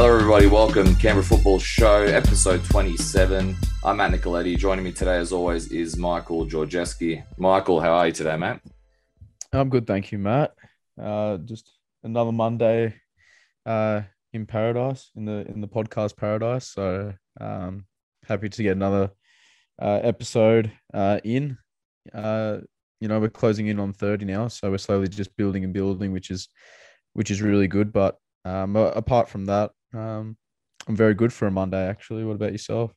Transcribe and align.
Hello, 0.00 0.14
everybody. 0.14 0.46
Welcome, 0.46 0.94
Canberra 0.94 1.24
Football 1.24 1.58
Show, 1.58 2.02
episode 2.02 2.64
27. 2.66 3.56
I'm 3.82 3.96
Matt 3.96 4.12
Nicoletti. 4.12 4.56
Joining 4.56 4.84
me 4.84 4.92
today, 4.92 5.16
as 5.16 5.32
always, 5.32 5.72
is 5.72 5.96
Michael 5.96 6.46
Georgeski. 6.46 7.24
Michael, 7.36 7.80
how 7.80 7.94
are 7.94 8.06
you 8.06 8.12
today, 8.12 8.36
Matt? 8.36 8.60
I'm 9.52 9.68
good, 9.68 9.88
thank 9.88 10.12
you, 10.12 10.18
Matt. 10.18 10.54
Uh, 11.02 11.38
just 11.38 11.72
another 12.04 12.30
Monday 12.30 12.94
uh, 13.66 14.02
in 14.32 14.46
paradise, 14.46 15.10
in 15.16 15.24
the 15.24 15.44
in 15.48 15.60
the 15.60 15.66
podcast 15.66 16.16
paradise. 16.16 16.68
So 16.68 17.12
um, 17.40 17.84
happy 18.24 18.48
to 18.48 18.62
get 18.62 18.76
another 18.76 19.10
uh, 19.82 19.98
episode 20.04 20.70
uh, 20.94 21.18
in. 21.24 21.58
Uh, 22.14 22.58
you 23.00 23.08
know, 23.08 23.18
we're 23.18 23.30
closing 23.30 23.66
in 23.66 23.80
on 23.80 23.92
30 23.92 24.26
now, 24.26 24.46
so 24.46 24.70
we're 24.70 24.78
slowly 24.78 25.08
just 25.08 25.36
building 25.36 25.64
and 25.64 25.74
building, 25.74 26.12
which 26.12 26.30
is 26.30 26.48
which 27.14 27.32
is 27.32 27.42
really 27.42 27.66
good. 27.66 27.92
But 27.92 28.16
um, 28.44 28.76
apart 28.76 29.28
from 29.28 29.46
that, 29.46 29.72
um, 29.94 30.36
I'm 30.86 30.96
very 30.96 31.14
good 31.14 31.32
for 31.32 31.46
a 31.46 31.50
Monday, 31.50 31.86
actually. 31.86 32.24
What 32.24 32.36
about 32.36 32.52
yourself? 32.52 32.92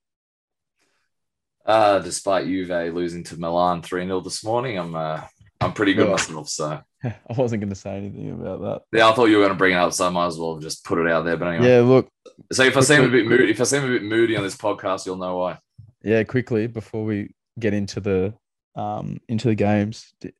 Uh, 1.65 1.99
despite 1.99 2.45
Juve 2.45 2.93
losing 2.93 3.23
to 3.25 3.39
Milan 3.39 3.81
3 3.81 4.05
0 4.05 4.21
this 4.21 4.43
morning, 4.43 4.77
I'm 4.79 4.95
uh, 4.95 5.21
I'm 5.59 5.73
pretty 5.73 5.93
good 5.93 6.09
myself. 6.09 6.49
So 6.49 6.81
I 7.03 7.15
wasn't 7.35 7.61
going 7.61 7.69
to 7.69 7.75
say 7.75 7.97
anything 7.97 8.31
about 8.31 8.61
that. 8.61 8.97
Yeah, 8.97 9.09
I 9.09 9.13
thought 9.13 9.25
you 9.25 9.37
were 9.37 9.43
going 9.43 9.53
to 9.53 9.57
bring 9.57 9.73
it 9.73 9.77
up, 9.77 9.93
so 9.93 10.07
I 10.07 10.09
might 10.09 10.27
as 10.27 10.37
well 10.37 10.57
just 10.57 10.83
put 10.83 10.97
it 10.97 11.11
out 11.11 11.23
there. 11.23 11.37
But 11.37 11.49
anyway, 11.49 11.69
yeah. 11.69 11.81
Look, 11.81 12.09
so 12.51 12.63
if 12.63 12.75
I 12.75 12.81
seem 12.81 13.03
a 13.03 13.09
bit 13.09 13.27
moody, 13.27 13.51
if 13.51 13.61
I 13.61 13.65
seem 13.65 13.83
a 13.83 13.87
bit 13.87 14.03
moody 14.03 14.35
on 14.35 14.43
this 14.43 14.57
podcast, 14.57 15.05
you'll 15.05 15.17
know 15.17 15.37
why. 15.37 15.59
Yeah, 16.03 16.23
quickly 16.23 16.67
before 16.67 17.05
we 17.05 17.33
get 17.59 17.73
into 17.73 17.99
the 17.99 18.33
um 18.75 19.19
into 19.27 19.49
the 19.49 19.55
games, 19.55 20.13
do, 20.19 20.31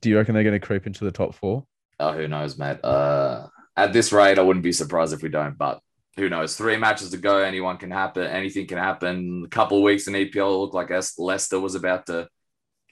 do 0.00 0.08
you 0.08 0.16
reckon 0.16 0.34
they're 0.34 0.44
going 0.44 0.58
to 0.58 0.66
creep 0.66 0.86
into 0.86 1.04
the 1.04 1.12
top 1.12 1.34
four? 1.34 1.66
Oh, 2.00 2.12
who 2.12 2.26
knows, 2.26 2.56
mate. 2.58 2.82
Uh, 2.82 3.48
at 3.76 3.92
this 3.92 4.12
rate, 4.12 4.38
I 4.38 4.42
wouldn't 4.42 4.62
be 4.62 4.72
surprised 4.72 5.12
if 5.12 5.22
we 5.22 5.28
don't. 5.28 5.56
But 5.58 5.80
who 6.16 6.28
knows? 6.28 6.56
Three 6.56 6.76
matches 6.76 7.10
to 7.10 7.16
go. 7.16 7.38
Anyone 7.38 7.76
can 7.76 7.90
happen. 7.90 8.26
Anything 8.26 8.66
can 8.66 8.78
happen. 8.78 9.42
A 9.44 9.48
couple 9.48 9.78
of 9.78 9.84
weeks 9.84 10.06
in 10.06 10.14
EPL 10.14 10.60
looked 10.60 10.74
like 10.74 10.90
Leicester 11.18 11.58
was 11.58 11.74
about 11.74 12.06
to. 12.06 12.28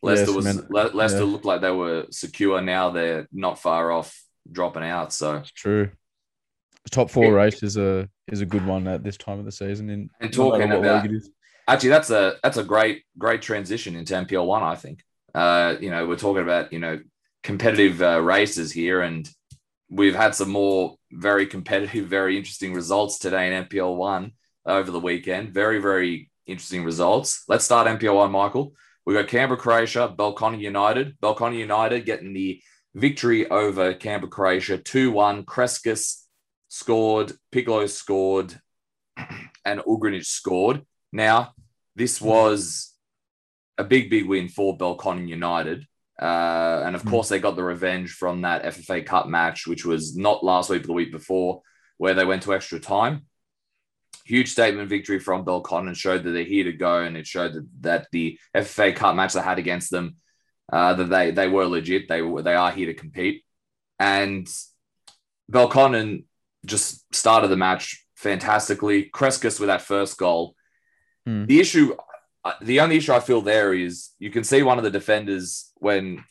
Leicester 0.03 0.33
yes, 0.33 0.35
was 0.35 0.71
Le- 0.71 0.91
Leicester 0.95 1.21
yeah. 1.21 1.25
looked 1.25 1.45
like 1.45 1.61
they 1.61 1.71
were 1.71 2.07
secure. 2.11 2.61
Now 2.61 2.91
they're 2.91 3.29
not 3.33 3.59
far 3.59 3.93
off 3.93 4.21
dropping 4.51 4.83
out. 4.83 5.13
So 5.13 5.37
it's 5.37 5.53
true. 5.53 5.91
The 6.85 6.91
top 6.91 7.11
four 7.11 7.33
race 7.33 7.63
is 7.63 7.77
a 7.77 8.09
is 8.27 8.41
a 8.41 8.47
good 8.47 8.67
one 8.67 8.89
at 8.89 9.05
this 9.05 9.17
time 9.17 9.39
of 9.39 9.45
the 9.45 9.53
season. 9.53 9.89
In, 9.89 10.11
and 10.21 10.33
talking 10.33 10.73
about 10.73 11.07
actually, 11.69 11.91
that's 11.91 12.11
a 12.11 12.35
that's 12.43 12.57
a 12.57 12.65
great 12.65 13.05
great 13.17 13.43
transition 13.43 13.95
into 13.95 14.15
NPL 14.15 14.47
one. 14.47 14.65
I 14.65 14.75
think. 14.75 15.05
Uh, 15.33 15.77
you 15.81 15.91
know, 15.91 16.07
we're 16.07 16.17
talking 16.17 16.43
about 16.43 16.73
you 16.73 16.81
know 16.81 16.99
competitive 17.45 18.03
uh, 18.03 18.21
races 18.21 18.73
here, 18.73 19.01
and 19.03 19.29
we've 19.93 20.15
had 20.15 20.35
some 20.35 20.51
more 20.51 20.97
very 21.13 21.47
competitive, 21.47 22.07
very 22.07 22.39
interesting 22.39 22.73
results 22.73 23.19
today 23.19 23.55
in 23.55 23.65
NPL 23.67 23.95
one 23.95 24.33
over 24.65 24.91
the 24.91 24.99
weekend. 24.99 25.53
Very, 25.53 25.81
very 25.81 26.31
interesting 26.47 26.83
results. 26.83 27.45
Let's 27.47 27.65
start 27.65 27.87
NPL 27.87 28.15
one, 28.15 28.33
Michael. 28.33 28.75
We've 29.05 29.17
got 29.17 29.29
Canberra 29.29 29.61
Croatia, 29.61 30.13
Belconnen 30.17 30.61
United. 30.61 31.21
Belconnen 31.21 31.59
United 31.59 32.07
getting 32.07 32.33
the 32.33 32.63
victory 32.95 33.51
over 33.51 33.93
Canberra 33.93 34.31
Croatia 34.31 34.79
2 34.79 35.11
1. 35.11 35.45
Kreskas 35.45 36.23
scored, 36.69 37.33
Piccolo 37.51 37.87
scored, 37.87 38.59
and 39.67 39.81
Ugrinic 39.81 40.25
scored. 40.25 40.87
Now, 41.13 41.53
this 41.97 42.19
was 42.19 42.95
a 43.77 43.85
big, 43.85 44.09
big 44.09 44.27
win 44.27 44.49
for 44.49 44.79
Belconnen 44.79 45.29
United. 45.29 45.87
Uh, 46.21 46.83
and 46.85 46.95
of 46.95 47.03
hmm. 47.03 47.11
course, 47.11 47.29
they 47.29 47.39
got 47.39 47.57
the 47.57 47.65
revenge 47.65 48.13
from 48.13 48.43
that 48.43 48.65
FFA 48.65 49.05
Cup 49.05 49.29
match, 49.29 49.67
which 49.67 49.85
was 49.85 50.17
not 50.17 50.45
last 50.45 50.71
week, 50.71 50.83
but 50.83 50.89
the 50.89 50.93
week 50.93 51.13
before, 51.13 51.63
where 51.99 52.15
they 52.15 52.25
went 52.25 52.43
to 52.43 52.55
extra 52.55 52.79
time. 52.79 53.27
Huge 54.25 54.51
statement 54.51 54.89
victory 54.89 55.19
from 55.19 55.45
Belconnen 55.45 55.97
showed 55.97 56.23
that 56.23 56.31
they're 56.31 56.45
here 56.45 56.65
to 56.65 56.73
go, 56.73 57.01
and 57.01 57.17
it 57.17 57.27
showed 57.27 57.55
that, 57.55 57.69
that 57.81 58.07
the 58.13 58.39
FFA 58.55 58.95
Cup 58.95 59.17
match 59.17 59.33
they 59.33 59.41
had 59.41 59.59
against 59.59 59.91
them, 59.91 60.17
uh, 60.73 60.95
that 60.95 61.11
they 61.11 61.31
they 61.33 61.49
were 61.49 61.67
legit. 61.67 62.09
They 62.09 62.23
were 62.23 62.43
they 62.43 62.55
are 62.55 62.71
here 62.71 62.87
to 62.87 62.95
compete, 62.95 63.45
and 63.99 64.49
Belconnen 65.51 66.25
just 66.65 67.13
started 67.15 67.49
the 67.49 67.57
match 67.57 68.07
fantastically. 68.15 69.11
Kreskas 69.13 69.59
with 69.59 69.67
that 69.67 69.83
first 69.83 70.19
goal. 70.19 70.55
Mm. 71.29 71.47
The 71.47 71.61
issue 71.61 71.97
the 72.61 72.81
only 72.81 72.97
issue 72.97 73.13
I 73.13 73.21
feel 73.21 73.41
there 73.41 73.73
is 73.73 74.11
you 74.19 74.31
can 74.31 74.45
see 74.45 74.63
one 74.63 74.79
of 74.79 74.85
the 74.85 74.91
defenders 74.91 75.71
when 75.77 76.25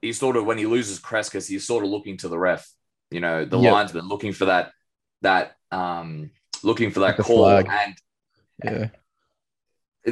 he 0.00 0.12
sort 0.12 0.36
of 0.36 0.44
when 0.44 0.58
he 0.58 0.66
loses 0.66 0.98
Kreskas, 0.98 1.48
he's 1.48 1.66
sort 1.66 1.84
of 1.84 1.90
looking 1.90 2.16
to 2.18 2.28
the 2.28 2.38
ref, 2.38 2.68
you 3.10 3.20
know, 3.20 3.44
the 3.44 3.58
yep. 3.58 3.72
linesman 3.72 4.08
looking 4.08 4.32
for 4.32 4.46
that 4.46 4.72
that 5.22 5.52
um 5.70 6.30
looking 6.62 6.90
for 6.90 7.00
that 7.00 7.18
like 7.18 7.26
call 7.26 7.46
and 7.46 7.94
yeah. 8.64 8.88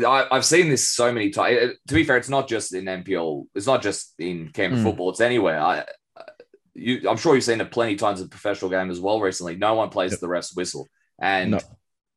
I, 0.06 0.28
have 0.30 0.44
seen 0.44 0.68
this 0.68 0.88
so 0.88 1.12
many 1.12 1.30
times. 1.30 1.74
To 1.88 1.94
be 1.94 2.04
fair, 2.04 2.16
it's 2.16 2.28
not 2.28 2.48
just 2.48 2.72
in 2.74 2.84
NPL. 2.84 3.46
It's 3.56 3.66
not 3.66 3.82
just 3.82 4.14
in 4.20 4.50
Canberra 4.50 4.80
mm. 4.80 4.84
football. 4.84 5.10
It's 5.10 5.20
anywhere. 5.20 5.60
I, 5.60 5.84
you, 6.74 7.08
I'm 7.10 7.16
sure 7.16 7.34
you've 7.34 7.42
seen 7.42 7.60
it 7.60 7.72
plenty 7.72 7.94
of 7.94 7.98
times 7.98 8.20
in 8.20 8.28
professional 8.28 8.70
game 8.70 8.90
as 8.90 9.00
well 9.00 9.20
recently. 9.20 9.56
No 9.56 9.74
one 9.74 9.88
plays 9.88 10.12
yep. 10.12 10.20
the 10.20 10.28
ref's 10.28 10.54
whistle, 10.54 10.86
and 11.18 11.52
no 11.52 11.60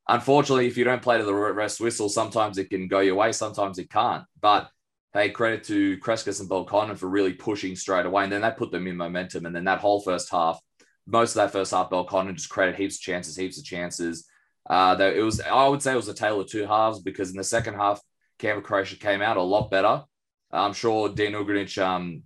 unfortunately, 0.07 0.67
if 0.67 0.77
you 0.77 0.83
don't 0.83 1.01
play 1.01 1.17
to 1.17 1.23
the 1.23 1.33
rest 1.33 1.79
whistle, 1.79 2.09
sometimes 2.09 2.57
it 2.57 2.69
can 2.69 2.87
go 2.87 2.99
your 2.99 3.15
way, 3.15 3.31
sometimes 3.31 3.79
it 3.79 3.89
can't. 3.89 4.23
But 4.41 4.69
hey, 5.13 5.29
credit 5.29 5.63
to 5.65 5.97
Kreskas 5.99 6.39
and 6.39 6.49
Belconnen 6.49 6.97
for 6.97 7.07
really 7.07 7.33
pushing 7.33 7.75
straight 7.75 8.05
away. 8.05 8.23
And 8.23 8.31
then 8.31 8.41
that 8.41 8.57
put 8.57 8.71
them 8.71 8.87
in 8.87 8.97
momentum. 8.97 9.45
And 9.45 9.55
then 9.55 9.65
that 9.65 9.79
whole 9.79 10.01
first 10.01 10.31
half, 10.31 10.59
most 11.05 11.31
of 11.31 11.35
that 11.35 11.51
first 11.51 11.71
half, 11.71 11.89
Belconnen 11.89 12.33
just 12.33 12.49
credit 12.49 12.75
heaps 12.75 12.95
of 12.95 13.01
chances, 13.01 13.35
heaps 13.35 13.59
of 13.59 13.65
chances. 13.65 14.27
Uh, 14.67 14.95
it 14.99 15.21
was, 15.21 15.39
I 15.41 15.67
would 15.67 15.81
say 15.81 15.93
it 15.93 15.97
was 15.97 16.07
a 16.07 16.13
tale 16.13 16.39
of 16.39 16.47
two 16.47 16.65
halves 16.65 17.01
because 17.01 17.29
in 17.29 17.37
the 17.37 17.43
second 17.43 17.75
half, 17.75 18.01
Canberra 18.39 18.63
Croatia 18.63 18.95
came 18.95 19.21
out 19.21 19.37
a 19.37 19.41
lot 19.41 19.69
better. 19.69 20.03
I'm 20.51 20.73
sure 20.73 21.09
Dean 21.09 21.33
Ugrinic 21.33 21.81
um, 21.81 22.23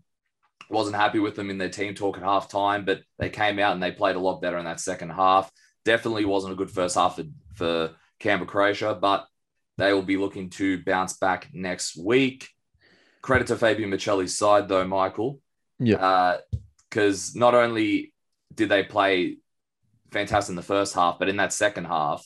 wasn't 0.70 0.96
happy 0.96 1.20
with 1.20 1.36
them 1.36 1.50
in 1.50 1.58
their 1.58 1.70
team 1.70 1.94
talk 1.94 2.18
at 2.18 2.24
half 2.24 2.50
time, 2.50 2.86
but 2.86 3.02
they 3.20 3.30
came 3.30 3.60
out 3.60 3.74
and 3.74 3.84
they 3.84 3.92
played 3.92 4.16
a 4.16 4.20
lot 4.20 4.42
better 4.42 4.58
in 4.58 4.66
that 4.66 4.80
second 4.80 5.10
half. 5.10 5.52
Definitely 5.86 6.26
wasn't 6.26 6.54
a 6.54 6.58
good 6.58 6.72
first 6.72 6.96
half 6.96 7.16
for, 7.16 7.24
for 7.58 7.92
Canberra 8.20 8.48
Croatia, 8.48 8.98
but 9.00 9.28
they 9.78 9.94
will 9.94 10.04
be 10.04 10.18
looking 10.18 10.50
to 10.52 10.84
bounce 10.84 11.18
back 11.18 11.50
next 11.54 11.98
week. 11.98 12.50
Credit 13.22 13.48
to 13.48 13.58
Fabian 13.58 13.90
Michelli's 13.90 14.38
side, 14.38 14.68
though, 14.68 14.88
Michael. 14.88 15.40
Yeah. 15.80 16.38
Because 16.90 17.36
uh, 17.36 17.40
not 17.40 17.54
only 17.54 18.14
did 18.54 18.70
they 18.70 18.84
play 18.84 19.38
fantastic 20.12 20.52
in 20.52 20.56
the 20.56 20.62
first 20.62 20.96
half, 20.96 21.20
but 21.20 21.30
in 21.30 21.38
that 21.38 21.54
second 21.54 21.86
half, 21.86 22.26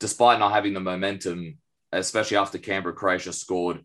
despite 0.00 0.38
not 0.38 0.52
having 0.52 0.74
the 0.74 0.80
momentum, 0.80 1.58
especially 1.92 2.36
after 2.36 2.58
Canberra 2.58 2.94
Croatia 2.94 3.32
scored 3.32 3.84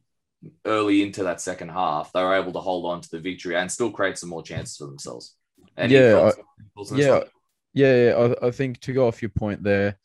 early 0.66 1.04
into 1.04 1.24
that 1.24 1.42
second 1.42 1.70
half, 1.70 2.12
they 2.12 2.24
were 2.24 2.36
able 2.36 2.54
to 2.54 2.60
hold 2.60 2.86
on 2.86 3.02
to 3.02 3.10
the 3.12 3.20
victory 3.20 3.56
and 3.56 3.72
still 3.72 3.92
create 3.92 4.18
some 4.18 4.30
more 4.30 4.44
chances 4.44 4.78
for 4.78 4.86
themselves. 4.86 5.36
Any 5.78 5.96
yeah, 5.96 6.32
I, 6.78 6.84
yeah, 6.96 7.24
yeah, 7.74 8.06
yeah. 8.06 8.34
I, 8.42 8.48
I 8.48 8.52
think 8.52 8.80
to 8.82 8.94
go 8.94 9.08
off 9.08 9.22
your 9.22 9.30
point 9.30 9.64
there, 9.64 9.99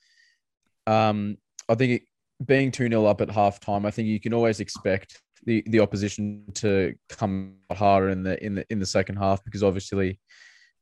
um, 0.87 1.37
I 1.69 1.75
think 1.75 1.93
it, 1.93 2.03
being 2.45 2.71
2 2.71 2.89
0 2.89 3.07
up 3.07 3.21
at 3.21 3.29
halftime, 3.29 3.87
I 3.87 3.91
think 3.91 4.09
you 4.09 4.21
can 4.21 4.35
always 4.35 4.61
expect 4.61 5.21
the, 5.45 5.63
the 5.67 5.81
opposition 5.81 6.45
to 6.55 6.95
come 7.09 7.57
harder 7.73 8.09
in 8.09 8.23
the 8.23 8.43
in 8.45 8.55
the 8.55 8.67
in 8.71 8.79
the 8.79 8.87
second 8.87 9.17
half 9.17 9.45
because 9.45 9.63
obviously 9.63 10.19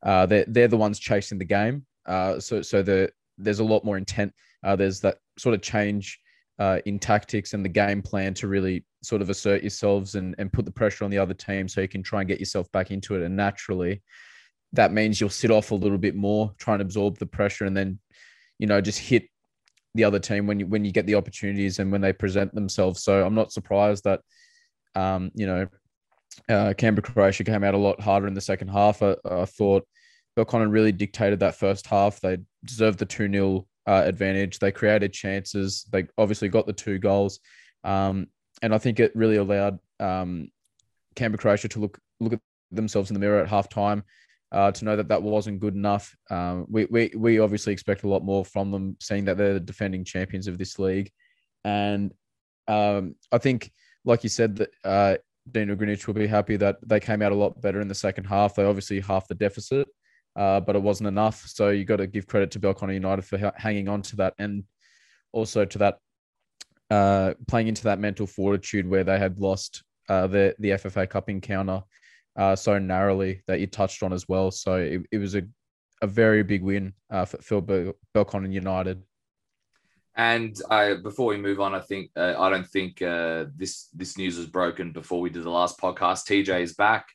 uh, 0.04 0.26
they're 0.26 0.44
they're 0.48 0.68
the 0.68 0.76
ones 0.76 0.98
chasing 0.98 1.38
the 1.38 1.44
game. 1.44 1.84
Uh, 2.06 2.38
so 2.38 2.62
so 2.62 2.82
the 2.82 3.10
there's 3.38 3.60
a 3.60 3.64
lot 3.64 3.84
more 3.84 3.96
intent. 3.96 4.32
Uh, 4.64 4.76
there's 4.76 5.00
that 5.00 5.18
sort 5.38 5.54
of 5.54 5.62
change 5.62 6.18
uh, 6.58 6.78
in 6.86 6.98
tactics 6.98 7.54
and 7.54 7.64
the 7.64 7.68
game 7.68 8.02
plan 8.02 8.34
to 8.34 8.46
really 8.46 8.84
sort 9.02 9.22
of 9.22 9.30
assert 9.30 9.62
yourselves 9.62 10.14
and, 10.14 10.34
and 10.38 10.52
put 10.52 10.64
the 10.64 10.70
pressure 10.70 11.04
on 11.04 11.10
the 11.10 11.18
other 11.18 11.34
team 11.34 11.66
so 11.66 11.80
you 11.80 11.88
can 11.88 12.02
try 12.02 12.20
and 12.20 12.28
get 12.28 12.38
yourself 12.38 12.70
back 12.72 12.90
into 12.90 13.16
it. 13.16 13.22
And 13.22 13.34
naturally, 13.34 14.02
that 14.72 14.92
means 14.92 15.20
you'll 15.20 15.30
sit 15.30 15.50
off 15.50 15.70
a 15.70 15.74
little 15.74 15.98
bit 15.98 16.14
more, 16.14 16.52
try 16.58 16.74
and 16.74 16.82
absorb 16.82 17.18
the 17.18 17.26
pressure, 17.26 17.64
and 17.64 17.76
then 17.76 17.98
you 18.58 18.66
know 18.66 18.80
just 18.80 18.98
hit 18.98 19.24
the 19.94 20.04
other 20.04 20.18
team 20.18 20.46
when 20.46 20.58
you 20.60 20.66
when 20.66 20.84
you 20.84 20.92
get 20.92 21.06
the 21.06 21.14
opportunities 21.14 21.78
and 21.78 21.92
when 21.92 22.00
they 22.00 22.12
present 22.12 22.54
themselves. 22.54 23.02
So 23.02 23.24
I'm 23.24 23.34
not 23.34 23.52
surprised 23.52 24.04
that 24.04 24.20
um, 24.94 25.30
you 25.34 25.46
know 25.46 25.66
uh, 26.48 26.74
Canberra 26.76 27.02
Croatia 27.02 27.44
came 27.44 27.64
out 27.64 27.74
a 27.74 27.78
lot 27.78 28.00
harder 28.00 28.26
in 28.26 28.34
the 28.34 28.40
second 28.40 28.68
half. 28.68 29.02
I, 29.02 29.16
I 29.24 29.44
thought 29.44 29.86
Belconnen 30.36 30.72
really 30.72 30.92
dictated 30.92 31.40
that 31.40 31.56
first 31.56 31.86
half. 31.86 32.20
They 32.20 32.38
deserved 32.64 32.98
the 32.98 33.06
two 33.06 33.30
0 33.30 33.66
uh, 33.86 34.02
advantage. 34.04 34.58
They 34.58 34.72
created 34.72 35.12
chances. 35.12 35.86
They 35.90 36.06
obviously 36.16 36.48
got 36.48 36.66
the 36.66 36.72
two 36.72 36.98
goals, 36.98 37.40
um, 37.84 38.28
and 38.62 38.74
I 38.74 38.78
think 38.78 38.98
it 39.00 39.14
really 39.14 39.36
allowed 39.36 39.78
um, 40.00 40.48
Canberra 41.16 41.38
Croatia 41.38 41.68
to 41.68 41.80
look 41.80 41.98
look 42.20 42.32
at 42.34 42.40
themselves 42.70 43.10
in 43.10 43.14
the 43.14 43.20
mirror 43.20 43.42
at 43.42 43.50
halftime 43.50 44.02
uh, 44.52 44.70
to 44.70 44.84
know 44.84 44.96
that 44.96 45.08
that 45.08 45.22
wasn't 45.22 45.60
good 45.60 45.74
enough. 45.74 46.14
Um, 46.30 46.66
we, 46.68 46.84
we, 46.90 47.10
we 47.16 47.38
obviously 47.40 47.72
expect 47.72 48.04
a 48.04 48.08
lot 48.08 48.22
more 48.22 48.44
from 48.44 48.70
them, 48.70 48.96
seeing 49.00 49.24
that 49.24 49.36
they're 49.38 49.54
the 49.54 49.60
defending 49.60 50.04
champions 50.04 50.46
of 50.46 50.58
this 50.58 50.78
league. 50.78 51.10
And 51.64 52.12
um, 52.68 53.14
I 53.32 53.38
think, 53.38 53.72
like 54.04 54.22
you 54.22 54.28
said, 54.28 54.56
that 54.56 54.70
uh, 54.84 55.16
Dean 55.50 55.68
Ugrinic 55.68 56.06
will 56.06 56.14
be 56.14 56.26
happy 56.26 56.56
that 56.58 56.76
they 56.86 57.00
came 57.00 57.22
out 57.22 57.32
a 57.32 57.36
lot 57.36 57.60
better 57.62 57.80
in 57.80 57.88
the 57.88 57.94
second 57.94 58.24
half. 58.24 58.54
They 58.54 58.64
obviously 58.64 59.00
half 59.00 59.26
the 59.26 59.34
deficit. 59.34 59.88
uh, 60.36 60.60
but 60.60 60.76
it 60.76 60.82
wasn't 60.82 61.08
enough. 61.08 61.44
So 61.46 61.70
you 61.70 61.84
got 61.84 61.96
to 61.96 62.06
give 62.06 62.26
credit 62.26 62.50
to 62.52 62.60
Belconnen 62.60 62.94
United 62.94 63.24
for 63.24 63.38
ha- 63.38 63.52
hanging 63.56 63.88
on 63.88 64.02
to 64.02 64.16
that, 64.16 64.34
and 64.38 64.64
also 65.32 65.64
to 65.64 65.78
that 65.78 65.98
uh, 66.90 67.34
playing 67.48 67.68
into 67.68 67.84
that 67.84 67.98
mental 67.98 68.26
fortitude 68.26 68.88
where 68.88 69.04
they 69.04 69.18
had 69.18 69.38
lost 69.38 69.82
uh, 70.08 70.26
the 70.26 70.54
the 70.58 70.70
FFA 70.70 71.08
Cup 71.08 71.28
encounter 71.28 71.82
uh, 72.36 72.56
so 72.56 72.78
narrowly 72.78 73.42
that 73.46 73.60
you 73.60 73.66
touched 73.66 74.02
on 74.02 74.12
as 74.12 74.28
well. 74.28 74.50
So 74.50 74.76
it, 74.76 75.02
it 75.10 75.18
was 75.18 75.34
a 75.34 75.42
a 76.02 76.06
very 76.06 76.42
big 76.42 76.62
win 76.62 76.92
uh, 77.10 77.24
for 77.24 77.38
Phil 77.38 77.60
Bel- 77.60 77.94
Belconnen 78.14 78.52
United. 78.52 79.02
And 80.14 80.54
uh, 80.68 80.96
before 80.96 81.26
we 81.26 81.38
move 81.38 81.60
on, 81.60 81.74
I 81.74 81.80
think 81.80 82.10
uh, 82.16 82.34
I 82.38 82.50
don't 82.50 82.68
think 82.68 83.00
uh, 83.00 83.46
this 83.56 83.88
this 83.94 84.18
news 84.18 84.36
was 84.36 84.46
broken 84.46 84.92
before 84.92 85.20
we 85.20 85.30
did 85.30 85.44
the 85.44 85.50
last 85.50 85.80
podcast. 85.80 86.26
TJ 86.26 86.60
is 86.60 86.74
back 86.74 87.06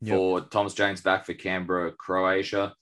yep. 0.00 0.16
for 0.16 0.40
Thomas 0.40 0.72
James 0.72 1.02
back 1.02 1.26
for 1.26 1.34
Canberra, 1.34 1.92
Croatia, 1.92 2.74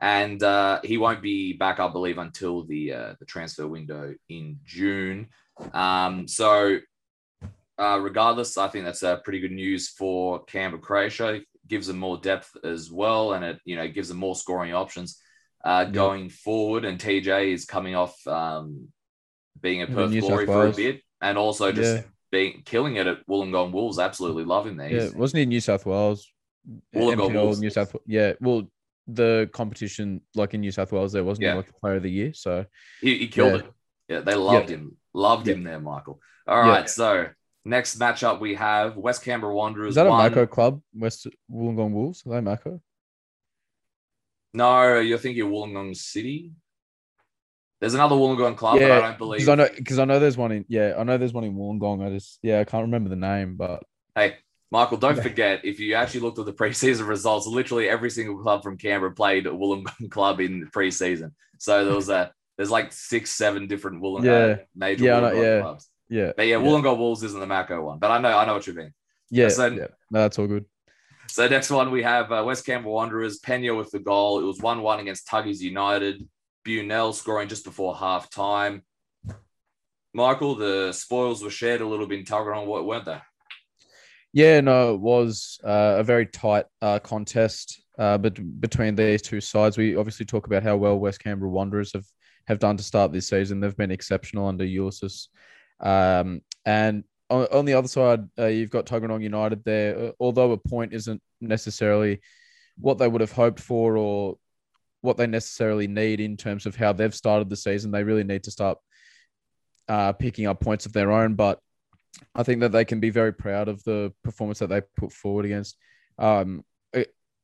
and 0.00 0.40
uh, 0.44 0.80
he 0.84 0.98
won't 0.98 1.20
be 1.20 1.54
back, 1.54 1.80
I 1.80 1.88
believe, 1.88 2.18
until 2.18 2.64
the 2.64 2.92
uh, 2.92 3.14
the 3.18 3.26
transfer 3.26 3.66
window 3.66 4.14
in 4.28 4.60
June. 4.64 5.28
Um, 5.72 6.28
so, 6.28 6.78
uh, 7.78 7.98
regardless, 8.00 8.58
I 8.58 8.68
think 8.68 8.84
that's 8.84 9.02
a 9.02 9.20
pretty 9.24 9.40
good 9.40 9.52
news 9.52 9.88
for 9.88 10.44
Canberra, 10.44 10.80
Croatia. 10.80 11.34
It 11.34 11.46
Gives 11.66 11.86
them 11.86 11.98
more 11.98 12.16
depth 12.16 12.56
as 12.64 12.90
well, 12.90 13.34
and 13.34 13.44
it 13.44 13.60
you 13.66 13.76
know 13.76 13.86
gives 13.88 14.08
them 14.08 14.16
more 14.16 14.34
scoring 14.34 14.72
options 14.72 15.20
going 15.92 16.24
yep. 16.24 16.32
forward. 16.32 16.86
And 16.86 16.98
TJ 16.98 17.52
is 17.52 17.66
coming 17.66 17.94
off. 17.94 18.26
Um, 18.26 18.88
being 19.60 19.82
a 19.82 19.86
Perth 19.86 20.18
Glory 20.18 20.46
for 20.46 20.66
a 20.66 20.72
bit, 20.72 21.02
and 21.20 21.38
also 21.38 21.72
just 21.72 21.96
yeah. 21.96 22.02
being 22.30 22.62
killing 22.64 22.96
it 22.96 23.06
at 23.06 23.26
Wollongong 23.26 23.72
Wolves. 23.72 23.98
Absolutely 23.98 24.44
love 24.44 24.66
him 24.66 24.76
there. 24.76 24.90
Yeah, 24.90 25.08
wasn't 25.14 25.40
he 25.40 25.46
New 25.46 25.60
South 25.60 25.86
Wales? 25.86 26.30
Wollongong 26.94 27.34
Wolves. 27.34 27.60
New 27.60 27.70
South. 27.70 27.94
Yeah, 28.06 28.34
well, 28.40 28.70
the 29.06 29.48
competition 29.52 30.20
like 30.34 30.54
in 30.54 30.60
New 30.60 30.70
South 30.70 30.92
Wales, 30.92 31.12
there 31.12 31.24
wasn't 31.24 31.46
yeah. 31.46 31.54
like 31.54 31.66
the 31.66 31.72
Player 31.74 31.96
of 31.96 32.02
the 32.02 32.10
Year, 32.10 32.32
so 32.32 32.64
he, 33.00 33.18
he 33.18 33.28
killed 33.28 33.60
it. 33.60 33.72
Yeah, 34.08 34.20
they 34.20 34.34
loved 34.34 34.68
him. 34.68 34.96
Loved 35.14 35.48
him 35.48 35.64
there, 35.64 35.80
Michael. 35.80 36.20
All 36.46 36.60
right, 36.60 36.88
so 36.88 37.26
next 37.68 37.98
matchup 37.98 38.40
we 38.40 38.54
have 38.54 38.96
West 38.96 39.22
Canberra 39.22 39.54
Wanderers. 39.54 39.90
Is 39.90 39.94
that 39.96 40.06
a 40.06 40.10
one... 40.10 40.18
Mako 40.18 40.46
club? 40.46 40.82
West 40.94 41.26
Wollongong 41.50 41.92
Wolves? 41.92 42.22
Are 42.26 42.30
they 42.30 42.40
Mako? 42.40 42.80
No, 44.54 44.98
you're 44.98 45.18
thinking 45.18 45.44
Wollongong 45.44 45.96
City. 45.96 46.52
There's 47.80 47.94
another 47.94 48.16
Wollongong 48.16 48.56
club, 48.56 48.80
yeah, 48.80 48.88
but 48.88 49.04
I 49.04 49.08
don't 49.08 49.18
believe. 49.18 49.38
Because 49.38 49.48
I 49.48 49.54
know, 49.54 49.68
because 49.76 49.98
I 49.98 50.04
know 50.04 50.18
there's 50.18 50.36
one 50.36 50.50
in. 50.50 50.64
Yeah, 50.68 50.94
I 50.98 51.04
know 51.04 51.16
there's 51.16 51.32
one 51.32 51.44
in 51.44 51.54
Wollongong. 51.54 52.04
I 52.04 52.10
just, 52.10 52.40
yeah, 52.42 52.60
I 52.60 52.64
can't 52.64 52.82
remember 52.82 53.08
the 53.08 53.16
name, 53.16 53.56
but 53.56 53.84
hey, 54.16 54.36
Michael, 54.70 54.98
don't 54.98 55.22
forget 55.22 55.64
if 55.64 55.78
you 55.78 55.94
actually 55.94 56.20
looked 56.20 56.38
at 56.38 56.46
the 56.46 56.52
preseason 56.52 57.06
results, 57.06 57.46
literally 57.46 57.88
every 57.88 58.10
single 58.10 58.38
club 58.38 58.62
from 58.62 58.78
Canberra 58.78 59.12
played 59.12 59.46
a 59.46 59.50
Wollongong 59.50 60.10
club 60.10 60.40
in 60.40 60.60
the 60.60 60.66
preseason. 60.66 61.32
So 61.58 61.84
there 61.84 61.94
was 61.94 62.08
a 62.08 62.32
there's 62.56 62.70
like 62.70 62.92
six, 62.92 63.30
seven 63.30 63.68
different 63.68 64.02
Wollongong 64.02 64.24
yeah. 64.24 64.32
uh, 64.32 64.56
major 64.74 65.04
yeah, 65.04 65.20
Wollongong 65.20 65.42
yeah. 65.42 65.60
clubs. 65.60 65.88
Yeah, 66.08 66.32
but 66.36 66.46
yeah, 66.46 66.58
yeah, 66.58 66.64
Wollongong 66.64 66.98
Wolves 66.98 67.22
isn't 67.22 67.38
the 67.38 67.46
Mako 67.46 67.82
one, 67.82 67.98
but 67.98 68.10
I 68.10 68.18
know 68.18 68.36
I 68.36 68.46
know 68.46 68.54
what 68.54 68.66
you 68.66 68.74
mean. 68.74 68.94
Yeah, 69.30 69.48
so, 69.48 69.66
yeah, 69.66 69.88
no, 70.10 70.20
that's 70.20 70.38
all 70.38 70.46
good. 70.46 70.64
So 71.28 71.46
next 71.46 71.70
one 71.70 71.90
we 71.90 72.02
have 72.02 72.32
uh, 72.32 72.42
West 72.46 72.64
Canberra 72.64 72.92
Wanderers, 72.92 73.38
Pena 73.38 73.74
with 73.74 73.90
the 73.90 73.98
goal. 73.98 74.40
It 74.40 74.44
was 74.44 74.60
one 74.60 74.82
one 74.82 75.00
against 75.00 75.28
Tuggies 75.28 75.60
United. 75.60 76.26
Bunell 76.66 77.14
scoring 77.14 77.48
just 77.48 77.64
before 77.64 77.96
half 77.96 78.30
time. 78.30 78.82
Michael, 80.14 80.54
the 80.54 80.92
spoils 80.92 81.42
were 81.42 81.50
shared 81.50 81.80
a 81.80 81.86
little 81.86 82.06
bit 82.06 82.20
in 82.20 82.24
Tuggeranong, 82.24 82.84
weren't 82.84 83.04
they? 83.04 83.20
Yeah, 84.32 84.60
no, 84.60 84.94
it 84.94 85.00
was 85.00 85.58
uh, 85.64 85.96
a 85.98 86.02
very 86.02 86.26
tight 86.26 86.66
uh, 86.82 86.98
contest 86.98 87.82
uh, 87.98 88.16
but 88.16 88.60
between 88.60 88.94
these 88.94 89.22
two 89.22 89.40
sides. 89.40 89.76
We 89.76 89.96
obviously 89.96 90.26
talk 90.26 90.46
about 90.46 90.62
how 90.62 90.76
well 90.76 90.98
West 90.98 91.22
Canberra 91.22 91.50
Wanderers 91.50 91.92
have, 91.92 92.06
have 92.46 92.58
done 92.58 92.76
to 92.76 92.82
start 92.82 93.12
this 93.12 93.28
season. 93.28 93.60
They've 93.60 93.76
been 93.76 93.90
exceptional 93.90 94.46
under 94.46 94.64
Ulysses. 94.64 95.28
Um, 95.80 96.42
and 96.64 97.04
on, 97.30 97.46
on, 97.52 97.64
the 97.64 97.74
other 97.74 97.88
side, 97.88 98.28
uh, 98.38 98.46
you've 98.46 98.70
got 98.70 98.86
Tuggeranong 98.86 99.22
United 99.22 99.64
there. 99.64 99.98
Uh, 99.98 100.12
although 100.20 100.52
a 100.52 100.56
point 100.56 100.92
isn't 100.92 101.22
necessarily 101.40 102.20
what 102.76 102.98
they 102.98 103.08
would 103.08 103.20
have 103.20 103.32
hoped 103.32 103.60
for 103.60 103.96
or 103.96 104.36
what 105.00 105.16
they 105.16 105.26
necessarily 105.26 105.86
need 105.86 106.20
in 106.20 106.36
terms 106.36 106.66
of 106.66 106.76
how 106.76 106.92
they've 106.92 107.14
started 107.14 107.48
the 107.48 107.56
season. 107.56 107.90
They 107.90 108.04
really 108.04 108.24
need 108.24 108.44
to 108.44 108.50
start 108.50 108.78
uh, 109.88 110.12
picking 110.12 110.46
up 110.46 110.60
points 110.60 110.86
of 110.86 110.92
their 110.92 111.12
own. 111.12 111.34
But 111.34 111.60
I 112.34 112.42
think 112.42 112.60
that 112.60 112.72
they 112.72 112.84
can 112.84 113.00
be 113.00 113.10
very 113.10 113.32
proud 113.32 113.68
of 113.68 113.82
the 113.84 114.12
performance 114.24 114.58
that 114.58 114.68
they 114.68 114.82
put 114.96 115.12
forward 115.12 115.44
against 115.44 115.76
um, 116.18 116.64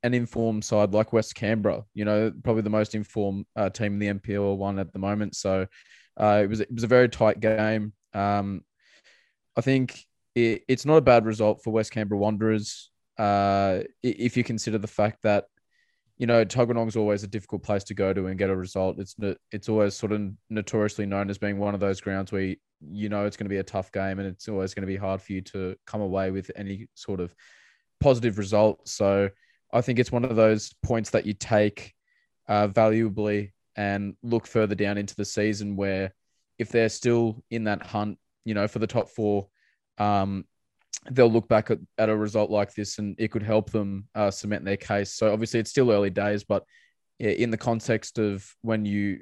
an 0.04 0.12
informed 0.12 0.64
side 0.64 0.92
like 0.92 1.12
West 1.12 1.34
Canberra. 1.34 1.84
You 1.94 2.04
know, 2.04 2.32
probably 2.42 2.62
the 2.62 2.70
most 2.70 2.94
informed 2.94 3.46
uh, 3.56 3.70
team 3.70 3.94
in 3.94 3.98
the 3.98 4.20
NPL 4.20 4.56
one 4.56 4.78
at 4.78 4.92
the 4.92 4.98
moment. 4.98 5.36
So 5.36 5.66
uh, 6.20 6.40
it 6.44 6.48
was 6.48 6.60
it 6.60 6.72
was 6.72 6.84
a 6.84 6.88
very 6.88 7.08
tight 7.08 7.40
game. 7.40 7.92
Um, 8.14 8.62
I 9.56 9.60
think 9.60 10.04
it, 10.34 10.62
it's 10.68 10.86
not 10.86 10.96
a 10.96 11.02
bad 11.02 11.26
result 11.26 11.62
for 11.62 11.70
West 11.70 11.92
Canberra 11.92 12.18
Wanderers 12.18 12.90
uh, 13.18 13.80
if 14.02 14.36
you 14.36 14.44
consider 14.44 14.78
the 14.78 14.88
fact 14.88 15.22
that 15.22 15.46
you 16.16 16.26
know, 16.26 16.40
is 16.40 16.96
always 16.96 17.24
a 17.24 17.28
difficult 17.28 17.62
place 17.62 17.84
to 17.84 17.94
go 17.94 18.12
to 18.12 18.26
and 18.26 18.38
get 18.38 18.50
a 18.50 18.56
result. 18.56 18.98
It's 19.00 19.16
it's 19.50 19.68
always 19.68 19.94
sort 19.94 20.12
of 20.12 20.30
notoriously 20.48 21.06
known 21.06 21.28
as 21.28 21.38
being 21.38 21.58
one 21.58 21.74
of 21.74 21.80
those 21.80 22.00
grounds 22.00 22.30
where 22.30 22.42
you, 22.42 22.56
you 22.80 23.08
know 23.08 23.26
it's 23.26 23.36
going 23.36 23.46
to 23.46 23.50
be 23.50 23.58
a 23.58 23.64
tough 23.64 23.90
game 23.90 24.18
and 24.18 24.28
it's 24.28 24.48
always 24.48 24.74
going 24.74 24.82
to 24.82 24.92
be 24.92 24.96
hard 24.96 25.20
for 25.20 25.32
you 25.32 25.40
to 25.42 25.74
come 25.86 26.00
away 26.00 26.30
with 26.30 26.50
any 26.54 26.86
sort 26.94 27.20
of 27.20 27.34
positive 28.00 28.38
result. 28.38 28.86
So 28.88 29.28
I 29.72 29.80
think 29.80 29.98
it's 29.98 30.12
one 30.12 30.24
of 30.24 30.36
those 30.36 30.72
points 30.84 31.10
that 31.10 31.26
you 31.26 31.32
take 31.32 31.92
uh, 32.46 32.68
valuably 32.68 33.52
and 33.76 34.14
look 34.22 34.46
further 34.46 34.76
down 34.76 34.98
into 34.98 35.16
the 35.16 35.24
season 35.24 35.74
where 35.74 36.14
if 36.58 36.68
they're 36.70 36.88
still 36.88 37.42
in 37.50 37.64
that 37.64 37.82
hunt, 37.82 38.18
you 38.44 38.54
know, 38.54 38.68
for 38.68 38.78
the 38.78 38.86
top 38.86 39.08
four, 39.08 39.48
um, 39.98 40.44
they'll 41.10 41.30
look 41.30 41.48
back 41.48 41.70
at, 41.70 41.78
at 41.98 42.08
a 42.08 42.16
result 42.16 42.50
like 42.50 42.74
this 42.74 42.98
and 42.98 43.16
it 43.18 43.30
could 43.30 43.42
help 43.42 43.70
them 43.70 44.08
uh, 44.14 44.30
cement 44.30 44.64
their 44.64 44.76
case. 44.76 45.12
So 45.14 45.32
obviously 45.32 45.60
it's 45.60 45.70
still 45.70 45.90
early 45.90 46.10
days, 46.10 46.44
but 46.44 46.64
in 47.18 47.50
the 47.50 47.56
context 47.56 48.18
of 48.18 48.48
when 48.62 48.84
you 48.84 49.20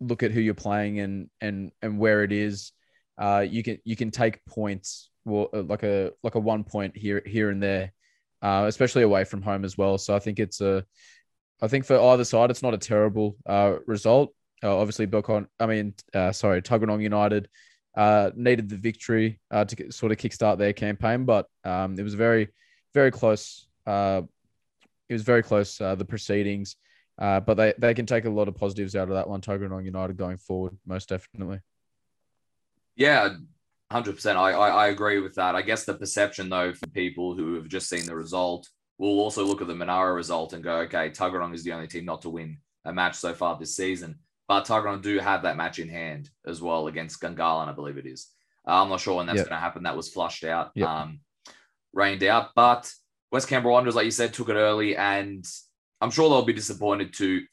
look 0.00 0.22
at 0.22 0.32
who 0.32 0.40
you're 0.40 0.54
playing 0.54 0.98
and 1.00 1.30
and 1.40 1.70
and 1.80 1.98
where 1.98 2.22
it 2.22 2.32
is, 2.32 2.72
uh, 3.18 3.44
you 3.48 3.62
can 3.62 3.78
you 3.84 3.96
can 3.96 4.10
take 4.10 4.44
points 4.44 5.10
well 5.24 5.48
uh, 5.54 5.62
like 5.62 5.84
a 5.84 6.10
like 6.22 6.34
a 6.34 6.40
one 6.40 6.64
point 6.64 6.96
here 6.96 7.22
here 7.24 7.50
and 7.50 7.62
there, 7.62 7.92
uh, 8.42 8.64
especially 8.66 9.02
away 9.02 9.24
from 9.24 9.42
home 9.42 9.64
as 9.64 9.78
well. 9.78 9.98
So 9.98 10.14
I 10.14 10.18
think 10.18 10.38
it's 10.38 10.60
a 10.60 10.84
I 11.62 11.68
think 11.68 11.84
for 11.84 11.98
either 11.98 12.24
side 12.24 12.50
it's 12.50 12.62
not 12.62 12.74
a 12.74 12.78
terrible 12.78 13.36
uh, 13.46 13.76
result. 13.86 14.34
Uh, 14.62 14.76
obviously, 14.76 15.06
Belcon, 15.06 15.46
I 15.58 15.66
mean, 15.66 15.94
uh, 16.14 16.32
sorry, 16.32 16.62
Tuggeranong 16.62 17.02
United 17.02 17.48
uh, 17.96 18.30
needed 18.34 18.68
the 18.68 18.76
victory 18.76 19.40
uh, 19.50 19.64
to 19.64 19.92
sort 19.92 20.12
of 20.12 20.18
kickstart 20.18 20.58
their 20.58 20.72
campaign, 20.72 21.24
but 21.24 21.46
um, 21.64 21.98
it 21.98 22.02
was 22.02 22.14
very, 22.14 22.48
very 22.94 23.10
close. 23.10 23.66
Uh, 23.86 24.22
it 25.08 25.12
was 25.12 25.22
very 25.22 25.42
close 25.42 25.80
uh, 25.80 25.94
the 25.94 26.04
proceedings, 26.04 26.76
uh, 27.18 27.40
but 27.40 27.54
they 27.54 27.74
they 27.78 27.92
can 27.92 28.06
take 28.06 28.24
a 28.24 28.30
lot 28.30 28.48
of 28.48 28.56
positives 28.56 28.96
out 28.96 29.08
of 29.08 29.14
that 29.14 29.28
one. 29.28 29.40
Tuggeranong 29.40 29.84
United 29.84 30.16
going 30.16 30.38
forward, 30.38 30.76
most 30.86 31.08
definitely. 31.08 31.60
Yeah, 32.96 33.34
hundred 33.90 34.14
percent. 34.14 34.38
I, 34.38 34.52
I 34.52 34.68
I 34.68 34.86
agree 34.88 35.20
with 35.20 35.34
that. 35.34 35.54
I 35.54 35.62
guess 35.62 35.84
the 35.84 35.94
perception 35.94 36.48
though 36.48 36.72
for 36.72 36.86
people 36.88 37.34
who 37.34 37.54
have 37.54 37.68
just 37.68 37.88
seen 37.88 38.06
the 38.06 38.16
result 38.16 38.68
will 38.98 39.20
also 39.20 39.44
look 39.44 39.60
at 39.60 39.66
the 39.66 39.74
Monaro 39.74 40.14
result 40.14 40.52
and 40.52 40.62
go, 40.62 40.78
okay, 40.78 41.10
Tuggeranong 41.10 41.54
is 41.54 41.64
the 41.64 41.72
only 41.72 41.88
team 41.88 42.04
not 42.04 42.22
to 42.22 42.30
win 42.30 42.58
a 42.84 42.92
match 42.92 43.16
so 43.16 43.34
far 43.34 43.58
this 43.58 43.76
season. 43.76 44.18
But 44.52 44.66
Tuggeranong 44.66 45.00
do 45.00 45.18
have 45.18 45.44
that 45.44 45.56
match 45.56 45.78
in 45.78 45.88
hand 45.88 46.28
as 46.46 46.60
well 46.60 46.86
against 46.86 47.22
Gungahlin, 47.22 47.68
I 47.68 47.72
believe 47.72 47.96
it 47.96 48.04
is. 48.04 48.28
Uh, 48.68 48.82
I'm 48.82 48.90
not 48.90 49.00
sure 49.00 49.16
when 49.16 49.24
that's 49.24 49.38
yep. 49.38 49.48
going 49.48 49.56
to 49.56 49.62
happen. 49.62 49.84
That 49.84 49.96
was 49.96 50.12
flushed 50.12 50.44
out, 50.44 50.72
yep. 50.74 50.90
um, 50.90 51.20
rained 51.94 52.22
out. 52.22 52.50
But 52.54 52.92
West 53.30 53.48
Canberra 53.48 53.72
Wanderers, 53.72 53.94
like 53.94 54.04
you 54.04 54.10
said, 54.10 54.34
took 54.34 54.50
it 54.50 54.56
early, 54.56 54.94
and 54.94 55.42
I'm 56.02 56.10
sure 56.10 56.28
they'll 56.28 56.44
be 56.44 56.52
disappointed 56.52 57.14
to 57.14 57.46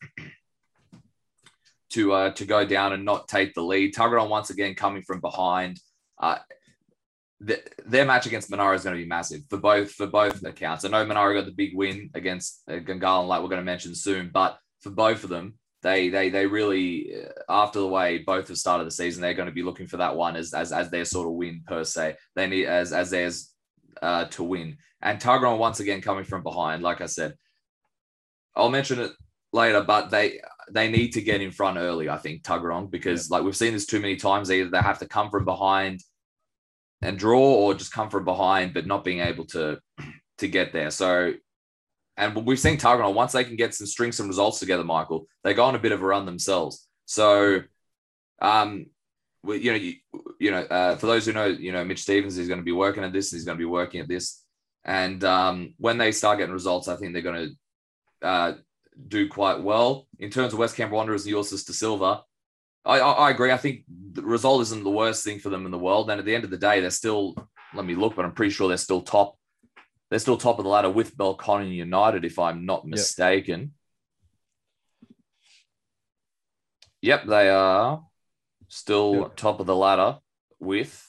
to 1.92 2.12
uh, 2.12 2.32
to 2.32 2.44
go 2.44 2.66
down 2.66 2.92
and 2.92 3.06
not 3.06 3.30
take 3.30 3.54
the 3.54 3.64
lead. 3.64 3.96
Tuggeranong 3.96 4.28
once 4.28 4.50
again 4.50 4.76
coming 4.76 5.04
from 5.04 5.22
behind. 5.22 5.80
Uh, 6.22 6.40
the, 7.40 7.64
their 7.86 8.04
match 8.04 8.26
against 8.26 8.50
Monaro 8.50 8.76
is 8.76 8.84
going 8.84 8.98
to 8.98 9.02
be 9.02 9.08
massive 9.08 9.44
for 9.50 9.56
both 9.56 9.94
for 9.94 10.06
both 10.06 10.44
accounts. 10.44 10.84
I 10.84 10.90
know 10.90 11.06
Monaro 11.06 11.36
got 11.36 11.46
the 11.46 11.54
big 11.54 11.78
win 11.78 12.10
against 12.14 12.62
uh, 12.68 12.74
Gungahlin, 12.74 13.28
like 13.28 13.42
we're 13.42 13.48
going 13.48 13.62
to 13.62 13.64
mention 13.64 13.96
soon, 13.96 14.32
but 14.34 14.60
for 14.82 14.90
both 14.90 15.24
of 15.24 15.30
them, 15.30 15.54
they 15.82 16.10
they 16.10 16.30
they 16.30 16.46
really 16.46 17.16
uh, 17.16 17.30
after 17.50 17.80
the 17.80 17.88
way 17.88 18.20
both 18.20 18.48
have 18.50 18.58
started 18.58 18.86
the 18.86 18.92
season, 18.92 19.22
they're 19.22 19.34
going 19.34 19.48
to 19.48 19.54
be 19.54 19.64
looking 19.64 19.88
for 19.88 19.98
that 19.98 20.16
one 20.16 20.36
as 20.36 20.54
as, 20.54 20.72
as 20.72 20.90
their 20.90 21.06
sort 21.06 21.28
of 21.28 21.34
win 21.34 21.64
per 21.66 21.84
se. 21.84 22.16
They 22.36 22.48
need 22.48 22.66
as 22.66 22.92
as 22.92 23.10
theirs 23.10 23.54
uh, 24.02 24.26
to 24.26 24.44
win. 24.44 24.78
And 25.02 25.20
Tuggeranong 25.20 25.58
once 25.58 25.80
again 25.80 26.02
coming 26.02 26.26
from 26.26 26.44
behind, 26.44 26.84
like 26.84 27.02
I 27.02 27.06
said, 27.06 27.36
I'll 28.56 28.70
mention 28.70 29.00
it 29.00 29.12
later, 29.54 29.82
but 29.82 30.10
they 30.10 30.42
they 30.72 30.90
need 30.90 31.14
to 31.14 31.22
get 31.22 31.42
in 31.42 31.52
front 31.52 31.78
early. 31.78 32.10
I 32.10 32.18
think 32.18 32.44
Tuggeranong 32.44 32.92
because 32.92 33.30
yeah. 33.30 33.38
like 33.38 33.46
we've 33.46 33.56
seen 33.56 33.74
this 33.74 33.86
too 33.86 34.00
many 34.00 34.18
times. 34.18 34.52
Either 34.52 34.70
they 34.70 34.80
have 34.80 35.00
to 35.00 35.08
come 35.08 35.30
from 35.30 35.46
behind 35.46 36.02
and 37.02 37.18
draw, 37.18 37.40
or 37.40 37.74
just 37.74 37.94
come 37.94 38.10
from 38.10 38.26
behind 38.26 38.74
but 38.74 38.86
not 38.86 39.06
being 39.06 39.20
able 39.20 39.46
to 39.46 39.80
to 40.40 40.48
get 40.48 40.74
there. 40.74 40.92
So 40.92 41.34
and 42.20 42.36
we've 42.46 42.60
seen 42.60 42.78
Tuggeranong 42.78 43.14
once 43.14 43.32
they 43.32 43.46
can 43.46 43.56
get 43.56 43.74
some 43.74 43.88
string 43.88 44.12
some 44.12 44.28
results 44.28 44.60
together, 44.60 44.84
Michael, 44.84 45.26
they 45.44 45.54
go 45.54 45.64
on 45.64 45.76
a 45.76 45.80
bit 45.80 45.94
of 45.94 46.02
a 46.02 46.06
run 46.06 46.26
themselves. 46.26 46.86
So, 47.06 47.62
um, 48.42 48.88
we, 49.42 49.58
you 49.60 49.72
know, 49.72 49.78
you, 49.78 49.94
you 50.38 50.52
know, 50.52 50.62
uh, 50.64 50.96
for 50.98 51.08
those 51.08 51.26
who 51.26 51.32
know, 51.32 51.46
you 51.46 51.72
know, 51.72 51.86
Mitch 51.86 52.02
Stevens 52.02 52.38
is 52.38 52.50
going 52.50 52.60
to 52.60 52.66
be 52.66 52.74
working 52.74 53.06
at 53.06 53.14
this. 53.14 53.32
He's 53.32 53.46
going 53.46 53.58
to 53.58 53.62
be 53.62 53.66
working 53.66 54.02
at 54.02 54.10
this, 54.10 54.44
and 54.84 55.24
um, 55.24 55.74
when 55.78 55.98
they 55.98 56.12
start 56.12 56.38
getting 56.38 56.54
results, 56.54 56.90
I 56.90 56.98
think 56.98 57.14
they're 57.14 57.22
going 57.22 57.56
to 58.22 58.28
uh, 58.28 58.54
do 59.08 59.30
quite 59.30 59.62
well 59.62 60.08
in 60.20 60.30
terms 60.30 60.52
of 60.52 60.60
West 60.60 60.76
Canberra 60.76 60.98
Wanderers 60.98 61.24
and 61.24 61.32
Ulysses 61.32 61.64
De 61.64 61.72
Silva. 61.72 62.22
I, 62.84 63.00
I, 63.00 63.12
I 63.12 63.30
agree. 63.30 63.52
I 63.52 63.58
think 63.58 63.86
the 64.12 64.24
result 64.24 64.62
isn't 64.64 64.84
the 64.84 64.90
worst 64.90 65.24
thing 65.24 65.40
for 65.40 65.50
them 65.50 65.66
in 65.66 65.72
the 65.72 65.80
world, 65.80 66.10
and 66.10 66.20
at 66.20 66.26
the 66.26 66.36
end 66.36 66.44
of 66.44 66.50
the 66.50 66.58
day, 66.58 66.82
they're 66.82 66.90
still. 66.92 67.34
Let 67.74 67.86
me 67.86 67.96
look, 67.96 68.16
but 68.16 68.26
I'm 68.26 68.34
pretty 68.34 68.52
sure 68.52 68.68
they're 68.68 68.78
still 68.78 69.02
top. 69.02 69.39
They're 70.10 70.20
still 70.20 70.38
top 70.38 70.58
of 70.58 70.64
the 70.64 70.70
ladder 70.70 70.90
with 70.90 71.16
Belconnen 71.16 71.74
United, 71.74 72.26
if 72.26 72.40
I'm 72.40 72.66
not 72.66 72.88
mistaken. 72.88 73.74
Yep, 77.02 77.22
yep 77.22 77.28
they 77.28 77.50
are 77.50 78.04
still 78.68 79.16
yep. 79.16 79.36
top 79.36 79.60
of 79.60 79.68
the 79.68 79.76
ladder 79.76 80.18
with 80.60 81.06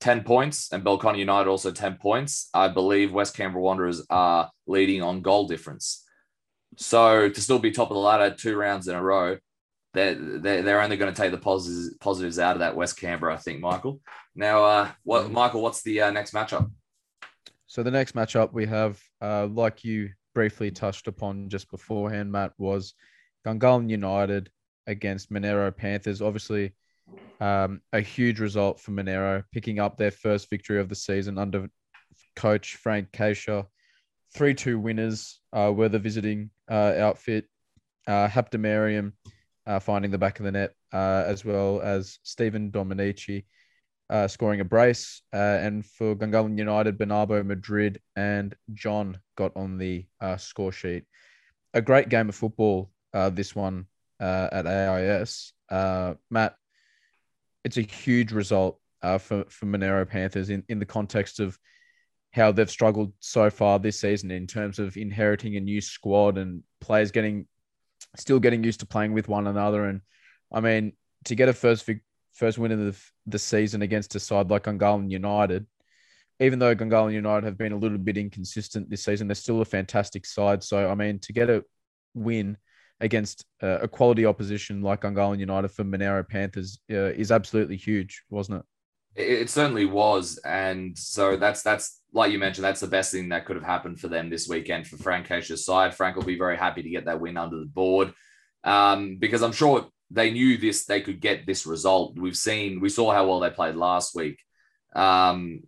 10 0.00 0.24
points, 0.24 0.72
and 0.72 0.84
Belconnen 0.84 1.18
United 1.18 1.48
also 1.48 1.70
10 1.70 1.96
points. 1.96 2.48
I 2.52 2.68
believe 2.68 3.12
West 3.12 3.36
Canberra 3.36 3.62
Wanderers 3.62 4.04
are 4.10 4.50
leading 4.66 5.02
on 5.02 5.22
goal 5.22 5.46
difference. 5.46 6.04
So 6.76 7.28
to 7.28 7.40
still 7.40 7.58
be 7.58 7.70
top 7.70 7.90
of 7.90 7.94
the 7.94 8.00
ladder 8.00 8.34
two 8.34 8.56
rounds 8.56 8.88
in 8.88 8.94
a 8.94 9.02
row, 9.02 9.38
they're, 9.92 10.14
they're, 10.14 10.62
they're 10.62 10.80
only 10.80 10.96
going 10.96 11.12
to 11.12 11.20
take 11.20 11.32
the 11.32 11.38
positives, 11.38 11.96
positives 11.98 12.38
out 12.38 12.56
of 12.56 12.60
that 12.60 12.76
West 12.76 12.98
Canberra, 12.98 13.34
I 13.34 13.38
think, 13.38 13.60
Michael. 13.60 14.00
Now, 14.34 14.64
uh, 14.64 14.88
what, 15.02 15.26
mm. 15.26 15.32
Michael, 15.32 15.62
what's 15.62 15.82
the 15.82 16.02
uh, 16.02 16.10
next 16.10 16.32
matchup? 16.32 16.70
So 17.70 17.84
the 17.84 17.90
next 17.92 18.16
matchup 18.16 18.52
we 18.52 18.66
have, 18.66 19.00
uh, 19.22 19.46
like 19.46 19.84
you 19.84 20.10
briefly 20.34 20.72
touched 20.72 21.06
upon 21.06 21.48
just 21.48 21.70
beforehand, 21.70 22.32
Matt, 22.32 22.52
was 22.58 22.94
Gungahlin 23.46 23.88
United 23.88 24.50
against 24.88 25.30
Monaro 25.30 25.70
Panthers. 25.70 26.20
Obviously, 26.20 26.72
um, 27.40 27.80
a 27.92 28.00
huge 28.00 28.40
result 28.40 28.80
for 28.80 28.90
Monaro, 28.90 29.44
picking 29.52 29.78
up 29.78 29.96
their 29.96 30.10
first 30.10 30.50
victory 30.50 30.80
of 30.80 30.88
the 30.88 30.96
season 30.96 31.38
under 31.38 31.70
coach 32.34 32.74
Frank 32.74 33.12
Kasha. 33.12 33.68
3 34.34 34.52
2 34.52 34.76
winners 34.76 35.38
uh, 35.52 35.72
were 35.72 35.88
the 35.88 36.00
visiting 36.00 36.50
uh, 36.68 36.94
outfit. 36.98 37.44
Uh, 38.04 38.26
Haptomarium 38.26 39.12
uh, 39.68 39.78
finding 39.78 40.10
the 40.10 40.18
back 40.18 40.40
of 40.40 40.44
the 40.44 40.50
net, 40.50 40.74
uh, 40.92 41.22
as 41.24 41.44
well 41.44 41.80
as 41.80 42.18
Stephen 42.24 42.72
Dominici 42.72 43.44
uh, 44.10 44.28
scoring 44.28 44.60
a 44.60 44.64
brace. 44.64 45.22
Uh, 45.32 45.36
and 45.36 45.86
for 45.86 46.14
Gungahlin 46.16 46.58
United, 46.58 46.98
Bernardo 46.98 47.42
Madrid 47.42 48.00
and 48.16 48.54
John 48.74 49.18
got 49.36 49.52
on 49.56 49.78
the 49.78 50.04
uh, 50.20 50.36
score 50.36 50.72
sheet. 50.72 51.04
A 51.72 51.80
great 51.80 52.08
game 52.08 52.28
of 52.28 52.34
football, 52.34 52.90
uh, 53.14 53.30
this 53.30 53.54
one 53.54 53.86
at 54.18 54.66
AIS. 54.66 55.52
Matt, 55.70 56.56
it's 57.64 57.76
a 57.76 57.82
huge 57.82 58.32
result 58.32 58.78
for, 59.00 59.44
for 59.48 59.66
Monaro 59.66 60.04
Panthers 60.04 60.50
in, 60.50 60.64
in 60.68 60.80
the 60.80 60.84
context 60.84 61.40
of 61.40 61.58
how 62.32 62.52
they've 62.52 62.70
struggled 62.70 63.12
so 63.20 63.50
far 63.50 63.78
this 63.78 64.00
season 64.00 64.30
in 64.30 64.46
terms 64.46 64.78
of 64.78 64.96
inheriting 64.96 65.56
a 65.56 65.60
new 65.60 65.80
squad 65.80 66.38
and 66.38 66.62
players 66.80 67.10
getting 67.10 67.46
still 68.16 68.40
getting 68.40 68.64
used 68.64 68.80
to 68.80 68.86
playing 68.86 69.12
with 69.12 69.28
one 69.28 69.46
another. 69.46 69.84
And 69.84 70.00
I 70.52 70.60
mean, 70.60 70.92
to 71.24 71.34
get 71.34 71.48
a 71.48 71.52
first 71.52 71.84
first 72.32 72.58
win 72.58 72.72
of 72.72 72.78
the, 72.78 72.96
the 73.26 73.38
season 73.38 73.82
against 73.82 74.14
a 74.14 74.20
side 74.20 74.50
like 74.50 74.64
Gungahlin 74.64 75.10
United, 75.10 75.66
even 76.38 76.58
though 76.58 76.74
Gungahlin 76.74 77.12
United 77.12 77.44
have 77.44 77.58
been 77.58 77.72
a 77.72 77.76
little 77.76 77.98
bit 77.98 78.16
inconsistent 78.16 78.88
this 78.88 79.04
season, 79.04 79.28
they're 79.28 79.34
still 79.34 79.60
a 79.60 79.64
fantastic 79.64 80.24
side. 80.26 80.62
So 80.62 80.90
I 80.90 80.94
mean, 80.94 81.18
to 81.20 81.32
get 81.32 81.50
a 81.50 81.64
win 82.14 82.56
against 83.00 83.46
uh, 83.62 83.78
a 83.80 83.88
quality 83.88 84.26
opposition 84.26 84.82
like 84.82 85.02
Gungahlin 85.02 85.38
United 85.38 85.68
for 85.68 85.84
Monaro 85.84 86.22
Panthers 86.22 86.78
uh, 86.90 87.12
is 87.12 87.32
absolutely 87.32 87.76
huge, 87.76 88.22
wasn't 88.30 88.58
it? 88.58 88.66
It 89.16 89.50
certainly 89.50 89.86
was, 89.86 90.38
and 90.44 90.96
so 90.96 91.36
that's 91.36 91.62
that's 91.62 92.00
like 92.12 92.32
you 92.32 92.38
mentioned, 92.38 92.64
that's 92.64 92.80
the 92.80 92.86
best 92.86 93.12
thing 93.12 93.28
that 93.30 93.44
could 93.44 93.56
have 93.56 93.64
happened 93.64 94.00
for 94.00 94.08
them 94.08 94.30
this 94.30 94.48
weekend 94.48 94.86
for 94.86 94.96
Frank 94.96 95.26
Kasha's 95.26 95.64
side. 95.64 95.94
Frank 95.94 96.16
will 96.16 96.24
be 96.24 96.38
very 96.38 96.56
happy 96.56 96.82
to 96.82 96.90
get 96.90 97.04
that 97.04 97.20
win 97.20 97.36
under 97.36 97.58
the 97.58 97.66
board 97.66 98.12
um, 98.64 99.16
because 99.16 99.42
I'm 99.42 99.52
sure 99.52 99.88
they 100.10 100.30
knew 100.30 100.58
this 100.58 100.84
they 100.84 101.00
could 101.00 101.20
get 101.20 101.46
this 101.46 101.66
result. 101.66 102.18
We've 102.18 102.36
seen 102.36 102.80
we 102.80 102.88
saw 102.88 103.12
how 103.12 103.26
well 103.26 103.40
they 103.40 103.50
played 103.50 103.76
last 103.76 104.14
week, 104.14 104.38
um, 104.94 105.62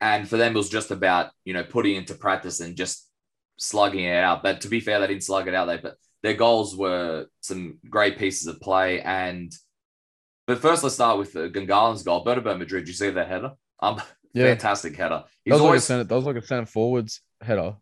and 0.00 0.28
for 0.28 0.36
them 0.36 0.54
it 0.54 0.58
was 0.58 0.70
just 0.70 0.90
about 0.90 1.30
you 1.44 1.54
know 1.54 1.64
putting 1.64 1.96
into 1.96 2.14
practice 2.14 2.60
and 2.60 2.76
just 2.76 3.08
slugging 3.56 4.04
it 4.04 4.16
out. 4.16 4.42
But 4.42 4.62
to 4.62 4.68
be 4.68 4.80
fair, 4.80 5.00
they 5.00 5.06
didn't 5.06 5.24
slug 5.24 5.48
it 5.48 5.54
out. 5.54 5.66
They 5.66 5.76
but 5.78 5.96
their 6.22 6.34
goals 6.34 6.76
were 6.76 7.26
some 7.40 7.78
great 7.88 8.18
pieces 8.18 8.46
of 8.46 8.60
play 8.60 9.00
and 9.02 9.54
but 10.46 10.58
first, 10.58 10.82
let's 10.82 10.94
start 10.94 11.18
with 11.18 11.32
the 11.32 11.48
Gungahlin's 11.48 12.02
goal. 12.02 12.24
Bernabeu 12.24 12.58
Madrid, 12.58 12.86
you 12.86 12.94
see 12.94 13.10
that 13.10 13.28
header? 13.28 13.52
Um, 13.80 14.00
yeah. 14.34 14.44
fantastic 14.48 14.96
header. 14.96 15.24
He's 15.44 15.52
that 15.52 15.54
was, 15.54 15.60
always, 15.62 15.82
like 15.82 15.86
center, 15.86 16.04
that 16.04 16.14
was 16.14 16.24
like 16.24 16.36
a 16.36 16.46
center 16.46 16.66
forwards 16.66 17.22
header. 17.40 17.76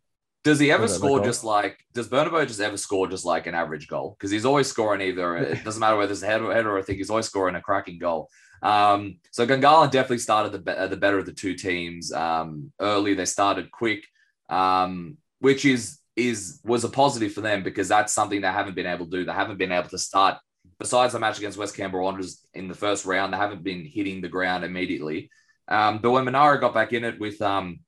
Does 0.44 0.58
he 0.58 0.72
ever 0.72 0.88
score 0.88 1.22
just 1.22 1.44
like? 1.44 1.78
Does 1.94 2.08
Bernabeu 2.08 2.46
just 2.46 2.60
ever 2.60 2.76
score 2.76 3.06
just 3.06 3.24
like 3.24 3.46
an 3.46 3.54
average 3.54 3.86
goal? 3.86 4.16
Because 4.18 4.30
he's 4.30 4.44
always 4.44 4.66
scoring 4.66 5.00
either. 5.00 5.36
It 5.52 5.64
doesn't 5.64 5.80
matter 5.80 5.96
whether 5.96 6.12
it's 6.12 6.22
a 6.22 6.26
header 6.26 6.50
or 6.50 6.54
header. 6.54 6.78
I 6.78 6.82
think 6.82 6.98
he's 6.98 7.10
always 7.10 7.26
scoring 7.26 7.54
a 7.54 7.60
cracking 7.60 7.98
goal. 7.98 8.28
Um, 8.62 9.18
so 9.30 9.46
Gungahlin 9.46 9.90
definitely 9.90 10.18
started 10.18 10.52
the 10.52 10.88
the 10.88 10.96
better 10.96 11.18
of 11.18 11.26
the 11.26 11.32
two 11.32 11.54
teams 11.54 12.12
um, 12.12 12.72
early. 12.80 13.14
They 13.14 13.24
started 13.24 13.70
quick, 13.70 14.04
um, 14.48 15.16
which 15.38 15.64
is 15.64 15.98
is 16.16 16.60
was 16.64 16.84
a 16.84 16.88
positive 16.88 17.32
for 17.32 17.40
them 17.40 17.62
because 17.62 17.88
that's 17.88 18.12
something 18.12 18.40
they 18.40 18.48
haven't 18.48 18.74
been 18.74 18.86
able 18.86 19.06
to 19.06 19.10
do. 19.10 19.24
They 19.24 19.32
haven't 19.32 19.58
been 19.58 19.72
able 19.72 19.90
to 19.90 19.98
start 19.98 20.38
besides 20.82 21.12
the 21.12 21.18
match 21.18 21.38
against 21.38 21.58
West 21.58 21.76
Canberra 21.76 22.02
Wanderers 22.02 22.44
in 22.54 22.66
the 22.66 22.74
first 22.74 23.04
round, 23.04 23.32
they 23.32 23.36
haven't 23.36 23.62
been 23.62 23.84
hitting 23.84 24.20
the 24.20 24.28
ground 24.28 24.64
immediately. 24.64 25.30
Um, 25.68 25.98
but 25.98 26.10
when 26.10 26.24
Monaro 26.24 26.58
got 26.58 26.74
back 26.74 26.92
in 26.92 27.04
it 27.04 27.20
with 27.20 27.40
um, 27.40 27.80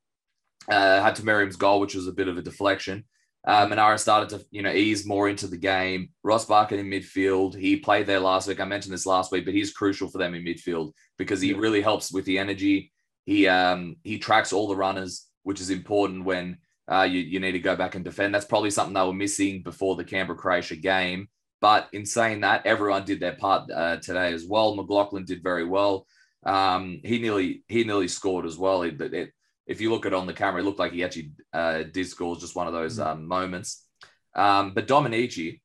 uh, 0.68 1.02
had 1.02 1.16
to 1.16 1.25
Merriam's 1.25 1.56
goal, 1.56 1.80
which 1.80 1.94
was 1.94 2.06
a 2.06 2.12
bit 2.12 2.28
of 2.28 2.38
a 2.38 2.42
deflection, 2.42 3.04
uh, 3.47 3.66
Monaro 3.68 3.97
started 3.97 4.28
to 4.30 4.44
you 4.50 4.62
know 4.62 4.73
ease 4.73 5.06
more 5.06 5.28
into 5.28 5.47
the 5.47 5.56
game. 5.56 6.09
Ross 6.23 6.47
Barker 6.47 6.76
in 6.76 6.87
midfield, 6.87 7.54
he 7.54 7.76
played 7.76 8.06
there 8.06 8.21
last 8.21 8.49
week. 8.49 8.61
I 8.61 8.64
mentioned 8.64 8.94
this 8.94 9.06
last 9.06 9.33
week, 9.33 9.44
but 9.44 9.54
he's 9.54 9.73
crucial 9.73 10.09
for 10.09 10.18
them 10.18 10.35
in 10.35 10.44
midfield 10.44 10.92
because 11.18 11.40
he 11.40 11.52
really 11.52 11.83
helps 11.83 12.11
with 12.11 12.25
the 12.25 12.38
energy. 12.38 12.90
He 13.26 13.47
um, 13.47 13.97
he 14.02 14.18
tracks 14.18 14.52
all 14.52 14.66
the 14.66 14.76
runners, 14.76 15.26
which 15.42 15.61
is 15.61 15.68
important 15.68 16.25
when 16.25 16.59
uh, 16.90 17.02
you, 17.02 17.21
you 17.21 17.38
need 17.38 17.52
to 17.52 17.59
go 17.59 17.76
back 17.76 17.94
and 17.94 18.04
defend. 18.04 18.35
That's 18.35 18.47
probably 18.47 18.71
something 18.71 18.94
they 18.94 19.02
were 19.02 19.12
missing 19.12 19.62
before 19.62 19.97
the 19.97 20.04
Canberra 20.04 20.38
Croatia 20.38 20.76
game. 20.76 21.28
But 21.61 21.88
in 21.92 22.04
saying 22.04 22.40
that, 22.40 22.66
everyone 22.66 23.04
did 23.04 23.21
their 23.21 23.37
part 23.37 23.71
uh, 23.71 23.97
today 23.97 24.33
as 24.33 24.44
well. 24.47 24.75
McLaughlin 24.75 25.25
did 25.25 25.42
very 25.42 25.64
well. 25.64 26.06
Um, 26.44 27.00
he 27.04 27.18
nearly 27.18 27.62
he 27.68 27.85
nearly 27.85 28.09
scored 28.09 28.47
as 28.47 28.56
well. 28.56 28.83
It, 28.83 29.00
it, 29.00 29.33
if 29.66 29.80
you 29.80 29.90
look 29.90 30.06
at 30.06 30.12
it 30.12 30.16
on 30.16 30.26
the 30.26 30.33
camera, 30.33 30.61
it 30.61 30.64
looked 30.64 30.78
like 30.78 30.92
he 30.92 31.04
actually 31.04 31.33
uh, 31.52 31.83
did 31.83 32.06
score. 32.06 32.37
Just 32.37 32.56
one 32.56 32.66
of 32.66 32.73
those 32.73 32.99
mm. 32.99 33.06
um, 33.06 33.26
moments. 33.26 33.87
Um, 34.35 34.75
but 34.75 34.88
Dominici, 34.88 35.61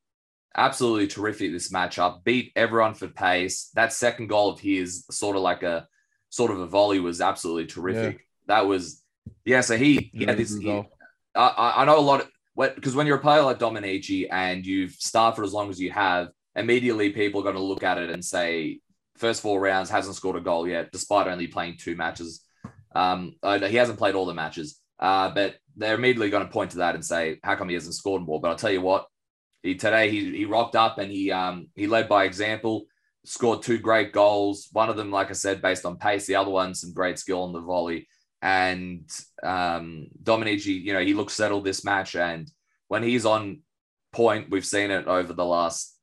absolutely 0.55 1.07
terrific 1.07 1.51
this 1.51 1.71
matchup. 1.71 2.23
Beat 2.23 2.51
everyone 2.55 2.93
for 2.93 3.07
pace. 3.07 3.69
That 3.75 3.93
second 3.93 4.27
goal 4.27 4.49
of 4.51 4.59
his, 4.59 5.05
sort 5.11 5.35
of 5.35 5.41
like 5.41 5.63
a 5.63 5.87
sort 6.29 6.51
of 6.51 6.59
a 6.59 6.67
volley, 6.67 6.99
was 6.99 7.21
absolutely 7.21 7.65
terrific. 7.65 8.15
Yeah. 8.15 8.55
That 8.55 8.67
was 8.67 9.03
yeah. 9.45 9.61
So 9.61 9.77
he, 9.77 10.11
he 10.13 10.25
had 10.25 10.37
this. 10.37 10.57
He, 10.57 10.83
I, 11.35 11.73
I 11.77 11.85
know 11.85 11.99
a 11.99 12.01
lot. 12.01 12.21
Of, 12.21 12.29
because 12.75 12.95
when 12.95 13.07
you're 13.07 13.17
a 13.17 13.21
player 13.21 13.41
like 13.41 13.57
Dominici 13.59 14.27
and 14.29 14.65
you've 14.65 14.91
started 14.91 15.37
for 15.37 15.43
as 15.45 15.53
long 15.53 15.69
as 15.69 15.79
you 15.79 15.91
have, 15.91 16.27
immediately 16.55 17.09
people 17.11 17.39
are 17.39 17.43
going 17.43 17.55
to 17.55 17.61
look 17.61 17.83
at 17.83 17.97
it 17.97 18.09
and 18.09 18.23
say, 18.23 18.81
first 19.15 19.41
four 19.41 19.61
rounds 19.61 19.89
hasn't 19.89 20.15
scored 20.15 20.35
a 20.35 20.41
goal 20.41 20.67
yet, 20.67 20.91
despite 20.91 21.27
only 21.27 21.47
playing 21.47 21.77
two 21.77 21.95
matches. 21.95 22.43
Um, 22.93 23.36
he 23.43 23.75
hasn't 23.75 24.00
played 24.00 24.15
all 24.15 24.25
the 24.25 24.34
matches, 24.34 24.79
uh, 25.00 25.29
but 25.31 25.55
they're 25.75 25.96
immediately 25.96 26.29
going 26.29 26.46
to 26.46 26.51
point 26.51 26.72
to 26.72 26.77
that 26.77 26.96
and 26.96 27.05
say, 27.05 27.39
how 27.43 27.55
come 27.55 27.69
he 27.69 27.75
hasn't 27.75 27.96
scored 27.96 28.24
more? 28.24 28.41
But 28.41 28.50
I'll 28.50 28.55
tell 28.55 28.72
you 28.72 28.81
what, 28.81 29.05
he 29.63 29.75
today 29.75 30.10
he 30.10 30.36
he 30.36 30.46
rocked 30.46 30.75
up 30.75 30.98
and 30.98 31.12
he 31.12 31.31
um 31.31 31.67
he 31.75 31.88
led 31.88 32.08
by 32.08 32.24
example, 32.24 32.86
scored 33.25 33.62
two 33.62 33.77
great 33.77 34.13
goals. 34.13 34.69
One 34.72 34.89
of 34.89 34.98
them, 34.98 35.12
like 35.12 35.29
I 35.29 35.34
said, 35.34 35.62
based 35.62 35.86
on 35.86 35.98
pace. 35.98 36.25
The 36.25 36.36
other 36.36 36.51
one, 36.51 36.74
some 36.74 36.93
great 36.93 37.19
skill 37.19 37.43
on 37.43 37.53
the 37.53 37.62
volley. 37.62 38.08
And 38.41 39.10
um, 39.43 40.08
Dominici, 40.24 40.81
you 40.81 40.93
know, 40.93 41.03
he 41.03 41.13
looks 41.13 41.34
settled 41.34 41.65
this 41.65 41.84
match. 41.84 42.15
And 42.15 42.50
when 42.88 43.03
he's 43.03 43.25
on 43.25 43.62
point, 44.13 44.50
we've 44.50 44.65
seen 44.65 44.91
it 44.91 45.08
over 45.08 45.34
the 45.34 45.46
last 45.46 45.96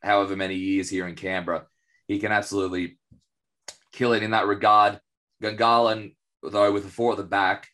however 0.00 0.36
many 0.36 0.54
years 0.54 0.88
here 0.88 1.06
in 1.06 1.14
Canberra. 1.14 1.66
He 2.06 2.18
can 2.18 2.32
absolutely 2.32 2.98
kill 3.92 4.12
it 4.12 4.22
in 4.22 4.30
that 4.30 4.46
regard. 4.46 5.00
Gungahlin, 5.42 6.14
though, 6.42 6.72
with 6.72 6.84
the 6.84 6.90
four 6.90 7.12
at 7.12 7.18
the 7.18 7.24
back, 7.24 7.68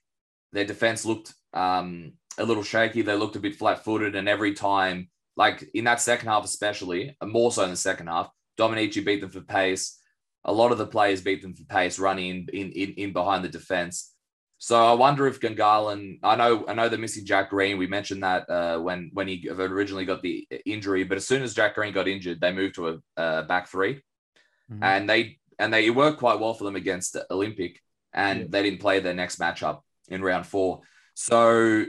their 0.53 0.65
defense 0.65 1.05
looked 1.05 1.35
um, 1.55 2.13
a 2.39 2.45
little 2.45 2.63
shaky. 2.63 3.03
They 3.03 3.15
looked 3.15 3.37
a 3.37 3.41
bit 3.41 3.57
flat 3.57 3.85
footed. 3.85 4.17
And 4.17 4.29
every 4.29 4.55
time, 4.55 5.09
like 5.37 5.69
in 5.75 5.85
that 5.85 6.01
second 6.01 6.29
half, 6.29 6.45
especially, 6.45 7.17
more 7.23 7.53
so 7.53 7.65
in 7.65 7.71
the 7.71 7.77
second 7.77 8.09
half, 8.09 8.31
Dominici 8.59 9.05
beat 9.05 9.21
them 9.21 9.31
for 9.31 9.41
pace 9.41 9.99
a 10.45 10.53
lot 10.53 10.73
of 10.73 10.79
the 10.79 10.87
players 10.87 11.21
beat 11.21 11.43
them 11.43 11.55
for 11.55 11.65
pace, 11.65 11.99
running 11.99 12.27
in, 12.31 12.47
in, 12.53 12.73
in, 12.73 12.95
in 12.95 13.13
behind 13.13 13.45
the 13.45 13.49
defense. 13.49 14.15
So 14.57 14.85
I 14.85 14.93
wonder 14.93 15.27
if 15.29 15.41
Gungahlin. 15.41 16.19
I 16.23 16.35
know 16.35 16.65
I 16.67 16.75
know 16.75 16.89
they're 16.89 16.99
missing 16.99 17.25
Jack 17.25 17.51
Green. 17.51 17.79
We 17.79 17.87
mentioned 17.87 18.25
that 18.25 18.51
uh, 18.51 18.79
when 18.79 19.11
when 19.13 19.29
he 19.29 19.49
originally 19.49 20.05
got 20.05 20.21
the 20.21 20.49
injury, 20.67 21.05
but 21.05 21.17
as 21.17 21.27
soon 21.27 21.43
as 21.43 21.55
Jack 21.55 21.77
Green 21.77 21.93
got 21.93 22.09
injured, 22.09 22.41
they 22.41 22.53
moved 22.53 22.75
to 22.75 22.89
a 22.89 23.21
uh, 23.21 23.43
back 23.43 23.69
3 23.69 23.95
mm-hmm. 23.95 24.83
and 24.83 25.09
they 25.09 25.39
and 25.61 25.73
they 25.73 25.87
it 25.87 25.95
worked 25.95 26.19
quite 26.19 26.41
well 26.41 26.55
for 26.55 26.65
them 26.65 26.75
against 26.75 27.17
Olympic, 27.31 27.81
and 28.13 28.41
yeah. 28.41 28.47
they 28.49 28.63
didn't 28.63 28.81
play 28.81 29.01
their 29.01 29.15
next 29.15 29.39
matchup 29.39 29.81
in 30.09 30.23
round 30.23 30.47
four. 30.47 30.81
So 31.15 31.85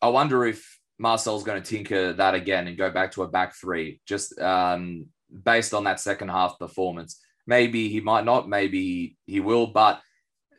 I 0.00 0.08
wonder 0.08 0.44
if 0.44 0.78
Marcel's 0.98 1.44
going 1.44 1.62
to 1.62 1.68
tinker 1.68 2.12
that 2.14 2.34
again 2.34 2.68
and 2.68 2.76
go 2.76 2.90
back 2.90 3.12
to 3.12 3.22
a 3.22 3.28
back 3.28 3.54
three, 3.54 4.00
just 4.06 4.38
um, 4.40 5.06
based 5.44 5.74
on 5.74 5.84
that 5.84 6.00
second 6.00 6.28
half 6.28 6.58
performance. 6.58 7.20
Maybe 7.46 7.88
he 7.88 8.00
might 8.00 8.24
not, 8.24 8.48
maybe 8.48 9.16
he 9.26 9.40
will, 9.40 9.68
but 9.68 10.00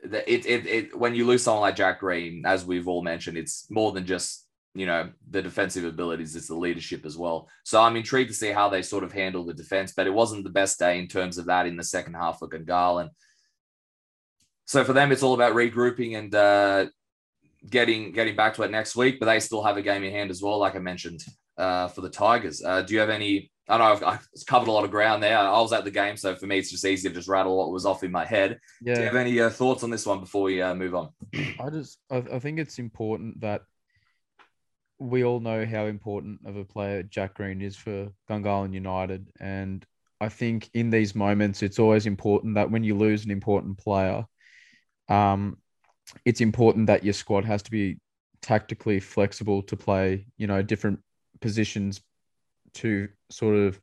it, 0.03 0.45
it, 0.45 0.65
it 0.65 0.97
when 0.97 1.15
you 1.15 1.25
lose 1.25 1.43
someone 1.43 1.61
like 1.61 1.75
Jack 1.75 1.99
Green, 1.99 2.43
as 2.45 2.65
we've 2.65 2.87
all 2.87 3.03
mentioned, 3.03 3.37
it's 3.37 3.69
more 3.69 3.91
than 3.91 4.05
just 4.05 4.45
you 4.73 4.85
know 4.85 5.09
the 5.29 5.41
defensive 5.41 5.85
abilities; 5.85 6.35
it's 6.35 6.47
the 6.47 6.55
leadership 6.55 7.05
as 7.05 7.17
well. 7.17 7.49
So 7.63 7.81
I'm 7.81 7.95
intrigued 7.95 8.29
to 8.29 8.35
see 8.35 8.51
how 8.51 8.69
they 8.69 8.81
sort 8.81 9.03
of 9.03 9.11
handle 9.11 9.43
the 9.43 9.53
defense, 9.53 9.93
but 9.95 10.07
it 10.07 10.13
wasn't 10.13 10.43
the 10.43 10.49
best 10.49 10.79
day 10.79 10.99
in 10.99 11.07
terms 11.07 11.37
of 11.37 11.45
that 11.47 11.65
in 11.65 11.77
the 11.77 11.83
second 11.83 12.13
half 12.13 12.39
for 12.39 12.47
Gungahlin. 12.47 13.09
So 14.67 14.83
for 14.83 14.93
them, 14.93 15.11
it's 15.11 15.23
all 15.23 15.33
about 15.33 15.53
regrouping 15.53 16.17
and 16.17 16.35
uh, 16.35 16.85
getting 17.69 18.11
getting 18.11 18.35
back 18.35 18.53
to 18.55 18.63
it 18.63 18.71
next 18.71 18.95
week. 18.95 19.19
But 19.19 19.25
they 19.25 19.39
still 19.39 19.63
have 19.63 19.77
a 19.77 19.81
game 19.81 20.03
in 20.03 20.11
hand 20.11 20.29
as 20.29 20.41
well, 20.41 20.59
like 20.59 20.75
I 20.75 20.79
mentioned 20.79 21.23
uh, 21.57 21.87
for 21.87 22.01
the 22.01 22.09
Tigers. 22.09 22.61
Uh, 22.63 22.81
do 22.83 22.93
you 22.93 22.99
have 22.99 23.09
any 23.09 23.49
I 23.69 23.77
know 23.77 23.83
I've, 23.83 24.03
I've, 24.03 24.27
covered 24.45 24.69
a 24.69 24.71
lot 24.71 24.85
of 24.85 24.91
ground 24.91 25.21
there. 25.21 25.37
I 25.37 25.59
was 25.59 25.73
at 25.73 25.83
the 25.83 25.91
game, 25.91 26.15
so 26.15 26.35
for 26.35 26.45
me, 26.45 26.57
it's 26.57 26.71
just 26.71 26.85
easy 26.85 27.09
to 27.09 27.15
just 27.15 27.27
rattle 27.27 27.57
what 27.57 27.71
was 27.71 27.85
off 27.85 28.03
in 28.03 28.11
my 28.11 28.25
head. 28.25 28.59
Yeah. 28.81 28.93
Do 28.93 28.99
you 29.01 29.05
have 29.07 29.15
any 29.15 29.39
uh, 29.41 29.49
thoughts 29.49 29.83
on 29.83 29.89
this 29.89 30.05
one 30.05 30.21
before 30.21 30.43
we 30.43 30.61
uh, 30.61 30.73
move 30.73 30.95
on? 30.95 31.09
I 31.35 31.69
just, 31.69 31.99
I, 32.09 32.17
I, 32.17 32.39
think 32.39 32.59
it's 32.59 32.79
important 32.79 33.41
that 33.41 33.63
we 34.99 35.25
all 35.25 35.41
know 35.41 35.65
how 35.65 35.85
important 35.85 36.39
of 36.45 36.55
a 36.55 36.63
player 36.63 37.03
Jack 37.03 37.33
Green 37.33 37.61
is 37.61 37.75
for 37.75 38.09
Gungahlin 38.29 38.73
United, 38.73 39.27
and 39.41 39.85
I 40.21 40.29
think 40.29 40.69
in 40.73 40.89
these 40.89 41.13
moments, 41.13 41.61
it's 41.61 41.79
always 41.79 42.05
important 42.05 42.55
that 42.55 42.71
when 42.71 42.85
you 42.85 42.95
lose 42.95 43.25
an 43.25 43.31
important 43.31 43.77
player, 43.77 44.25
um, 45.09 45.57
it's 46.25 46.41
important 46.41 46.87
that 46.87 47.03
your 47.03 47.13
squad 47.13 47.45
has 47.45 47.61
to 47.63 47.71
be 47.71 47.97
tactically 48.41 48.99
flexible 48.99 49.61
to 49.63 49.75
play, 49.75 50.25
you 50.37 50.47
know, 50.47 50.61
different 50.61 50.99
positions 51.41 52.01
to 52.73 53.09
sort 53.29 53.55
of 53.55 53.79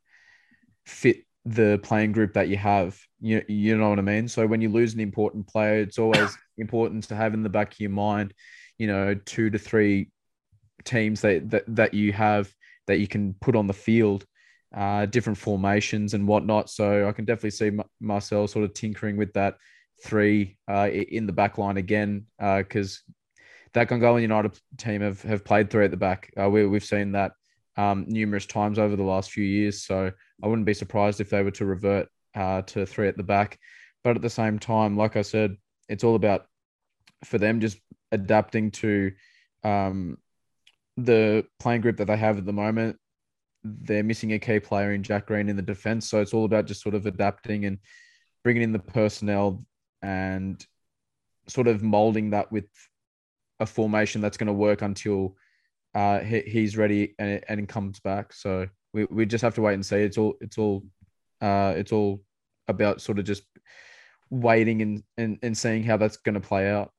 fit 0.85 1.25
the 1.45 1.79
playing 1.83 2.11
group 2.11 2.33
that 2.33 2.49
you 2.49 2.57
have. 2.57 2.99
You, 3.19 3.43
you 3.47 3.77
know 3.77 3.89
what 3.89 3.99
I 3.99 4.03
mean? 4.03 4.27
So 4.27 4.47
when 4.47 4.61
you 4.61 4.69
lose 4.69 4.93
an 4.93 4.99
important 4.99 5.47
player, 5.47 5.79
it's 5.79 5.99
always 5.99 6.35
important 6.57 7.03
to 7.05 7.15
have 7.15 7.33
in 7.33 7.43
the 7.43 7.49
back 7.49 7.73
of 7.73 7.79
your 7.79 7.91
mind, 7.91 8.33
you 8.77 8.87
know, 8.87 9.13
two 9.25 9.49
to 9.49 9.59
three 9.59 10.11
teams 10.83 11.21
that 11.21 11.49
that, 11.49 11.63
that 11.67 11.93
you 11.93 12.13
have 12.13 12.51
that 12.87 12.99
you 12.99 13.07
can 13.07 13.33
put 13.41 13.55
on 13.55 13.67
the 13.67 13.73
field, 13.73 14.25
uh, 14.75 15.05
different 15.07 15.37
formations 15.37 16.13
and 16.13 16.27
whatnot. 16.27 16.69
So 16.69 17.07
I 17.07 17.11
can 17.11 17.25
definitely 17.25 17.51
see 17.51 17.71
Marcel 17.99 18.47
sort 18.47 18.65
of 18.65 18.73
tinkering 18.73 19.17
with 19.17 19.33
that 19.33 19.57
three 20.03 20.57
uh, 20.69 20.89
in 20.89 21.25
the 21.25 21.33
back 21.33 21.57
line 21.57 21.77
again 21.77 22.25
because 22.37 23.01
uh, 23.07 23.11
that 23.73 23.89
Gungahlin 23.89 24.21
United 24.21 24.57
team 24.77 25.01
have, 25.01 25.21
have 25.23 25.43
played 25.43 25.69
three 25.69 25.85
at 25.85 25.91
the 25.91 25.97
back. 25.97 26.31
Uh, 26.39 26.49
we, 26.49 26.65
we've 26.65 26.83
seen 26.83 27.11
that 27.13 27.33
um, 27.77 28.05
numerous 28.07 28.45
times 28.45 28.79
over 28.79 28.95
the 28.95 29.03
last 29.03 29.31
few 29.31 29.43
years. 29.43 29.83
So 29.83 30.11
I 30.43 30.47
wouldn't 30.47 30.65
be 30.65 30.73
surprised 30.73 31.19
if 31.19 31.29
they 31.29 31.43
were 31.43 31.51
to 31.51 31.65
revert 31.65 32.07
uh, 32.35 32.61
to 32.63 32.85
three 32.85 33.07
at 33.07 33.17
the 33.17 33.23
back. 33.23 33.59
But 34.03 34.15
at 34.15 34.21
the 34.21 34.29
same 34.29 34.59
time, 34.59 34.95
like 34.95 35.15
I 35.15 35.21
said, 35.21 35.57
it's 35.89 36.03
all 36.03 36.15
about 36.15 36.45
for 37.23 37.37
them 37.37 37.59
just 37.59 37.77
adapting 38.11 38.71
to 38.71 39.11
um, 39.63 40.17
the 40.97 41.45
playing 41.59 41.81
group 41.81 41.97
that 41.97 42.05
they 42.05 42.17
have 42.17 42.37
at 42.37 42.45
the 42.45 42.53
moment. 42.53 42.97
They're 43.63 44.03
missing 44.03 44.33
a 44.33 44.39
key 44.39 44.59
player 44.59 44.93
in 44.93 45.03
Jack 45.03 45.25
Green 45.25 45.49
in 45.49 45.55
the 45.55 45.61
defense. 45.61 46.07
So 46.07 46.21
it's 46.21 46.33
all 46.33 46.45
about 46.45 46.67
just 46.67 46.81
sort 46.81 46.95
of 46.95 47.07
adapting 47.07 47.65
and 47.65 47.79
bringing 48.43 48.61
in 48.61 48.71
the 48.71 48.79
personnel 48.79 49.65
and 50.05 50.63
sort 51.47 51.67
of 51.67 51.81
molding 51.81 52.29
that 52.29 52.51
with 52.51 52.65
a 53.59 53.65
formation 53.65 54.21
that's 54.21 54.37
going 54.37 54.47
to 54.47 54.53
work 54.53 54.83
until 54.83 55.35
uh, 55.95 56.19
he, 56.19 56.41
he's 56.41 56.77
ready 56.77 57.15
and, 57.17 57.41
and 57.49 57.67
comes 57.67 57.99
back. 57.99 58.31
So 58.31 58.67
we, 58.93 59.05
we 59.05 59.25
just 59.25 59.41
have 59.41 59.55
to 59.55 59.61
wait 59.61 59.73
and 59.73 59.85
see. 59.85 59.97
It's 59.97 60.17
all 60.17 60.35
it's 60.41 60.59
all 60.59 60.83
uh, 61.41 61.73
it's 61.75 61.91
all 61.91 62.21
about 62.67 63.01
sort 63.01 63.17
of 63.17 63.25
just 63.25 63.43
waiting 64.29 64.81
and, 64.81 65.03
and, 65.17 65.39
and 65.41 65.57
seeing 65.57 65.83
how 65.83 65.97
that's 65.97 66.17
going 66.17 66.35
to 66.35 66.39
play 66.39 66.69
out. 66.69 66.91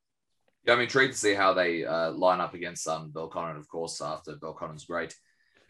Yeah, 0.65 0.75
I'm 0.75 0.81
intrigued 0.81 1.13
to 1.13 1.19
see 1.19 1.35
how 1.35 1.55
they 1.55 1.85
uh, 1.85 2.11
line 2.11 2.41
up 2.41 2.55
against 2.55 2.89
um, 2.89 3.13
Belconnen, 3.13 3.57
of 3.57 3.69
course, 3.69 4.01
after 4.01 4.35
Belconnen's 4.35 4.85
great 4.85 5.15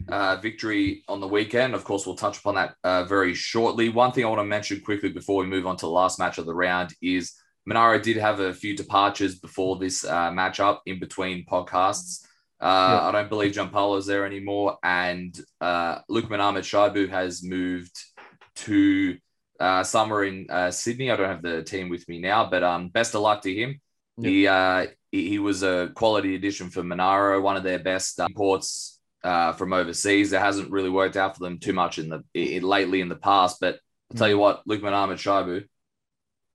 uh, 0.09 0.37
victory 0.37 1.03
on 1.07 1.19
the 1.19 1.27
weekend. 1.27 1.75
Of 1.75 1.83
course, 1.83 2.05
we'll 2.05 2.15
touch 2.15 2.39
upon 2.39 2.55
that 2.55 2.75
uh, 2.83 3.03
very 3.05 3.33
shortly. 3.33 3.89
One 3.89 4.11
thing 4.11 4.25
I 4.25 4.29
want 4.29 4.39
to 4.39 4.45
mention 4.45 4.81
quickly 4.81 5.09
before 5.09 5.41
we 5.41 5.47
move 5.47 5.67
on 5.67 5.77
to 5.77 5.85
the 5.85 5.91
last 5.91 6.19
match 6.19 6.37
of 6.37 6.45
the 6.45 6.55
round 6.55 6.93
is 7.01 7.33
Monaro 7.65 7.99
did 7.99 8.17
have 8.17 8.39
a 8.39 8.53
few 8.53 8.75
departures 8.75 9.39
before 9.39 9.77
this 9.77 10.05
uh, 10.05 10.31
matchup 10.31 10.79
in 10.85 10.99
between 10.99 11.45
podcasts. 11.45 12.25
Uh, 12.59 12.99
yeah. 13.01 13.07
I 13.07 13.11
don't 13.11 13.29
believe 13.29 13.53
Gianpaolo's 13.53 14.05
there 14.05 14.25
anymore. 14.25 14.77
And 14.83 15.37
uh, 15.59 15.99
Lukman 16.09 16.39
Ahmed 16.39 16.63
Shaibu 16.63 17.09
has 17.09 17.43
moved 17.43 17.95
to 18.57 19.17
uh, 19.59 19.83
somewhere 19.83 20.23
in 20.23 20.47
uh, 20.49 20.71
Sydney. 20.71 21.11
I 21.11 21.17
don't 21.17 21.27
have 21.27 21.41
the 21.41 21.63
team 21.63 21.89
with 21.89 22.07
me 22.07 22.19
now, 22.19 22.49
but 22.49 22.63
um, 22.63 22.89
best 22.89 23.13
of 23.15 23.21
luck 23.21 23.41
to 23.41 23.53
him. 23.53 23.81
Yeah. 24.17 24.29
He, 24.29 24.47
uh, 24.47 24.85
he, 25.11 25.29
he 25.29 25.39
was 25.39 25.61
a 25.63 25.91
quality 25.93 26.35
addition 26.35 26.69
for 26.69 26.83
Monaro, 26.83 27.41
one 27.41 27.57
of 27.57 27.63
their 27.63 27.79
best 27.79 28.19
imports 28.19 28.96
uh, 29.23 29.53
from 29.53 29.73
overseas. 29.73 30.33
It 30.33 30.39
hasn't 30.39 30.71
really 30.71 30.89
worked 30.89 31.17
out 31.17 31.35
for 31.35 31.43
them 31.43 31.59
too 31.59 31.73
much 31.73 31.99
in 31.99 32.09
the 32.09 32.23
in, 32.33 32.63
lately 32.63 33.01
in 33.01 33.09
the 33.09 33.15
past, 33.15 33.57
but 33.59 33.79
I'll 34.11 34.17
tell 34.17 34.29
you 34.29 34.37
what, 34.37 34.65
Lukman 34.67 34.93
Ahmed 34.93 35.17
Shaibu, 35.17 35.65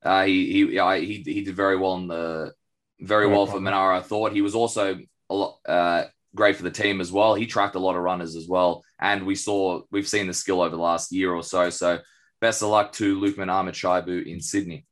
uh, 0.02 0.24
he 0.24 0.52
he, 0.52 0.66
he 0.76 1.22
he 1.24 1.42
did 1.42 1.54
very 1.54 1.76
well 1.76 1.96
in 1.96 2.08
the 2.08 2.52
very 3.00 3.26
well 3.26 3.46
for 3.46 3.60
Monaro. 3.60 3.96
I 3.96 4.00
thought 4.00 4.32
he 4.32 4.42
was 4.42 4.54
also 4.54 4.98
a 5.28 5.34
lot 5.34 5.58
uh, 5.66 6.04
great 6.34 6.56
for 6.56 6.62
the 6.62 6.70
team 6.70 7.00
as 7.00 7.12
well. 7.12 7.34
He 7.34 7.46
tracked 7.46 7.74
a 7.74 7.80
lot 7.80 7.96
of 7.96 8.02
runners 8.02 8.36
as 8.36 8.48
well, 8.48 8.82
and 9.00 9.26
we 9.26 9.34
saw 9.34 9.82
we've 9.90 10.08
seen 10.08 10.26
the 10.26 10.34
skill 10.34 10.60
over 10.60 10.74
the 10.74 10.82
last 10.82 11.12
year 11.12 11.32
or 11.32 11.42
so. 11.42 11.68
So 11.70 11.98
best 12.40 12.62
of 12.62 12.68
luck 12.68 12.92
to 12.94 13.20
Lukman 13.20 13.50
Ahmed 13.50 13.74
Shaibu 13.74 14.24
in 14.26 14.40
Sydney. 14.40 14.86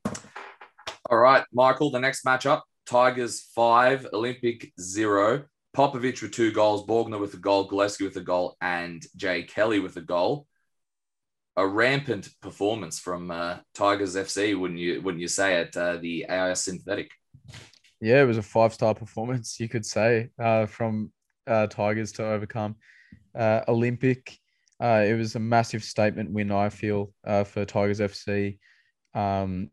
All 1.09 1.19
right, 1.19 1.45
Michael. 1.53 1.91
The 1.91 2.01
next 2.01 2.25
matchup: 2.25 2.63
Tigers 2.87 3.41
five, 3.55 4.07
Olympic 4.13 4.73
zero. 4.79 5.45
Popovic 5.77 6.21
with 6.23 6.33
two 6.33 6.53
goals, 6.53 6.87
Borgner 6.87 7.21
with 7.21 7.35
a 7.35 7.39
goal, 7.39 7.65
Gillespie 7.65 8.05
with 8.05 8.17
a 8.17 8.21
goal, 8.23 8.57
and 8.61 9.05
Jay 9.17 9.43
Kelly 9.45 9.79
with 9.79 9.97
a 9.97 10.01
goal. 10.01 10.47
A 11.57 11.67
rampant 11.67 12.29
performance 12.41 12.99
from 12.99 13.31
uh, 13.31 13.59
Tigers 13.75 14.17
FC, 14.17 14.59
wouldn't 14.59 14.81
you? 14.81 15.01
Wouldn't 15.03 15.21
you 15.21 15.29
say 15.29 15.61
at 15.61 15.77
uh, 15.77 15.99
the 15.99 16.29
AIS 16.29 16.65
Synthetic? 16.65 17.11
yeah, 18.01 18.23
it 18.23 18.27
was 18.27 18.39
a 18.39 18.43
five 18.43 18.73
star 18.73 18.95
performance, 18.95 19.61
you 19.61 19.69
could 19.69 19.85
say, 19.85 20.31
uh, 20.39 20.67
from 20.67 21.13
uh, 21.47 21.67
Tigers 21.67 22.13
to 22.13 22.25
overcome 22.25 22.77
uh, 23.35 23.61
Olympic. 23.69 24.39
Uh, 24.83 25.05
it 25.07 25.15
was 25.15 25.35
a 25.35 25.41
massive 25.41 25.85
statement 25.85 26.31
win, 26.31 26.51
I 26.51 26.71
feel, 26.71 27.13
for 27.45 27.65
Tigers 27.67 28.01
FC, 28.01 28.59
um, 29.15 29.71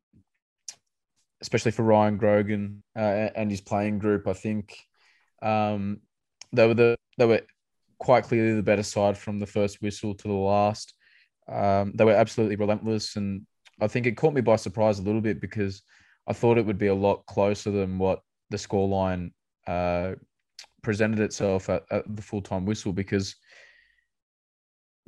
especially 1.42 1.72
for 1.72 1.84
Ryan 1.84 2.18
Grogan 2.18 2.84
and 2.96 3.50
his 3.50 3.62
playing 3.62 4.00
group. 4.00 4.28
I 4.28 4.34
think 4.34 4.76
um, 5.42 6.02
they 6.52 6.68
were 6.68 6.74
the 6.74 6.98
they 7.18 7.26
were 7.26 7.42
quite 8.00 8.26
clearly 8.26 8.54
the 8.54 8.64
better 8.64 8.84
side 8.84 9.18
from 9.18 9.40
the 9.40 9.46
first 9.46 9.82
whistle 9.82 10.14
to 10.16 10.28
the 10.28 10.34
last. 10.34 10.94
Um, 11.48 11.94
they 11.96 12.04
were 12.04 12.12
absolutely 12.12 12.56
relentless, 12.56 13.16
and 13.16 13.46
I 13.80 13.88
think 13.88 14.06
it 14.06 14.18
caught 14.18 14.34
me 14.34 14.42
by 14.42 14.56
surprise 14.56 15.00
a 15.00 15.04
little 15.04 15.22
bit 15.22 15.42
because 15.42 15.82
I 16.28 16.34
thought 16.34 16.58
it 16.58 16.66
would 16.66 16.78
be 16.78 16.88
a 16.88 16.96
lot 16.96 17.26
closer 17.26 17.72
than 17.72 17.98
what 17.98 18.22
the 18.50 18.58
scoreline 18.58 19.32
uh, 19.66 20.14
presented 20.82 21.20
itself 21.20 21.70
at, 21.70 21.84
at 21.92 22.04
the 22.16 22.22
full 22.22 22.42
time 22.42 22.66
whistle 22.66 22.94
because 22.94 23.36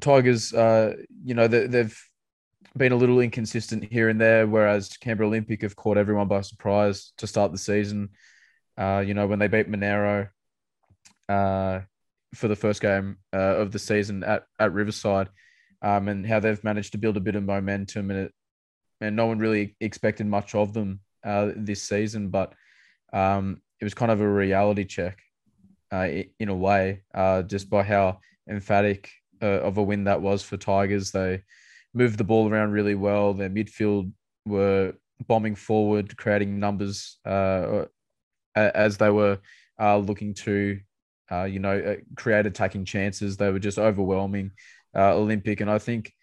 Tigers, 0.02 0.54
uh, 0.54 0.96
you 1.24 1.34
know, 1.34 1.48
they, 1.48 1.68
they've 1.68 1.98
been 2.78 2.92
a 2.92 2.98
little 2.98 3.20
inconsistent 3.20 3.84
here 3.92 4.10
and 4.10 4.20
there, 4.20 4.48
whereas 4.48 4.98
Canberra 4.98 5.28
Olympic 5.28 5.62
have 5.62 5.76
caught 5.76 5.98
everyone 5.98 6.28
by 6.28 6.42
surprise 6.42 7.12
to 7.18 7.28
start 7.28 7.52
the 7.52 7.58
season. 7.58 8.10
Uh, 8.80 9.04
you 9.06 9.14
know, 9.14 9.28
when 9.28 9.40
they 9.40 9.48
beat 9.48 9.68
Monaro 9.68 10.30
uh, 11.28 11.82
for 12.34 12.48
the 12.48 12.56
first 12.56 12.82
game 12.82 13.18
uh, 13.34 13.58
of 13.58 13.72
the 13.74 13.80
season 13.80 14.24
at, 14.24 14.46
at 14.58 14.72
Riverside, 14.72 15.28
um, 15.82 16.08
and 16.08 16.26
how 16.26 16.40
they've 16.40 16.64
managed 16.64 16.94
to 16.94 16.98
build 16.98 17.18
a 17.18 17.22
bit 17.22 17.36
of 17.36 17.44
momentum, 17.44 18.10
and 18.10 18.20
it, 18.20 18.34
and 19.02 19.16
no 19.16 19.26
one 19.26 19.38
really 19.38 19.76
expected 19.82 20.28
much 20.28 20.56
of 20.56 20.74
them 20.74 21.02
uh, 21.26 21.52
this 21.56 21.84
season, 21.84 22.30
but 22.30 22.54
um, 23.12 23.62
it 23.82 23.84
was 23.84 23.94
kind 23.94 24.12
of 24.12 24.22
a 24.22 24.28
reality 24.28 24.86
check 24.86 25.20
uh, 25.92 26.08
in 26.40 26.50
a 26.50 26.56
way, 26.56 27.04
just 27.48 27.70
by 27.70 27.84
how 27.84 28.20
emphatic 28.50 29.10
of 29.42 29.78
a 29.78 29.84
win 29.84 30.06
that 30.06 30.22
was 30.22 30.42
for 30.42 30.58
Tigers. 30.58 31.12
They 31.12 31.44
moved 31.94 32.18
the 32.18 32.24
ball 32.24 32.50
around 32.50 32.72
really 32.72 32.96
well. 32.96 33.34
Their 33.34 33.50
midfield 33.50 34.12
were 34.46 34.94
bombing 35.28 35.56
forward, 35.56 36.16
creating 36.18 36.60
numbers 36.60 37.18
uh, 37.26 37.86
as 38.68 38.98
they 38.98 39.10
were 39.10 39.40
uh, 39.80 39.98
looking 39.98 40.34
to, 40.34 40.80
uh, 41.32 41.44
you 41.44 41.60
know, 41.60 41.78
uh, 41.78 41.96
create 42.16 42.46
attacking 42.46 42.86
chances. 42.86 43.38
They 43.38 43.52
were 43.52 43.60
just 43.60 43.80
overwhelming 43.80 44.52
uh, 44.96 45.16
Olympic, 45.16 45.62
and 45.62 45.70
I 45.70 45.80
think 45.80 46.14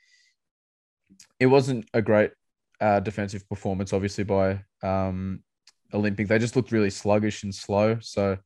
it 1.38 1.46
wasn't 1.46 1.88
a 1.94 2.02
great 2.02 2.32
uh, 2.80 3.00
defensive 3.00 3.48
performance, 3.48 3.92
obviously 3.92 4.24
by 4.24 4.62
um, 4.82 5.42
Olympic. 5.92 6.28
They 6.28 6.38
just 6.38 6.56
looked 6.56 6.72
really 6.72 6.90
sluggish 6.90 7.42
and 7.42 7.54
slow. 7.54 7.98
So, 8.00 8.38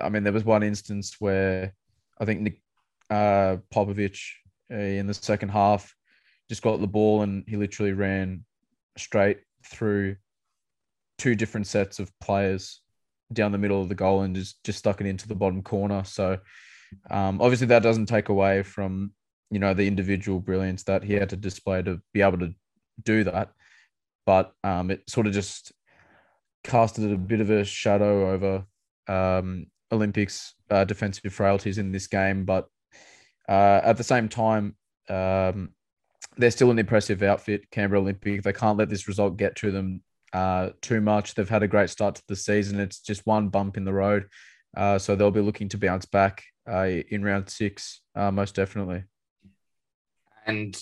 I 0.00 0.08
mean, 0.08 0.22
there 0.22 0.32
was 0.32 0.44
one 0.44 0.62
instance 0.62 1.16
where 1.18 1.74
I 2.20 2.24
think 2.24 2.40
Nick 2.40 2.62
uh, 3.10 3.58
Popovic 3.72 4.18
uh, 4.70 4.76
in 4.76 5.06
the 5.06 5.14
second 5.14 5.50
half 5.50 5.94
just 6.48 6.62
got 6.62 6.80
the 6.80 6.86
ball 6.86 7.22
and 7.22 7.44
he 7.46 7.56
literally 7.56 7.92
ran 7.92 8.44
straight 8.96 9.38
through 9.66 10.16
two 11.18 11.34
different 11.34 11.66
sets 11.66 11.98
of 11.98 12.10
players 12.20 12.80
down 13.32 13.52
the 13.52 13.58
middle 13.58 13.80
of 13.80 13.88
the 13.88 13.94
goal 13.94 14.22
and 14.22 14.34
just 14.34 14.62
just 14.64 14.78
stuck 14.78 15.00
it 15.00 15.06
into 15.06 15.28
the 15.28 15.34
bottom 15.34 15.62
corner. 15.62 16.04
So 16.04 16.38
um, 17.10 17.40
obviously 17.40 17.66
that 17.68 17.82
doesn't 17.82 18.06
take 18.06 18.28
away 18.28 18.62
from 18.62 19.12
you 19.50 19.58
know 19.58 19.74
the 19.74 19.86
individual 19.86 20.40
brilliance 20.40 20.84
that 20.84 21.04
he 21.04 21.14
had 21.14 21.30
to 21.30 21.36
display 21.36 21.82
to 21.82 22.00
be 22.12 22.22
able 22.22 22.38
to 22.38 22.54
do 23.02 23.24
that, 23.24 23.50
but 24.26 24.52
um, 24.62 24.90
it 24.90 25.02
sort 25.08 25.26
of 25.26 25.32
just 25.32 25.72
casted 26.62 27.12
a 27.12 27.16
bit 27.16 27.40
of 27.40 27.50
a 27.50 27.64
shadow 27.64 28.30
over 28.30 28.64
um, 29.08 29.66
Olympics 29.92 30.54
uh, 30.70 30.84
defensive 30.84 31.32
frailties 31.32 31.78
in 31.78 31.92
this 31.92 32.06
game. 32.06 32.44
But 32.44 32.68
uh, 33.48 33.80
at 33.84 33.96
the 33.96 34.04
same 34.04 34.28
time, 34.28 34.76
um, 35.08 35.70
they're 36.36 36.50
still 36.50 36.70
an 36.70 36.78
impressive 36.78 37.22
outfit, 37.22 37.70
Canberra 37.70 38.00
Olympic. 38.00 38.42
They 38.42 38.52
can't 38.52 38.78
let 38.78 38.88
this 38.88 39.08
result 39.08 39.36
get 39.36 39.56
to 39.56 39.70
them 39.70 40.02
uh, 40.34 40.70
too 40.82 41.00
much. 41.00 41.34
They've 41.34 41.48
had 41.48 41.62
a 41.62 41.68
great 41.68 41.88
start 41.88 42.16
to 42.16 42.22
the 42.28 42.36
season. 42.36 42.80
It's 42.80 42.98
just 42.98 43.24
one 43.24 43.48
bump 43.48 43.76
in 43.76 43.84
the 43.84 43.92
road. 43.92 44.26
Uh, 44.76 44.98
so 44.98 45.14
they'll 45.14 45.30
be 45.30 45.40
looking 45.40 45.68
to 45.70 45.78
bounce 45.78 46.04
back 46.04 46.42
uh, 46.68 46.88
in 47.08 47.22
round 47.22 47.48
six, 47.48 48.00
uh, 48.16 48.32
most 48.32 48.56
definitely. 48.56 49.04
And 50.44 50.76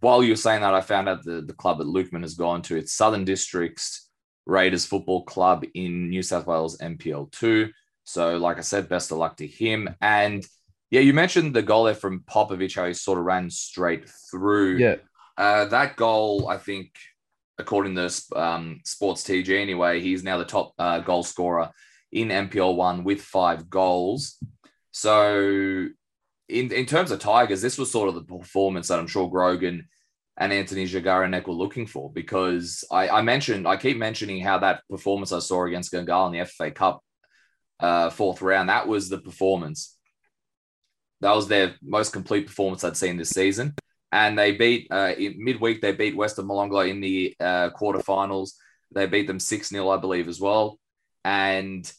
while 0.00 0.22
you 0.22 0.32
were 0.32 0.36
saying 0.36 0.62
that, 0.62 0.74
I 0.74 0.80
found 0.80 1.08
out 1.08 1.24
the, 1.24 1.40
the 1.40 1.54
club 1.54 1.78
that 1.78 1.86
Lukman 1.86 2.22
has 2.22 2.34
gone 2.34 2.60
to. 2.62 2.76
It's 2.76 2.92
Southern 2.92 3.24
Districts 3.24 4.10
Raiders 4.46 4.84
Football 4.84 5.24
Club 5.24 5.64
in 5.74 6.08
New 6.08 6.22
South 6.22 6.46
Wales 6.46 6.78
NPL 6.78 7.30
2. 7.32 7.70
So, 8.04 8.36
like 8.38 8.58
I 8.58 8.62
said, 8.62 8.88
best 8.88 9.12
of 9.12 9.18
luck 9.18 9.36
to 9.36 9.46
him. 9.46 9.88
And 10.00 10.44
yeah, 10.90 11.00
you 11.00 11.12
mentioned 11.12 11.54
the 11.54 11.62
goal 11.62 11.84
there 11.84 11.94
from 11.94 12.24
Popovic, 12.28 12.74
how 12.74 12.86
he 12.86 12.94
sort 12.94 13.18
of 13.18 13.24
ran 13.24 13.50
straight 13.50 14.08
through. 14.30 14.78
Yeah. 14.78 14.96
Uh, 15.36 15.66
that 15.66 15.96
goal, 15.96 16.48
I 16.48 16.56
think, 16.56 16.90
according 17.58 17.94
to 17.94 18.10
um, 18.36 18.80
Sports 18.84 19.24
TG 19.24 19.60
anyway, 19.60 20.00
he's 20.00 20.22
now 20.22 20.38
the 20.38 20.44
top 20.44 20.72
uh, 20.78 21.00
goal 21.00 21.22
scorer 21.22 21.70
in 22.12 22.28
NPL 22.28 22.76
one 22.76 23.04
with 23.04 23.20
five 23.20 23.68
goals. 23.68 24.36
So, 24.90 25.88
in, 26.48 26.72
in 26.72 26.86
terms 26.86 27.10
of 27.10 27.20
Tigers, 27.20 27.60
this 27.60 27.76
was 27.76 27.90
sort 27.90 28.08
of 28.08 28.14
the 28.14 28.22
performance 28.22 28.88
that 28.88 28.98
I'm 28.98 29.06
sure 29.06 29.28
Grogan 29.28 29.86
and 30.38 30.52
Anthony 30.52 30.86
Jagaranek 30.86 31.46
were 31.46 31.52
looking 31.52 31.86
for 31.86 32.10
because 32.12 32.84
I, 32.90 33.08
I, 33.08 33.22
mentioned, 33.22 33.68
I 33.68 33.76
keep 33.76 33.98
mentioning 33.98 34.40
how 34.40 34.58
that 34.58 34.82
performance 34.88 35.32
I 35.32 35.40
saw 35.40 35.66
against 35.66 35.92
Gungahl 35.92 36.32
in 36.32 36.38
the 36.38 36.46
FA 36.46 36.70
Cup 36.70 37.02
uh, 37.80 38.08
fourth 38.10 38.40
round, 38.40 38.70
that 38.70 38.88
was 38.88 39.08
the 39.08 39.18
performance 39.18 39.98
that 41.20 41.34
was 41.34 41.48
their 41.48 41.74
most 41.82 42.12
complete 42.12 42.46
performance 42.46 42.84
I'd 42.84 42.96
seen 42.96 43.16
this 43.16 43.30
season. 43.30 43.74
And 44.10 44.38
they 44.38 44.52
beat 44.52 44.88
uh, 44.90 45.12
midweek. 45.36 45.80
They 45.82 45.92
beat 45.92 46.16
Western 46.16 46.46
Molonglo 46.46 46.88
in 46.88 47.00
the 47.00 47.34
uh, 47.38 47.70
quarterfinals. 47.70 48.52
They 48.94 49.06
beat 49.06 49.26
them 49.26 49.38
six 49.38 49.68
0 49.68 49.88
I 49.90 49.98
believe, 49.98 50.28
as 50.28 50.40
well. 50.40 50.78
And 51.24 51.90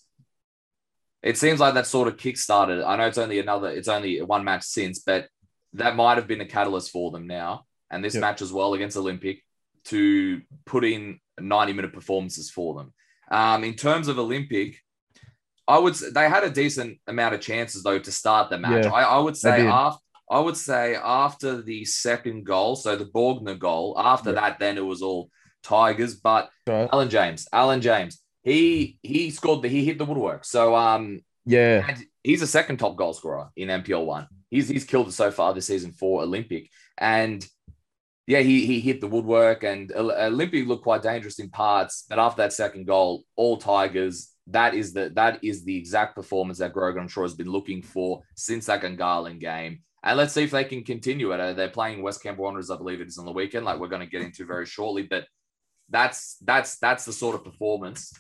it 1.22 1.38
seems 1.38 1.60
like 1.60 1.76
that 1.76 1.86
sort 1.86 2.08
of 2.08 2.18
kick-started. 2.18 2.84
I 2.84 2.96
know 2.96 3.06
it's 3.06 3.18
only 3.18 3.40
another, 3.40 3.70
it's 3.70 3.88
only 3.88 4.22
one 4.22 4.44
match 4.44 4.64
since, 4.64 5.00
but 5.00 5.28
that 5.74 5.96
might 5.96 6.18
have 6.18 6.28
been 6.28 6.42
a 6.42 6.46
catalyst 6.46 6.92
for 6.92 7.12
them 7.12 7.28
now. 7.28 7.66
And 7.92 8.04
this 8.04 8.16
yep. 8.16 8.22
match 8.22 8.42
as 8.42 8.54
well 8.54 8.74
against 8.74 8.98
Olympic 8.98 9.44
to 9.86 10.42
put 10.66 10.84
in 10.84 11.20
90 11.40 11.74
minute 11.74 11.94
performances 11.94 12.50
for 12.50 12.76
them. 12.76 12.94
Um, 13.32 13.64
in 13.64 13.76
terms 13.76 14.08
of 14.08 14.18
Olympic, 14.18 14.80
I 15.68 15.78
would 15.78 15.94
they 15.96 16.28
had 16.28 16.44
a 16.44 16.50
decent 16.50 17.00
amount 17.06 17.36
of 17.36 17.42
chances 17.42 17.84
though 17.84 18.00
to 18.00 18.12
start 18.12 18.50
the 18.50 18.58
match. 18.58 18.86
Yeah, 18.86 18.92
I, 18.92 19.04
I, 19.04 19.20
would 19.20 19.38
say 19.38 19.68
after 19.68 20.02
I 20.30 20.40
would 20.40 20.58
say 20.58 20.96
after 20.96 21.62
the 21.62 21.86
second 21.86 22.46
goal, 22.46 22.76
so 22.76 22.96
the 22.96 23.06
Borgner 23.06 23.58
goal, 23.58 23.96
after 23.98 24.30
yeah. 24.30 24.42
that, 24.42 24.60
then 24.60 24.78
it 24.78 24.86
was 24.86 25.02
all 25.02 25.30
Tigers. 25.64 26.16
But 26.16 26.50
right. 26.68 26.90
Alan 26.92 27.10
James, 27.10 27.48
Alan 27.52 27.82
James, 27.82 28.22
he 28.44 29.00
he 29.02 29.32
scored 29.32 29.62
the 29.62 29.70
he 29.70 29.86
hit 29.86 29.98
the 29.98 30.06
woodwork. 30.06 30.46
So 30.46 30.76
um 30.76 31.22
yeah, 31.46 31.96
he's 32.24 32.42
a 32.42 32.48
second 32.48 32.78
top 32.78 32.96
goal 32.96 33.14
scorer 33.14 33.50
in 33.56 33.70
NPL 33.70 34.06
one. 34.06 34.28
He's 34.50 34.68
he's 34.68 34.86
killed 34.86 35.08
it 35.08 35.14
so 35.14 35.32
far 35.32 35.54
this 35.54 35.68
season 35.68 35.92
for 35.92 36.22
Olympic, 36.22 36.70
and 36.98 37.46
yeah, 38.28 38.40
he 38.40 38.66
he 38.66 38.80
hit 38.80 39.02
the 39.02 39.08
woodwork, 39.08 39.64
and 39.64 39.92
Olympic 39.96 40.68
looked 40.68 40.84
quite 40.84 41.02
dangerous 41.02 41.40
in 41.40 41.50
parts. 41.50 42.06
But 42.08 42.20
after 42.20 42.44
that 42.44 42.54
second 42.54 42.86
goal, 42.86 43.24
all 43.36 43.58
Tigers 43.58 44.34
that 44.52 44.74
is 44.74 44.94
the 44.94 45.12
that 45.16 45.44
is 45.44 45.64
the 45.64 45.78
exact 45.78 46.16
performance 46.16 46.58
that 46.60 46.74
Grogan, 46.74 47.04
I'm 47.04 47.08
sure, 47.08 47.24
has 47.24 47.36
been 47.36 47.52
looking 47.52 47.82
for 47.82 48.22
since 48.36 48.66
that 48.66 48.82
Gungahlin 48.82 49.40
game. 49.40 49.82
And 50.04 50.18
let's 50.18 50.34
see 50.34 50.44
if 50.44 50.52
they 50.52 50.64
can 50.64 50.84
continue 50.84 51.32
it. 51.34 51.40
Uh, 51.40 51.54
they're 51.54 51.70
playing 51.70 52.02
West 52.02 52.24
Camp 52.24 52.38
Wanderers, 52.38 52.72
I 52.72 52.78
believe 52.78 53.02
it 53.02 53.08
is 53.08 53.18
on 53.18 53.26
the 53.26 53.32
weekend, 53.32 53.66
like 53.66 53.80
we're 53.80 53.90
going 53.90 54.02
to 54.02 54.08
get 54.08 54.22
into 54.22 54.46
very 54.46 54.66
shortly. 54.66 55.04
But 55.04 55.26
that's 55.90 56.38
that's 56.42 56.78
that's 56.78 57.06
the 57.06 57.14
sort 57.14 57.36
of 57.36 57.44
performance 57.44 58.14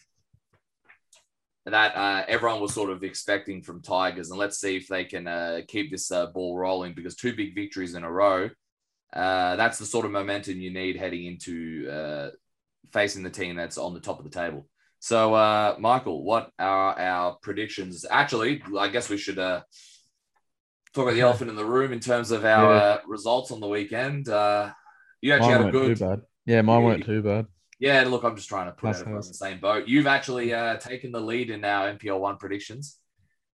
that 1.65 1.95
uh, 1.95 2.25
everyone 2.27 2.59
was 2.59 2.73
sort 2.73 2.89
of 2.89 3.03
expecting 3.03 3.61
from 3.61 3.81
Tigers. 3.81 4.29
And 4.29 4.39
let's 4.39 4.59
see 4.59 4.75
if 4.75 4.87
they 4.87 5.05
can 5.05 5.27
uh, 5.27 5.61
keep 5.67 5.91
this 5.91 6.11
uh, 6.11 6.27
ball 6.27 6.57
rolling 6.57 6.93
because 6.93 7.15
two 7.15 7.35
big 7.35 7.55
victories 7.55 7.95
in 7.95 8.03
a 8.03 8.11
row. 8.11 8.49
Uh, 9.13 9.55
that's 9.55 9.77
the 9.77 9.85
sort 9.85 10.05
of 10.05 10.11
momentum 10.11 10.57
you 10.57 10.71
need 10.71 10.95
heading 10.95 11.25
into 11.25 11.89
uh, 11.89 12.29
facing 12.91 13.23
the 13.23 13.29
team 13.29 13.55
that's 13.55 13.77
on 13.77 13.93
the 13.93 13.99
top 13.99 14.19
of 14.19 14.25
the 14.25 14.31
table. 14.31 14.67
So, 14.99 15.77
Michael, 15.79 16.23
what 16.23 16.51
are 16.59 16.99
our 16.99 17.37
predictions? 17.41 18.05
Actually, 18.09 18.61
I 18.77 18.89
guess 18.89 19.09
we 19.09 19.17
should 19.17 19.39
talk 20.99 21.07
about 21.07 21.15
the 21.15 21.21
elephant 21.21 21.49
in 21.49 21.55
the 21.55 21.65
room 21.65 21.93
in 21.93 21.99
terms 21.99 22.31
of 22.31 22.43
our 22.43 22.73
yeah. 22.73 22.81
uh, 22.81 22.99
results 23.07 23.51
on 23.51 23.59
the 23.59 23.67
weekend. 23.67 24.27
Uh, 24.27 24.71
you 25.21 25.33
actually 25.33 25.53
mine 25.53 25.61
had 25.61 25.69
a 25.69 25.71
good. 25.71 25.97
Too 25.97 26.05
bad. 26.05 26.21
Yeah, 26.45 26.61
mine 26.61 26.81
yeah, 26.81 26.85
weren't 26.85 27.05
too 27.05 27.21
bad. 27.21 27.47
Yeah, 27.79 28.03
look, 28.03 28.23
I'm 28.23 28.35
just 28.35 28.49
trying 28.49 28.67
to 28.67 28.73
put 28.73 28.95
everyone 28.95 29.21
in 29.21 29.27
the 29.27 29.33
same 29.33 29.59
boat. 29.59 29.87
You've 29.87 30.07
actually 30.07 30.53
uh, 30.53 30.77
taken 30.77 31.11
the 31.11 31.21
lead 31.21 31.49
in 31.49 31.63
our 31.63 31.93
NPL 31.93 32.19
one 32.19 32.37
predictions. 32.37 32.97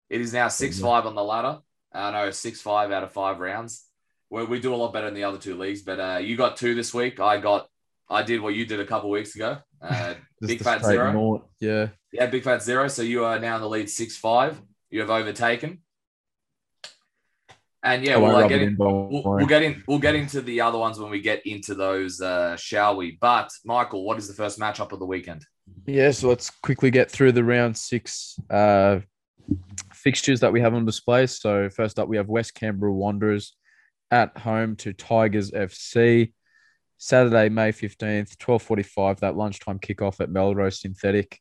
It 0.10 0.22
is 0.22 0.34
now 0.34 0.48
six 0.50 0.80
five 0.80 1.06
on 1.06 1.16
the 1.16 1.24
ladder. 1.24 1.60
I 1.92 2.12
know 2.12 2.32
six 2.32 2.62
five 2.62 2.92
out 2.92 3.04
of 3.04 3.12
five 3.12 3.40
rounds. 3.40 3.86
We, 4.30 4.46
we 4.46 4.60
do 4.60 4.74
a 4.74 4.76
lot 4.76 4.94
better 4.94 5.08
in 5.08 5.14
the 5.14 5.24
other 5.24 5.38
two 5.38 5.58
leagues, 5.58 5.82
but 5.82 6.00
uh, 6.00 6.20
you 6.22 6.38
got 6.38 6.58
two 6.58 6.76
this 6.76 6.94
week. 6.94 7.20
I 7.20 7.40
got 7.40 7.68
I 8.10 8.24
did 8.24 8.42
what 8.42 8.54
you 8.54 8.66
did 8.66 8.80
a 8.80 8.86
couple 8.86 9.10
weeks 9.10 9.36
ago. 9.36 9.58
Uh, 9.82 10.16
big 10.42 10.62
fat 10.62 10.86
zero. 10.86 11.50
Yeah. 11.60 11.88
Yeah, 12.12 12.28
big 12.28 12.44
fat 12.44 12.62
zero. 12.62 12.88
So 12.90 13.02
you 13.02 13.24
are 13.24 13.40
now 13.40 13.56
in 13.56 13.62
the 13.62 13.70
lead 13.70 13.90
six 13.90 14.18
five. 14.18 14.62
You 14.90 15.00
have 15.00 15.10
overtaken. 15.10 15.80
And 17.84 18.06
yeah, 18.06 18.18
we'll, 18.18 18.36
uh, 18.36 18.48
get 18.48 18.62
in, 18.62 18.76
we'll, 18.78 19.08
we'll, 19.10 19.48
get 19.48 19.64
in. 19.64 19.84
We'll 19.88 20.00
get 20.00 20.14
into 20.14 20.42
the 20.42 20.62
other 20.62 20.78
ones 20.78 21.00
when 21.00 21.10
we 21.10 21.20
get 21.20 21.46
into 21.48 21.74
those, 21.74 22.22
uh, 22.22 22.56
shall 22.56 22.96
we? 22.96 23.18
But 23.20 23.50
Michael, 23.66 24.04
what 24.04 24.20
is 24.20 24.28
the 24.28 24.36
first 24.36 24.60
matchup 24.60 24.92
of 24.92 25.00
the 25.00 25.06
weekend? 25.06 25.46
Yeah, 25.88 26.12
so 26.12 26.30
let's 26.30 26.50
quickly 26.50 26.92
get 26.92 27.10
through 27.10 27.32
the 27.32 27.44
round 27.44 27.76
six 27.76 28.38
uh, 28.52 29.00
fixtures 29.94 30.42
that 30.42 30.54
we 30.54 30.62
have 30.62 30.76
on 30.76 30.86
display. 30.86 31.26
So 31.26 31.70
first 31.70 31.98
up, 31.98 32.08
we 32.08 32.18
have 32.18 32.30
West 32.30 32.54
Canberra 32.54 32.94
Wanderers 32.94 33.56
at 34.12 34.38
home 34.38 34.76
to 34.78 34.94
Tigers 34.94 35.52
FC. 35.52 36.34
Saturday, 36.98 37.50
May 37.50 37.72
15th, 37.72 38.36
12.45, 38.38 39.22
that 39.22 39.36
lunchtime 39.36 39.80
kickoff 39.80 40.20
at 40.20 40.30
Melrose 40.30 40.82
Synthetic. 40.82 41.40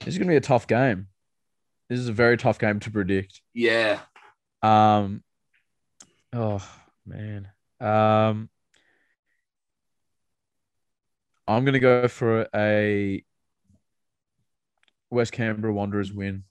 This 0.00 0.08
is 0.08 0.18
going 0.18 0.28
to 0.28 0.32
be 0.32 0.36
a 0.36 0.40
tough 0.40 0.66
game. 0.66 1.06
This 1.88 1.98
is 1.98 2.08
a 2.08 2.12
very 2.12 2.36
tough 2.36 2.58
game 2.58 2.78
to 2.80 2.90
predict. 2.90 3.40
Yeah. 3.54 4.00
Um. 4.62 5.22
Oh, 6.36 6.62
man. 7.06 7.48
Um. 7.80 8.50
I'm 11.48 11.64
going 11.64 11.74
to 11.74 11.80
go 11.80 12.08
for 12.08 12.48
a 12.54 13.24
West 15.10 15.32
Canberra 15.32 15.72
Wanderers 15.72 16.12
win. 16.12 16.42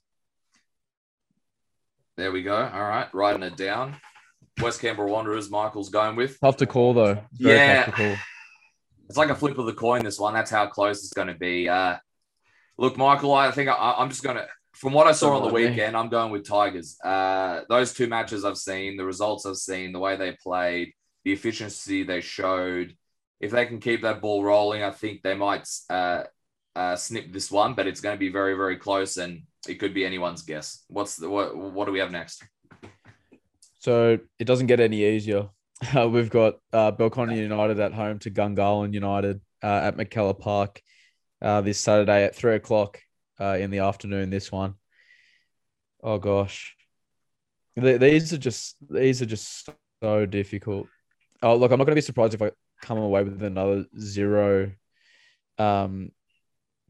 There 2.16 2.32
we 2.32 2.42
go. 2.42 2.56
All 2.56 2.88
right. 2.88 3.12
Writing 3.14 3.42
it 3.42 3.56
down. 3.56 3.96
West 4.60 4.80
Canberra 4.80 5.10
Wanderers, 5.10 5.50
Michael's 5.50 5.90
going 5.90 6.16
with. 6.16 6.40
Tough 6.40 6.56
to 6.56 6.66
call 6.66 6.94
though. 6.94 7.22
yeah. 7.38 7.90
Call. 7.90 8.16
It's 9.08 9.18
like 9.18 9.28
a 9.28 9.34
flip 9.34 9.58
of 9.58 9.66
the 9.66 9.74
coin, 9.74 10.02
this 10.02 10.18
one. 10.18 10.34
That's 10.34 10.50
how 10.50 10.66
close 10.66 11.04
it's 11.04 11.12
going 11.12 11.28
to 11.28 11.34
be. 11.34 11.68
Uh, 11.68 11.96
look, 12.78 12.96
Michael, 12.96 13.34
I 13.34 13.50
think 13.50 13.68
I, 13.68 13.96
am 13.98 14.08
just 14.08 14.24
going 14.24 14.36
to, 14.36 14.46
from 14.76 14.92
what 14.92 15.06
I 15.06 15.12
saw 15.12 15.34
on 15.34 15.48
the 15.48 15.54
weekend, 15.54 15.96
I'm 15.96 16.10
going 16.10 16.30
with 16.30 16.46
Tigers. 16.46 16.98
Uh, 17.02 17.62
those 17.66 17.94
two 17.94 18.08
matches 18.08 18.44
I've 18.44 18.58
seen, 18.58 18.98
the 18.98 19.06
results 19.06 19.46
I've 19.46 19.56
seen, 19.56 19.90
the 19.90 19.98
way 19.98 20.16
they 20.16 20.32
played, 20.32 20.92
the 21.24 21.32
efficiency 21.32 22.02
they 22.02 22.20
showed. 22.20 22.94
If 23.40 23.52
they 23.52 23.64
can 23.64 23.80
keep 23.80 24.02
that 24.02 24.20
ball 24.20 24.44
rolling, 24.44 24.82
I 24.82 24.90
think 24.90 25.22
they 25.22 25.34
might 25.34 25.66
uh, 25.88 26.24
uh, 26.74 26.94
snip 26.94 27.32
this 27.32 27.50
one, 27.50 27.72
but 27.72 27.86
it's 27.86 28.02
going 28.02 28.14
to 28.14 28.20
be 28.20 28.28
very, 28.28 28.54
very 28.54 28.76
close, 28.76 29.16
and 29.16 29.44
it 29.66 29.76
could 29.76 29.94
be 29.94 30.04
anyone's 30.04 30.42
guess. 30.42 30.84
What's 30.88 31.16
the 31.16 31.30
what? 31.30 31.56
What 31.56 31.86
do 31.86 31.92
we 31.92 32.00
have 32.00 32.10
next? 32.10 32.44
So 33.78 34.18
it 34.38 34.44
doesn't 34.44 34.66
get 34.66 34.80
any 34.80 35.04
easier. 35.04 35.48
Uh, 35.94 36.08
we've 36.08 36.30
got 36.30 36.54
uh, 36.72 36.90
Belconnen 36.90 37.36
United 37.36 37.78
at 37.80 37.92
home 37.92 38.18
to 38.20 38.30
Gungahlin 38.30 38.94
United 38.94 39.42
uh, 39.62 39.80
at 39.84 39.98
McKellar 39.98 40.38
Park 40.38 40.80
uh, 41.42 41.60
this 41.60 41.78
Saturday 41.78 42.24
at 42.24 42.34
three 42.34 42.54
o'clock 42.54 42.98
uh, 43.40 43.56
in 43.60 43.70
the 43.70 43.80
afternoon. 43.80 44.30
This 44.30 44.50
one. 44.50 44.74
Oh 46.02 46.18
gosh, 46.18 46.76
these 47.76 48.32
are 48.32 48.38
just 48.38 48.76
these 48.88 49.22
are 49.22 49.26
just 49.26 49.68
so 50.02 50.26
difficult. 50.26 50.88
Oh 51.42 51.56
look, 51.56 51.70
I'm 51.72 51.78
not 51.78 51.84
going 51.84 51.94
to 51.94 52.00
be 52.00 52.00
surprised 52.00 52.34
if 52.34 52.42
I 52.42 52.50
come 52.82 52.98
away 52.98 53.24
with 53.24 53.42
another 53.42 53.86
zero 53.98 54.72
um, 55.58 56.10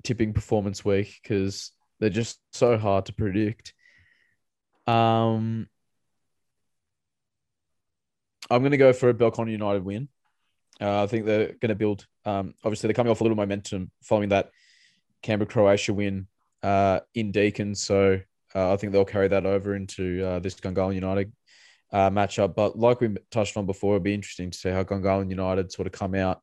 tipping 0.02 0.32
performance 0.32 0.84
week 0.84 1.18
because 1.22 1.72
they're 2.00 2.10
just 2.10 2.38
so 2.52 2.76
hard 2.76 3.06
to 3.06 3.12
predict. 3.12 3.74
Um, 4.86 5.68
I'm 8.50 8.62
going 8.62 8.72
to 8.72 8.76
go 8.76 8.92
for 8.92 9.08
a 9.08 9.14
Belconnen 9.14 9.50
United 9.50 9.84
win. 9.84 10.08
Uh, 10.80 11.02
I 11.02 11.06
think 11.06 11.24
they're 11.24 11.48
going 11.48 11.70
to 11.70 11.74
build. 11.74 12.06
Um, 12.24 12.54
obviously, 12.62 12.88
they're 12.88 12.94
coming 12.94 13.10
off 13.10 13.20
a 13.20 13.24
little 13.24 13.36
momentum 13.36 13.90
following 14.02 14.28
that 14.28 14.50
Canberra 15.22 15.48
Croatia 15.48 15.94
win 15.94 16.28
uh, 16.62 17.00
in 17.14 17.32
Deakin, 17.32 17.74
so 17.74 18.20
uh, 18.54 18.72
I 18.72 18.76
think 18.76 18.92
they'll 18.92 19.04
carry 19.04 19.28
that 19.28 19.46
over 19.46 19.74
into 19.74 20.24
uh, 20.26 20.38
this 20.38 20.54
Gungahlin 20.54 20.94
United 20.94 21.32
uh, 21.92 22.10
matchup. 22.10 22.54
But 22.54 22.78
like 22.78 23.00
we 23.00 23.16
touched 23.30 23.56
on 23.56 23.66
before, 23.66 23.96
it'll 23.96 24.04
be 24.04 24.14
interesting 24.14 24.50
to 24.50 24.58
see 24.58 24.70
how 24.70 24.84
Gungahlin 24.84 25.30
United 25.30 25.72
sort 25.72 25.86
of 25.86 25.92
come 25.92 26.14
out, 26.14 26.40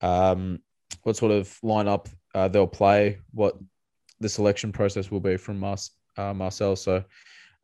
um, 0.00 0.58
what 1.02 1.16
sort 1.16 1.32
of 1.32 1.48
lineup 1.62 2.08
uh, 2.34 2.48
they'll 2.48 2.66
play, 2.66 3.20
what 3.30 3.56
the 4.20 4.28
selection 4.28 4.72
process 4.72 5.10
will 5.10 5.20
be 5.20 5.36
from 5.36 5.60
Mar- 5.60 6.34
Marcel. 6.34 6.76
So 6.76 7.04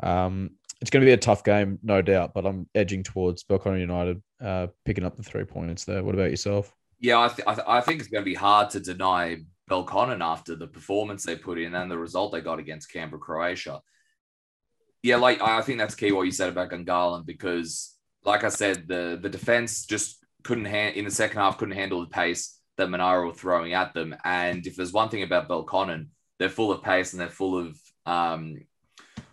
um, 0.02 0.50
it's 0.80 0.90
going 0.90 1.02
to 1.02 1.06
be 1.06 1.12
a 1.12 1.16
tough 1.16 1.44
game, 1.44 1.78
no 1.82 2.00
doubt, 2.00 2.32
but 2.34 2.46
I'm 2.46 2.66
edging 2.74 3.02
towards 3.02 3.44
Belconnen 3.44 3.80
United 3.80 4.22
uh, 4.40 4.68
picking 4.84 5.04
up 5.04 5.16
the 5.16 5.22
three 5.22 5.44
points 5.44 5.84
there. 5.84 6.02
What 6.02 6.14
about 6.14 6.30
yourself? 6.30 6.74
Yeah, 7.00 7.20
I, 7.20 7.28
th- 7.28 7.46
I, 7.46 7.54
th- 7.54 7.66
I, 7.66 7.80
think 7.80 8.00
it's 8.00 8.08
going 8.08 8.22
to 8.22 8.30
be 8.30 8.34
hard 8.34 8.70
to 8.70 8.80
deny 8.80 9.38
Belconnen 9.70 10.22
after 10.22 10.56
the 10.56 10.66
performance 10.66 11.24
they 11.24 11.36
put 11.36 11.58
in 11.58 11.74
and 11.74 11.90
the 11.90 11.98
result 11.98 12.32
they 12.32 12.40
got 12.40 12.58
against 12.58 12.92
Canberra, 12.92 13.20
Croatia. 13.20 13.80
Yeah, 15.02 15.16
like 15.16 15.40
I 15.40 15.62
think 15.62 15.78
that's 15.78 15.94
key 15.94 16.12
what 16.12 16.24
you 16.24 16.32
said 16.32 16.50
about 16.50 16.70
Gungahlin 16.70 17.24
because, 17.24 17.96
like 18.24 18.44
I 18.44 18.50
said, 18.50 18.86
the 18.86 19.18
the 19.20 19.30
defense 19.30 19.86
just 19.86 20.18
couldn't 20.42 20.66
hand 20.66 20.96
in 20.96 21.04
the 21.04 21.10
second 21.10 21.38
half 21.38 21.58
couldn't 21.58 21.76
handle 21.76 22.00
the 22.00 22.08
pace 22.08 22.58
that 22.76 22.90
Monaro 22.90 23.26
were 23.26 23.34
throwing 23.34 23.72
at 23.74 23.94
them. 23.94 24.14
And 24.24 24.66
if 24.66 24.76
there's 24.76 24.92
one 24.92 25.08
thing 25.08 25.22
about 25.22 25.48
Belconnen, 25.48 26.08
they're 26.38 26.48
full 26.48 26.72
of 26.72 26.82
pace 26.82 27.12
and 27.12 27.20
they're 27.20 27.28
full 27.28 27.58
of 27.58 27.78
um, 28.06 28.58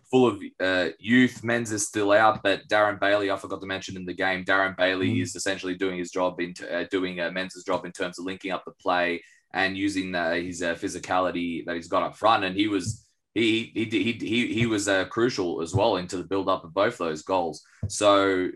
full 0.10 0.28
of 0.28 0.41
uh, 0.60 0.89
youth. 1.00 1.43
Men's 1.43 1.71
is 1.71 1.88
still 1.88 2.12
out, 2.12 2.43
but 2.43 2.67
Darren 2.69 3.00
Bailey, 3.00 3.32
I 3.32 3.38
forgot 3.38 3.62
to 3.62 3.67
mention 3.67 3.97
in 3.97 4.06
the 4.06 4.13
game, 4.13 4.45
Darren 4.45 4.78
Bailey 4.78 5.15
mm. 5.15 5.21
is 5.21 5.36
essentially 5.36 5.76
doing 5.76 5.97
his 5.97 6.12
job 6.12 6.39
in 6.39 6.54
uh, 6.71 6.86
doing 6.89 7.19
uh, 7.19 7.32
Men's 7.32 7.62
job 7.65 7.86
in 7.86 7.91
terms 7.91 8.19
of 8.19 8.26
linking 8.26 8.52
up 8.52 8.63
the 8.65 8.71
play 8.71 9.21
and 9.54 9.78
using 9.78 10.14
uh, 10.14 10.34
his 10.34 10.62
uh, 10.62 10.76
physicality 10.76 11.66
that 11.66 11.76
he's 11.76 11.88
got 11.88 12.04
up 12.04 12.16
front. 12.16 12.44
And 12.44 12.56
he 12.56 12.68
was 12.68 13.06
he 13.34 13.72
he 13.74 13.86
he 13.86 14.14
he, 14.14 14.54
he 14.54 14.66
was 14.66 14.88
uh, 14.88 15.06
crucial 15.06 15.62
as 15.62 15.74
well 15.74 15.98
into 15.98 16.18
the 16.18 16.24
build 16.24 16.50
up 16.50 16.64
of 16.64 16.74
both 16.74 16.98
those 16.98 17.24
goals. 17.24 17.64
So 17.88 18.50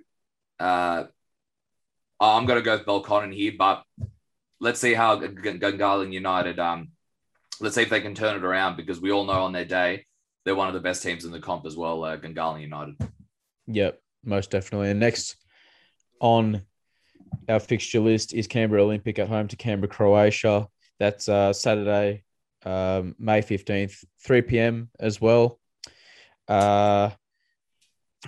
uh, 0.60 1.04
I'm 2.20 2.46
going 2.46 2.60
to 2.60 2.66
go 2.66 2.78
with 2.78 2.86
Belconnen 2.86 3.34
here, 3.34 3.54
but 3.58 3.84
let's 4.60 4.80
see 4.80 4.94
how 4.94 5.20
Gungahlin 5.20 6.14
United 6.14 6.60
um 6.60 6.92
let's 7.60 7.76
see 7.76 7.82
if 7.82 7.90
they 7.90 8.02
can 8.02 8.16
turn 8.16 8.36
it 8.36 8.44
around 8.44 8.78
because 8.78 9.02
we 9.02 9.12
all 9.12 9.26
know 9.26 9.44
on 9.44 9.52
their 9.52 9.66
day 9.66 10.06
they're 10.44 10.56
one 10.56 10.68
of 10.68 10.74
the 10.74 10.80
best 10.80 11.04
teams 11.04 11.26
in 11.26 11.32
the 11.32 11.40
comp 11.40 11.66
as 11.66 11.78
well, 11.78 12.04
uh, 12.04 12.18
United. 12.58 12.96
Yep, 13.68 14.02
most 14.26 14.50
definitely. 14.50 14.90
And 14.90 15.00
next 15.00 15.36
on 16.20 16.64
our 17.48 17.60
fixture 17.60 18.00
list 18.00 18.34
is 18.34 18.48
Canberra 18.48 18.84
Olympic 18.84 19.20
at 19.20 19.28
home 19.28 19.48
to 19.50 19.56
Canberra, 19.56 19.90
Croatia. 19.90 20.68
That's 21.02 21.28
uh, 21.28 21.52
Saturday, 21.54 22.24
um, 22.64 23.16
May 23.18 23.42
15th, 23.42 24.06
3 24.24 24.42
p.m. 24.44 24.90
as 25.00 25.20
well. 25.20 25.60
Uh, 26.48 27.10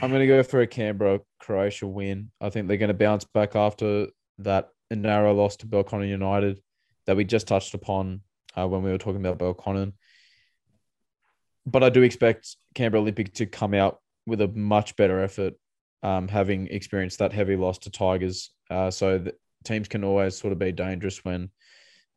I'm 0.01 0.09
going 0.09 0.21
to 0.21 0.27
go 0.27 0.41
for 0.41 0.61
a 0.61 0.67
Canberra 0.67 1.19
Croatia 1.39 1.87
win. 1.87 2.31
I 2.41 2.49
think 2.49 2.67
they're 2.67 2.77
going 2.77 2.87
to 2.87 2.95
bounce 2.95 3.25
back 3.25 3.55
after 3.55 4.07
that 4.39 4.69
narrow 4.89 5.33
loss 5.33 5.57
to 5.57 5.67
Belconnen 5.67 6.09
United 6.09 6.57
that 7.05 7.15
we 7.15 7.25
just 7.25 7.47
touched 7.47 7.75
upon 7.75 8.21
uh, 8.57 8.67
when 8.67 8.81
we 8.81 8.91
were 8.91 8.97
talking 8.97 9.23
about 9.23 9.37
Belconnen 9.37 9.93
but 11.65 11.83
I 11.83 11.89
do 11.89 12.01
expect 12.01 12.57
Canberra 12.75 13.01
Olympic 13.01 13.33
to 13.35 13.45
come 13.45 13.73
out 13.73 13.99
with 14.25 14.41
a 14.41 14.47
much 14.47 14.95
better 14.95 15.21
effort, 15.21 15.53
um, 16.01 16.27
having 16.27 16.67
experienced 16.67 17.19
that 17.19 17.33
heavy 17.33 17.55
loss 17.55 17.77
to 17.79 17.91
Tigers. 17.91 18.51
Uh, 18.69 18.91
so 18.91 19.25
teams 19.63 19.87
can 19.87 20.03
always 20.03 20.37
sort 20.37 20.53
of 20.53 20.59
be 20.59 20.71
dangerous 20.71 21.23
when 21.23 21.49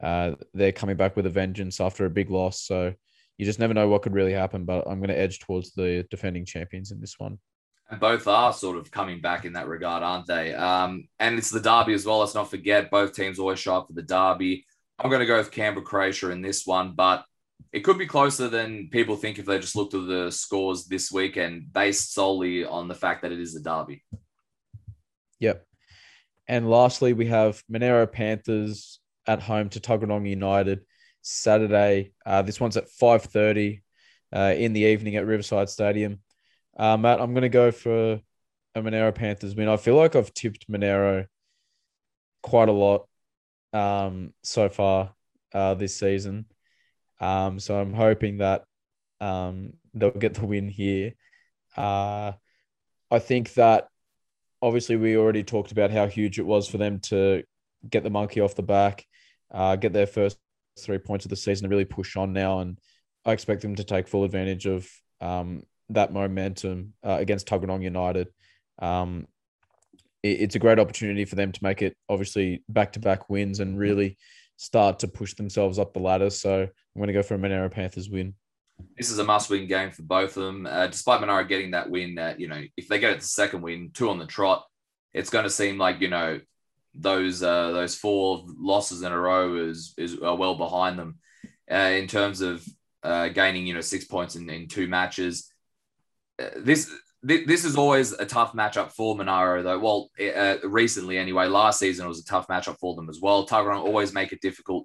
uh, 0.03 0.33
they're 0.55 0.73
coming 0.73 0.97
back 0.97 1.17
with 1.17 1.27
a 1.27 1.31
vengeance 1.31 1.81
after 1.81 2.05
a 2.05 2.11
big 2.11 2.31
loss. 2.31 2.61
So 2.61 2.93
you 3.39 3.45
just 3.45 3.59
never 3.59 3.75
know 3.75 3.89
what 3.89 4.03
could 4.03 4.15
really 4.15 4.33
happen. 4.33 4.65
But 4.65 4.87
I'm 4.87 4.99
going 4.99 5.09
to 5.09 5.19
edge 5.19 5.41
towards 5.41 5.73
the 5.73 6.07
defending 6.11 6.45
champions 6.45 6.91
in 6.91 7.01
this 7.01 7.19
one. 7.19 7.39
And 7.89 8.01
both 8.01 8.27
are 8.27 8.53
sort 8.53 8.77
of 8.77 8.91
coming 8.91 9.21
back 9.21 9.45
in 9.45 9.53
that 9.53 9.69
regard, 9.69 10.03
aren't 10.03 10.27
they? 10.27 10.53
Um, 10.55 11.09
and 11.21 11.39
it's 11.39 11.51
the 11.51 11.61
derby 11.61 11.95
as 11.95 12.05
well. 12.05 12.19
Let's 12.19 12.35
not 12.35 12.51
forget 12.51 12.91
both 12.91 13.15
teams 13.15 13.39
always 13.39 13.61
show 13.61 13.77
up 13.77 13.87
for 13.87 13.93
the 13.93 14.03
derby. 14.03 14.67
I'm 14.99 15.09
going 15.11 15.21
to 15.21 15.27
go 15.27 15.37
with 15.37 15.53
Canberra 15.53 15.85
Croatia 15.85 16.31
in 16.31 16.43
this 16.43 16.67
one, 16.67 16.95
but 16.97 17.25
it 17.73 17.81
could 17.81 17.99
be 17.99 18.07
closer 18.07 18.49
than 18.49 18.89
people 18.91 19.17
think 19.17 19.39
if 19.39 19.47
they 19.47 19.59
just 19.59 19.77
looked 19.77 19.95
at 19.95 20.07
the 20.07 20.31
scores 20.31 20.87
this 20.87 21.13
weekend 21.13 21.73
based 21.73 22.13
solely 22.13 22.65
on 22.65 22.89
the 22.89 22.95
fact 22.95 23.23
that 23.23 23.33
it 23.33 23.39
is 23.39 23.55
a 23.55 23.61
derby. 23.61 24.03
Yep. 25.39 25.65
And 26.49 26.71
lastly, 26.71 27.13
we 27.13 27.27
have 27.27 27.63
Monaro 27.69 28.07
Panthers 28.07 29.01
at 29.27 29.43
home 29.43 29.69
to 29.71 29.81
Tuggeranong 29.81 30.29
United 30.29 30.81
Saturday. 31.23 32.13
Uh, 32.25 32.43
this 32.43 32.61
one's 32.61 32.77
at 32.77 32.89
5.30 32.89 33.83
uh, 34.35 34.55
in 34.57 34.73
the 34.73 34.83
evening 34.83 35.17
at 35.17 35.27
Riverside 35.27 35.69
Stadium. 35.69 36.21
Uh, 36.77 36.97
Matt, 36.97 37.21
I'm 37.21 37.33
going 37.33 37.43
to 37.43 37.49
go 37.49 37.71
for 37.71 38.21
a 38.75 38.83
Monaro 38.83 39.13
Panthers 39.13 39.55
win. 39.55 39.69
I 39.69 39.77
feel 39.77 39.97
like 39.97 40.15
I've 40.15 40.35
tipped 40.35 40.69
Monaro 40.69 41.27
quite 42.43 42.69
a 42.69 42.73
lot 42.73 43.09
um, 43.73 44.33
so 44.43 44.69
far 44.69 45.15
uh, 45.55 45.75
this 45.75 45.97
season. 45.97 46.47
Um, 47.21 47.59
so 47.59 47.81
I'm 47.81 47.95
hoping 47.95 48.39
that 48.39 48.65
um, 49.21 49.73
they'll 49.95 50.11
get 50.11 50.35
the 50.35 50.47
win 50.47 50.69
here. 50.69 51.15
Uh, 51.77 52.33
I 53.11 53.19
think 53.19 53.55
that 53.55 53.89
obviously 54.61 54.97
we 54.97 55.17
already 55.17 55.45
talked 55.45 55.73
about 55.73 55.91
how 55.91 56.07
huge 56.07 56.39
it 56.39 56.47
was 56.47 56.69
for 56.69 56.79
them 56.79 57.01
to 57.01 57.43
get 57.89 58.03
the 58.03 58.11
monkey 58.11 58.41
off 58.41 58.55
the 58.55 58.63
back, 58.63 59.07
uh, 59.57 59.75
get 59.75 59.93
their 59.95 60.07
first 60.07 60.39
three 60.79 60.99
points 60.99 61.25
of 61.25 61.31
the 61.31 61.37
season 61.37 61.65
and 61.65 61.71
really 61.71 61.87
push 61.87 62.15
on 62.17 62.33
now. 62.33 62.61
And 62.61 62.79
I 63.25 63.33
expect 63.33 63.63
them 63.63 63.75
to 63.77 63.85
take 63.85 64.07
full 64.07 64.25
advantage 64.25 64.67
of 64.67 64.89
um, 65.21 65.63
that 65.89 66.13
momentum 66.13 66.93
uh, 67.03 67.17
against 67.19 67.49
Tuggeranong 67.49 67.83
United. 67.83 68.29
Um, 68.79 69.27
it, 70.23 70.43
it's 70.43 70.55
a 70.57 70.61
great 70.61 70.79
opportunity 70.79 71.25
for 71.25 71.37
them 71.37 71.53
to 71.53 71.65
make 71.65 71.81
it 71.81 71.97
obviously 72.09 72.63
back 72.69 72.93
to 72.93 73.01
back 73.01 73.31
wins 73.31 73.61
and 73.61 73.79
really 73.79 74.19
start 74.59 74.99
to 74.99 75.09
push 75.09 75.35
themselves 75.35 75.79
up 75.79 75.95
the 75.95 76.01
ladder. 76.01 76.29
So 76.29 76.61
I'm 76.63 76.99
going 77.01 77.09
to 77.09 77.15
go 77.15 77.23
for 77.23 77.35
a 77.35 77.39
Monaro 77.39 77.71
Panthers 77.71 78.11
win. 78.11 78.35
This 78.95 79.11
is 79.11 79.19
a 79.19 79.25
must-win 79.25 79.69
game 79.69 79.91
for 79.91 80.03
both 80.03 80.37
of 80.37 80.43
them. 80.43 80.67
Uh, 80.67 80.87
despite 80.89 81.23
Monaro 81.23 81.45
getting 81.45 81.71
that 81.71 81.89
win, 81.89 82.19
uh, 82.19 82.35
you 82.37 82.47
know, 82.47 82.63
if 82.77 82.89
they 82.89 82.99
get 82.99 83.13
it 83.13 83.21
to 83.21 83.27
second 83.27 83.63
win, 83.63 83.91
two 83.95 84.11
on 84.11 84.19
the 84.19 84.27
trot, 84.27 84.67
it's 85.15 85.31
going 85.31 85.45
to 85.45 85.51
seem 85.51 85.79
like 85.79 86.03
you 86.03 86.09
know 86.09 86.41
those 86.99 87.43
uh, 87.43 87.73
those 87.73 87.95
four 87.95 88.45
losses 88.47 89.03
in 89.03 89.13
a 89.13 89.19
row 89.19 89.57
is 89.57 89.95
is 89.97 90.19
well 90.19 90.55
behind 90.55 90.99
them 90.99 91.19
uh, 91.71 91.75
in 91.75 92.07
terms 92.07 92.41
of 92.41 92.65
uh, 93.03 93.29
gaining 93.29 93.67
you 93.67 93.75
know 93.75 93.81
six 93.81 94.05
points 94.05 94.37
in, 94.37 94.49
in 94.51 94.69
two 94.69 94.89
matches. 94.89 95.53
Uh, 96.41 96.49
this 96.57 96.91
this 97.23 97.65
is 97.65 97.77
always 97.77 98.13
a 98.13 98.25
tough 98.25 98.53
matchup 98.53 98.93
for 98.93 99.17
Monaro, 99.17 99.63
though. 99.63 99.79
Well, 99.79 100.11
uh, 100.21 100.57
recently 100.63 101.19
anyway, 101.19 101.47
last 101.47 101.81
season 101.81 102.07
was 102.07 102.21
a 102.21 102.25
tough 102.25 102.47
matchup 102.47 102.79
for 102.79 102.95
them 102.95 103.09
as 103.09 103.21
well. 103.21 103.47
Tuggeranong 103.47 103.85
always 103.85 104.15
make 104.15 104.33
it 104.33 104.41
difficult, 104.41 104.85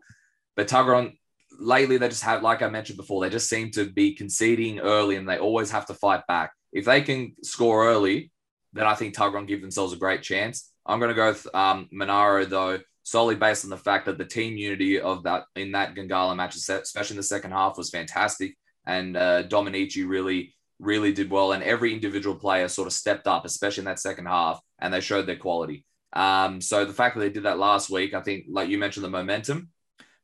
but 0.56 0.68
Tuggeranong 0.68 1.18
lately 1.60 1.98
they 1.98 2.10
just 2.10 2.24
have, 2.24 2.42
like 2.42 2.64
I 2.64 2.70
mentioned 2.70 2.98
before, 2.98 3.22
they 3.22 3.30
just 3.30 3.50
seem 3.50 3.70
to 3.72 3.86
be 3.86 4.16
conceding 4.16 4.80
early, 4.80 5.18
and 5.18 5.30
they 5.30 5.38
always 5.38 5.70
have 5.72 5.86
to 5.88 5.94
fight 5.94 6.26
back. 6.28 6.52
If 6.72 6.86
they 6.86 7.02
can 7.02 7.36
score 7.44 7.86
early, 7.86 8.32
then 8.74 8.88
I 8.88 8.96
think 8.96 9.14
Tuggeranong 9.14 9.48
give 9.48 9.62
themselves 9.62 9.94
a 9.94 9.98
great 9.98 10.24
chance. 10.24 10.71
I'm 10.86 11.00
going 11.00 11.10
to 11.10 11.16
go 11.16 11.30
with 11.30 11.48
um, 11.54 11.88
Monaro 11.92 12.46
though, 12.46 12.80
solely 13.04 13.36
based 13.36 13.64
on 13.64 13.70
the 13.70 13.78
fact 13.78 14.06
that 14.06 14.18
the 14.18 14.26
team 14.26 14.58
unity 14.58 15.00
of 15.00 15.24
that 15.24 15.46
in 15.56 15.72
that 15.74 15.96
Gungahlin 15.96 16.38
match, 16.38 16.56
especially 16.56 17.14
in 17.14 17.18
the 17.18 17.24
second 17.24 17.52
half, 17.52 17.78
was 17.78 17.90
fantastic, 17.90 18.56
and 18.86 19.18
uh, 19.18 19.44
Dominici 19.44 20.08
really 20.08 20.54
really 20.80 21.14
did 21.14 21.30
well, 21.30 21.52
and 21.52 21.64
every 21.64 21.94
individual 21.94 22.36
player 22.36 22.68
sort 22.68 22.88
of 22.88 22.94
stepped 22.94 23.28
up, 23.28 23.46
especially 23.46 23.82
in 23.82 23.86
that 23.86 24.00
second 24.00 24.26
half, 24.26 24.60
and 24.80 24.94
they 24.94 25.00
showed 25.00 25.28
their 25.28 25.38
quality. 25.38 25.86
Um, 26.14 26.60
so 26.60 26.86
the 26.86 26.94
fact 26.94 27.16
that 27.16 27.22
they 27.22 27.30
did 27.30 27.44
that 27.44 27.60
last 27.60 27.90
week, 27.90 28.14
I 28.14 28.22
think, 28.22 28.46
like 28.50 28.70
you 28.70 28.78
mentioned, 28.78 29.06
the 29.06 29.10
momentum. 29.10 29.70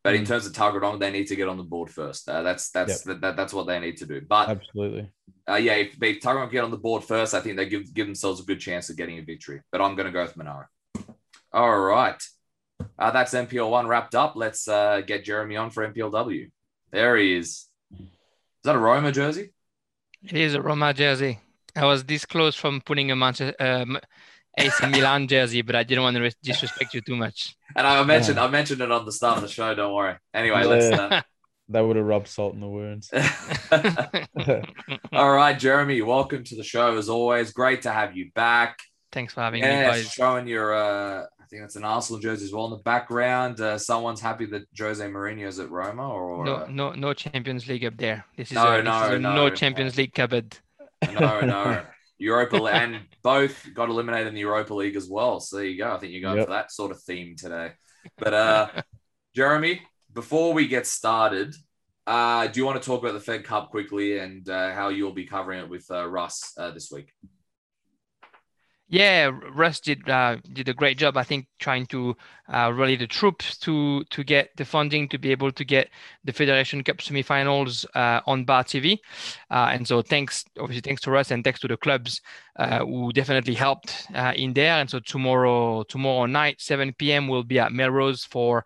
But 0.07 0.15
mm. 0.15 0.19
in 0.19 0.25
terms 0.25 0.45
of 0.45 0.53
Tuggeranong, 0.53 1.01
they 1.01 1.11
need 1.11 1.27
to 1.27 1.35
get 1.35 1.49
on 1.49 1.57
the 1.57 1.63
board 1.63 1.89
first. 1.89 2.29
Uh, 2.29 2.41
that's 2.41 2.69
that's 2.69 3.05
yep. 3.05 3.19
that, 3.19 3.35
that's 3.35 3.53
what 3.53 3.67
they 3.67 3.77
need 3.77 3.97
to 3.97 4.05
do. 4.05 4.21
But 4.21 4.47
absolutely, 4.47 5.11
uh, 5.49 5.55
yeah, 5.55 5.73
if, 5.73 6.01
if 6.01 6.21
Tuggeranong 6.21 6.49
get 6.49 6.63
on 6.63 6.71
the 6.71 6.77
board 6.77 7.03
first, 7.03 7.33
I 7.33 7.41
think 7.41 7.57
they 7.57 7.67
give 7.67 7.93
give 7.93 8.07
themselves 8.07 8.39
a 8.39 8.45
good 8.45 8.61
chance 8.61 8.89
of 8.89 8.95
getting 8.95 9.19
a 9.19 9.21
victory. 9.21 9.59
But 9.69 9.81
I'm 9.81 9.97
going 9.97 10.05
to 10.05 10.13
go 10.13 10.21
with 10.21 10.37
Monaro. 10.37 10.67
All 11.51 11.77
right, 11.77 12.23
uh, 12.97 13.11
that's 13.11 13.33
NPL 13.33 13.69
one 13.69 13.85
wrapped 13.85 14.15
up. 14.15 14.37
Let's 14.37 14.69
uh, 14.69 15.01
get 15.01 15.25
Jeremy 15.25 15.57
on 15.57 15.71
for 15.71 15.85
NPLW. 15.85 16.51
There 16.93 17.17
he 17.17 17.35
is. 17.35 17.67
Is 17.91 18.07
that 18.63 18.75
a 18.75 18.79
Roma 18.79 19.11
jersey? 19.11 19.51
It 20.23 20.37
is 20.37 20.53
a 20.53 20.61
Roma 20.61 20.93
jersey. 20.93 21.41
I 21.75 21.83
was 21.83 22.05
this 22.05 22.25
close 22.25 22.55
from 22.55 22.79
putting 22.79 23.11
a 23.11 23.15
Manchester 23.17 23.55
um, 23.59 23.99
AC 24.57 24.87
Milan 24.87 25.27
jersey, 25.27 25.61
but 25.61 25.75
I 25.75 25.83
didn't 25.83 26.03
want 26.03 26.17
to 26.17 26.31
disrespect 26.43 26.93
you 26.93 27.01
too 27.01 27.15
much. 27.15 27.55
And 27.75 27.85
I 27.85 28.03
mentioned 28.03 28.37
yeah. 28.37 28.45
I 28.45 28.47
mentioned 28.47 28.81
it 28.81 28.91
on 28.91 29.05
the 29.05 29.11
start 29.11 29.37
of 29.37 29.43
the 29.43 29.49
show. 29.49 29.73
Don't 29.75 29.93
worry. 29.93 30.15
Anyway, 30.33 30.61
yeah. 30.61 30.65
let's. 30.65 30.99
Uh... 30.99 31.21
that 31.69 31.81
would 31.81 31.95
have 31.95 32.05
rubbed 32.05 32.27
salt 32.27 32.53
in 32.53 32.61
the 32.61 32.67
wounds. 32.67 33.11
All 35.13 35.31
right, 35.31 35.57
Jeremy, 35.57 36.01
welcome 36.01 36.43
to 36.45 36.55
the 36.55 36.63
show. 36.63 36.97
As 36.97 37.09
always, 37.09 37.51
great 37.51 37.83
to 37.83 37.91
have 37.91 38.17
you 38.17 38.31
back. 38.33 38.79
Thanks 39.11 39.33
for 39.33 39.41
having 39.41 39.61
yeah, 39.61 39.81
me, 39.81 39.87
guys. 39.87 40.11
Showing 40.11 40.47
your, 40.47 40.73
uh, 40.73 41.23
I 41.23 41.45
think 41.49 41.63
it's 41.63 41.75
an 41.75 41.83
Arsenal 41.83 42.19
jersey 42.19 42.45
as 42.45 42.51
well 42.51 42.65
in 42.65 42.71
the 42.71 42.77
background. 42.77 43.61
Uh, 43.61 43.77
someone's 43.77 44.21
happy 44.21 44.45
that 44.47 44.63
Jose 44.77 45.05
Mourinho's 45.05 45.59
at 45.59 45.69
Roma, 45.69 46.09
or 46.09 46.45
no, 46.45 46.55
uh... 46.55 46.67
no, 46.69 46.91
no 46.93 47.13
Champions 47.13 47.67
League 47.67 47.85
up 47.85 47.97
there. 47.97 48.25
This 48.35 48.49
is 48.49 48.55
no, 48.55 48.79
a, 48.79 48.83
no, 48.83 49.13
is 49.13 49.21
no, 49.21 49.35
no 49.35 49.49
Champions 49.49 49.97
League 49.97 50.13
cupboard. 50.13 50.57
No, 51.13 51.41
no. 51.41 51.85
Europa 52.17 52.57
and 52.63 53.01
both 53.23 53.67
got 53.73 53.89
eliminated 53.89 54.27
in 54.27 54.33
the 54.33 54.41
Europa 54.41 54.73
League 54.73 54.95
as 54.95 55.07
well. 55.09 55.39
So 55.39 55.57
there 55.57 55.65
you 55.65 55.77
go. 55.77 55.91
I 55.91 55.97
think 55.97 56.13
you're 56.13 56.21
going 56.21 56.37
yep. 56.37 56.47
for 56.47 56.53
that 56.53 56.71
sort 56.71 56.91
of 56.91 57.01
theme 57.01 57.35
today. 57.35 57.71
But 58.17 58.33
uh, 58.33 58.67
Jeremy, 59.35 59.81
before 60.13 60.53
we 60.53 60.67
get 60.67 60.87
started, 60.87 61.55
uh, 62.05 62.47
do 62.47 62.59
you 62.59 62.65
want 62.65 62.81
to 62.81 62.85
talk 62.85 63.01
about 63.01 63.13
the 63.13 63.19
Fed 63.19 63.43
Cup 63.43 63.69
quickly 63.69 64.19
and 64.19 64.47
uh, 64.49 64.73
how 64.73 64.89
you'll 64.89 65.13
be 65.13 65.25
covering 65.25 65.59
it 65.59 65.69
with 65.69 65.85
uh, 65.91 66.07
Russ 66.07 66.53
uh, 66.57 66.71
this 66.71 66.89
week? 66.91 67.11
Yeah, 68.89 69.31
Russ 69.53 69.81
did 69.81 70.09
uh, 70.09 70.37
did 70.53 70.69
a 70.69 70.73
great 70.73 70.97
job. 70.97 71.17
I 71.17 71.23
think 71.23 71.47
trying 71.59 71.87
to 71.87 72.15
uh, 72.47 72.71
rally 72.73 72.95
the 72.95 73.07
troops 73.07 73.57
to 73.57 74.05
to 74.05 74.23
get 74.23 74.51
the 74.55 74.63
funding 74.63 75.09
to 75.09 75.17
be 75.17 75.31
able 75.31 75.51
to 75.51 75.65
get 75.65 75.89
the 76.23 76.31
Federation 76.31 76.81
Cup 76.83 76.97
semifinals 76.99 77.85
uh, 77.95 78.21
on 78.25 78.45
Bar 78.45 78.63
TV. 78.63 78.97
Uh, 79.51 79.71
and 79.73 79.85
so 79.85 80.01
thanks, 80.01 80.45
obviously, 80.57 80.81
thanks 80.81 81.01
to 81.01 81.11
Russ 81.11 81.31
and 81.31 81.43
thanks 81.43 81.59
to 81.59 81.67
the 81.67 81.75
clubs 81.75 82.21
uh, 82.55 82.79
who 82.79 83.11
definitely 83.11 83.55
helped 83.55 84.07
uh, 84.15 84.31
in 84.37 84.53
there. 84.53 84.75
And 84.79 84.89
so 84.89 84.99
tomorrow 84.99 85.83
tomorrow 85.83 86.25
night, 86.25 86.61
7 86.61 86.93
p.m. 86.93 87.27
we'll 87.27 87.43
be 87.43 87.59
at 87.59 87.73
Melrose 87.73 88.23
for 88.23 88.63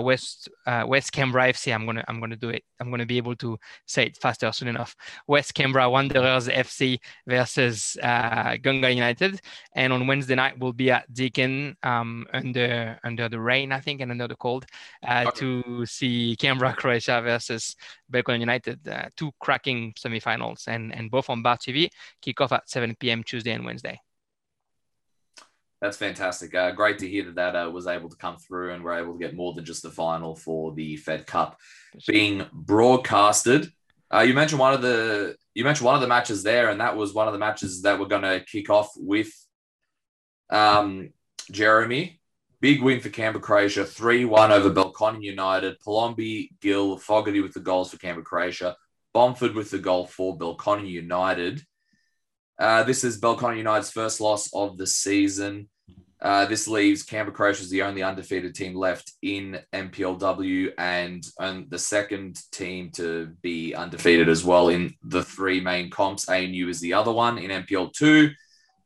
West 0.00 0.48
West 0.66 1.12
Canberra 1.12 1.52
FC. 1.52 1.72
I'm 1.72 1.86
gonna 1.86 2.04
I'm 2.08 2.18
gonna 2.18 2.34
do 2.34 2.48
it. 2.48 2.64
I'm 2.80 2.90
gonna 2.90 3.06
be 3.06 3.18
able 3.18 3.36
to 3.36 3.56
say 3.86 4.06
it 4.06 4.16
faster 4.16 4.50
soon 4.50 4.68
enough. 4.68 4.96
West 5.28 5.54
Canberra 5.54 5.88
Wanderers 5.88 6.48
FC 6.48 6.98
versus 7.28 7.96
Gunga 8.02 8.90
United. 8.90 9.40
And 9.74 9.92
on 9.92 10.06
Wednesday 10.06 10.34
night 10.34 10.58
we'll 10.58 10.72
be 10.72 10.90
at 10.90 11.12
Deakin 11.12 11.76
um, 11.82 12.26
under 12.32 12.98
under 13.04 13.28
the 13.28 13.40
rain, 13.40 13.72
I 13.72 13.80
think, 13.80 14.00
and 14.00 14.10
under 14.10 14.28
the 14.28 14.36
cold, 14.36 14.66
uh, 15.06 15.24
okay. 15.28 15.38
to 15.40 15.86
see 15.86 16.36
Canberra 16.36 16.74
Croatia 16.74 17.20
versus 17.22 17.76
Belconnen 18.12 18.40
United, 18.40 18.86
uh, 18.88 19.08
two 19.16 19.32
cracking 19.40 19.94
semifinals, 19.94 20.68
and 20.68 20.94
and 20.94 21.10
both 21.10 21.30
on 21.30 21.42
Bar 21.42 21.58
TV. 21.58 21.88
Kick 22.20 22.40
off 22.40 22.52
at 22.52 22.68
7 22.68 22.96
p.m. 22.98 23.22
Tuesday 23.22 23.52
and 23.52 23.64
Wednesday. 23.64 24.00
That's 25.80 25.96
fantastic. 25.96 26.54
Uh, 26.54 26.72
great 26.72 26.98
to 26.98 27.08
hear 27.08 27.24
that 27.24 27.36
that 27.36 27.56
uh, 27.56 27.70
was 27.70 27.86
able 27.86 28.10
to 28.10 28.16
come 28.16 28.36
through 28.36 28.74
and 28.74 28.84
we're 28.84 29.00
able 29.00 29.14
to 29.14 29.18
get 29.18 29.34
more 29.34 29.54
than 29.54 29.64
just 29.64 29.82
the 29.82 29.90
final 29.90 30.36
for 30.36 30.74
the 30.74 30.96
Fed 30.96 31.26
Cup 31.26 31.58
being 32.06 32.46
broadcasted. 32.52 33.72
Uh, 34.12 34.20
you 34.20 34.34
mentioned 34.34 34.58
one 34.60 34.74
of 34.74 34.82
the 34.82 35.36
you 35.54 35.64
mentioned 35.64 35.86
one 35.86 35.94
of 35.94 36.00
the 36.00 36.06
matches 36.06 36.42
there, 36.42 36.68
and 36.68 36.80
that 36.80 36.96
was 36.96 37.14
one 37.14 37.28
of 37.28 37.32
the 37.32 37.38
matches 37.38 37.82
that 37.82 37.98
we're 37.98 38.06
going 38.06 38.22
to 38.22 38.44
kick 38.44 38.68
off 38.68 38.90
with 38.96 39.32
um, 40.50 41.12
Jeremy. 41.50 42.20
Big 42.60 42.82
win 42.82 43.00
for 43.00 43.08
Canberra 43.08 43.42
Croatia, 43.42 43.84
3 43.86 44.26
1 44.26 44.52
over 44.52 44.70
Belconnen 44.70 45.22
United. 45.22 45.80
Palombi, 45.80 46.50
Gill, 46.60 46.98
Fogarty 46.98 47.40
with 47.40 47.54
the 47.54 47.60
goals 47.60 47.90
for 47.90 47.96
Canberra 47.96 48.24
Croatia. 48.24 48.76
Bomford 49.14 49.54
with 49.54 49.70
the 49.70 49.78
goal 49.78 50.06
for 50.06 50.36
Belconnen 50.36 50.88
United. 50.88 51.64
Uh, 52.58 52.82
this 52.82 53.02
is 53.02 53.18
Belconnen 53.18 53.56
United's 53.56 53.90
first 53.90 54.20
loss 54.20 54.52
of 54.52 54.76
the 54.76 54.86
season. 54.86 55.68
Uh, 56.20 56.44
this 56.44 56.68
leaves 56.68 57.02
Canberra 57.02 57.34
Croatia 57.34 57.62
as 57.62 57.70
the 57.70 57.80
only 57.80 58.02
undefeated 58.02 58.54
team 58.54 58.74
left 58.74 59.12
in 59.22 59.58
NPLW 59.72 60.72
and, 60.76 61.26
and 61.38 61.70
the 61.70 61.78
second 61.78 62.38
team 62.52 62.90
to 62.96 63.28
be 63.40 63.74
undefeated 63.74 64.28
as 64.28 64.44
well 64.44 64.68
in 64.68 64.94
the 65.02 65.22
three 65.22 65.60
main 65.60 65.88
comps. 65.88 66.28
ANU 66.28 66.68
is 66.68 66.80
the 66.80 66.92
other 66.92 67.12
one 67.12 67.38
in 67.38 67.64
NPL 67.64 67.94
2. 67.94 68.30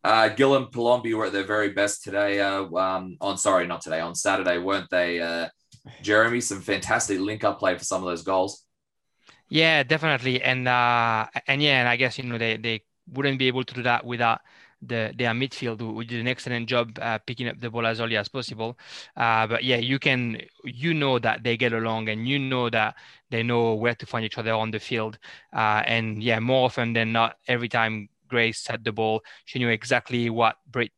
Uh, 0.04 0.28
Gillen 0.28 0.66
Palombi 0.66 1.14
were 1.14 1.26
at 1.26 1.32
their 1.32 1.44
very 1.44 1.70
best 1.70 2.04
today. 2.04 2.38
Uh, 2.40 2.64
um, 2.76 3.16
on 3.22 3.38
sorry, 3.38 3.66
not 3.66 3.80
today, 3.80 4.00
on 4.00 4.14
Saturday, 4.14 4.58
weren't 4.58 4.90
they? 4.90 5.20
Uh, 5.20 5.48
Jeremy, 6.02 6.42
some 6.42 6.60
fantastic 6.60 7.18
link 7.18 7.42
up 7.42 7.58
play 7.58 7.76
for 7.76 7.84
some 7.84 8.02
of 8.02 8.06
those 8.06 8.22
goals. 8.22 8.64
Yeah, 9.48 9.82
definitely, 9.82 10.42
and 10.42 10.68
uh, 10.68 11.26
and 11.46 11.62
yeah, 11.62 11.80
and 11.80 11.88
I 11.88 11.96
guess 11.96 12.18
you 12.18 12.24
know 12.24 12.36
they 12.36 12.58
they 12.58 12.82
wouldn't 13.12 13.38
be 13.38 13.46
able 13.48 13.64
to 13.64 13.74
do 13.74 13.82
that 13.82 14.04
without 14.04 14.40
the 14.82 15.14
their 15.16 15.30
midfield 15.30 15.80
who 15.80 16.04
did 16.04 16.20
an 16.20 16.28
excellent 16.28 16.68
job 16.68 16.98
uh, 17.00 17.18
picking 17.18 17.48
up 17.48 17.58
the 17.60 17.70
ball 17.70 17.86
as 17.86 18.00
early 18.00 18.16
as 18.16 18.28
possible. 18.28 18.78
Uh, 19.16 19.46
but 19.46 19.64
yeah, 19.64 19.76
you 19.76 19.98
can 19.98 20.40
you 20.64 20.92
know 20.92 21.18
that 21.18 21.42
they 21.42 21.56
get 21.56 21.72
along 21.72 22.08
and 22.08 22.28
you 22.28 22.38
know 22.38 22.68
that 22.70 22.94
they 23.30 23.42
know 23.42 23.74
where 23.74 23.94
to 23.94 24.06
find 24.06 24.24
each 24.24 24.38
other 24.38 24.52
on 24.52 24.70
the 24.70 24.78
field. 24.78 25.18
Uh, 25.52 25.82
and 25.86 26.22
yeah, 26.22 26.38
more 26.40 26.66
often 26.66 26.92
than 26.92 27.12
not, 27.12 27.36
every 27.48 27.68
time 27.68 28.08
Grace 28.28 28.66
had 28.66 28.84
the 28.84 28.92
ball. 28.92 29.22
She 29.44 29.58
knew 29.58 29.68
exactly 29.68 30.30
what 30.30 30.56
Brit, 30.70 30.92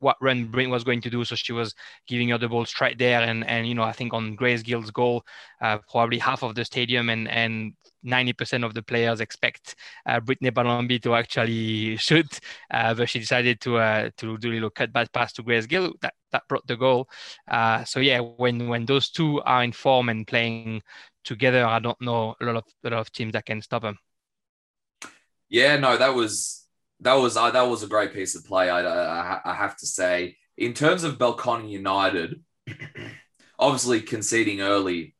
what 0.00 0.16
run 0.20 0.46
Brent 0.46 0.70
was 0.70 0.84
going 0.84 1.00
to 1.02 1.10
do. 1.10 1.24
So 1.24 1.34
she 1.34 1.52
was 1.52 1.74
giving 2.06 2.28
her 2.28 2.38
the 2.38 2.48
ball 2.48 2.64
straight 2.64 2.98
there. 2.98 3.20
And, 3.20 3.46
and 3.46 3.66
you 3.66 3.74
know, 3.74 3.82
I 3.82 3.92
think 3.92 4.14
on 4.14 4.34
Grace 4.34 4.62
Gill's 4.62 4.90
goal, 4.90 5.24
uh, 5.60 5.78
probably 5.90 6.18
half 6.18 6.42
of 6.42 6.54
the 6.54 6.64
stadium 6.64 7.10
and, 7.10 7.28
and 7.28 7.72
90% 8.06 8.64
of 8.64 8.74
the 8.74 8.82
players 8.82 9.20
expect 9.20 9.74
uh, 10.06 10.20
Brittany 10.20 10.50
Palombi 10.50 11.02
to 11.02 11.14
actually 11.14 11.96
shoot. 11.98 12.40
Uh, 12.70 12.94
but 12.94 13.08
she 13.08 13.18
decided 13.18 13.60
to 13.62 13.78
uh, 13.78 14.10
to 14.18 14.38
do 14.38 14.50
a 14.50 14.54
little 14.54 14.70
cut 14.70 14.92
back 14.92 15.12
pass 15.12 15.32
to 15.34 15.42
Grace 15.42 15.66
Gill. 15.66 15.92
That, 16.00 16.14
that 16.32 16.42
brought 16.48 16.66
the 16.66 16.76
goal. 16.76 17.08
Uh, 17.50 17.84
so 17.84 18.00
yeah, 18.00 18.20
when, 18.20 18.68
when 18.68 18.86
those 18.86 19.10
two 19.10 19.40
are 19.42 19.64
in 19.64 19.72
form 19.72 20.08
and 20.08 20.26
playing 20.26 20.82
together, 21.24 21.64
I 21.64 21.78
don't 21.78 22.00
know 22.00 22.34
a 22.40 22.44
lot 22.44 22.56
of, 22.56 22.64
a 22.84 22.90
lot 22.90 23.00
of 23.00 23.12
teams 23.12 23.32
that 23.32 23.46
can 23.46 23.62
stop 23.62 23.82
them. 23.82 23.98
Yeah, 25.48 25.76
no, 25.76 25.96
that 25.96 26.14
was 26.14 26.66
that 27.00 27.14
was 27.14 27.36
uh, 27.36 27.50
that 27.50 27.62
was 27.62 27.82
a 27.82 27.88
great 27.88 28.12
piece 28.12 28.34
of 28.34 28.44
play. 28.44 28.68
I, 28.68 28.82
I, 28.82 29.40
I 29.44 29.54
have 29.54 29.76
to 29.78 29.86
say, 29.86 30.36
in 30.56 30.74
terms 30.74 31.04
of 31.04 31.18
Belconnen 31.18 31.68
United, 31.68 32.42
obviously 33.58 34.00
conceding 34.00 34.60
early 34.60 35.14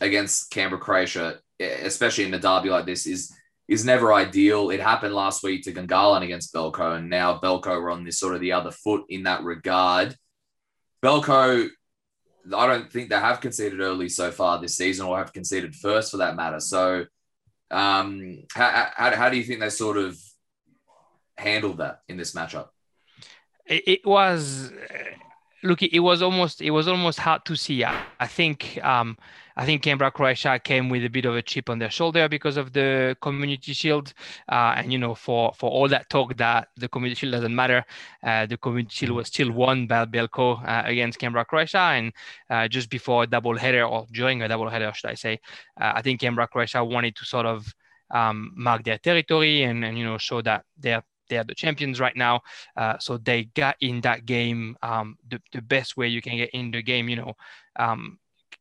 against 0.00 0.50
Canberra 0.50 0.80
Croatia, 0.80 1.40
especially 1.60 2.24
in 2.24 2.34
a 2.34 2.38
derby 2.38 2.70
like 2.70 2.86
this, 2.86 3.06
is 3.06 3.32
is 3.68 3.84
never 3.84 4.12
ideal. 4.12 4.70
It 4.70 4.80
happened 4.80 5.14
last 5.14 5.42
week 5.42 5.62
to 5.62 5.72
Gungahlin 5.72 6.24
against 6.24 6.52
Belco, 6.52 6.96
and 6.96 7.08
now 7.08 7.38
Belco 7.38 7.68
are 7.68 7.90
on 7.90 8.04
this 8.04 8.18
sort 8.18 8.34
of 8.34 8.40
the 8.40 8.52
other 8.52 8.72
foot 8.72 9.04
in 9.08 9.22
that 9.22 9.44
regard. 9.44 10.16
Belco, 11.02 11.68
I 12.54 12.66
don't 12.66 12.92
think 12.92 13.08
they 13.08 13.16
have 13.18 13.40
conceded 13.40 13.80
early 13.80 14.08
so 14.08 14.30
far 14.30 14.60
this 14.60 14.76
season, 14.76 15.06
or 15.06 15.16
have 15.16 15.32
conceded 15.32 15.74
first 15.74 16.10
for 16.10 16.18
that 16.18 16.36
matter. 16.36 16.60
So 16.60 17.06
um, 17.70 18.44
how, 18.52 18.90
how, 18.94 19.16
how 19.16 19.30
do 19.30 19.36
you 19.36 19.44
think 19.44 19.60
they 19.60 19.70
sort 19.70 19.96
of 19.96 20.18
handled 21.36 21.78
that 21.78 22.02
in 22.08 22.16
this 22.16 22.32
matchup? 22.32 22.68
It, 23.66 24.04
was 24.04 24.72
look. 25.62 25.82
It 25.82 26.00
was 26.00 26.22
almost 26.22 26.60
it 26.60 26.70
was 26.70 26.88
almost 26.88 27.20
hard 27.20 27.44
to 27.44 27.54
see. 27.54 27.84
I, 27.84 28.02
I 28.18 28.26
think 28.26 28.80
um, 28.82 29.16
I 29.56 29.66
think 29.66 29.82
Canberra 29.82 30.10
Croatia 30.10 30.58
came 30.58 30.88
with 30.88 31.04
a 31.04 31.08
bit 31.08 31.24
of 31.24 31.36
a 31.36 31.42
chip 31.42 31.70
on 31.70 31.78
their 31.78 31.90
shoulder 31.90 32.28
because 32.28 32.56
of 32.56 32.72
the 32.72 33.16
Community 33.20 33.72
Shield, 33.72 34.12
uh, 34.48 34.74
and 34.76 34.92
you 34.92 34.98
know 34.98 35.14
for 35.14 35.52
for 35.56 35.70
all 35.70 35.88
that 35.88 36.08
talk 36.10 36.36
that 36.36 36.68
the 36.76 36.88
Community 36.88 37.18
Shield 37.18 37.32
doesn't 37.32 37.54
matter, 37.54 37.84
uh, 38.22 38.46
the 38.46 38.56
Community 38.56 38.90
Shield 38.92 39.12
was 39.12 39.28
still 39.28 39.52
won 39.52 39.86
by 39.86 40.04
Belco 40.04 40.62
uh, 40.66 40.82
against 40.86 41.18
Canberra 41.18 41.44
Croatia, 41.44 41.78
and 41.78 42.12
uh, 42.48 42.68
just 42.68 42.90
before 42.90 43.24
a 43.24 43.26
double 43.26 43.56
header 43.56 43.84
or 43.84 44.06
during 44.12 44.42
a 44.42 44.48
double 44.48 44.68
header, 44.68 44.92
should 44.94 45.10
I 45.10 45.14
say, 45.14 45.40
uh, 45.80 45.92
I 45.94 46.02
think 46.02 46.20
Canberra 46.20 46.48
Croatia 46.48 46.84
wanted 46.84 47.16
to 47.16 47.24
sort 47.24 47.46
of 47.46 47.72
um, 48.10 48.52
mark 48.56 48.84
their 48.84 48.98
territory 48.98 49.62
and 49.62 49.84
and 49.84 49.98
you 49.98 50.04
know 50.04 50.18
show 50.18 50.42
that 50.42 50.64
they're 50.78 51.02
they're 51.30 51.44
the 51.44 51.54
champions 51.54 52.00
right 52.00 52.16
now. 52.16 52.42
Uh, 52.76 52.98
so 52.98 53.16
they 53.16 53.44
got 53.54 53.76
in 53.80 54.02
that 54.02 54.26
game 54.26 54.76
um, 54.82 55.16
the, 55.30 55.40
the 55.52 55.62
best 55.62 55.96
way 55.96 56.08
you 56.08 56.20
can 56.20 56.36
get 56.36 56.50
in 56.50 56.70
the 56.72 56.82
game. 56.82 57.08
You 57.08 57.16
know, 57.16 57.34
um, 57.76 58.18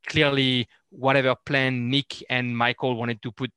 clearly 0.07 0.67
whatever 0.89 1.35
plan 1.45 1.89
Nick 1.89 2.23
and 2.29 2.55
Michael 2.57 2.95
wanted 2.95 3.21
to 3.23 3.31
put 3.31 3.51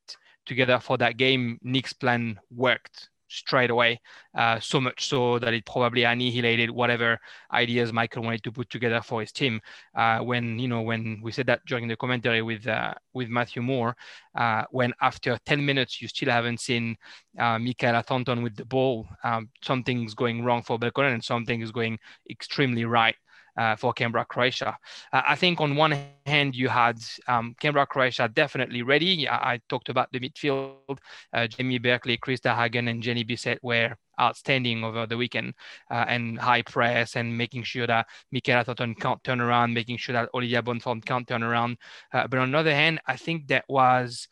together 0.45 0.79
for 0.79 0.97
that 0.97 1.17
game, 1.17 1.59
Nick's 1.63 1.93
plan 1.93 2.39
worked 2.51 3.09
straight 3.33 3.71
away. 3.71 3.99
Uh, 4.37 4.59
so 4.59 4.79
much 4.79 5.07
so 5.07 5.39
that 5.39 5.53
it 5.53 5.65
probably 5.65 6.03
annihilated 6.03 6.69
whatever 6.69 7.19
ideas 7.51 7.91
Michael 7.91 8.23
wanted 8.23 8.43
to 8.43 8.51
put 8.51 8.69
together 8.69 9.01
for 9.01 9.21
his 9.21 9.31
team. 9.31 9.59
Uh, 9.95 10.19
when 10.19 10.59
you 10.59 10.67
know 10.67 10.81
when 10.81 11.19
we 11.23 11.31
said 11.31 11.47
that 11.47 11.61
during 11.65 11.87
the 11.87 11.95
commentary 11.95 12.41
with 12.41 12.67
uh, 12.67 12.93
with 13.13 13.29
Matthew 13.29 13.61
Moore, 13.61 13.95
uh, 14.35 14.63
when 14.71 14.93
after 15.01 15.37
10 15.45 15.65
minutes 15.65 16.01
you 16.01 16.07
still 16.07 16.29
haven't 16.29 16.59
seen 16.59 16.95
uh, 17.39 17.57
Mikhaila 17.57 18.05
Thornton 18.05 18.43
with 18.43 18.55
the 18.55 18.65
ball, 18.65 19.07
um, 19.23 19.49
something's 19.63 20.13
going 20.13 20.43
wrong 20.43 20.61
for 20.61 20.77
Belconnen 20.77 21.13
and 21.13 21.23
something 21.23 21.61
is 21.61 21.71
going 21.71 21.97
extremely 22.29 22.85
right 22.85 23.15
uh, 23.57 23.75
for 23.75 23.93
Canberra 23.93 24.25
Croatia. 24.25 24.77
Uh, 25.11 25.21
I 25.27 25.35
think 25.35 25.61
on 25.61 25.75
one 25.75 25.95
hand 26.25 26.55
you 26.55 26.69
had 26.69 26.99
um, 27.27 27.55
Canberra 27.59 27.85
Croatia 27.85 28.29
definitely 28.33 28.81
ready. 28.81 29.27
I, 29.27 29.53
I 29.53 29.59
talked 29.69 29.89
about 29.89 30.11
the 30.11 30.19
midfield. 30.19 30.97
Uh, 31.33 31.47
Jamie 31.47 31.79
Berkeley, 31.79 32.17
Krista 32.17 32.55
Hagen, 32.55 32.87
and 32.87 33.03
Jenny 33.03 33.23
Bissett 33.23 33.59
were 33.63 33.95
outstanding 34.19 34.83
over 34.83 35.07
the 35.07 35.17
weekend 35.17 35.53
uh, 35.89 36.05
and 36.07 36.37
high 36.37 36.61
press 36.61 37.15
and 37.15 37.35
making 37.35 37.63
sure 37.63 37.87
that 37.87 38.07
Mikhaila 38.33 38.65
Thornton 38.65 38.95
can't 38.95 39.23
turn 39.23 39.41
around, 39.41 39.73
making 39.73 39.97
sure 39.97 40.13
that 40.13 40.29
Olivia 40.33 40.61
Bonfort 40.61 41.05
can't 41.05 41.27
turn 41.27 41.43
around. 41.43 41.77
Uh, 42.13 42.27
but 42.27 42.39
on 42.39 42.51
the 42.51 42.57
other 42.57 42.73
hand, 42.73 42.99
I 43.07 43.15
think 43.15 43.47
that 43.47 43.65
was 43.67 44.27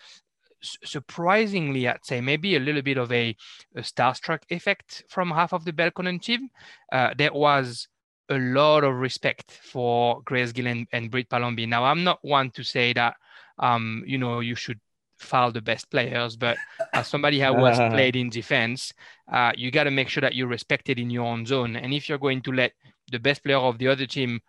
surprisingly, 0.84 1.88
I'd 1.88 2.06
say 2.06 2.22
maybe 2.22 2.56
a 2.56 2.60
little 2.60 2.82
bit 2.82 2.98
of 2.98 3.12
a, 3.12 3.36
a 3.76 3.82
starstruck 3.82 4.42
effect 4.50 5.04
from 5.10 5.32
half 5.32 5.54
of 5.54 5.66
the 5.66 5.74
Belconnen 5.74 6.22
team. 6.22 6.50
Uh, 6.92 7.14
there 7.18 7.34
was 7.34 7.88
a 8.32 8.40
lot 8.40 8.84
of 8.84 8.96
respect 8.96 9.52
for 9.52 10.22
Grace 10.24 10.52
Gill 10.52 10.68
and, 10.68 10.88
and 10.92 11.12
Britt 11.12 11.30
Palombi. 11.30 11.68
Now, 11.68 11.84
I'm 11.84 12.04
not 12.04 12.20
one 12.22 12.50
to 12.52 12.64
say 12.64 12.94
that, 12.94 13.16
um, 13.60 14.04
you 14.08 14.18
know, 14.18 14.40
you 14.40 14.56
should 14.56 14.80
foul 15.20 15.52
the 15.52 15.62
best 15.62 15.92
players, 15.92 16.36
but 16.36 16.58
as 16.94 17.08
somebody 17.08 17.40
who 17.40 17.64
has 17.66 17.78
played 17.94 18.16
in 18.16 18.30
defense, 18.30 18.94
uh, 19.32 19.52
you 19.56 19.70
got 19.70 19.84
to 19.84 19.92
make 19.92 20.10
sure 20.10 20.22
that 20.22 20.34
you're 20.34 20.48
respected 20.48 20.98
in 20.98 21.10
your 21.10 21.26
own 21.26 21.46
zone. 21.46 21.76
And 21.76 21.94
if 21.94 22.10
you're 22.10 22.18
going 22.18 22.42
to 22.44 22.52
let 22.52 22.72
the 23.12 23.20
best 23.20 23.44
player 23.44 23.58
of 23.58 23.78
the 23.78 23.88
other 23.88 24.08
team 24.08 24.40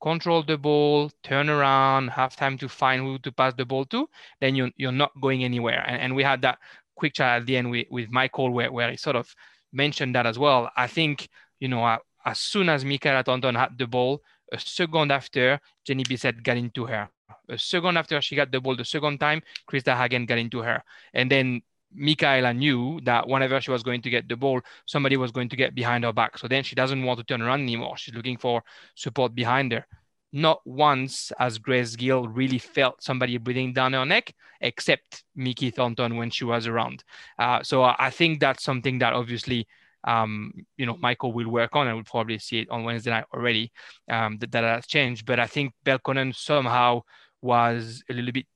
control 0.00 0.42
the 0.42 0.56
ball, 0.56 1.10
turn 1.22 1.50
around, 1.50 2.08
have 2.08 2.34
time 2.34 2.56
to 2.58 2.68
find 2.68 3.02
who 3.02 3.18
to 3.20 3.32
pass 3.32 3.54
the 3.54 3.64
ball 3.64 3.84
to, 3.86 4.08
then 4.40 4.54
you're, 4.54 4.70
you're 4.76 4.92
not 4.92 5.12
going 5.20 5.44
anywhere. 5.44 5.84
And, 5.86 6.00
and 6.00 6.16
we 6.16 6.22
had 6.22 6.42
that 6.42 6.58
quick 6.96 7.14
chat 7.14 7.42
at 7.42 7.46
the 7.46 7.56
end 7.56 7.70
with, 7.70 7.86
with 7.90 8.10
Michael 8.10 8.50
where, 8.50 8.72
where 8.72 8.90
he 8.90 8.96
sort 8.96 9.16
of 9.16 9.34
mentioned 9.72 10.14
that 10.14 10.26
as 10.26 10.38
well. 10.38 10.70
I 10.76 10.86
think, 10.86 11.28
you 11.60 11.68
know, 11.68 11.98
as 12.24 12.38
soon 12.38 12.68
as 12.68 12.84
Mikhaila 12.84 13.24
Thornton 13.24 13.54
had 13.54 13.76
the 13.78 13.86
ball, 13.86 14.22
a 14.52 14.58
second 14.58 15.10
after, 15.10 15.60
Jenny 15.84 16.04
Bissett 16.04 16.42
got 16.42 16.56
into 16.56 16.86
her. 16.86 17.08
A 17.48 17.58
second 17.58 17.96
after 17.96 18.20
she 18.20 18.36
got 18.36 18.52
the 18.52 18.60
ball, 18.60 18.76
the 18.76 18.84
second 18.84 19.18
time, 19.18 19.42
Krista 19.68 19.96
Hagen 19.96 20.26
got 20.26 20.38
into 20.38 20.60
her. 20.60 20.82
And 21.14 21.30
then 21.30 21.62
Mikhaila 21.98 22.56
knew 22.56 23.00
that 23.04 23.26
whenever 23.28 23.60
she 23.60 23.70
was 23.70 23.82
going 23.82 24.02
to 24.02 24.10
get 24.10 24.28
the 24.28 24.36
ball, 24.36 24.60
somebody 24.86 25.16
was 25.16 25.32
going 25.32 25.48
to 25.48 25.56
get 25.56 25.74
behind 25.74 26.04
her 26.04 26.12
back. 26.12 26.38
So 26.38 26.48
then 26.48 26.64
she 26.64 26.74
doesn't 26.74 27.02
want 27.02 27.18
to 27.18 27.24
turn 27.24 27.42
around 27.42 27.62
anymore. 27.62 27.96
She's 27.96 28.14
looking 28.14 28.36
for 28.38 28.62
support 28.94 29.34
behind 29.34 29.72
her. 29.72 29.86
Not 30.34 30.60
once 30.64 31.30
has 31.38 31.58
Grace 31.58 31.94
Gill 31.94 32.26
really 32.26 32.58
felt 32.58 33.02
somebody 33.02 33.36
breathing 33.36 33.74
down 33.74 33.92
her 33.92 34.06
neck, 34.06 34.34
except 34.62 35.24
Mickey 35.36 35.70
Thornton 35.70 36.16
when 36.16 36.30
she 36.30 36.44
was 36.44 36.66
around. 36.66 37.04
Uh, 37.38 37.62
so 37.62 37.82
I 37.82 38.08
think 38.10 38.40
that's 38.40 38.64
something 38.64 38.98
that 39.00 39.12
obviously 39.12 39.66
um, 40.04 40.52
you 40.76 40.86
know, 40.86 40.96
Michael 40.96 41.32
will 41.32 41.48
work 41.50 41.74
on, 41.74 41.86
and 41.86 41.96
we'll 41.96 42.04
probably 42.04 42.38
see 42.38 42.60
it 42.60 42.70
on 42.70 42.84
Wednesday 42.84 43.10
night 43.10 43.24
already. 43.34 43.72
Um, 44.10 44.38
that, 44.38 44.52
that 44.52 44.64
has 44.64 44.86
changed, 44.86 45.26
but 45.26 45.38
I 45.38 45.46
think 45.46 45.72
Belconnen 45.84 46.34
somehow 46.34 47.02
was 47.40 48.02
a 48.10 48.14
little 48.14 48.32
bit 48.32 48.46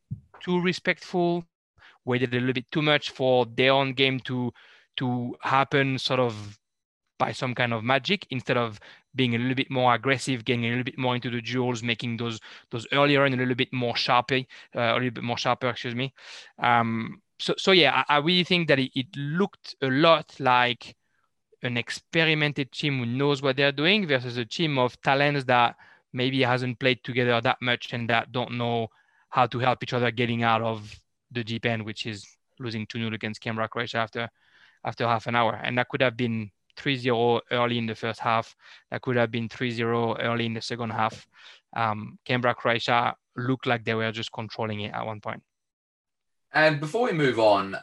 too 0.40 0.60
respectful, 0.60 1.44
waited 2.04 2.34
a 2.34 2.38
little 2.38 2.52
bit 2.52 2.70
too 2.70 2.82
much 2.82 3.10
for 3.10 3.46
their 3.46 3.72
own 3.72 3.92
game 3.92 4.20
to 4.20 4.52
to 4.96 5.36
happen, 5.42 5.98
sort 5.98 6.20
of 6.20 6.58
by 7.18 7.32
some 7.32 7.54
kind 7.54 7.72
of 7.72 7.82
magic 7.82 8.26
instead 8.30 8.56
of 8.56 8.78
being 9.14 9.34
a 9.34 9.38
little 9.38 9.54
bit 9.54 9.70
more 9.70 9.94
aggressive, 9.94 10.44
getting 10.44 10.66
a 10.66 10.68
little 10.68 10.84
bit 10.84 10.98
more 10.98 11.14
into 11.14 11.30
the 11.30 11.40
duels, 11.40 11.82
making 11.82 12.16
those 12.16 12.38
those 12.70 12.86
earlier 12.92 13.24
and 13.24 13.34
a 13.34 13.38
little 13.38 13.54
bit 13.54 13.72
more 13.72 13.96
sharper, 13.96 14.40
uh, 14.74 14.80
a 14.80 14.94
little 14.94 15.10
bit 15.10 15.24
more 15.24 15.38
sharper, 15.38 15.68
excuse 15.68 15.94
me. 15.94 16.12
Um, 16.58 17.20
so 17.38 17.54
so 17.56 17.72
yeah, 17.72 18.04
I, 18.08 18.16
I 18.16 18.18
really 18.18 18.44
think 18.44 18.68
that 18.68 18.78
it, 18.78 18.90
it 18.94 19.06
looked 19.16 19.74
a 19.82 19.88
lot 19.88 20.34
like 20.38 20.94
an 21.62 21.76
experimented 21.76 22.70
team 22.72 22.98
who 22.98 23.06
knows 23.06 23.42
what 23.42 23.56
they're 23.56 23.72
doing 23.72 24.06
versus 24.06 24.36
a 24.36 24.44
team 24.44 24.78
of 24.78 25.00
talents 25.02 25.44
that 25.44 25.76
maybe 26.12 26.42
hasn't 26.42 26.78
played 26.78 27.02
together 27.04 27.40
that 27.40 27.58
much 27.60 27.92
and 27.92 28.08
that 28.08 28.32
don't 28.32 28.52
know 28.52 28.88
how 29.30 29.46
to 29.46 29.58
help 29.58 29.82
each 29.82 29.92
other 29.92 30.10
getting 30.10 30.42
out 30.42 30.62
of 30.62 30.94
the 31.30 31.44
deep 31.44 31.66
end, 31.66 31.84
which 31.84 32.06
is 32.06 32.26
losing 32.58 32.86
2 32.86 32.98
0 32.98 33.12
against 33.12 33.40
Canberra 33.40 33.68
Croatia 33.68 33.98
after 33.98 34.28
after 34.84 35.06
half 35.06 35.26
an 35.26 35.34
hour. 35.34 35.60
And 35.62 35.76
that 35.78 35.88
could 35.88 36.00
have 36.00 36.16
been 36.16 36.50
3 36.76 36.96
0 36.96 37.40
early 37.50 37.78
in 37.78 37.86
the 37.86 37.94
first 37.94 38.20
half. 38.20 38.54
That 38.90 39.02
could 39.02 39.16
have 39.16 39.30
been 39.30 39.48
3 39.48 39.70
0 39.70 40.16
early 40.18 40.46
in 40.46 40.54
the 40.54 40.62
second 40.62 40.90
half. 40.90 41.26
Um, 41.74 42.18
Canberra 42.24 42.54
Croatia 42.54 43.14
looked 43.36 43.66
like 43.66 43.84
they 43.84 43.94
were 43.94 44.12
just 44.12 44.32
controlling 44.32 44.80
it 44.80 44.94
at 44.94 45.04
one 45.04 45.20
point. 45.20 45.42
And 46.52 46.80
before 46.80 47.04
we 47.04 47.12
move 47.12 47.38
on, 47.38 47.76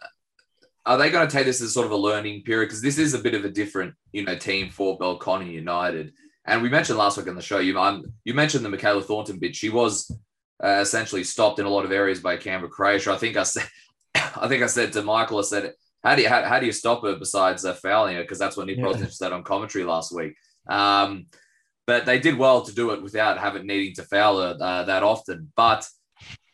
are 0.85 0.97
they 0.97 1.09
going 1.09 1.27
to 1.27 1.33
take 1.33 1.45
this 1.45 1.61
as 1.61 1.73
sort 1.73 1.85
of 1.85 1.91
a 1.91 1.97
learning 1.97 2.43
period? 2.43 2.67
Because 2.67 2.81
this 2.81 2.97
is 2.97 3.13
a 3.13 3.19
bit 3.19 3.35
of 3.35 3.45
a 3.45 3.49
different, 3.49 3.95
you 4.11 4.23
know, 4.23 4.35
team 4.35 4.69
for 4.69 4.97
Belconnen 4.97 5.51
United. 5.51 6.13
And 6.45 6.61
we 6.61 6.69
mentioned 6.69 6.97
last 6.97 7.17
week 7.17 7.27
on 7.27 7.35
the 7.35 7.41
show, 7.41 7.59
you 7.59 7.79
um, 7.79 8.03
you 8.25 8.33
mentioned 8.33 8.65
the 8.65 8.69
Michaela 8.69 9.01
Thornton 9.01 9.39
bit. 9.39 9.55
She 9.55 9.69
was 9.69 10.11
uh, 10.63 10.79
essentially 10.81 11.23
stopped 11.23 11.59
in 11.59 11.65
a 11.65 11.69
lot 11.69 11.85
of 11.85 11.91
areas 11.91 12.19
by 12.19 12.35
Canberra 12.35 12.69
Croatia. 12.69 13.13
I 13.13 13.17
think 13.17 13.37
I 13.37 13.43
said, 13.43 13.67
I 14.15 14.47
think 14.47 14.61
I 14.61 14.67
said 14.67 14.91
to 14.93 15.03
Michael, 15.03 15.39
I 15.39 15.43
said, 15.43 15.73
how 16.03 16.15
do 16.15 16.21
you 16.21 16.29
how, 16.29 16.43
how 16.43 16.59
do 16.59 16.65
you 16.65 16.73
stop 16.73 17.03
her 17.03 17.15
besides 17.15 17.63
uh, 17.63 17.73
fouling 17.73 18.15
her? 18.15 18.21
Because 18.21 18.39
that's 18.39 18.57
what 18.57 18.67
Nick 18.67 18.77
yeah. 18.77 19.05
said 19.07 19.31
on 19.31 19.43
commentary 19.43 19.85
last 19.85 20.13
week. 20.13 20.35
Um, 20.67 21.27
but 21.85 22.05
they 22.05 22.19
did 22.19 22.37
well 22.37 22.61
to 22.61 22.75
do 22.75 22.91
it 22.91 23.01
without 23.01 23.37
having 23.37 23.65
needing 23.65 23.93
to 23.95 24.03
foul 24.03 24.41
her 24.41 24.57
uh, 24.59 24.83
that 24.83 25.03
often. 25.03 25.51
But 25.55 25.87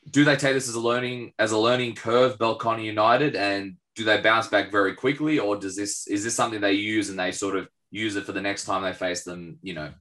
do 0.10 0.24
they 0.24 0.36
take 0.36 0.54
this 0.54 0.70
as 0.70 0.76
a 0.76 0.80
learning 0.80 1.34
as 1.40 1.52
a 1.52 1.58
learning 1.58 1.96
curve, 1.96 2.38
Belconnen 2.38 2.84
United, 2.84 3.36
and 3.36 3.76
do 4.00 4.06
they 4.06 4.22
bounce 4.22 4.48
back 4.48 4.72
very 4.72 4.94
quickly, 4.94 5.40
or 5.40 5.58
does 5.58 5.76
this 5.76 6.08
is 6.08 6.24
this 6.24 6.34
something 6.34 6.62
they 6.62 6.72
use 6.72 7.10
and 7.10 7.20
they 7.20 7.34
sort 7.34 7.58
of 7.58 7.68
use 7.92 8.16
it 8.16 8.26
for 8.26 8.32
the 8.32 8.42
next 8.42 8.64
time 8.64 8.82
they 8.82 8.94
face 8.94 9.26
them? 9.26 9.60
You 9.62 9.74
know, 9.74 9.92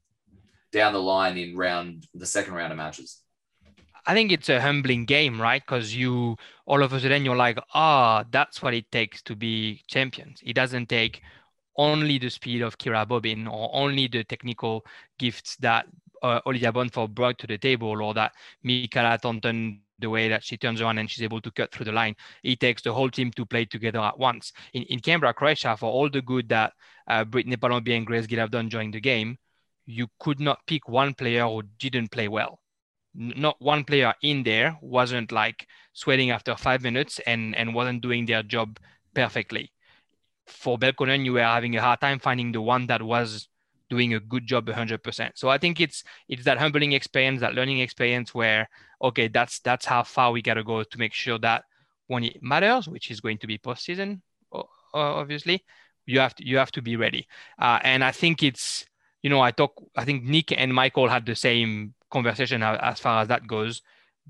down 0.70 0.92
the 0.92 1.02
line 1.02 1.36
in 1.36 1.56
round 1.56 2.06
the 2.14 2.24
second 2.24 2.54
round 2.54 2.72
of 2.72 2.78
matches. 2.78 3.20
I 4.06 4.14
think 4.14 4.30
it's 4.30 4.48
a 4.48 4.60
humbling 4.60 5.04
game, 5.04 5.42
right? 5.42 5.60
Because 5.60 5.96
you 5.96 6.36
all 6.64 6.84
of 6.84 6.92
a 6.92 7.00
sudden 7.00 7.24
you're 7.24 7.34
like, 7.34 7.58
ah, 7.74 8.20
oh, 8.22 8.28
that's 8.30 8.62
what 8.62 8.72
it 8.72 8.90
takes 8.92 9.20
to 9.22 9.34
be 9.34 9.82
champions. 9.88 10.38
It 10.44 10.54
doesn't 10.54 10.88
take 10.88 11.20
only 11.76 12.18
the 12.18 12.30
speed 12.30 12.62
of 12.62 12.78
Kira 12.78 13.06
Bobbin 13.06 13.48
or 13.48 13.68
only 13.72 14.06
the 14.06 14.22
technical 14.22 14.86
gifts 15.18 15.56
that 15.56 15.86
uh, 16.22 16.40
Olivia 16.46 16.72
Bonfort 16.72 17.10
brought 17.10 17.38
to 17.38 17.48
the 17.48 17.58
table 17.58 18.00
or 18.00 18.14
that 18.14 18.32
Mikhaila 18.64 19.20
Thornton 19.20 19.80
the 19.98 20.10
way 20.10 20.28
that 20.28 20.44
she 20.44 20.56
turns 20.56 20.80
around 20.80 20.98
and 20.98 21.10
she's 21.10 21.22
able 21.22 21.40
to 21.40 21.50
cut 21.50 21.72
through 21.72 21.84
the 21.84 21.92
line. 21.92 22.14
It 22.42 22.60
takes 22.60 22.82
the 22.82 22.92
whole 22.92 23.10
team 23.10 23.30
to 23.32 23.44
play 23.44 23.64
together 23.64 24.00
at 24.00 24.18
once. 24.18 24.52
In, 24.72 24.82
in 24.84 25.00
Canberra, 25.00 25.34
Croatia, 25.34 25.76
for 25.76 25.90
all 25.90 26.08
the 26.08 26.22
good 26.22 26.48
that 26.50 26.72
uh, 27.08 27.24
Brittany 27.24 27.56
Palombi 27.56 27.96
and 27.96 28.06
Grace 28.06 28.26
Gill 28.26 28.40
have 28.40 28.50
done 28.50 28.68
during 28.68 28.90
the 28.90 29.00
game, 29.00 29.38
you 29.86 30.06
could 30.20 30.40
not 30.40 30.66
pick 30.66 30.88
one 30.88 31.14
player 31.14 31.46
who 31.46 31.62
didn't 31.78 32.10
play 32.10 32.28
well. 32.28 32.60
Not 33.14 33.56
one 33.58 33.84
player 33.84 34.14
in 34.22 34.42
there 34.42 34.76
wasn't 34.80 35.32
like 35.32 35.66
sweating 35.94 36.30
after 36.30 36.54
five 36.56 36.82
minutes 36.82 37.20
and, 37.26 37.56
and 37.56 37.74
wasn't 37.74 38.02
doing 38.02 38.26
their 38.26 38.42
job 38.42 38.78
perfectly. 39.14 39.72
For 40.46 40.78
Belconnen, 40.78 41.24
you 41.24 41.32
were 41.32 41.42
having 41.42 41.76
a 41.76 41.80
hard 41.82 42.00
time 42.00 42.18
finding 42.18 42.52
the 42.52 42.62
one 42.62 42.86
that 42.86 43.02
was 43.02 43.48
doing 43.88 44.14
a 44.14 44.20
good 44.20 44.46
job 44.46 44.66
100%. 44.66 45.30
So 45.34 45.48
I 45.48 45.58
think 45.58 45.80
it's 45.80 46.04
it's 46.28 46.44
that 46.44 46.58
humbling 46.58 46.92
experience, 46.92 47.40
that 47.40 47.54
learning 47.54 47.80
experience 47.80 48.34
where 48.34 48.68
okay, 49.00 49.28
that's 49.28 49.60
that's 49.60 49.86
how 49.86 50.02
far 50.02 50.32
we 50.32 50.42
got 50.42 50.54
to 50.54 50.64
go 50.64 50.82
to 50.82 50.98
make 50.98 51.12
sure 51.12 51.38
that 51.38 51.64
when 52.06 52.24
it 52.24 52.42
matters, 52.42 52.88
which 52.88 53.10
is 53.10 53.20
going 53.20 53.38
to 53.38 53.46
be 53.46 53.58
postseason, 53.58 54.20
obviously, 54.94 55.64
you 56.06 56.20
have 56.20 56.34
to 56.36 56.46
you 56.46 56.56
have 56.56 56.72
to 56.72 56.82
be 56.82 56.96
ready. 56.96 57.26
Uh, 57.58 57.78
and 57.82 58.02
I 58.02 58.12
think 58.12 58.42
it's 58.42 58.86
you 59.22 59.30
know 59.30 59.40
I 59.40 59.50
talk 59.50 59.72
I 59.96 60.04
think 60.04 60.24
Nick 60.24 60.52
and 60.52 60.74
Michael 60.74 61.08
had 61.08 61.26
the 61.26 61.36
same 61.36 61.94
conversation 62.10 62.62
as 62.62 62.98
far 63.00 63.22
as 63.22 63.28
that 63.28 63.46
goes. 63.46 63.82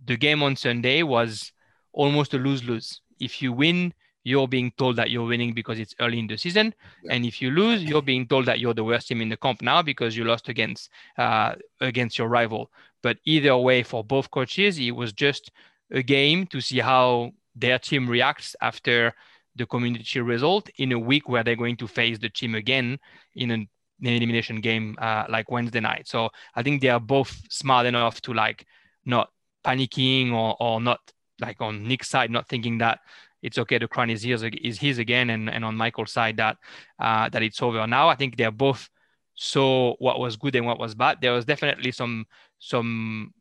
The 0.04 0.16
game 0.16 0.42
on 0.42 0.56
Sunday 0.56 1.02
was 1.02 1.52
almost 1.92 2.34
a 2.34 2.38
lose 2.38 2.64
lose. 2.64 3.00
If 3.20 3.42
you 3.42 3.52
win, 3.52 3.92
you're 4.24 4.48
being 4.48 4.72
told 4.76 4.96
that 4.96 5.10
you're 5.10 5.26
winning 5.26 5.54
because 5.54 5.78
it's 5.78 5.94
early 6.00 6.18
in 6.18 6.26
the 6.26 6.36
season. 6.36 6.74
Yeah. 7.02 7.14
And 7.14 7.24
if 7.24 7.40
you 7.40 7.50
lose, 7.50 7.82
you're 7.82 8.02
being 8.02 8.26
told 8.26 8.46
that 8.46 8.60
you're 8.60 8.74
the 8.74 8.84
worst 8.84 9.08
team 9.08 9.20
in 9.20 9.28
the 9.28 9.36
comp 9.36 9.62
now 9.62 9.82
because 9.82 10.16
you 10.16 10.24
lost 10.24 10.48
against 10.48 10.90
uh, 11.16 11.54
against 11.80 12.18
your 12.18 12.28
rival. 12.28 12.70
But 13.02 13.18
either 13.24 13.56
way, 13.56 13.82
for 13.82 14.02
both 14.04 14.30
coaches, 14.30 14.78
it 14.78 14.90
was 14.90 15.12
just 15.12 15.50
a 15.90 16.02
game 16.02 16.46
to 16.48 16.60
see 16.60 16.80
how 16.80 17.32
their 17.54 17.78
team 17.78 18.08
reacts 18.08 18.54
after 18.60 19.14
the 19.56 19.66
community 19.66 20.20
result 20.20 20.70
in 20.78 20.92
a 20.92 20.98
week 20.98 21.28
where 21.28 21.42
they're 21.42 21.56
going 21.56 21.76
to 21.76 21.88
face 21.88 22.18
the 22.18 22.28
team 22.28 22.54
again 22.54 22.98
in 23.34 23.50
an, 23.50 23.68
elimination 24.00 24.60
game 24.60 24.96
uh, 25.00 25.24
like 25.28 25.50
Wednesday 25.50 25.80
night. 25.80 26.06
So 26.06 26.28
I 26.54 26.62
think 26.62 26.80
they 26.80 26.88
are 26.88 27.00
both 27.00 27.36
smart 27.50 27.84
enough 27.84 28.20
to 28.22 28.32
like 28.32 28.64
not 29.04 29.28
panicking 29.64 30.32
or, 30.32 30.56
or 30.60 30.80
not 30.80 31.00
like 31.40 31.60
on 31.60 31.82
Nick's 31.82 32.08
side, 32.08 32.30
not 32.30 32.48
thinking 32.48 32.78
that 32.78 33.00
it's 33.42 33.58
okay. 33.58 33.78
The 33.78 33.88
crown 33.88 34.10
is 34.10 34.22
his, 34.22 34.44
is 34.62 34.78
his 34.78 34.98
again, 34.98 35.30
and, 35.30 35.50
and 35.50 35.64
on 35.64 35.76
Michael's 35.76 36.12
side 36.12 36.36
that 36.36 36.58
uh, 37.00 37.28
that 37.30 37.42
it's 37.42 37.60
over 37.60 37.86
now. 37.88 38.08
I 38.08 38.14
think 38.14 38.36
they're 38.36 38.52
both 38.52 38.88
saw 39.38 39.94
what 39.98 40.18
was 40.18 40.36
good 40.36 40.56
and 40.56 40.66
what 40.66 40.80
was 40.80 40.94
bad. 40.94 41.18
There 41.20 41.32
was 41.32 41.44
definitely 41.44 41.92
some 41.92 42.26
some 42.58 43.32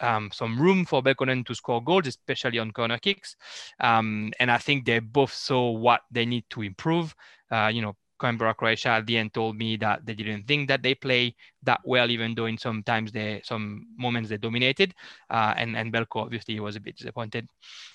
um, 0.00 0.30
some 0.32 0.60
room 0.60 0.84
for 0.84 1.02
Belconnen 1.02 1.44
to 1.46 1.54
score 1.54 1.82
goals, 1.82 2.06
especially 2.06 2.58
on 2.58 2.72
corner 2.72 2.98
kicks. 2.98 3.36
Um, 3.78 4.32
and 4.40 4.50
I 4.50 4.58
think 4.58 4.84
they 4.84 4.98
both 4.98 5.32
saw 5.32 5.70
what 5.70 6.02
they 6.10 6.26
need 6.26 6.44
to 6.50 6.62
improve. 6.62 7.14
Uh, 7.50 7.70
you 7.72 7.82
know, 7.82 7.94
Canberra 8.20 8.54
Croatia 8.54 8.88
at 8.88 9.06
the 9.06 9.18
end 9.18 9.34
told 9.34 9.56
me 9.56 9.76
that 9.76 10.06
they 10.06 10.14
didn't 10.14 10.46
think 10.48 10.68
that 10.68 10.82
they 10.82 10.94
play 10.94 11.34
that 11.62 11.80
well, 11.84 12.10
even 12.10 12.34
though 12.34 12.46
in 12.46 12.56
sometimes 12.58 13.12
they 13.12 13.42
some 13.44 13.86
moments 13.98 14.30
they 14.30 14.38
dominated. 14.38 14.94
Uh, 15.28 15.52
and 15.56 15.76
and 15.76 15.92
Belco 15.92 16.22
obviously 16.22 16.58
was 16.58 16.76
a 16.76 16.80
bit 16.80 16.96
disappointed. 16.96 17.48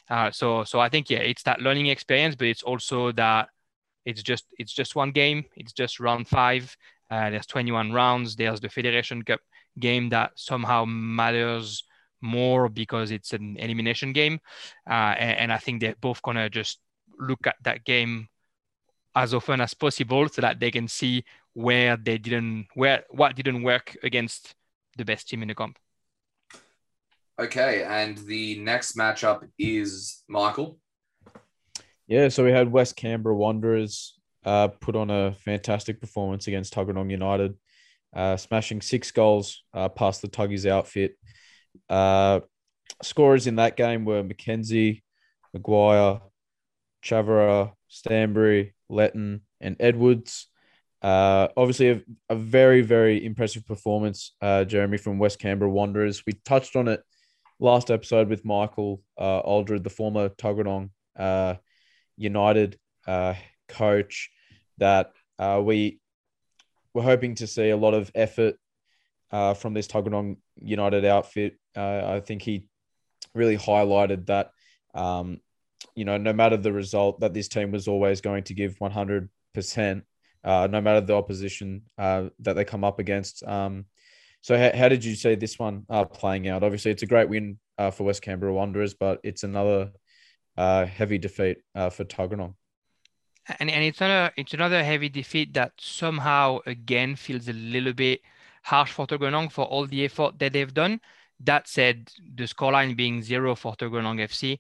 Uh, 0.10 0.30
so 0.32 0.64
so 0.64 0.80
I 0.80 0.90
think 0.90 1.10
yeah, 1.10 1.20
it's 1.20 1.44
that 1.44 1.62
learning 1.62 1.88
experience, 1.88 2.36
but 2.36 2.48
it's 2.48 2.64
also 2.64 3.12
that 3.14 3.50
it's 4.06 4.24
just 4.24 4.46
it's 4.58 4.74
just 4.74 4.96
one 4.96 5.12
game. 5.12 5.46
It's 5.56 5.74
just 5.74 6.00
round 6.00 6.28
five. 6.28 6.76
Uh, 7.10 7.30
there's 7.30 7.46
21 7.46 7.92
rounds. 7.92 8.36
There's 8.36 8.60
the 8.60 8.70
Federation 8.70 9.24
Cup 9.24 9.40
game 9.80 10.10
that 10.10 10.32
somehow 10.36 10.86
matters 10.86 11.84
more 12.22 12.70
because 12.70 13.12
it's 13.12 13.34
an 13.34 13.58
elimination 13.58 14.14
game. 14.14 14.40
Uh, 14.88 15.16
and, 15.18 15.40
and, 15.40 15.54
I 15.54 15.58
think 15.58 15.82
they're 15.82 15.96
both 16.00 16.22
gonna 16.22 16.50
just 16.50 16.80
look 17.18 17.48
at 17.48 17.56
that 17.64 17.86
game 17.86 18.28
as 19.16 19.34
often 19.34 19.62
as 19.62 19.74
possible 19.74 20.28
so 20.30 20.42
that 20.42 20.60
they 20.60 20.72
can 20.72 20.88
see 20.88 21.24
where 21.54 21.98
they 21.98 22.18
didn't 22.18 22.68
where 22.76 23.04
what 23.10 23.36
didn't 23.36 23.64
work 23.64 23.98
against 24.04 24.54
the 24.98 25.06
best 25.06 25.30
team 25.30 25.42
in 25.42 25.48
the 25.48 25.56
comp. 25.56 25.78
Okay, 27.40 27.84
and 27.84 28.18
the 28.18 28.60
next 28.60 28.98
matchup 28.98 29.48
is 29.58 30.24
Michael. 30.28 30.78
Yeah, 32.08 32.28
so 32.28 32.44
we 32.44 32.52
had 32.52 32.72
West 32.72 32.96
Canberra 32.96 33.36
Wanderers 33.36 34.19
uh, 34.46 34.68
put 34.68 34.96
on 34.96 35.10
a 35.10 35.34
fantastic 35.34 36.00
performance 36.00 36.48
against 36.48 36.74
Tuggeranong 36.74 37.12
United, 37.12 37.56
uh, 38.16 38.38
smashing 38.38 38.82
six 38.82 39.12
goals 39.12 39.64
uh, 39.74 39.90
past 39.90 40.22
the 40.22 40.28
Tuggies 40.28 40.70
outfit. 40.70 41.18
Uh, 41.90 42.40
scorers 43.04 43.48
in 43.48 43.58
that 43.58 43.78
game 43.78 44.06
were 44.06 44.24
McKenzie, 44.24 45.02
Maguire, 45.54 46.22
Chavara, 47.04 47.74
Stanbury, 47.88 48.74
Letton, 48.90 49.42
and 49.62 49.76
Edwards. 49.80 50.48
Uh, 51.02 51.48
obviously, 51.56 51.90
a, 51.90 52.02
a, 52.30 52.36
very, 52.36 52.82
very 52.82 53.26
impressive 53.26 53.66
performance, 53.66 54.34
uh, 54.42 54.66
Jeremy, 54.66 54.98
from 54.98 55.18
West 55.18 55.40
Canberra 55.40 55.72
Wanderers. 55.72 56.26
We 56.26 56.34
touched 56.44 56.76
on 56.76 56.90
it 56.90 57.02
last 57.60 57.90
episode 57.90 58.28
with 58.28 58.44
Michael 58.44 59.02
uh, 59.18 59.40
Aldred, 59.40 59.84
the 59.84 59.90
former 59.90 60.30
Tuggeranong 60.30 60.90
uh, 61.18 61.56
United 62.18 62.78
coach, 63.70 64.30
that 64.80 65.12
uh, 65.38 65.62
we 65.64 66.00
were 66.94 67.02
hoping 67.02 67.36
to 67.36 67.48
see 67.48 67.70
a 67.70 67.78
lot 67.78 67.94
of 67.94 68.12
effort 68.16 68.56
uh, 69.32 69.54
from 69.54 69.74
this 69.74 69.88
Tuggeranong 69.88 70.38
United 70.62 71.06
outfit. 71.06 71.58
Uh, 71.76 72.02
I 72.06 72.20
think 72.20 72.42
he 72.42 72.66
really 73.34 73.58
highlighted 73.58 74.26
that, 74.28 74.52
um, 74.94 75.40
you 75.96 76.06
know, 76.06 76.18
no 76.18 76.34
matter 76.34 76.58
the 76.58 76.74
result, 76.74 77.20
that 77.20 77.34
this 77.34 77.48
team 77.48 77.72
was 77.72 77.88
always 77.88 78.22
going 78.22 78.44
to 78.46 78.54
give 78.54 78.78
100%, 78.80 79.30
uh, 80.44 80.68
no 80.72 80.82
matter 80.82 81.02
the 81.02 81.16
opposition 81.16 81.84
uh, 81.98 82.30
that 82.40 82.56
they 82.56 82.66
come 82.66 82.84
up 82.84 83.00
against. 83.00 83.44
Um, 83.44 83.86
so, 84.42 84.58
how, 84.58 84.76
how, 84.76 84.90
did 84.90 85.04
you 85.04 85.16
see 85.16 85.36
this 85.36 85.60
one 85.60 85.86
uh, 85.90 86.06
playing 86.06 86.48
out? 86.48 86.64
Obviously, 86.64 86.92
it's 86.92 87.04
a 87.04 87.08
great 87.08 87.30
win 87.30 87.60
uh, 87.78 87.92
for 87.92 88.06
West 88.06 88.22
Canberra 88.22 88.54
Wanderers, 88.54 88.94
but 88.94 89.20
it's 89.24 89.44
another 89.44 89.92
heavy 90.58 91.18
defeat 91.18 91.60
for 91.74 92.04
Tuggeranong 92.04 92.54
and, 93.60 93.70
and 93.70 93.84
it's 93.84 94.02
another 94.02 94.32
it's 94.38 94.54
another 94.54 94.84
heavy 94.84 95.10
defeat 95.10 95.54
that 95.54 95.74
somehow 95.80 96.60
again 96.66 97.16
feels 97.16 97.48
a 97.48 97.54
little 97.54 97.94
bit 97.94 98.22
harsh 98.64 98.92
for 98.92 99.08
Tuggeranong 99.08 99.52
for 99.52 99.66
all 99.66 99.86
the 99.88 100.06
effort 100.06 100.38
that 100.40 100.54
they've 100.54 100.74
done. 100.74 101.00
That 101.40 101.68
said, 101.68 102.12
the 102.36 102.44
scoreline 102.44 102.96
being 102.96 103.22
zero 103.24 103.56
for 103.56 103.76
Tuggeranong 103.76 104.22
FC, 104.22 104.60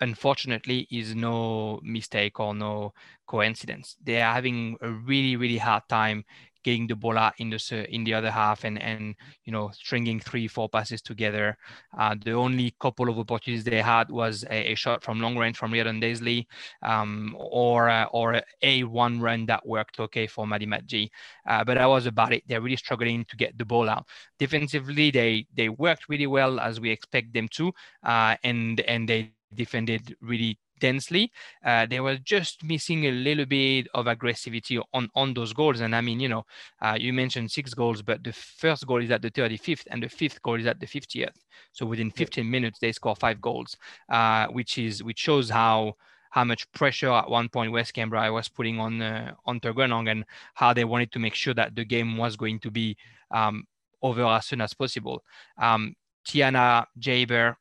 unfortunately, 0.00 0.88
is 0.90 1.14
no 1.14 1.80
mistake 1.82 2.40
or 2.40 2.54
no 2.54 2.94
coincidence. 3.26 3.96
They 4.02 4.20
are 4.22 4.34
having 4.34 4.76
a 4.80 4.90
really, 4.90 5.36
really 5.36 5.58
hard 5.58 5.82
time 5.88 6.24
getting 6.64 6.86
the 6.86 6.96
ball 6.96 7.16
out 7.18 7.34
in 7.38 7.50
the 7.50 7.86
in 7.94 8.04
the 8.04 8.14
other 8.14 8.30
half 8.30 8.64
and 8.64 8.80
and 8.82 9.14
you 9.44 9.52
know 9.52 9.70
stringing 9.72 10.18
three 10.20 10.48
four 10.48 10.68
passes 10.68 11.02
together. 11.02 11.56
Uh, 11.96 12.14
the 12.24 12.32
only 12.32 12.74
couple 12.80 13.08
of 13.08 13.18
opportunities 13.18 13.64
they 13.64 13.80
had 13.82 14.10
was 14.10 14.44
a, 14.50 14.72
a 14.72 14.74
shot 14.74 15.02
from 15.04 15.20
long 15.20 15.36
range 15.36 15.56
from 15.56 15.72
Riordan 15.72 16.00
Daisley, 16.00 16.46
um, 16.82 17.36
or 17.38 17.88
uh, 17.88 18.04
or 18.12 18.40
a 18.62 18.84
one 18.84 19.20
run 19.20 19.46
that 19.46 19.66
worked 19.66 20.00
okay 20.00 20.26
for 20.26 20.46
Madi 20.46 20.66
Matji. 20.66 21.10
Uh, 21.46 21.64
but 21.64 21.74
that 21.76 21.86
was 21.86 22.06
about 22.06 22.32
it. 22.32 22.42
They're 22.46 22.60
really 22.60 22.76
struggling 22.76 23.24
to 23.26 23.36
get 23.36 23.56
the 23.58 23.64
ball 23.64 23.88
out. 23.88 24.06
Defensively, 24.38 25.10
they 25.10 25.46
they 25.54 25.68
worked 25.68 26.08
really 26.08 26.26
well 26.26 26.60
as 26.60 26.80
we 26.80 26.90
expect 26.90 27.32
them 27.32 27.48
to, 27.52 27.72
uh, 28.04 28.36
and 28.42 28.80
and 28.80 29.08
they 29.08 29.32
defended 29.54 30.16
really 30.20 30.58
densely. 30.78 31.30
Uh, 31.64 31.86
they 31.86 32.00
were 32.00 32.16
just 32.16 32.64
missing 32.64 33.06
a 33.06 33.10
little 33.10 33.46
bit 33.46 33.88
of 33.94 34.06
aggressivity 34.06 34.82
on, 34.92 35.08
on 35.14 35.34
those 35.34 35.52
goals. 35.52 35.80
And 35.80 35.94
I 35.94 36.00
mean, 36.00 36.20
you 36.20 36.28
know, 36.28 36.44
uh, 36.80 36.96
you 36.98 37.12
mentioned 37.12 37.50
six 37.50 37.74
goals, 37.74 38.02
but 38.02 38.22
the 38.24 38.32
first 38.32 38.86
goal 38.86 39.02
is 39.02 39.10
at 39.10 39.22
the 39.22 39.30
35th 39.30 39.84
and 39.90 40.02
the 40.02 40.08
fifth 40.08 40.42
goal 40.42 40.58
is 40.60 40.66
at 40.66 40.80
the 40.80 40.86
50th. 40.86 41.36
So 41.72 41.86
within 41.86 42.10
15 42.10 42.48
minutes, 42.48 42.78
they 42.78 42.92
score 42.92 43.16
five 43.16 43.40
goals, 43.40 43.76
uh, 44.08 44.46
which 44.48 44.78
is 44.78 45.02
which 45.02 45.18
shows 45.18 45.50
how 45.50 45.94
how 46.30 46.42
much 46.42 46.70
pressure 46.72 47.12
at 47.12 47.30
one 47.30 47.48
point 47.48 47.70
West 47.70 47.94
Canberra 47.94 48.32
was 48.32 48.48
putting 48.48 48.80
on 48.80 49.00
uh, 49.00 49.34
on 49.46 49.60
Tuggeranong 49.60 50.10
and 50.10 50.24
how 50.54 50.72
they 50.72 50.84
wanted 50.84 51.12
to 51.12 51.20
make 51.20 51.34
sure 51.34 51.54
that 51.54 51.76
the 51.76 51.84
game 51.84 52.16
was 52.16 52.36
going 52.36 52.58
to 52.60 52.70
be 52.70 52.96
um, 53.30 53.64
over 54.02 54.24
as 54.24 54.46
soon 54.46 54.60
as 54.60 54.74
possible. 54.74 55.22
Um, 55.58 55.94
Tiana 56.26 56.86
Jaber, 56.98 57.56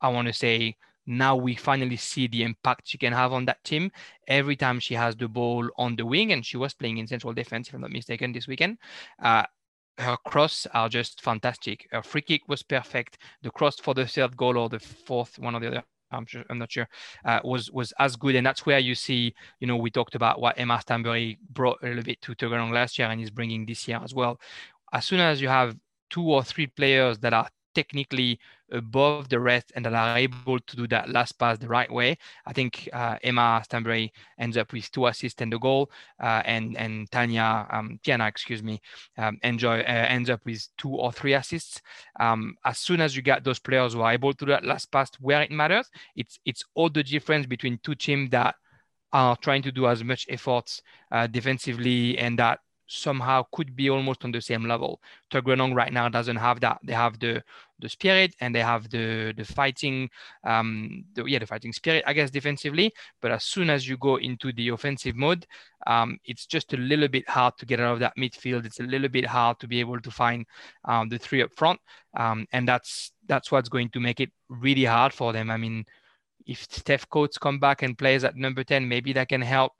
I 0.00 0.08
want 0.08 0.28
to 0.28 0.32
say 0.32 0.76
now 1.06 1.36
we 1.36 1.54
finally 1.54 1.96
see 1.96 2.26
the 2.26 2.42
impact 2.42 2.82
she 2.84 2.98
can 2.98 3.12
have 3.12 3.32
on 3.32 3.44
that 3.44 3.62
team 3.64 3.90
every 4.28 4.56
time 4.56 4.80
she 4.80 4.94
has 4.94 5.14
the 5.16 5.28
ball 5.28 5.68
on 5.76 5.96
the 5.96 6.04
wing 6.04 6.32
and 6.32 6.44
she 6.44 6.56
was 6.56 6.74
playing 6.74 6.98
in 6.98 7.06
central 7.06 7.32
defense 7.32 7.68
if 7.68 7.74
i'm 7.74 7.80
not 7.80 7.90
mistaken 7.90 8.32
this 8.32 8.48
weekend 8.48 8.78
uh, 9.22 9.44
her 9.98 10.16
cross 10.26 10.66
are 10.74 10.88
just 10.88 11.22
fantastic 11.22 11.86
her 11.92 12.02
free 12.02 12.22
kick 12.22 12.42
was 12.48 12.62
perfect 12.62 13.18
the 13.42 13.50
cross 13.50 13.78
for 13.78 13.94
the 13.94 14.06
third 14.06 14.36
goal 14.36 14.56
or 14.56 14.68
the 14.68 14.80
fourth 14.80 15.38
one 15.38 15.54
or 15.54 15.60
the 15.60 15.68
other 15.68 15.84
I'm, 16.10 16.26
sure, 16.26 16.44
I'm 16.48 16.58
not 16.58 16.70
sure, 16.70 16.88
uh, 17.24 17.40
was 17.42 17.70
was 17.72 17.92
as 17.98 18.14
good. 18.14 18.36
And 18.36 18.46
that's 18.46 18.64
where 18.64 18.78
you 18.78 18.94
see, 18.94 19.34
you 19.58 19.66
know, 19.66 19.76
we 19.76 19.90
talked 19.90 20.14
about 20.14 20.40
what 20.40 20.58
Emma 20.58 20.80
Stanbury 20.80 21.38
brought 21.50 21.78
a 21.82 21.86
little 21.86 22.04
bit 22.04 22.22
to 22.22 22.34
Tuggeranong 22.34 22.72
last 22.72 22.98
year 22.98 23.08
and 23.08 23.20
is 23.20 23.30
bringing 23.30 23.66
this 23.66 23.88
year 23.88 24.00
as 24.02 24.14
well. 24.14 24.38
As 24.92 25.04
soon 25.04 25.20
as 25.20 25.40
you 25.40 25.48
have 25.48 25.76
two 26.10 26.22
or 26.22 26.44
three 26.44 26.68
players 26.68 27.18
that 27.18 27.32
are 27.32 27.48
technically 27.74 28.38
above 28.74 29.28
the 29.28 29.40
rest 29.40 29.72
and 29.74 29.84
that 29.84 29.94
are 29.94 30.18
able 30.18 30.58
to 30.58 30.76
do 30.76 30.86
that 30.88 31.08
last 31.08 31.38
pass 31.38 31.58
the 31.58 31.68
right 31.68 31.90
way. 31.90 32.16
I 32.46 32.52
think 32.52 32.88
uh, 32.92 33.16
Emma 33.22 33.62
Stanbury 33.64 34.12
ends 34.38 34.56
up 34.56 34.72
with 34.72 34.90
two 34.90 35.06
assists 35.06 35.40
and 35.40 35.52
a 35.54 35.58
goal, 35.58 35.90
uh, 36.20 36.42
and 36.44 36.76
and 36.76 37.10
Tanya 37.10 37.66
um, 37.70 37.98
Tiana, 38.04 38.28
excuse 38.28 38.62
me, 38.62 38.80
um, 39.18 39.38
enjoy 39.42 39.80
uh, 39.80 40.06
ends 40.08 40.30
up 40.30 40.40
with 40.44 40.66
two 40.76 40.90
or 40.90 41.12
three 41.12 41.34
assists. 41.34 41.80
Um, 42.20 42.56
as 42.64 42.78
soon 42.78 43.00
as 43.00 43.16
you 43.16 43.22
get 43.22 43.44
those 43.44 43.58
players 43.58 43.94
who 43.94 44.02
are 44.02 44.12
able 44.12 44.32
to 44.32 44.44
do 44.44 44.52
that 44.52 44.64
last 44.64 44.90
pass 44.90 45.10
where 45.20 45.42
it 45.42 45.50
matters, 45.50 45.90
it's 46.16 46.38
it's 46.44 46.64
all 46.74 46.90
the 46.90 47.02
difference 47.02 47.46
between 47.46 47.78
two 47.82 47.94
teams 47.94 48.30
that 48.30 48.56
are 49.12 49.36
trying 49.36 49.62
to 49.62 49.70
do 49.72 49.86
as 49.86 50.02
much 50.02 50.26
efforts 50.28 50.82
uh, 51.12 51.28
defensively 51.28 52.18
and 52.18 52.36
that 52.38 52.58
somehow 52.86 53.44
could 53.52 53.74
be 53.74 53.88
almost 53.90 54.24
on 54.24 54.32
the 54.32 54.40
same 54.40 54.64
level. 54.66 55.00
Tuggeranong 55.30 55.74
right 55.74 55.92
now 55.92 56.08
doesn't 56.08 56.36
have 56.36 56.60
that. 56.60 56.78
They 56.82 56.92
have 56.92 57.18
the 57.18 57.42
the 57.80 57.88
spirit 57.88 58.34
and 58.40 58.54
they 58.54 58.60
have 58.60 58.88
the 58.90 59.34
the 59.36 59.44
fighting, 59.44 60.08
um, 60.44 61.04
the, 61.14 61.24
yeah, 61.24 61.38
the 61.38 61.46
fighting 61.46 61.72
spirit, 61.72 62.04
I 62.06 62.12
guess, 62.12 62.30
defensively. 62.30 62.92
But 63.20 63.32
as 63.32 63.44
soon 63.44 63.70
as 63.70 63.88
you 63.88 63.96
go 63.96 64.16
into 64.16 64.52
the 64.52 64.68
offensive 64.68 65.16
mode, 65.16 65.46
um, 65.86 66.18
it's 66.24 66.46
just 66.46 66.72
a 66.72 66.76
little 66.76 67.08
bit 67.08 67.28
hard 67.28 67.54
to 67.58 67.66
get 67.66 67.80
out 67.80 67.94
of 67.94 68.00
that 68.00 68.16
midfield. 68.18 68.64
It's 68.66 68.80
a 68.80 68.84
little 68.84 69.08
bit 69.08 69.26
hard 69.26 69.58
to 69.60 69.68
be 69.68 69.80
able 69.80 70.00
to 70.00 70.10
find 70.10 70.46
um, 70.84 71.08
the 71.08 71.18
three 71.18 71.42
up 71.42 71.50
front, 71.56 71.80
um, 72.16 72.46
and 72.52 72.68
that's 72.68 73.12
that's 73.26 73.50
what's 73.50 73.68
going 73.68 73.90
to 73.90 74.00
make 74.00 74.20
it 74.20 74.30
really 74.48 74.84
hard 74.84 75.12
for 75.12 75.32
them. 75.32 75.50
I 75.50 75.56
mean. 75.56 75.84
If 76.46 76.64
Steph 76.64 77.08
Coates 77.08 77.38
come 77.38 77.58
back 77.58 77.80
and 77.80 77.96
plays 77.96 78.22
at 78.22 78.36
number 78.36 78.64
10, 78.64 78.86
maybe 78.86 79.14
that 79.14 79.30
can 79.30 79.40
help. 79.40 79.72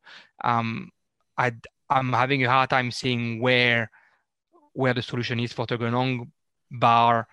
Um, 0.43 0.91
I, 1.37 1.53
I'm 1.91 2.13
having 2.13 2.45
a 2.45 2.51
hard 2.51 2.71
time 2.71 2.91
seeing 2.91 3.41
where 3.41 3.91
where 4.73 4.95
the 4.95 5.03
solution 5.03 5.39
is 5.41 5.53
for 5.53 5.67
Tuggeranong, 5.67 6.31
bar 6.71 7.29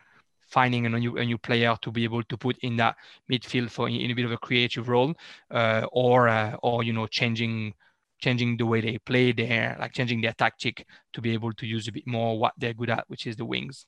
finding 0.51 0.85
a 0.85 0.89
new 0.89 1.17
a 1.17 1.25
new 1.25 1.37
player 1.37 1.75
to 1.81 1.91
be 1.91 2.03
able 2.03 2.23
to 2.23 2.37
put 2.37 2.57
in 2.61 2.75
that 2.75 2.95
midfield 3.31 3.69
for 3.69 3.87
in, 3.87 3.95
in 3.95 4.11
a 4.11 4.13
bit 4.13 4.25
of 4.25 4.31
a 4.31 4.37
creative 4.37 4.89
role, 4.89 5.13
uh, 5.49 5.85
or 5.91 6.27
uh, 6.27 6.55
or 6.61 6.83
you 6.83 6.93
know 6.93 7.07
changing 7.07 7.73
changing 8.19 8.57
the 8.57 8.65
way 8.65 8.81
they 8.81 8.97
play 8.99 9.31
there, 9.31 9.75
like 9.79 9.93
changing 9.93 10.21
their 10.21 10.33
tactic 10.33 10.85
to 11.13 11.21
be 11.21 11.33
able 11.33 11.51
to 11.53 11.65
use 11.65 11.87
a 11.87 11.91
bit 11.91 12.05
more 12.05 12.37
what 12.37 12.53
they're 12.57 12.73
good 12.73 12.89
at, 12.89 13.05
which 13.07 13.25
is 13.25 13.35
the 13.35 13.45
wings. 13.45 13.87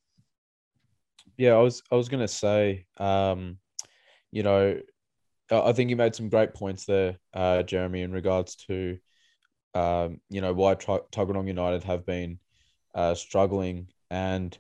Yeah, 1.38 1.54
I 1.54 1.60
was 1.60 1.84
I 1.92 1.96
was 1.96 2.10
gonna 2.10 2.28
say, 2.28 2.86
um, 2.98 3.58
you 4.32 4.44
know, 4.44 4.80
I 5.52 5.74
think 5.74 5.90
you 5.90 5.96
made 5.96 6.16
some 6.16 6.30
great 6.30 6.54
points 6.54 6.86
there, 6.86 7.18
uh, 7.34 7.64
Jeremy, 7.64 8.02
in 8.02 8.12
regards 8.12 8.56
to, 8.68 8.98
um, 9.74 10.20
you 10.30 10.42
know, 10.42 10.54
why 10.54 10.76
Tuggeranong 10.76 11.48
United 11.48 11.84
have 11.84 12.06
been 12.06 12.40
uh, 12.94 13.16
struggling, 13.16 13.88
and 14.10 14.58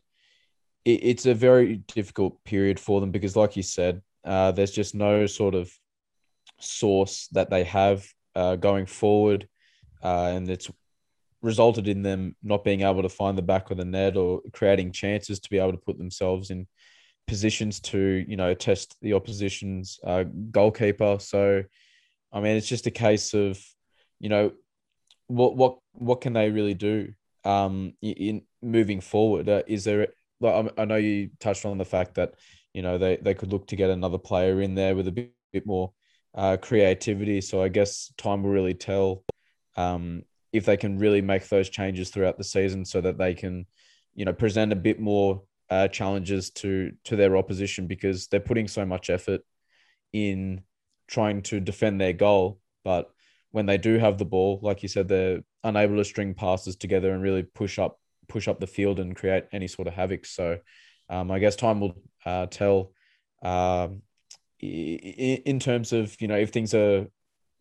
it, 0.86 0.99
it's 1.03 1.26
a 1.26 1.34
very 1.34 1.78
difficult 1.78 2.43
period 2.43 2.80
for 2.80 2.99
them 2.99 3.11
because, 3.11 3.36
like 3.36 3.55
you 3.55 3.64
said, 3.64 4.01
uh, 4.26 4.51
there's 4.51 4.72
just 4.72 4.95
no 4.95 5.26
sort 5.26 5.55
of 5.55 5.72
source 6.59 7.28
that 7.34 7.49
they 7.49 7.64
have 7.64 8.07
uh, 8.36 8.55
going 8.55 8.86
forward, 8.86 9.47
uh, 10.03 10.32
and 10.34 10.49
it's 10.49 10.70
resulted 11.41 11.88
in 11.88 12.01
them 12.01 12.36
not 12.41 12.64
being 12.64 12.82
able 12.82 13.01
to 13.01 13.09
find 13.09 13.38
the 13.38 13.41
back 13.41 13.70
of 13.70 13.78
the 13.78 13.86
net 13.86 14.16
or 14.16 14.41
creating 14.53 14.91
chances 14.91 15.39
to 15.41 15.49
be 15.49 15.59
able 15.59 15.74
to 15.74 15.78
put 15.78 15.97
themselves 15.97 16.49
in 16.49 16.66
positions 17.28 17.80
to 17.80 18.26
you 18.28 18.36
know 18.36 18.53
test 18.53 18.95
the 19.01 19.14
opposition's 19.14 19.99
uh, 20.05 20.24
goalkeeper. 20.51 21.18
So, 21.20 21.64
I 22.32 22.39
mean, 22.39 22.57
it's 22.57 22.68
just 22.68 22.88
a 22.88 22.91
case 22.91 23.34
of 23.34 23.59
you 24.20 24.30
know 24.30 24.51
what 25.28 25.55
what 25.55 25.78
what 25.93 26.21
can 26.21 26.34
they 26.34 26.49
really 26.49 26.74
do 26.74 27.13
um, 27.43 27.93
in 28.01 28.43
moving 28.61 29.01
forward? 29.01 29.49
Uh, 29.49 29.63
is 29.67 29.84
there 29.84 30.07
like 30.39 30.74
I 30.78 30.86
know 30.86 30.95
you 30.95 31.30
touched 31.39 31.65
on 31.65 31.78
the 31.78 31.86
fact 31.86 32.15
that 32.15 32.36
you 32.74 32.82
know 32.82 32.97
they 32.97 33.17
they 33.17 33.34
could 33.34 33.51
look 33.51 33.67
to 33.67 33.76
get 33.76 33.89
another 33.89 34.17
player 34.17 34.61
in 34.61 34.76
there 34.76 34.95
with 34.95 35.07
a 35.07 35.11
bit, 35.11 35.34
bit 35.51 35.65
more 35.65 35.93
uh, 36.36 36.57
creativity. 36.57 37.41
So 37.41 37.61
I 37.61 37.69
guess 37.69 38.11
time 38.17 38.43
will 38.43 38.51
really 38.51 38.74
tell 38.74 39.24
um, 39.76 40.24
if 40.51 40.65
they 40.65 40.78
can 40.78 40.97
really 40.97 41.21
make 41.21 41.47
those 41.47 41.69
changes 41.69 42.09
throughout 42.09 42.38
the 42.38 42.43
season 42.43 42.86
so 42.86 43.01
that 43.01 43.17
they 43.17 43.34
can 43.34 43.65
you 44.15 44.26
know 44.26 44.34
present 44.34 44.71
a 44.71 44.76
bit 44.76 44.99
more 44.99 45.43
uh, 45.69 45.88
challenges 45.88 46.49
to 46.51 46.91
to 47.05 47.15
their 47.15 47.38
opposition 47.38 47.88
because 47.88 48.28
they're 48.28 48.39
putting 48.39 48.67
so 48.67 48.86
much 48.86 49.09
effort 49.09 49.41
in 50.11 50.61
trying 51.07 51.41
to 51.43 51.59
defend 51.59 51.99
their 51.99 52.13
goal, 52.13 52.59
but 52.84 53.12
when 53.54 53.66
they 53.66 53.78
do 53.78 53.97
have 53.97 54.18
the 54.18 54.26
ball, 54.26 54.60
like 54.62 54.84
you 54.84 54.89
said, 54.89 55.08
they're 55.08 55.41
unable 55.64 55.95
to 55.97 56.04
string 56.04 56.34
passes 56.34 56.76
together 56.76 57.12
and 57.14 57.24
really 57.24 57.43
push 57.43 57.80
up 57.80 57.99
push 58.28 58.47
up 58.47 58.60
the 58.60 58.68
field 58.68 58.99
and 58.99 59.16
create 59.16 59.45
any 59.51 59.68
sort 59.68 59.88
of 59.88 59.93
havoc. 59.93 60.26
So, 60.26 60.58
um, 61.10 61.30
I 61.30 61.39
guess 61.39 61.56
time 61.56 61.80
will 61.80 61.95
uh, 62.26 62.47
tell. 62.47 62.91
Um, 63.41 64.01
in 64.60 65.60
terms 65.60 65.91
of 65.91 66.16
you 66.22 66.28
know 66.28 66.38
if 66.38 66.51
things 66.51 66.74
are 66.74 67.06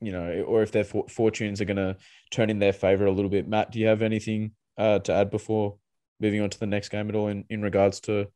you 0.01 0.13
know 0.13 0.45
or 0.47 0.63
if 0.63 0.71
their 0.71 0.85
fortunes 0.85 1.61
are 1.61 1.65
going 1.65 1.77
to 1.77 1.97
turn 2.31 2.49
in 2.49 2.61
their 2.61 2.73
favor 2.73 3.07
a 3.07 3.11
little 3.11 3.29
bit 3.29 3.49
matt 3.49 3.73
do 3.73 3.81
you 3.81 3.89
have 3.89 4.03
anything 4.03 4.53
uh, 4.79 5.01
to 5.01 5.13
add 5.13 5.29
before 5.29 5.79
moving 6.21 6.41
on 6.41 6.49
to 6.49 6.61
the 6.61 6.67
next 6.67 6.91
game 6.91 7.09
at 7.09 7.17
all 7.17 7.27
in, 7.27 7.45
in 7.51 7.61
regards 7.61 7.99
to 7.99 8.29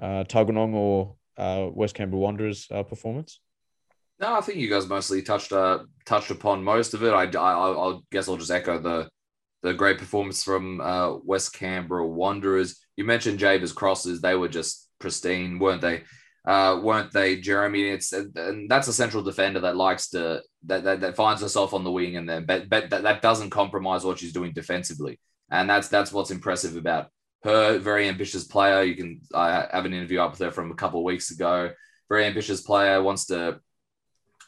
uh, 0.00 0.24
Tuggeranong 0.24 0.74
or 0.74 1.16
uh, 1.36 1.68
West 1.70 1.94
Canberra 1.94 2.20
Wanderers 2.20 2.68
uh, 2.70 2.82
performance? 2.82 3.40
No, 4.18 4.34
I 4.34 4.40
think 4.40 4.58
you 4.58 4.70
guys 4.70 4.88
mostly 4.88 5.22
touched 5.22 5.52
uh, 5.52 5.80
touched 6.06 6.30
upon 6.30 6.64
most 6.64 6.94
of 6.94 7.02
it. 7.02 7.12
I, 7.12 7.24
I, 7.24 7.90
I 7.90 7.98
guess 8.10 8.28
I'll 8.28 8.36
just 8.36 8.50
echo 8.50 8.78
the 8.78 9.08
the 9.62 9.74
great 9.74 9.98
performance 9.98 10.42
from 10.42 10.80
uh, 10.80 11.16
West 11.16 11.52
Canberra 11.52 12.06
Wanderers. 12.06 12.80
You 12.96 13.04
mentioned 13.04 13.38
Jaber's 13.38 13.72
crosses; 13.72 14.20
they 14.20 14.34
were 14.34 14.48
just 14.48 14.88
pristine, 15.00 15.58
weren't 15.58 15.82
they? 15.82 16.02
Uh, 16.46 16.80
weren't 16.82 17.12
they, 17.12 17.36
Jeremy? 17.40 17.90
It's 17.90 18.12
and 18.12 18.70
that's 18.70 18.88
a 18.88 18.92
central 18.92 19.22
defender 19.22 19.60
that 19.60 19.76
likes 19.76 20.08
to 20.10 20.42
that 20.64 20.84
that, 20.84 21.00
that 21.00 21.16
finds 21.16 21.42
herself 21.42 21.74
on 21.74 21.84
the 21.84 21.92
wing 21.92 22.16
and 22.16 22.28
then 22.28 22.46
but, 22.46 22.68
but 22.70 22.88
that, 22.90 23.02
that 23.02 23.20
doesn't 23.22 23.50
compromise 23.50 24.04
what 24.04 24.18
she's 24.18 24.32
doing 24.32 24.52
defensively, 24.52 25.20
and 25.50 25.68
that's 25.68 25.88
that's 25.88 26.12
what's 26.12 26.30
impressive 26.30 26.76
about 26.76 27.10
her 27.44 27.78
very 27.78 28.08
ambitious 28.08 28.44
player. 28.44 28.82
You 28.82 28.94
can 28.94 29.20
I 29.34 29.66
have 29.70 29.84
an 29.84 29.92
interview 29.92 30.20
up 30.20 30.30
with 30.30 30.40
her 30.40 30.50
from 30.50 30.70
a 30.70 30.76
couple 30.76 31.00
of 31.00 31.04
weeks 31.04 31.30
ago. 31.32 31.72
Very 32.08 32.24
ambitious 32.24 32.60
player, 32.60 33.02
wants 33.02 33.26
to 33.26 33.60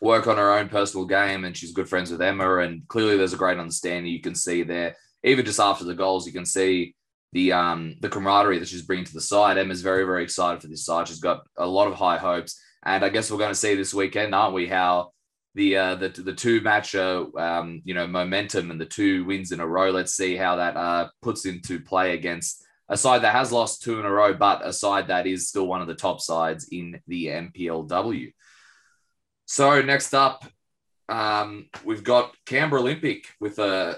work 0.00 0.26
on 0.26 0.36
her 0.36 0.52
own 0.52 0.68
personal 0.68 1.06
game, 1.06 1.44
and 1.44 1.56
she's 1.56 1.72
good 1.72 1.88
friends 1.88 2.10
with 2.10 2.22
Emma. 2.22 2.58
And 2.58 2.86
clearly, 2.88 3.16
there's 3.16 3.32
a 3.32 3.38
great 3.38 3.58
understanding. 3.58 4.12
You 4.12 4.20
can 4.20 4.34
see 4.34 4.62
there, 4.62 4.96
even 5.24 5.44
just 5.44 5.60
after 5.60 5.84
the 5.84 5.94
goals, 5.94 6.26
you 6.26 6.32
can 6.32 6.46
see 6.46 6.94
the 7.32 7.52
um 7.52 7.94
the 8.00 8.08
camaraderie 8.08 8.58
that 8.58 8.68
she's 8.68 8.82
bringing 8.82 9.04
to 9.04 9.14
the 9.14 9.20
side. 9.20 9.58
Emma's 9.58 9.82
very 9.82 10.04
very 10.04 10.22
excited 10.22 10.62
for 10.62 10.68
this 10.68 10.84
side. 10.84 11.08
She's 11.08 11.20
got 11.20 11.46
a 11.56 11.66
lot 11.66 11.88
of 11.88 11.94
high 11.94 12.18
hopes, 12.18 12.60
and 12.84 13.04
I 13.04 13.08
guess 13.08 13.30
we're 13.30 13.38
going 13.38 13.50
to 13.50 13.54
see 13.54 13.74
this 13.74 13.94
weekend, 13.94 14.34
aren't 14.34 14.54
we? 14.54 14.66
How 14.66 15.12
the 15.54 15.76
uh, 15.76 15.94
the 15.96 16.08
the 16.08 16.32
two 16.32 16.60
match 16.60 16.94
uh, 16.94 17.26
um, 17.36 17.82
you 17.84 17.94
know 17.94 18.06
momentum 18.06 18.70
and 18.70 18.80
the 18.80 18.86
two 18.86 19.24
wins 19.24 19.52
in 19.52 19.60
a 19.60 19.66
row. 19.66 19.90
Let's 19.90 20.14
see 20.14 20.36
how 20.36 20.56
that 20.56 20.76
uh, 20.76 21.08
puts 21.22 21.46
into 21.46 21.80
play 21.80 22.14
against 22.14 22.64
a 22.88 22.96
side 22.96 23.22
that 23.22 23.34
has 23.34 23.52
lost 23.52 23.82
two 23.82 23.98
in 23.98 24.06
a 24.06 24.10
row, 24.10 24.32
but 24.32 24.66
a 24.66 24.72
side 24.72 25.08
that 25.08 25.26
is 25.26 25.48
still 25.48 25.66
one 25.66 25.82
of 25.82 25.88
the 25.88 25.94
top 25.94 26.20
sides 26.20 26.68
in 26.70 27.00
the 27.06 27.26
NPLW. 27.26 28.32
So 29.50 29.80
next 29.80 30.12
up, 30.12 30.44
um, 31.08 31.70
we've 31.82 32.04
got 32.04 32.36
Canberra 32.44 32.82
Olympic 32.82 33.28
with 33.40 33.58
a 33.58 33.96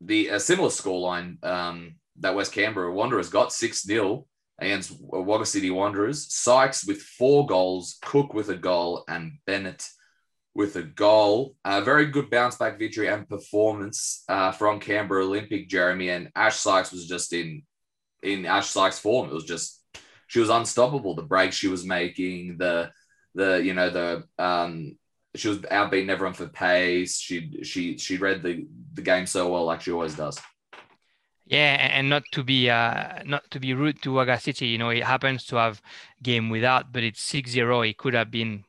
the 0.00 0.28
a 0.28 0.40
similar 0.40 0.68
scoreline 0.68 1.42
um, 1.44 1.94
that 2.18 2.34
West 2.34 2.52
Canberra 2.52 2.92
Wanderers 2.92 3.28
got 3.28 3.52
six 3.52 3.84
0 3.84 4.26
against 4.58 4.92
Wagga 5.00 5.46
City 5.46 5.70
Wanderers. 5.70 6.34
Sykes 6.34 6.84
with 6.84 7.02
four 7.02 7.46
goals, 7.46 7.98
Cook 8.02 8.34
with 8.34 8.48
a 8.48 8.56
goal, 8.56 9.04
and 9.08 9.38
Bennett 9.46 9.86
with 10.56 10.74
a 10.74 10.82
goal. 10.82 11.54
A 11.64 11.80
very 11.80 12.06
good 12.06 12.28
bounce 12.28 12.56
back 12.56 12.80
victory 12.80 13.06
and 13.06 13.28
performance 13.28 14.24
uh, 14.28 14.50
from 14.50 14.80
Canberra 14.80 15.24
Olympic, 15.24 15.68
Jeremy. 15.68 16.08
And 16.08 16.32
Ash 16.34 16.56
Sykes 16.56 16.90
was 16.90 17.06
just 17.06 17.32
in 17.32 17.62
in 18.24 18.44
Ash 18.44 18.70
Sykes' 18.70 18.98
form. 18.98 19.30
It 19.30 19.34
was 19.34 19.44
just 19.44 19.84
she 20.26 20.40
was 20.40 20.50
unstoppable. 20.50 21.14
The 21.14 21.22
breaks 21.22 21.54
she 21.54 21.68
was 21.68 21.84
making, 21.84 22.58
the 22.58 22.90
the 23.36 23.62
you 23.62 23.74
know 23.74 23.90
the 23.90 24.24
um 24.38 24.96
she 25.36 25.48
was 25.48 25.58
outbeating 25.58 26.08
everyone 26.08 26.34
for 26.34 26.48
pace. 26.48 27.18
She 27.18 27.62
she 27.62 27.98
she 27.98 28.16
read 28.16 28.42
the 28.42 28.66
the 28.94 29.02
game 29.02 29.26
so 29.26 29.48
well, 29.52 29.64
like 29.64 29.82
she 29.82 29.92
always 29.92 30.16
does. 30.16 30.38
Yeah, 31.46 31.76
and 31.92 32.08
not 32.10 32.24
to 32.32 32.42
be 32.42 32.68
uh, 32.70 33.22
not 33.24 33.48
to 33.52 33.60
be 33.60 33.72
rude 33.72 34.02
to 34.02 34.12
Wagga 34.12 34.40
City, 34.40 34.66
you 34.66 34.78
know, 34.78 34.90
it 34.90 35.04
happens 35.04 35.44
to 35.46 35.56
have 35.56 35.80
game 36.22 36.50
without, 36.50 36.92
but 36.92 37.04
it's 37.04 37.22
6-0. 37.22 37.88
It 37.88 37.98
could 37.98 38.14
have 38.14 38.32
been 38.32 38.64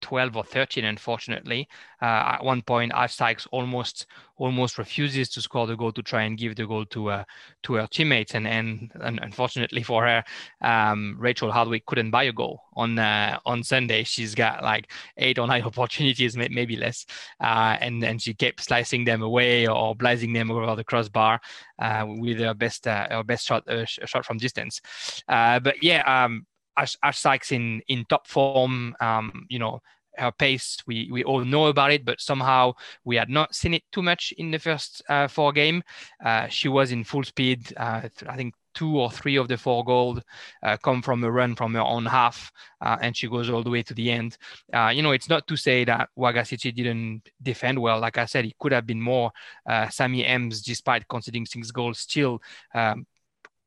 12 0.00 0.36
or 0.36 0.44
13 0.44 0.84
unfortunately. 0.84 1.68
Uh, 2.02 2.36
at 2.36 2.44
one 2.44 2.62
point 2.62 2.92
Sykes 3.08 3.46
almost 3.52 4.06
almost 4.36 4.78
refuses 4.78 5.28
to 5.28 5.42
score 5.42 5.66
the 5.66 5.76
goal 5.76 5.92
to 5.92 6.02
try 6.02 6.22
and 6.22 6.38
give 6.38 6.56
the 6.56 6.66
goal 6.66 6.86
to 6.86 7.10
uh, 7.10 7.24
to 7.62 7.74
her 7.74 7.86
teammates. 7.90 8.34
And, 8.34 8.48
and, 8.48 8.90
and 9.02 9.20
unfortunately 9.22 9.82
for 9.82 10.06
her 10.06 10.24
um, 10.62 11.16
Rachel 11.18 11.52
Hardwick 11.52 11.86
couldn't 11.86 12.10
buy 12.10 12.24
a 12.24 12.32
goal 12.32 12.62
on 12.74 12.98
uh, 12.98 13.38
on 13.44 13.62
Sunday. 13.62 14.04
She's 14.04 14.34
got 14.34 14.62
like 14.62 14.90
eight 15.18 15.38
or 15.38 15.46
nine 15.46 15.62
opportunities 15.70 16.36
maybe 16.36 16.76
less. 16.76 17.06
Uh, 17.40 17.76
and 17.80 18.02
and 18.02 18.20
she 18.20 18.34
kept 18.34 18.62
slicing 18.62 19.04
them 19.04 19.22
away 19.22 19.66
or 19.66 19.94
blazing 19.94 20.32
them 20.32 20.50
over 20.50 20.74
the 20.74 20.84
crossbar 20.84 21.40
uh, 21.78 22.04
with 22.06 22.38
her 22.38 22.54
best 22.54 22.86
uh, 22.86 23.08
her 23.10 23.24
best 23.24 23.46
shot 23.46 23.64
shot 23.86 24.24
from 24.24 24.38
distance. 24.38 24.80
But 25.28 25.82
yeah 25.82 26.02
um, 26.24 26.46
Ash, 26.80 26.96
Ash 27.02 27.18
Sykes 27.18 27.52
in 27.52 27.82
in 27.88 28.04
top 28.06 28.26
form. 28.26 28.94
Um, 29.00 29.46
you 29.48 29.58
know, 29.58 29.80
her 30.16 30.32
pace, 30.32 30.78
we 30.86 31.08
we 31.10 31.24
all 31.24 31.44
know 31.44 31.66
about 31.66 31.92
it, 31.92 32.04
but 32.04 32.20
somehow 32.20 32.72
we 33.04 33.16
had 33.16 33.28
not 33.28 33.54
seen 33.54 33.74
it 33.74 33.82
too 33.92 34.02
much 34.02 34.32
in 34.38 34.50
the 34.50 34.58
first 34.58 35.02
uh, 35.08 35.28
four 35.28 35.52
game. 35.52 35.82
Uh, 36.24 36.46
she 36.48 36.68
was 36.68 36.92
in 36.92 37.04
full 37.04 37.24
speed. 37.24 37.72
Uh, 37.76 38.08
I 38.28 38.36
think 38.36 38.54
two 38.72 38.98
or 39.00 39.10
three 39.10 39.36
of 39.36 39.48
the 39.48 39.56
four 39.56 39.84
goals 39.84 40.20
uh, 40.62 40.76
come 40.76 41.02
from 41.02 41.24
a 41.24 41.30
run 41.30 41.56
from 41.56 41.74
her 41.74 41.80
own 41.80 42.06
half, 42.06 42.52
uh, 42.80 42.96
and 43.00 43.16
she 43.16 43.28
goes 43.28 43.50
all 43.50 43.62
the 43.62 43.70
way 43.70 43.82
to 43.82 43.94
the 43.94 44.10
end. 44.10 44.36
Uh, 44.72 44.92
you 44.94 45.02
know, 45.02 45.10
it's 45.12 45.28
not 45.28 45.46
to 45.48 45.56
say 45.56 45.84
that 45.84 46.08
City 46.44 46.72
didn't 46.72 47.22
defend 47.42 47.78
well. 47.78 48.00
Like 48.00 48.18
I 48.18 48.26
said, 48.26 48.44
it 48.44 48.58
could 48.58 48.72
have 48.72 48.86
been 48.86 49.00
more. 49.00 49.32
Sammy 49.90 50.24
Ems, 50.24 50.62
despite 50.62 51.08
conceding 51.08 51.46
six 51.46 51.70
goals, 51.70 51.98
still 51.98 52.40
um, 52.74 53.06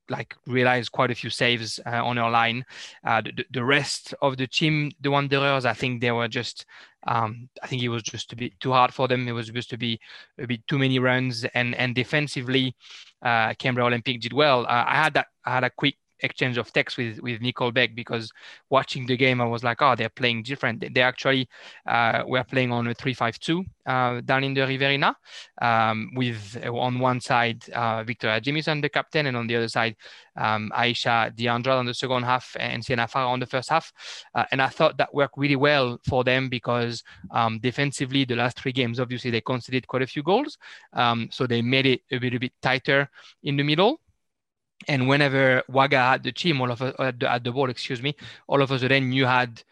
like 0.09 0.35
realized 0.47 0.91
quite 0.91 1.11
a 1.11 1.15
few 1.15 1.29
saves 1.29 1.79
uh, 1.85 2.03
on 2.03 2.17
our 2.17 2.29
line. 2.29 2.65
Uh, 3.05 3.21
the, 3.21 3.45
the, 3.51 3.63
rest 3.63 4.13
of 4.21 4.37
the 4.37 4.47
team, 4.47 4.91
the 5.01 5.09
Wanderers, 5.09 5.65
I 5.65 5.73
think 5.73 6.01
they 6.01 6.11
were 6.11 6.27
just, 6.27 6.65
um, 7.07 7.49
I 7.61 7.67
think 7.67 7.81
it 7.81 7.89
was 7.89 8.03
just 8.03 8.33
a 8.33 8.35
bit 8.35 8.59
too 8.59 8.71
hard 8.71 8.93
for 8.93 9.07
them. 9.07 9.27
It 9.27 9.31
was 9.31 9.47
supposed 9.47 9.69
to 9.69 9.77
be 9.77 9.99
a 10.37 10.47
bit 10.47 10.67
too 10.67 10.77
many 10.77 10.99
runs, 10.99 11.45
and 11.53 11.75
and 11.75 11.95
defensively, 11.95 12.75
uh, 13.21 13.53
Canberra 13.55 13.87
Olympic 13.87 14.21
did 14.21 14.33
well. 14.33 14.65
Uh, 14.65 14.85
I 14.87 14.95
had 14.95 15.13
that, 15.15 15.27
I 15.45 15.53
had 15.55 15.63
a 15.63 15.69
quick 15.69 15.95
exchange 16.23 16.57
of 16.57 16.71
text 16.73 16.97
with 16.97 17.19
with 17.19 17.41
Nicole 17.41 17.71
Beck 17.71 17.93
because 17.95 18.31
watching 18.69 19.05
the 19.05 19.17
game 19.17 19.41
I 19.41 19.45
was 19.45 19.63
like, 19.63 19.81
oh, 19.81 19.95
they're 19.95 20.09
playing 20.09 20.43
different. 20.43 20.83
They 20.93 21.01
actually 21.01 21.47
uh, 21.85 22.23
were 22.25 22.43
playing 22.43 22.71
on 22.71 22.87
a 22.87 22.93
three-five-two 22.93 23.63
uh, 23.85 24.21
down 24.21 24.43
in 24.43 24.53
the 24.53 24.65
Riverina 24.65 25.15
um, 25.61 26.11
with 26.15 26.57
uh, 26.65 26.73
on 26.73 26.99
one 26.99 27.19
side 27.19 27.69
uh, 27.69 28.03
Victoria 28.03 28.41
Jamieson, 28.41 28.81
the 28.81 28.89
captain, 28.89 29.27
and 29.27 29.37
on 29.37 29.47
the 29.47 29.55
other 29.57 29.67
side 29.67 29.95
um, 30.35 30.71
Aisha 30.75 31.35
Deandra 31.35 31.77
on 31.77 31.85
the 31.85 31.93
second 31.93 32.23
half 32.23 32.55
and 32.59 32.83
Sienna 32.83 33.07
Farah 33.07 33.29
on 33.29 33.39
the 33.39 33.45
first 33.45 33.69
half. 33.69 33.91
Uh, 34.33 34.45
and 34.51 34.61
I 34.61 34.67
thought 34.67 34.97
that 34.97 35.13
worked 35.13 35.37
really 35.37 35.55
well 35.55 35.99
for 36.07 36.23
them 36.23 36.49
because 36.49 37.03
um, 37.31 37.59
defensively, 37.59 38.25
the 38.25 38.35
last 38.35 38.57
three 38.57 38.71
games, 38.71 38.99
obviously 38.99 39.31
they 39.31 39.41
conceded 39.41 39.87
quite 39.87 40.01
a 40.01 40.07
few 40.07 40.23
goals, 40.23 40.57
um, 40.93 41.29
so 41.31 41.45
they 41.45 41.61
made 41.61 41.85
it 41.85 42.01
a 42.11 42.19
little 42.19 42.39
bit 42.39 42.53
tighter 42.61 43.09
in 43.43 43.57
the 43.57 43.63
middle. 43.63 43.99
And 44.87 45.07
whenever 45.07 45.63
Wagga 45.67 45.97
had 45.97 46.23
the 46.23 46.31
team, 46.31 46.61
all 46.61 46.71
of 46.71 46.81
us 46.81 46.95
at 46.99 47.19
the, 47.19 47.41
the 47.43 47.51
ball, 47.51 47.69
excuse 47.69 48.01
me, 48.01 48.15
all 48.47 48.61
of 48.61 48.71
a 48.71 48.79
sudden 48.79 49.11
you 49.11 49.25
had 49.25 49.63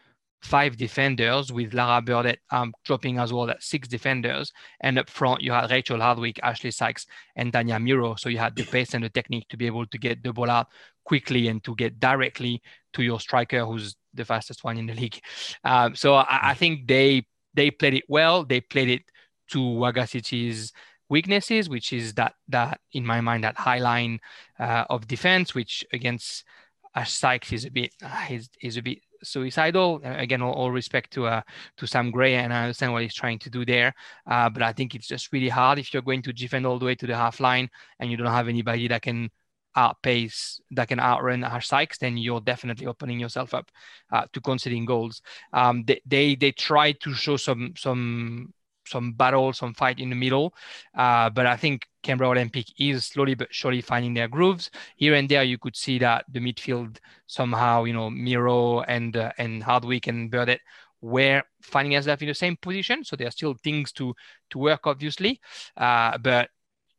five 0.42 0.76
defenders 0.76 1.52
with 1.52 1.72
Lara 1.72 2.02
Burdett 2.02 2.40
um, 2.50 2.74
dropping 2.84 3.18
as 3.18 3.32
well 3.32 3.48
at 3.48 3.62
six 3.62 3.86
defenders. 3.86 4.52
And 4.80 4.98
up 4.98 5.08
front, 5.08 5.40
you 5.40 5.52
had 5.52 5.70
Rachel 5.70 6.00
Hardwick, 6.00 6.40
Ashley 6.42 6.72
Sykes, 6.72 7.06
and 7.36 7.52
Tanya 7.52 7.78
Miro. 7.78 8.16
So 8.16 8.28
you 8.28 8.38
had 8.38 8.56
the 8.56 8.64
pace 8.64 8.94
and 8.94 9.04
the 9.04 9.08
technique 9.08 9.48
to 9.50 9.56
be 9.56 9.66
able 9.66 9.86
to 9.86 9.98
get 9.98 10.22
the 10.22 10.32
ball 10.32 10.50
out 10.50 10.66
quickly 11.04 11.48
and 11.48 11.62
to 11.64 11.74
get 11.76 12.00
directly 12.00 12.60
to 12.94 13.02
your 13.02 13.20
striker, 13.20 13.64
who's 13.64 13.96
the 14.14 14.24
fastest 14.24 14.64
one 14.64 14.78
in 14.78 14.86
the 14.86 14.94
league. 14.94 15.20
Um, 15.64 15.94
so 15.94 16.14
I, 16.16 16.50
I, 16.50 16.54
think 16.54 16.88
they 16.88 17.24
they 17.54 17.70
played 17.70 17.94
it 17.94 18.04
well. 18.08 18.44
They 18.44 18.60
played 18.60 18.88
it 18.88 19.02
to 19.50 19.74
Wagga 19.74 20.08
City's 20.08 20.72
weaknesses, 21.12 21.68
which 21.68 21.92
is 21.92 22.14
that 22.14 22.34
that 22.48 22.80
in 22.92 23.04
my 23.12 23.20
mind 23.20 23.44
that 23.44 23.56
high 23.56 23.82
line 23.90 24.18
uh, 24.58 24.84
of 24.88 25.06
defense, 25.06 25.54
which 25.54 25.84
against 25.92 26.44
Sykes 27.04 27.52
is 27.52 27.64
a 27.64 27.70
bit 27.70 27.90
uh, 28.02 28.26
is, 28.30 28.48
is 28.60 28.76
a 28.76 28.82
bit 28.82 28.98
suicidal. 29.22 30.00
Uh, 30.04 30.16
again, 30.26 30.42
all, 30.42 30.52
all 30.52 30.70
respect 30.70 31.12
to 31.12 31.26
uh, 31.26 31.42
to 31.78 31.86
Sam 31.86 32.10
Gray, 32.10 32.34
and 32.34 32.52
I 32.52 32.62
understand 32.62 32.92
what 32.92 33.02
he's 33.02 33.14
trying 33.14 33.38
to 33.40 33.50
do 33.50 33.64
there. 33.64 33.94
Uh, 34.26 34.48
but 34.50 34.62
I 34.62 34.72
think 34.72 34.94
it's 34.94 35.08
just 35.08 35.32
really 35.32 35.48
hard 35.48 35.78
if 35.78 35.92
you're 35.92 36.02
going 36.10 36.22
to 36.22 36.32
defend 36.32 36.66
all 36.66 36.78
the 36.78 36.86
way 36.86 36.94
to 36.96 37.06
the 37.06 37.16
half 37.16 37.40
line 37.40 37.68
and 37.98 38.10
you 38.10 38.16
don't 38.16 38.26
have 38.38 38.48
anybody 38.48 38.88
that 38.88 39.02
can 39.02 39.30
outpace, 39.74 40.60
that 40.72 40.88
can 40.88 41.00
outrun 41.00 41.44
Ash 41.44 41.68
Sykes, 41.68 41.98
then 41.98 42.18
you're 42.18 42.40
definitely 42.40 42.86
opening 42.86 43.18
yourself 43.18 43.54
up 43.54 43.70
uh, 44.12 44.26
to 44.32 44.40
conceding 44.40 44.84
goals. 44.84 45.22
Um, 45.52 45.84
they, 45.86 46.00
they 46.04 46.34
they 46.34 46.52
try 46.52 46.92
to 46.92 47.14
show 47.14 47.36
some 47.36 47.74
some 47.76 48.52
some 48.92 49.12
battle, 49.12 49.52
some 49.52 49.74
fight 49.74 49.98
in 49.98 50.10
the 50.10 50.16
middle. 50.16 50.54
Uh, 50.94 51.30
but 51.30 51.46
I 51.46 51.56
think 51.56 51.86
Canberra 52.02 52.30
Olympic 52.30 52.66
is 52.78 53.06
slowly 53.06 53.34
but 53.34 53.48
surely 53.50 53.80
finding 53.80 54.14
their 54.14 54.28
grooves. 54.28 54.70
Here 54.96 55.14
and 55.14 55.28
there, 55.28 55.42
you 55.42 55.58
could 55.58 55.76
see 55.76 55.98
that 55.98 56.24
the 56.28 56.40
midfield 56.40 56.98
somehow, 57.26 57.84
you 57.84 57.94
know, 57.94 58.10
Miro 58.10 58.82
and 58.82 59.16
uh, 59.16 59.32
and 59.38 59.62
Hardwick 59.62 60.06
and 60.06 60.30
Burdett 60.30 60.60
were 61.00 61.42
finding 61.62 61.92
themselves 61.94 62.22
in 62.22 62.28
the 62.28 62.34
same 62.34 62.56
position. 62.56 63.04
So 63.04 63.16
there 63.16 63.28
are 63.28 63.32
still 63.32 63.54
things 63.54 63.92
to 63.92 64.14
to 64.50 64.58
work, 64.58 64.86
obviously. 64.86 65.40
Uh, 65.76 66.18
but 66.18 66.48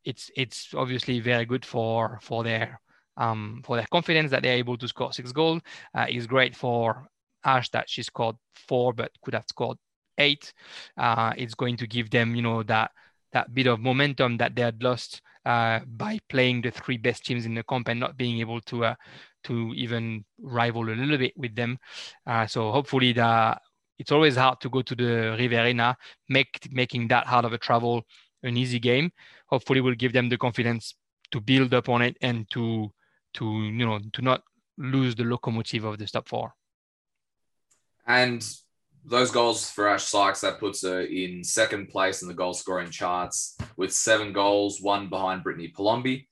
it's 0.05 0.29
it's 0.35 0.73
obviously 0.73 1.19
very 1.19 1.45
good 1.45 1.65
for 1.65 2.19
for 2.21 2.43
their 2.43 2.81
um, 3.17 3.61
for 3.65 3.77
their 3.77 3.87
confidence 3.91 4.31
that 4.31 4.43
they're 4.43 4.57
able 4.57 4.77
to 4.77 4.87
score 4.87 5.13
six 5.13 5.31
goals. 5.31 5.61
Uh, 5.93 6.05
it's 6.09 6.25
great 6.25 6.55
for 6.55 7.07
Ash 7.43 7.69
that 7.69 7.89
she 7.89 8.03
scored 8.03 8.35
four, 8.53 8.93
but 8.93 9.11
could 9.21 9.33
have 9.33 9.45
scored 9.47 9.77
eight. 10.17 10.53
Uh, 10.97 11.33
it's 11.37 11.55
going 11.55 11.77
to 11.77 11.87
give 11.87 12.09
them, 12.09 12.35
you 12.35 12.41
know, 12.41 12.63
that 12.63 12.91
that 13.31 13.53
bit 13.53 13.67
of 13.67 13.79
momentum 13.79 14.37
that 14.37 14.55
they 14.55 14.61
had 14.61 14.81
lost 14.83 15.21
uh, 15.45 15.79
by 15.87 16.19
playing 16.29 16.61
the 16.61 16.71
three 16.71 16.97
best 16.97 17.25
teams 17.25 17.45
in 17.45 17.55
the 17.55 17.63
comp 17.63 17.87
and 17.87 17.99
not 17.99 18.17
being 18.17 18.39
able 18.39 18.61
to 18.61 18.85
uh, 18.85 18.95
to 19.43 19.73
even 19.75 20.23
rival 20.39 20.89
a 20.89 20.95
little 20.95 21.17
bit 21.17 21.33
with 21.35 21.55
them. 21.55 21.77
Uh, 22.25 22.47
so 22.47 22.71
hopefully 22.71 23.11
the 23.13 23.57
it's 23.99 24.11
always 24.11 24.35
hard 24.35 24.59
to 24.61 24.69
go 24.69 24.81
to 24.81 24.95
the 24.95 25.35
Riverina, 25.37 25.95
make 26.29 26.67
making 26.71 27.07
that 27.09 27.27
hard 27.27 27.45
of 27.45 27.53
a 27.53 27.57
travel 27.57 28.03
an 28.43 28.57
easy 28.57 28.79
game. 28.79 29.11
Hopefully, 29.47 29.81
will 29.81 29.95
give 29.95 30.13
them 30.13 30.29
the 30.29 30.37
confidence 30.37 30.95
to 31.31 31.39
build 31.39 31.73
up 31.73 31.89
on 31.89 32.01
it 32.01 32.17
and 32.21 32.49
to 32.51 32.91
to 33.35 33.45
you 33.45 33.85
know 33.85 33.99
to 34.13 34.21
not 34.21 34.41
lose 34.77 35.15
the 35.15 35.23
locomotive 35.23 35.83
of 35.83 35.97
the 35.97 36.05
top 36.05 36.27
four. 36.27 36.53
And 38.05 38.45
those 39.05 39.31
goals 39.31 39.69
for 39.69 39.87
Ash 39.87 40.05
Sykes, 40.05 40.41
that 40.41 40.59
puts 40.59 40.83
her 40.83 41.01
in 41.01 41.43
second 41.43 41.89
place 41.89 42.21
in 42.21 42.27
the 42.27 42.33
goal 42.33 42.53
scoring 42.53 42.89
charts 42.89 43.57
with 43.75 43.93
seven 43.93 44.33
goals, 44.33 44.81
one 44.81 45.09
behind 45.09 45.43
Brittany 45.43 45.73
Palombi. 45.75 46.27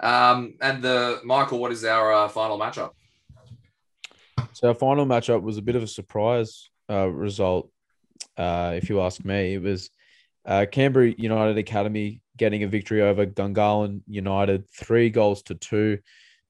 Um, 0.00 0.54
and 0.60 0.82
the 0.82 1.20
Michael, 1.24 1.58
what 1.58 1.72
is 1.72 1.84
our 1.84 2.12
uh, 2.12 2.28
final 2.28 2.58
matchup? 2.58 2.90
So 4.52 4.68
our 4.68 4.74
final 4.74 5.06
matchup 5.06 5.42
was 5.42 5.56
a 5.56 5.62
bit 5.62 5.76
of 5.76 5.82
a 5.82 5.86
surprise 5.86 6.68
uh, 6.90 7.08
result, 7.08 7.70
uh, 8.36 8.74
if 8.76 8.88
you 8.88 9.00
ask 9.00 9.24
me. 9.24 9.54
It 9.54 9.62
was 9.62 9.90
uh, 10.44 10.66
Canberra 10.70 11.14
United 11.16 11.58
Academy 11.58 12.20
getting 12.36 12.64
a 12.64 12.68
victory 12.68 13.00
over 13.02 13.26
Gungahlin 13.26 14.02
United, 14.06 14.68
three 14.70 15.10
goals 15.10 15.42
to 15.44 15.54
two. 15.54 15.98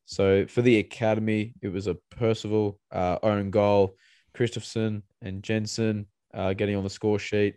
So 0.07 0.46
for 0.46 0.62
the 0.62 0.78
academy, 0.78 1.55
it 1.62 1.68
was 1.68 1.86
a 1.86 1.96
Percival 2.11 2.78
uh, 2.90 3.18
own 3.22 3.50
goal. 3.50 3.96
Christopherson 4.34 5.02
and 5.25 5.43
Jensen 5.43 6.07
uh, 6.33 6.53
getting 6.53 6.77
on 6.77 6.85
the 6.85 6.91
score 6.91 7.18
sheet. 7.18 7.57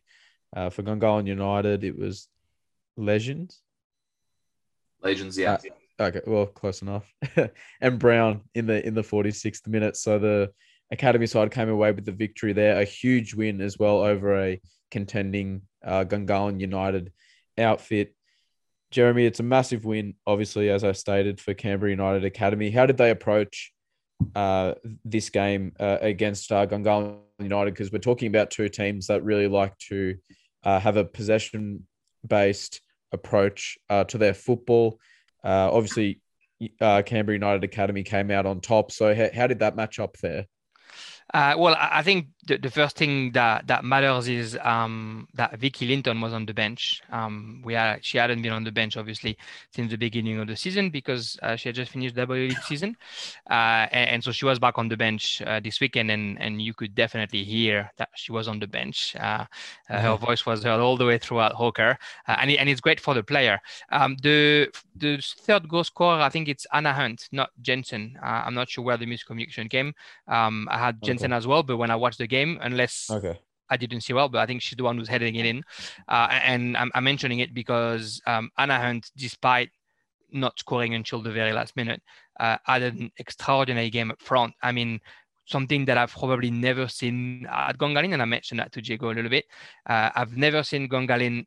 Uh, 0.56 0.70
for 0.70 0.82
Gungahlin 0.82 1.28
United, 1.28 1.84
it 1.84 1.98
was 1.98 2.30
Legends. 2.96 3.62
Legends, 5.04 5.38
yeah. 5.38 5.58
Uh, 6.00 6.04
okay, 6.04 6.22
well, 6.26 6.46
close 6.46 6.82
enough. 6.82 7.14
and 7.82 8.00
Brown 8.00 8.42
in 8.56 8.66
the 8.66 8.86
in 8.86 8.96
the 8.96 9.02
46th 9.02 9.68
minute. 9.68 9.98
So 9.98 10.18
the 10.18 10.52
academy 10.92 11.28
side 11.28 11.52
came 11.52 11.70
away 11.70 11.92
with 11.92 12.06
the 12.06 12.12
victory 12.12 12.54
there. 12.54 12.80
A 12.80 12.86
huge 12.86 13.34
win 13.34 13.62
as 13.62 13.78
well 13.78 14.00
over 14.00 14.42
a 14.42 14.62
contending 14.90 15.62
uh, 15.86 16.06
Gungahlin 16.06 16.60
United 16.60 17.12
outfit. 17.58 18.16
Jeremy, 18.90 19.26
it's 19.26 19.42
a 19.42 19.44
massive 19.44 19.84
win, 19.84 20.16
obviously, 20.26 20.70
as 20.70 20.86
I 20.86 20.94
stated, 20.94 21.42
for 21.42 21.54
Canberra 21.54 21.92
United 21.92 22.24
Academy. 22.24 22.72
How 22.72 22.86
did 22.86 22.98
they 22.98 23.12
approach 23.12 23.74
uh, 24.36 24.74
this 25.06 25.30
game 25.30 25.74
uh, 25.80 25.98
against 26.02 26.52
uh, 26.52 26.66
Gungahlin 26.66 27.20
United 27.40 27.72
because 27.72 27.92
we're 27.92 28.00
talking 28.00 28.28
about 28.28 28.52
two 28.52 28.70
teams 28.70 29.08
that 29.08 29.24
really 29.24 29.48
like 29.48 29.78
to 29.78 30.16
uh, 30.64 30.80
have 30.80 30.98
a 30.98 31.06
possession 31.06 31.86
based 32.28 32.82
approach 33.12 33.78
uh, 33.90 34.04
to 34.06 34.18
their 34.18 34.34
football. 34.34 35.00
Uh, 35.44 35.70
obviously, 35.72 36.22
uh, 36.82 37.02
Canberra 37.06 37.36
United 37.36 37.64
Academy 37.64 38.04
came 38.04 38.32
out 38.32 38.46
on 38.46 38.60
top. 38.60 38.92
So, 38.92 39.14
how, 39.14 39.30
how 39.34 39.48
did 39.48 39.60
that 39.60 39.76
match 39.76 40.00
up 40.00 40.18
there? 40.18 40.46
Uh, 41.34 41.56
well, 41.58 41.76
I 41.78 42.04
think 42.04 42.28
the, 42.46 42.58
the, 42.58 42.72
first 42.72 42.96
thing 42.96 43.34
that, 43.34 43.68
that 43.68 43.84
matters 43.84 44.30
is 44.30 44.58
um, 44.62 45.28
that 45.34 45.60
Vicky 45.60 45.86
Linton 45.86 46.22
was 46.22 46.32
on 46.32 46.46
the 46.46 46.54
bench. 46.54 47.02
Um, 47.12 47.62
we 47.66 47.74
had, 47.74 48.04
she 48.04 48.18
hadn't 48.18 48.42
been 48.42 48.54
on 48.54 48.64
the 48.64 48.72
bench, 48.72 48.96
obviously, 48.96 49.38
since 49.72 49.92
the 49.92 49.98
beginning 49.98 50.40
of 50.40 50.48
the 50.48 50.56
season 50.56 50.90
because 50.90 51.38
uh, 51.44 51.58
she 51.58 51.68
had 51.68 51.76
just 51.76 51.92
finished 51.92 52.16
the 52.16 52.22
W 52.22 52.48
League 52.48 52.64
season. 52.64 52.96
Uh, 53.50 53.88
and, 53.92 54.10
and, 54.10 54.24
so 54.24 54.32
she 54.32 54.46
was 54.46 54.58
back 54.58 54.78
on 54.78 54.88
the 54.88 54.96
bench 54.96 55.42
uh, 55.46 55.60
this 55.60 55.82
weekend, 55.82 56.10
and, 56.10 56.42
and 56.42 56.62
you 56.62 56.74
could 56.74 56.96
definitely 56.96 57.44
hear 57.44 57.92
that 57.98 58.10
she 58.16 58.32
was 58.32 58.48
on 58.48 58.60
the 58.60 58.68
bench. 58.68 59.14
Uh, 59.20 59.20
uh, 59.20 59.46
mm-hmm. 59.90 60.06
Her 60.06 60.16
voice 60.16 60.46
was 60.46 60.64
heard 60.64 60.80
all 60.80 60.96
the 60.96 61.06
way 61.06 61.18
throughout 61.18 61.52
Hawker, 61.52 61.98
and, 62.28 62.50
it, 62.50 62.56
and 62.56 62.70
it's 62.70 62.82
great 62.82 63.02
for 63.02 63.14
the 63.14 63.24
player. 63.24 63.60
Um, 63.92 64.16
the, 64.24 64.70
the 64.96 65.22
third 65.22 65.68
goal 65.68 65.84
scorer, 65.84 66.22
I 66.22 66.30
think 66.30 66.48
it's 66.48 66.66
Anna 66.72 66.94
Hunt, 66.94 67.28
not 67.34 67.50
Jensen. 67.62 68.18
I'm 68.24 68.54
not 68.54 68.70
sure 68.70 68.86
where 68.86 68.98
the 68.98 69.06
miscommunication 69.06 69.70
came. 69.70 69.94
Um, 70.28 70.70
I 70.72 70.78
had 70.78 71.04
Jensen 71.04 71.17
as 71.26 71.48
well, 71.48 71.64
but 71.64 71.78
when 71.78 71.92
I 71.92 71.96
watched 71.96 72.18
the 72.18 72.28
game, 72.28 72.58
unless 72.62 73.10
okay. 73.10 73.40
I 73.70 73.78
didn't 73.78 74.02
see 74.02 74.14
well, 74.14 74.30
but 74.30 74.40
I 74.40 74.46
think 74.46 74.62
she's 74.62 74.78
the 74.78 74.84
one 74.84 74.98
who's 74.98 75.08
heading 75.08 75.36
it 75.36 75.46
in. 75.46 75.64
Uh, 76.08 76.28
and 76.32 76.78
I'm, 76.78 76.92
I'm, 76.94 77.04
mentioning 77.04 77.40
it 77.40 77.54
because 77.54 78.22
um, 78.26 78.50
Anna 78.58 78.80
Hunt, 78.80 79.12
despite 79.16 79.70
not 80.32 80.60
scoring 80.60 80.94
until 80.94 81.22
the 81.22 81.32
very 81.32 81.54
last 81.54 81.76
minute, 81.76 82.02
uh, 82.40 82.58
had 82.64 82.84
an 82.84 83.12
extraordinary 83.18 83.90
game 83.90 84.12
up 84.12 84.22
front. 84.22 84.54
I 84.62 84.72
mean, 84.72 85.00
something 85.46 85.86
that 85.86 85.98
I've 85.98 86.12
probably 86.12 86.52
never 86.52 86.88
seen 86.88 87.48
at 87.50 87.78
Gungahlin, 87.78 88.14
and 88.14 88.22
I 88.22 88.26
mentioned 88.26 88.60
that 88.60 88.72
to 88.74 88.82
Diego 88.82 89.12
a 89.12 89.14
little 89.14 89.30
bit. 89.30 89.46
Uh, 89.90 90.10
I've 90.16 90.38
never 90.38 90.64
seen 90.64 90.90
Gungahlin 90.90 91.46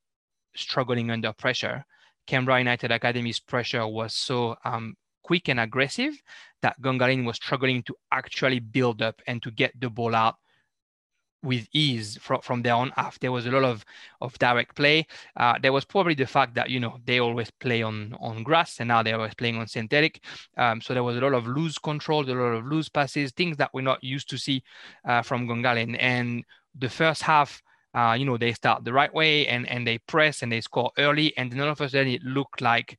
struggling 0.56 1.10
under 1.10 1.32
pressure. 1.32 1.84
Canberra 2.26 2.58
United 2.58 2.92
Academy's 2.92 3.40
pressure 3.40 3.86
was 3.86 4.14
so 4.14 4.56
um, 4.64 4.94
quick 5.22 5.48
and 5.48 5.60
aggressive 5.60 6.14
that 6.62 6.80
Gungahlin 6.80 7.24
was 7.24 7.36
struggling 7.36 7.82
to 7.84 7.94
actually 8.12 8.60
build 8.60 9.02
up 9.02 9.20
and 9.26 9.42
to 9.42 9.50
get 9.50 9.72
the 9.80 9.90
ball 9.90 10.14
out 10.14 10.36
with 11.42 11.66
ease 11.72 12.18
from, 12.20 12.40
from 12.42 12.62
their 12.62 12.74
own 12.74 12.92
half. 12.96 13.18
There 13.18 13.32
was 13.32 13.46
a 13.46 13.50
lot 13.50 13.64
of, 13.64 13.84
of 14.20 14.38
direct 14.38 14.76
play. 14.76 15.06
Uh, 15.36 15.54
there 15.62 15.72
was 15.72 15.84
probably 15.86 16.14
the 16.14 16.26
fact 16.26 16.54
that, 16.54 16.68
you 16.68 16.80
know, 16.80 16.98
they 17.06 17.18
always 17.18 17.50
play 17.50 17.82
on, 17.82 18.14
on 18.20 18.42
grass 18.42 18.76
and 18.78 18.88
now 18.88 19.02
they're 19.02 19.16
always 19.16 19.34
playing 19.34 19.56
on 19.56 19.66
synthetic. 19.66 20.22
Um, 20.58 20.82
so 20.82 20.92
there 20.92 21.02
was 21.02 21.16
a 21.16 21.20
lot 21.20 21.32
of 21.32 21.46
loose 21.46 21.78
control, 21.78 22.24
a 22.24 22.32
lot 22.32 22.56
of 22.56 22.66
loose 22.66 22.90
passes, 22.90 23.32
things 23.32 23.56
that 23.56 23.70
we're 23.72 23.80
not 23.80 24.04
used 24.04 24.28
to 24.30 24.36
see 24.36 24.62
uh, 25.06 25.22
from 25.22 25.48
Gungahlin. 25.48 25.96
And 25.98 26.44
the 26.78 26.90
first 26.90 27.22
half, 27.22 27.62
uh, 27.94 28.14
you 28.18 28.26
know, 28.26 28.36
they 28.36 28.52
start 28.52 28.84
the 28.84 28.92
right 28.92 29.12
way 29.14 29.46
and, 29.48 29.66
and 29.66 29.86
they 29.86 29.96
press 29.98 30.42
and 30.42 30.52
they 30.52 30.60
score 30.60 30.90
early. 30.98 31.34
And 31.38 31.50
then 31.50 31.60
all 31.60 31.70
of 31.70 31.80
a 31.80 31.88
sudden 31.88 32.08
it 32.08 32.22
looked 32.22 32.60
like, 32.60 32.98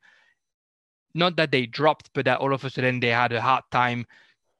not 1.13 1.35
that 1.37 1.51
they 1.51 1.65
dropped, 1.65 2.09
but 2.13 2.25
that 2.25 2.39
all 2.39 2.53
of 2.53 2.63
a 2.63 2.69
sudden 2.69 2.99
they 2.99 3.09
had 3.09 3.31
a 3.33 3.41
hard 3.41 3.63
time 3.71 4.05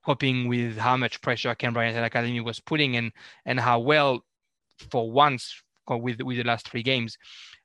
coping 0.06 0.48
with 0.48 0.78
how 0.78 0.98
much 0.98 1.22
pressure 1.22 1.56
United 1.62 2.04
Academy 2.04 2.40
was 2.40 2.60
putting 2.60 2.96
and 2.96 3.12
and 3.46 3.60
how 3.60 3.80
well, 3.80 4.26
for 4.90 5.12
once, 5.12 5.62
with 5.98 6.22
with 6.22 6.38
the 6.38 6.44
last 6.44 6.70
three 6.70 6.84
games, 6.84 7.18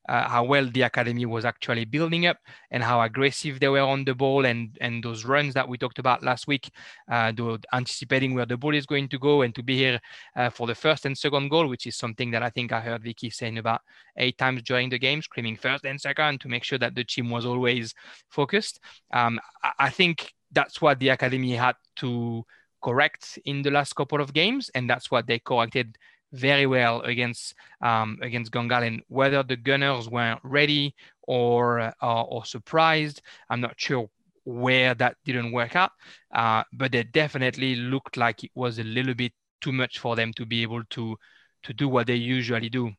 uh, 0.09 0.29
how 0.29 0.45
well 0.45 0.69
the 0.71 0.83
academy 0.83 1.27
was 1.27 1.45
actually 1.45 1.85
building 1.85 2.27
up 2.27 2.39
and 2.71 2.83
how 2.83 3.01
aggressive 3.01 3.61
they 3.61 3.69
were 3.69 3.81
on 3.81 4.05
the 4.05 4.15
ball 4.15 4.45
and 4.47 4.77
and 4.81 5.03
those 5.03 5.25
runs 5.25 5.55
that 5.55 5.69
we 5.69 5.79
talked 5.79 5.99
about 5.99 6.23
last 6.23 6.47
week, 6.47 6.71
uh, 7.11 7.33
anticipating 7.73 8.35
where 8.35 8.47
the 8.47 8.57
ball 8.57 8.75
is 8.75 8.87
going 8.87 9.09
to 9.09 9.19
go 9.19 9.43
and 9.43 9.55
to 9.55 9.63
be 9.63 9.77
here 9.77 10.01
uh, 10.37 10.51
for 10.51 10.67
the 10.67 10.75
first 10.75 11.07
and 11.07 11.17
second 11.17 11.49
goal, 11.49 11.69
which 11.69 11.87
is 11.87 11.97
something 11.97 12.31
that 12.31 12.43
I 12.43 12.51
think 12.51 12.73
I 12.73 12.81
heard 12.81 13.03
Vicky 13.03 13.31
saying 13.31 13.59
about 13.59 13.81
eight 14.17 14.39
times 14.39 14.63
during 14.63 14.89
the 14.89 14.99
game, 14.99 15.23
screaming 15.23 15.57
first 15.57 15.85
and 15.85 16.01
second 16.01 16.41
to 16.41 16.49
make 16.49 16.65
sure 16.65 16.79
that 16.79 16.95
the 16.95 17.05
team 17.05 17.31
was 17.31 17.45
always 17.45 17.95
focused. 18.29 18.81
Um, 19.13 19.41
I, 19.63 19.73
I 19.87 19.91
think 19.91 20.33
that's 20.53 20.81
what 20.81 21.01
the 21.01 21.09
academy 21.11 21.55
had 21.55 21.77
to 21.97 22.45
correct 22.83 23.39
in 23.45 23.63
the 23.63 23.71
last 23.71 23.95
couple 23.95 24.21
of 24.21 24.33
games, 24.33 24.71
and 24.75 24.89
that's 24.89 25.11
what 25.11 25.27
they 25.27 25.41
corrected 25.41 25.99
very 26.39 26.67
well 26.67 27.01
against 27.03 27.55
um, 27.81 28.19
against 28.23 28.53
Gungahlin. 28.53 29.01
Whether 29.09 29.43
the 29.43 29.57
Gunners 29.57 30.09
weren't 30.09 30.41
ready 30.43 30.95
or 31.23 31.81
uh, 32.03 32.23
or 32.23 32.45
surprised, 32.45 33.23
I'm 33.51 33.61
not 33.61 33.75
sure 33.79 34.09
where 34.45 34.95
that 34.95 35.17
didn't 35.25 35.53
work 35.53 35.75
out, 35.77 35.91
uh, 36.35 36.63
but 36.73 36.95
it 36.95 37.13
definitely 37.13 37.75
looked 37.77 38.17
like 38.17 38.45
it 38.45 38.53
was 38.55 38.79
a 38.79 38.85
little 38.85 39.15
bit 39.15 39.33
too 39.61 39.73
much 39.73 39.99
for 39.99 40.15
them 40.17 40.33
to 40.35 40.47
be 40.47 40.63
able 40.63 40.85
to 40.91 41.17
to 41.65 41.73
do 41.75 41.89
what 41.89 42.07
they 42.07 42.15
usually 42.15 42.69
do 42.69 42.93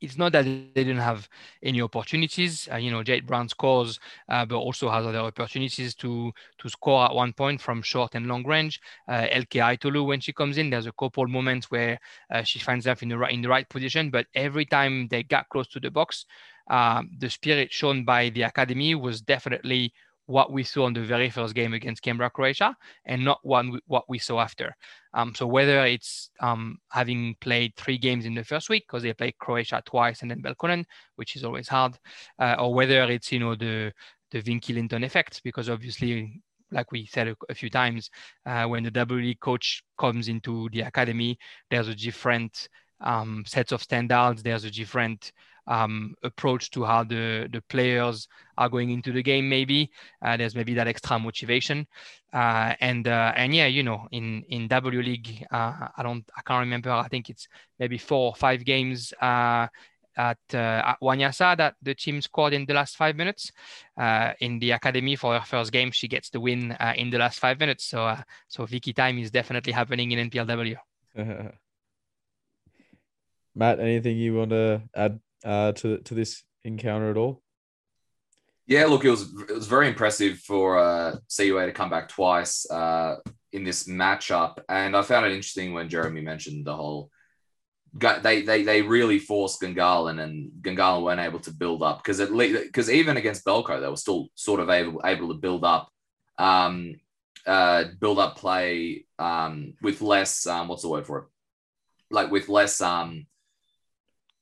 it's 0.00 0.16
not 0.18 0.32
that 0.32 0.44
they 0.44 0.58
didn't 0.58 0.98
have 0.98 1.28
any 1.62 1.80
opportunities. 1.82 2.68
Uh, 2.72 2.76
you 2.76 2.90
know, 2.90 3.02
Jade 3.02 3.26
Brown 3.26 3.48
scores, 3.48 3.98
uh, 4.28 4.44
but 4.44 4.56
also 4.56 4.88
has 4.90 5.04
other 5.06 5.18
opportunities 5.18 5.94
to 5.96 6.32
to 6.58 6.68
score 6.68 7.04
at 7.04 7.14
one 7.14 7.32
point 7.32 7.60
from 7.60 7.82
short 7.82 8.14
and 8.14 8.26
long 8.26 8.44
range. 8.46 8.80
Uh, 9.08 9.26
LK 9.30 9.60
Itolu, 9.60 10.06
when 10.06 10.20
she 10.20 10.32
comes 10.32 10.58
in, 10.58 10.70
there's 10.70 10.86
a 10.86 10.92
couple 10.92 11.26
moments 11.26 11.70
where 11.70 11.98
uh, 12.32 12.42
she 12.42 12.58
finds 12.58 12.84
herself 12.84 13.02
in 13.02 13.08
the 13.08 13.18
right 13.18 13.32
in 13.32 13.42
the 13.42 13.48
right 13.48 13.68
position. 13.68 14.10
But 14.10 14.26
every 14.34 14.64
time 14.66 15.08
they 15.08 15.22
got 15.22 15.48
close 15.48 15.68
to 15.68 15.80
the 15.80 15.90
box, 15.90 16.24
um, 16.70 17.10
the 17.18 17.30
spirit 17.30 17.72
shown 17.72 18.04
by 18.04 18.28
the 18.30 18.42
academy 18.42 18.94
was 18.94 19.20
definitely 19.20 19.92
what 20.28 20.52
we 20.52 20.62
saw 20.62 20.86
in 20.86 20.92
the 20.92 21.00
very 21.00 21.30
first 21.30 21.54
game 21.54 21.72
against 21.72 22.02
Canberra, 22.02 22.28
Croatia, 22.28 22.76
and 23.06 23.24
not 23.24 23.40
one 23.42 23.80
what 23.86 24.04
we 24.10 24.18
saw 24.18 24.40
after. 24.40 24.76
Um, 25.14 25.34
so 25.34 25.46
whether 25.46 25.86
it's 25.86 26.30
um, 26.40 26.76
having 26.90 27.34
played 27.40 27.74
three 27.76 27.96
games 27.96 28.26
in 28.26 28.34
the 28.34 28.44
first 28.44 28.68
week 28.68 28.84
because 28.86 29.02
they 29.02 29.14
played 29.14 29.38
Croatia 29.38 29.82
twice 29.86 30.20
and 30.20 30.30
then 30.30 30.42
Belconnen, 30.42 30.84
which 31.16 31.34
is 31.34 31.44
always 31.44 31.66
hard, 31.66 31.98
uh, 32.38 32.56
or 32.58 32.74
whether 32.74 33.04
it's 33.04 33.32
you 33.32 33.40
know 33.40 33.54
the 33.54 33.90
the 34.30 34.40
Vicky 34.40 34.74
Linton 34.74 35.02
effect 35.02 35.42
because 35.42 35.68
obviously. 35.68 36.40
Like 36.70 36.92
we 36.92 37.06
said 37.06 37.28
a, 37.28 37.36
a 37.48 37.54
few 37.54 37.70
times, 37.70 38.10
uh, 38.44 38.66
when 38.66 38.82
the 38.82 38.90
W 38.90 39.34
coach 39.36 39.82
comes 39.98 40.28
into 40.28 40.68
the 40.70 40.82
academy, 40.82 41.38
there's 41.70 41.88
a 41.88 41.94
different 41.94 42.68
um, 43.00 43.44
sets 43.46 43.72
of 43.72 43.82
standards. 43.82 44.42
There's 44.42 44.64
a 44.64 44.70
different 44.70 45.32
um, 45.68 46.14
approach 46.22 46.70
to 46.70 46.84
how 46.84 47.04
the, 47.04 47.48
the 47.52 47.60
players 47.68 48.26
are 48.56 48.68
going 48.68 48.90
into 48.90 49.12
the 49.12 49.22
game. 49.22 49.48
Maybe 49.48 49.90
uh, 50.22 50.36
there's 50.36 50.54
maybe 50.54 50.74
that 50.74 50.88
extra 50.88 51.18
motivation, 51.18 51.86
uh, 52.32 52.74
and 52.80 53.06
uh, 53.06 53.32
and 53.36 53.54
yeah, 53.54 53.66
you 53.66 53.82
know, 53.82 54.08
in 54.10 54.42
in 54.48 54.66
W 54.68 55.02
League, 55.02 55.44
uh, 55.50 55.88
I 55.96 56.02
don't, 56.02 56.24
I 56.36 56.40
can't 56.42 56.60
remember. 56.60 56.90
I 56.90 57.08
think 57.08 57.30
it's 57.30 57.46
maybe 57.78 57.98
four 57.98 58.30
or 58.30 58.34
five 58.34 58.64
games. 58.64 59.12
Uh, 59.20 59.68
at, 60.16 60.38
uh, 60.52 60.82
at 60.84 60.96
Wanyasa 61.00 61.56
that 61.58 61.76
the 61.80 61.94
team 61.94 62.20
scored 62.20 62.52
in 62.52 62.66
the 62.66 62.74
last 62.74 62.96
five 62.96 63.14
minutes. 63.14 63.52
in 64.40 64.58
the 64.58 64.72
academy 64.72 65.14
for 65.14 65.38
her 65.38 65.46
first 65.46 65.70
game, 65.70 65.92
she 65.92 66.08
gets 66.08 66.28
the 66.28 66.40
win 66.40 66.76
in 66.96 67.08
the 67.08 67.18
last 67.18 67.38
five 67.38 67.60
minutes. 67.60 67.84
So, 67.84 68.16
so 68.48 68.66
Vicky 68.66 68.92
time 68.92 69.20
is 69.20 69.30
definitely 69.30 69.72
happening 69.72 70.10
in 70.10 70.28
NPLW. 70.28 70.76
Matt, 73.58 73.80
anything 73.80 74.16
you 74.16 74.36
want 74.36 74.50
to 74.50 74.82
add 74.94 75.18
uh, 75.44 75.72
to 75.72 75.98
to 75.98 76.14
this 76.14 76.44
encounter 76.64 77.10
at 77.10 77.16
all? 77.16 77.42
Yeah, 78.66 78.86
look, 78.86 79.04
it 79.04 79.10
was 79.10 79.22
it 79.48 79.54
was 79.54 79.66
very 79.66 79.88
impressive 79.88 80.38
for 80.38 80.78
uh, 80.78 81.16
CUA 81.34 81.66
to 81.66 81.72
come 81.72 81.90
back 81.90 82.08
twice 82.08 82.70
uh, 82.70 83.16
in 83.52 83.64
this 83.64 83.88
matchup, 83.88 84.58
and 84.68 84.96
I 84.96 85.02
found 85.02 85.26
it 85.26 85.32
interesting 85.32 85.72
when 85.72 85.88
Jeremy 85.88 86.20
mentioned 86.20 86.66
the 86.66 86.76
whole. 86.76 87.10
They 87.94 88.42
they 88.42 88.62
they 88.62 88.82
really 88.82 89.18
forced 89.18 89.60
Gungahlin, 89.60 90.22
and 90.22 90.52
Gungahlin 90.62 91.02
weren't 91.02 91.20
able 91.20 91.40
to 91.40 91.50
build 91.50 91.82
up 91.82 91.98
because 91.98 92.20
at 92.20 92.32
least 92.32 92.62
because 92.62 92.90
even 92.90 93.16
against 93.16 93.44
Belco 93.44 93.80
they 93.80 93.88
were 93.88 93.96
still 93.96 94.28
sort 94.34 94.60
of 94.60 94.68
able 94.68 95.00
able 95.04 95.28
to 95.28 95.34
build 95.34 95.64
up, 95.64 95.90
um, 96.36 96.94
uh, 97.46 97.84
build 97.98 98.18
up 98.20 98.36
play 98.36 99.06
um 99.18 99.74
with 99.82 100.00
less 100.00 100.46
um 100.46 100.68
what's 100.68 100.82
the 100.82 100.88
word 100.88 101.06
for 101.06 101.18
it, 101.18 101.24
like 102.10 102.30
with 102.30 102.48
less 102.48 102.80
um 102.82 103.26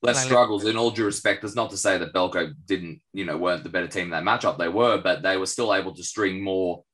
less 0.03 0.22
struggles 0.24 0.64
in 0.64 0.76
all 0.76 0.90
due 0.90 1.05
respect. 1.05 1.42
That's 1.42 1.55
not 1.55 1.70
to 1.70 1.76
say 1.76 1.99
that 1.99 2.12
Belco 2.12 2.53
didn't, 2.66 3.01
you 3.12 3.24
know, 3.24 3.36
weren't 3.36 3.64
the 3.64 3.70
better 3.70 3.88
team 3.88 4.05
in 4.05 4.11
that 4.11 4.24
matchup. 4.24 4.59
They 4.59 4.68
were, 4.68 4.99
but 4.99 5.22
they 5.22 5.36
were 5.36 5.47
still 5.47 5.74
able 5.74 5.94
to 5.94 6.03
string 6.05 6.42
more 6.42 6.84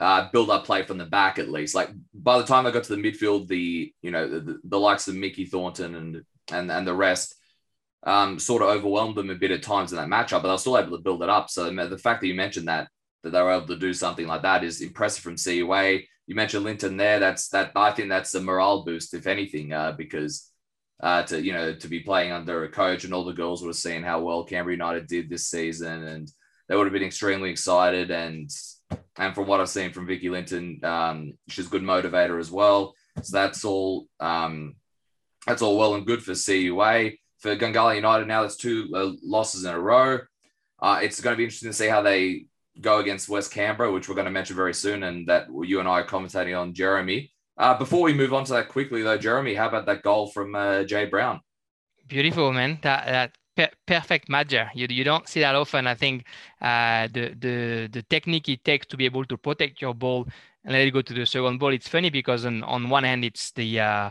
uh, 0.00 0.28
build 0.32 0.50
up 0.50 0.64
play 0.64 0.82
from 0.82 0.98
the 0.98 1.04
back 1.04 1.38
at 1.38 1.50
least. 1.50 1.74
Like 1.74 1.90
by 2.14 2.38
the 2.38 2.44
time 2.44 2.64
they 2.64 2.72
got 2.72 2.84
to 2.84 2.96
the 2.96 3.02
midfield, 3.02 3.48
the 3.48 3.92
you 4.02 4.10
know 4.10 4.28
the, 4.28 4.58
the 4.64 4.78
likes 4.78 5.08
of 5.08 5.14
Mickey 5.14 5.44
Thornton 5.44 5.94
and 5.94 6.22
and 6.50 6.70
and 6.72 6.86
the 6.86 6.94
rest 6.94 7.34
um, 8.04 8.38
sort 8.38 8.62
of 8.62 8.68
overwhelmed 8.68 9.16
them 9.16 9.30
a 9.30 9.34
bit 9.34 9.52
at 9.52 9.62
times 9.62 9.92
in 9.92 9.98
that 9.98 10.08
matchup, 10.08 10.42
but 10.42 10.44
they 10.44 10.50
were 10.50 10.58
still 10.58 10.78
able 10.78 10.96
to 10.96 11.02
build 11.02 11.22
it 11.22 11.28
up. 11.28 11.50
So 11.50 11.70
the 11.70 11.98
fact 11.98 12.20
that 12.20 12.26
you 12.26 12.34
mentioned 12.34 12.68
that 12.68 12.88
that 13.22 13.30
they 13.30 13.40
were 13.40 13.52
able 13.52 13.68
to 13.68 13.78
do 13.78 13.94
something 13.94 14.26
like 14.26 14.42
that 14.42 14.64
is 14.64 14.80
impressive 14.80 15.22
from 15.22 15.36
CUA. 15.36 16.00
You 16.26 16.34
mentioned 16.34 16.64
Linton 16.64 16.96
there. 16.96 17.20
That's 17.20 17.48
that. 17.48 17.72
I 17.76 17.92
think 17.92 18.08
that's 18.08 18.34
a 18.34 18.40
morale 18.40 18.84
boost, 18.84 19.14
if 19.14 19.26
anything, 19.26 19.72
uh, 19.72 19.92
because 19.92 20.50
uh, 21.02 21.22
to 21.24 21.42
you 21.42 21.52
know 21.52 21.74
to 21.74 21.88
be 21.88 22.00
playing 22.00 22.32
under 22.32 22.64
a 22.64 22.68
coach, 22.68 23.04
and 23.04 23.12
all 23.12 23.24
the 23.24 23.32
girls 23.32 23.60
would 23.60 23.68
have 23.68 23.76
seen 23.76 24.02
how 24.02 24.20
well 24.20 24.44
Canberra 24.44 24.74
United 24.74 25.06
did 25.06 25.28
this 25.28 25.48
season, 25.48 26.04
and 26.04 26.30
they 26.68 26.76
would 26.76 26.86
have 26.86 26.92
been 26.92 27.02
extremely 27.02 27.50
excited. 27.50 28.10
And 28.10 28.50
and 29.16 29.34
from 29.34 29.46
what 29.46 29.60
I've 29.60 29.68
seen 29.68 29.92
from 29.92 30.06
Vicky 30.06 30.28
Linton, 30.28 30.80
um, 30.84 31.34
she's 31.48 31.66
a 31.66 31.70
good 31.70 31.82
motivator 31.82 32.38
as 32.38 32.50
well. 32.50 32.94
So 33.22 33.36
that's 33.36 33.64
all 33.64 34.06
um, 34.20 34.76
that's 35.46 35.62
all 35.62 35.76
well 35.76 35.94
and 35.94 36.06
good 36.06 36.22
for 36.22 36.34
CUA. 36.34 37.12
For 37.38 37.56
Gungahlin 37.56 37.96
United 37.96 38.28
now, 38.28 38.42
that's 38.42 38.56
two 38.56 38.88
uh, 38.94 39.12
losses 39.24 39.64
in 39.64 39.74
a 39.74 39.80
row. 39.80 40.20
Uh, 40.80 41.00
it's 41.02 41.20
going 41.20 41.34
to 41.34 41.38
be 41.38 41.44
interesting 41.44 41.70
to 41.70 41.76
see 41.76 41.88
how 41.88 42.00
they 42.00 42.46
go 42.80 43.00
against 43.00 43.28
West 43.28 43.52
Canberra, 43.52 43.90
which 43.90 44.08
we're 44.08 44.14
going 44.14 44.26
to 44.26 44.30
mention 44.30 44.54
very 44.54 44.74
soon, 44.74 45.02
and 45.02 45.26
that 45.26 45.48
you 45.64 45.80
and 45.80 45.88
I 45.88 46.00
are 46.00 46.06
commentating 46.06 46.58
on 46.58 46.72
Jeremy. 46.72 47.31
Uh, 47.58 47.76
before 47.78 48.02
we 48.02 48.14
move 48.14 48.32
on 48.32 48.44
to 48.44 48.52
that 48.52 48.68
quickly, 48.68 49.02
though, 49.02 49.18
Jeremy, 49.18 49.54
how 49.54 49.68
about 49.68 49.86
that 49.86 50.02
goal 50.02 50.26
from 50.28 50.54
uh, 50.54 50.84
Jay 50.84 51.04
Brown? 51.04 51.40
Beautiful, 52.08 52.52
man. 52.52 52.78
That, 52.82 53.06
that 53.06 53.38
per- 53.56 53.76
perfect 53.86 54.28
matcher. 54.28 54.68
You, 54.74 54.86
you 54.90 55.04
don't 55.04 55.28
see 55.28 55.40
that 55.40 55.54
often. 55.54 55.86
I 55.86 55.94
think 55.94 56.24
uh, 56.60 57.08
the, 57.12 57.34
the, 57.38 57.88
the 57.92 58.02
technique 58.08 58.48
it 58.48 58.64
takes 58.64 58.86
to 58.86 58.96
be 58.96 59.04
able 59.04 59.24
to 59.26 59.36
protect 59.36 59.80
your 59.80 59.94
ball 59.94 60.26
and 60.64 60.72
let 60.72 60.86
it 60.86 60.90
go 60.92 61.02
to 61.02 61.14
the 61.14 61.26
second 61.26 61.58
ball. 61.58 61.72
It's 61.72 61.88
funny 61.88 62.10
because 62.10 62.46
on, 62.46 62.62
on 62.64 62.88
one 62.88 63.04
hand, 63.04 63.24
it's 63.24 63.52
the 63.52 63.80
uh, 63.80 64.10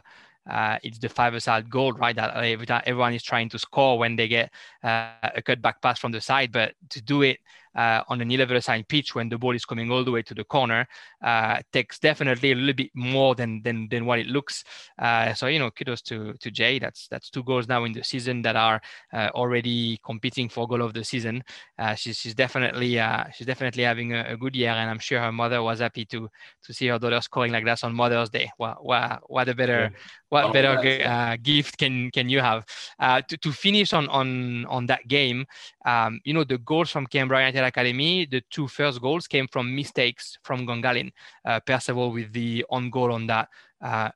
uh, 0.50 0.78
it's 0.82 0.98
the 0.98 1.08
five-a-side 1.08 1.70
goal, 1.70 1.94
right? 1.94 2.16
That 2.16 2.36
every 2.36 2.66
time 2.66 2.82
everyone 2.86 3.14
is 3.14 3.24
trying 3.24 3.50
to 3.50 3.60
score 3.60 4.00
when 4.00 4.16
they 4.16 4.28
get 4.28 4.52
uh, 4.84 5.12
a 5.36 5.42
cutback 5.42 5.76
pass 5.82 6.00
from 6.00 6.12
the 6.12 6.22
side, 6.22 6.52
but 6.52 6.74
to 6.89 7.02
do 7.02 7.22
it 7.22 7.39
uh, 7.76 8.03
on 8.07 8.22
an 8.22 8.30
11 8.30 8.61
side 8.61 8.88
pitch 8.88 9.15
when 9.15 9.30
the 9.30 9.38
ball 9.38 9.55
is 9.55 9.65
coming 9.65 9.91
all 9.91 10.03
the 10.03 10.11
way 10.11 10.22
to 10.22 10.34
the 10.34 10.43
corner 10.43 10.88
uh, 11.24 11.59
takes 11.72 11.99
definitely 11.99 12.51
a 12.51 12.55
little 12.55 12.74
bit 12.74 12.91
more 12.93 13.36
than 13.36 13.61
than, 13.63 13.88
than 13.89 14.05
what 14.05 14.19
it 14.19 14.28
looks. 14.28 14.63
Uh, 14.99 15.34
so 15.34 15.47
you 15.47 15.59
know, 15.59 15.72
kudos 15.72 16.01
to 16.01 16.34
to 16.39 16.51
Jay. 16.51 16.80
That's 16.80 17.07
that's 17.07 17.30
two 17.30 17.43
goals 17.43 17.67
now 17.67 17.84
in 17.84 17.93
the 17.93 18.03
season 18.03 18.41
that 18.41 18.55
are 18.55 18.82
uh, 19.13 19.30
already 19.34 19.99
competing 20.03 20.49
for 20.49 20.67
goal 20.67 20.82
of 20.82 20.93
the 20.93 21.03
season. 21.03 21.43
Uh, 21.78 21.95
she's 21.95 22.17
she's 22.17 22.36
definitely 22.36 22.99
uh, 22.99 23.26
she's 23.34 23.47
definitely 23.47 23.84
having 23.84 24.13
a, 24.13 24.34
a, 24.34 24.38
good 24.38 24.55
year, 24.55 24.72
and 24.72 24.89
I'm 24.89 24.99
sure 24.99 25.19
her 25.19 25.32
mother 25.32 25.61
was 25.63 25.80
happy 25.80 26.05
to 26.05 26.30
to 26.63 26.74
see 26.74 26.88
her 26.88 26.99
daughter 26.99 27.22
scoring 27.22 27.51
like 27.51 27.65
that 27.65 27.84
on 27.84 27.93
Mother's 27.93 28.30
Day. 28.30 28.51
What 28.57 28.84
what, 28.84 29.22
what 29.30 29.49
a 29.49 29.55
better 29.55 29.91
what 30.30 30.45
oh, 30.45 30.51
better 30.51 31.38
gift 31.38 31.78
can 31.78 32.11
can 32.11 32.30
you 32.30 32.39
have 32.39 32.65
to 33.28 33.38
to 33.38 33.51
finish 33.51 33.93
on 33.93 34.07
on 34.09 34.65
on 34.65 34.86
that 34.88 35.07
game? 35.07 35.45
Um, 35.86 36.19
you 36.24 36.34
know, 36.34 36.43
the 36.43 36.57
goals 36.57 36.89
from 36.89 37.07
United 37.11 37.61
Academy, 37.64 38.26
the 38.26 38.41
two 38.49 38.68
first 38.68 39.01
goals 39.01 39.28
came 39.28 39.47
from 39.47 39.76
mistakes 39.76 40.38
from 40.43 40.66
Gungahlin. 40.66 41.12
Uh, 41.45 41.59
Percival 41.59 42.12
with 42.12 42.34
the 42.34 42.66
on 42.70 42.89
goal 42.89 43.12
on 43.12 43.28
that 43.28 43.49
uh, 43.82 44.09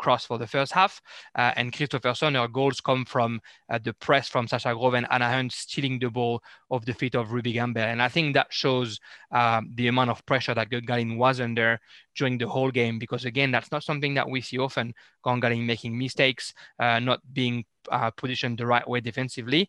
cross 0.00 0.24
for 0.24 0.38
the 0.38 0.46
first 0.46 0.72
half. 0.72 1.00
Uh, 1.34 1.52
and 1.56 1.72
Christopherson, 1.72 2.34
her 2.34 2.48
goals 2.48 2.80
come 2.80 3.04
from 3.04 3.40
uh, 3.68 3.78
the 3.82 3.92
press 3.94 4.28
from 4.28 4.48
Sasha 4.48 4.74
Grove 4.74 4.94
and 4.94 5.06
Anna 5.10 5.28
Hunt 5.28 5.52
stealing 5.52 5.98
the 5.98 6.10
ball 6.10 6.42
off 6.70 6.84
the 6.84 6.94
feet 6.94 7.14
of 7.14 7.32
Ruby 7.32 7.52
Gamble. 7.52 7.82
And 7.82 8.02
I 8.02 8.08
think 8.08 8.34
that 8.34 8.46
shows 8.50 8.98
um, 9.30 9.70
the 9.74 9.88
amount 9.88 10.10
of 10.10 10.24
pressure 10.26 10.54
that 10.54 10.70
Gungahlin 10.70 11.18
was 11.18 11.40
under 11.40 11.78
during 12.16 12.38
the 12.38 12.48
whole 12.48 12.70
game, 12.70 12.98
because 12.98 13.24
again, 13.26 13.50
that's 13.50 13.70
not 13.70 13.84
something 13.84 14.14
that 14.14 14.28
we 14.28 14.40
see 14.40 14.58
often. 14.58 14.94
Gungahlin 15.24 15.66
making 15.66 15.96
mistakes, 15.96 16.54
uh, 16.78 16.98
not 16.98 17.20
being 17.32 17.64
uh, 17.90 18.10
positioned 18.10 18.58
the 18.58 18.66
right 18.66 18.86
way 18.88 19.00
defensively. 19.00 19.68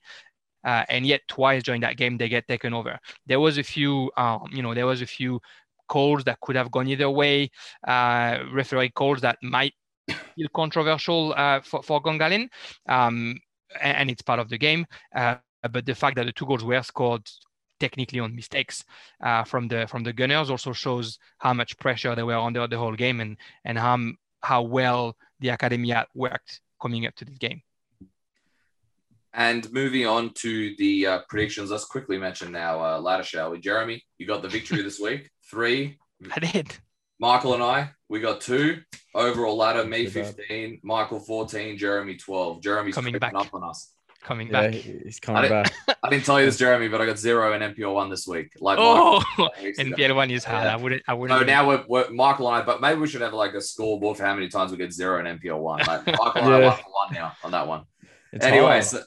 Uh, 0.64 0.84
and 0.90 1.06
yet 1.06 1.22
twice 1.28 1.64
during 1.64 1.82
that 1.82 1.98
game 1.98 2.18
they 2.18 2.30
get 2.30 2.48
taken 2.48 2.74
over. 2.74 3.00
There 3.26 3.40
was 3.40 3.58
a 3.58 3.64
few, 3.64 4.12
um, 4.18 4.48
you 4.52 4.62
know, 4.62 4.74
there 4.74 4.86
was 4.86 5.02
a 5.02 5.08
few 5.08 5.40
calls 5.88 6.24
that 6.24 6.40
could 6.42 6.56
have 6.56 6.72
gone 6.72 6.88
either 6.88 7.10
way, 7.10 7.50
uh, 7.88 8.38
referee 8.54 8.90
calls 8.90 9.22
that 9.22 9.38
might 9.42 9.74
feel 10.36 10.48
controversial 10.56 11.34
uh, 11.36 11.62
for, 11.62 11.84
for 11.84 12.02
Gungahlin, 12.02 12.48
um, 12.88 13.38
and, 13.82 13.98
and, 13.98 14.10
it's 14.10 14.22
part 14.22 14.40
of 14.40 14.50
the 14.50 14.58
game. 14.58 14.86
Uh, 15.16 15.36
but 15.70 15.86
the 15.86 15.96
fact 15.96 16.16
that 16.16 16.26
the 16.26 16.32
two 16.32 16.46
goals 16.46 16.64
were 16.64 16.82
scored 16.82 17.28
technically 17.80 18.20
on 18.20 18.36
mistakes 18.36 18.84
uh, 19.24 19.44
from 19.44 19.68
the 19.68 19.88
from 19.88 20.04
the 20.04 20.14
Gunners 20.14 20.50
also 20.50 20.72
shows 20.72 21.18
how 21.40 21.54
much 21.54 21.78
pressure 21.78 22.16
they 22.16 22.24
were 22.24 22.38
under 22.38 22.68
the 22.68 22.78
whole 22.78 22.96
game 22.96 23.20
and 23.20 23.38
and 23.66 23.78
how 23.78 23.98
how 24.42 24.62
well 24.62 25.16
the 25.40 25.50
academy 25.50 25.90
had 25.90 26.06
worked 26.16 26.62
coming 26.82 27.06
up 27.06 27.16
to 27.16 27.26
this 27.26 27.38
game. 27.38 27.62
And 29.34 29.72
moving 29.72 30.06
on 30.06 30.34
to 30.36 30.76
the 30.78 31.08
uh, 31.08 31.20
predictions, 31.30 31.72
let's 31.72 31.86
quickly 31.86 32.18
mention 32.18 32.52
now 32.52 32.84
uh, 32.84 33.00
ladder, 33.00 33.24
shall 33.24 33.52
we? 33.52 33.60
Jeremy, 33.60 34.04
you 34.18 34.28
got 34.28 34.42
the 34.42 34.50
victory 34.50 34.82
this 34.82 35.00
week. 35.02 35.30
Three. 35.50 36.00
I 36.36 36.40
did. 36.40 36.76
Michael 37.20 37.54
and 37.54 37.64
I, 37.64 37.92
we 38.10 38.20
got 38.20 38.42
two 38.42 38.82
overall 39.14 39.56
ladder. 39.56 39.86
Me 39.86 40.08
fifteen, 40.08 40.80
Michael 40.84 41.20
fourteen, 41.20 41.78
Jeremy 41.78 42.18
twelve. 42.18 42.64
Jeremy's 42.64 42.96
coming 42.96 43.18
back 43.20 43.34
up 43.36 43.54
on 43.54 43.64
us. 43.64 43.94
Coming 44.24 44.48
yeah, 44.48 44.70
back. 44.70 44.74
He's 44.74 45.20
coming 45.20 45.46
I 45.46 45.50
back. 45.50 45.74
I 46.04 46.10
didn't 46.10 46.26
tell 46.26 46.40
you 46.40 46.46
this, 46.48 46.58
Jeremy, 46.58 46.88
but 46.88 47.00
I 47.00 47.06
got 47.06 47.20
zero 47.20 47.54
in 47.54 47.62
NPL 47.62 47.94
one 47.94 48.10
this 48.10 48.28
week. 48.28 48.52
Like 48.60 48.78
oh, 48.80 49.24
NPL 49.38 50.16
one 50.16 50.32
is 50.32 50.44
hard. 50.44 50.66
Yeah. 50.66 50.74
I 50.74 50.78
wouldn't. 50.78 51.04
I 51.08 51.14
wouldn't. 51.14 51.40
So 51.40 51.46
now 51.46 51.68
we're, 51.68 51.84
we're, 51.88 52.10
Michael 52.10 52.48
and 52.48 52.64
I, 52.64 52.66
but 52.66 52.82
maybe 52.82 53.00
we 53.00 53.08
should 53.08 53.22
have 53.22 53.34
like 53.34 53.54
a 53.54 53.62
scoreboard 53.62 54.18
for 54.18 54.26
how 54.26 54.34
many 54.34 54.48
times 54.48 54.72
we 54.72 54.78
get 54.78 54.92
zero 54.92 55.20
in 55.20 55.40
NPL 55.40 55.60
one. 55.60 55.80
Like 55.86 56.06
Michael 56.08 56.32
and 56.36 56.54
I 56.54 56.60
one 56.70 56.80
one 56.80 57.14
now 57.14 57.34
on 57.44 57.52
that 57.52 57.68
one. 57.68 57.84
It's 58.32 58.46
anyway, 58.46 58.82
so, 58.82 59.02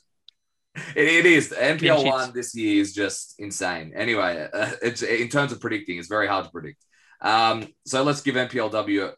it, 0.95 1.07
it 1.07 1.27
is 1.27 1.51
NPL 1.51 2.05
one 2.05 2.33
this 2.33 2.55
year 2.55 2.81
is 2.81 2.93
just 2.93 3.35
insane. 3.39 3.93
Anyway, 3.95 4.49
uh, 4.53 4.71
it's 4.83 5.03
in 5.03 5.29
terms 5.29 5.53
of 5.53 5.61
predicting, 5.61 5.99
it's 5.99 6.09
very 6.09 6.27
hard 6.27 6.45
to 6.47 6.51
predict. 6.51 6.85
Um, 7.21 7.69
so 7.87 8.03
let's 8.03 8.21
give 8.21 8.35
NPLW 8.35 9.13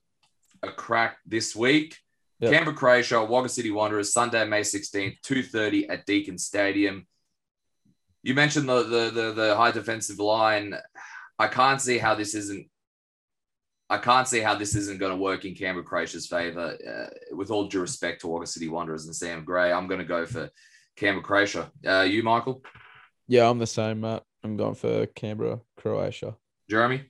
a, 0.63 0.67
a 0.69 0.73
crack 0.73 1.19
this 1.27 1.57
week. 1.57 1.97
Yep. 2.41 2.53
Canberra, 2.53 2.77
Croatia, 2.77 3.25
Wagga 3.25 3.49
City 3.49 3.71
Wanderers, 3.71 4.13
Sunday, 4.13 4.45
May 4.45 4.61
16th, 4.61 5.21
2.30 5.23 5.87
at 5.89 6.05
Deakin 6.05 6.37
Stadium. 6.37 7.07
You 8.23 8.35
mentioned 8.35 8.69
the, 8.69 8.83
the, 8.83 9.11
the, 9.11 9.33
the 9.33 9.57
high 9.57 9.71
defensive 9.71 10.19
line. 10.19 10.75
I 11.39 11.49
can't 11.49 11.81
see 11.81 11.99
how 11.99 12.15
this 12.15 12.35
isn't 12.35 12.69
I 13.89 13.99
can't 13.99 14.27
see 14.27 14.41
how 14.41 14.57
this 14.57 14.75
isn't 14.75 14.99
going 14.99 15.13
to 15.13 15.17
work 15.17 15.45
in 15.45 15.55
Canberra 15.55 15.85
Croatia's 15.85 16.27
favour. 16.27 16.77
Uh, 16.87 17.37
with 17.37 17.51
all 17.51 17.69
due 17.69 17.81
respect 17.81 18.21
to 18.21 18.27
Wagga 18.27 18.47
City 18.47 18.69
Wanderers 18.69 19.07
and 19.07 19.15
Sam 19.15 19.45
Gray, 19.45 19.73
I'm 19.73 19.87
going 19.87 20.01
to 20.01 20.05
go 20.05 20.27
for 20.27 20.51
Canberra 20.97 21.23
Croatia. 21.23 21.71
Uh, 21.87 22.01
you, 22.03 22.23
Michael? 22.23 22.63
Yeah, 23.29 23.49
I'm 23.49 23.59
the 23.59 23.67
same, 23.67 24.01
Matt. 24.01 24.23
I'm 24.43 24.57
going 24.57 24.75
for 24.75 25.07
Canberra 25.07 25.61
Croatia. 25.77 26.37
Jeremy? 26.69 27.05